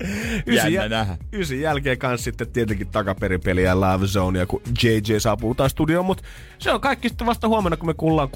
Ysin, 0.46 0.90
nähdä. 0.90 1.16
ysin 1.32 1.60
jälkeen 1.60 1.98
kanssa 1.98 2.24
sitten 2.24 2.48
tietenkin 2.48 2.86
takaperipeliä 2.86 3.80
Love 3.80 4.06
Zonea, 4.06 4.46
kun 4.46 4.62
JJ 4.82 5.18
saapuu 5.18 5.54
taas 5.54 5.72
studioon, 5.72 6.06
mutta 6.06 6.24
se 6.58 6.72
on 6.72 6.80
kaikki 6.80 7.08
sitten 7.08 7.26
vasta 7.26 7.48
huomenna, 7.48 7.76
kun 7.76 7.88
me 7.88 7.94
kuullaan 7.94 8.28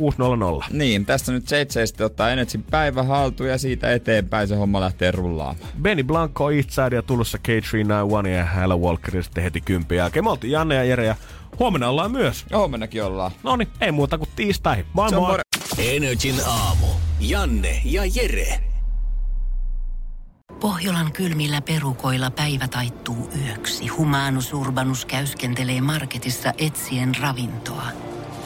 6.00. 0.61 0.67
Niin, 0.71 1.07
tässä 1.07 1.33
nyt 1.33 1.51
JJ 1.51 1.87
sitten 1.87 2.07
ottaa 2.07 2.31
Energyn 2.31 2.63
päivä 2.63 3.03
haltuun 3.03 3.49
ja 3.49 3.59
siitä 3.59 3.93
eteenpäin 3.93 4.49
se 4.49 4.57
homma 4.57 4.81
lähtee 4.81 5.11
rullaamaan. 5.11 5.57
Benny 5.83 6.03
Blanco, 6.03 6.51
Eastside 6.51 6.97
ja 6.97 7.03
tulossa 7.03 7.39
K391 7.49 8.29
ja 8.29 8.45
Hella 8.45 8.77
Walker 8.77 9.23
sitten 9.23 9.45
heti 9.45 9.63
jälkeen. 9.97 10.25
Me 10.25 10.31
oltiin 10.31 10.51
Janne 10.51 10.75
ja 10.75 10.85
Jere 10.85 11.05
ja 11.05 11.15
huomenna 11.59 11.89
ollaan 11.89 12.11
myös. 12.11 12.45
Ja 12.51 12.59
huomennakin 12.59 13.05
ollaan. 13.05 13.31
No 13.43 13.57
niin, 13.57 13.69
ei 13.81 13.93
muuta 13.93 14.19
kuin 14.19 14.31
tiistai. 14.37 14.85
Moi 14.93 15.11
moi! 15.11 15.39
Energin 15.79 16.41
aamu. 16.47 16.87
Janne 17.21 17.83
ja 17.85 18.03
Jere. 18.15 18.61
Pohjolan 20.61 21.13
kylmillä 21.13 21.61
perukoilla 21.61 22.31
päivä 22.31 22.69
taittuu 22.69 23.31
yöksi. 23.47 23.87
Humanus 23.87 24.53
Urbanus 24.53 25.05
käyskentelee 25.05 25.81
marketissa 25.81 26.53
etsien 26.59 27.15
ravintoa. 27.21 27.87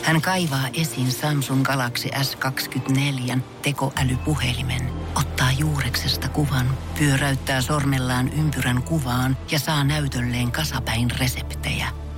Hän 0.02 0.22
kaivaa 0.22 0.68
esiin 0.74 1.12
Samsung 1.12 1.62
Galaxy 1.62 2.08
S24 2.08 3.38
tekoälypuhelimen, 3.62 4.90
ottaa 5.14 5.52
juureksesta 5.52 6.28
kuvan, 6.28 6.66
pyöräyttää 6.98 7.60
sormellaan 7.60 8.28
ympyrän 8.28 8.82
kuvaan 8.82 9.36
ja 9.50 9.58
saa 9.58 9.84
näytölleen 9.84 10.52
kasapäin 10.52 11.10
reseptejä. 11.10 12.03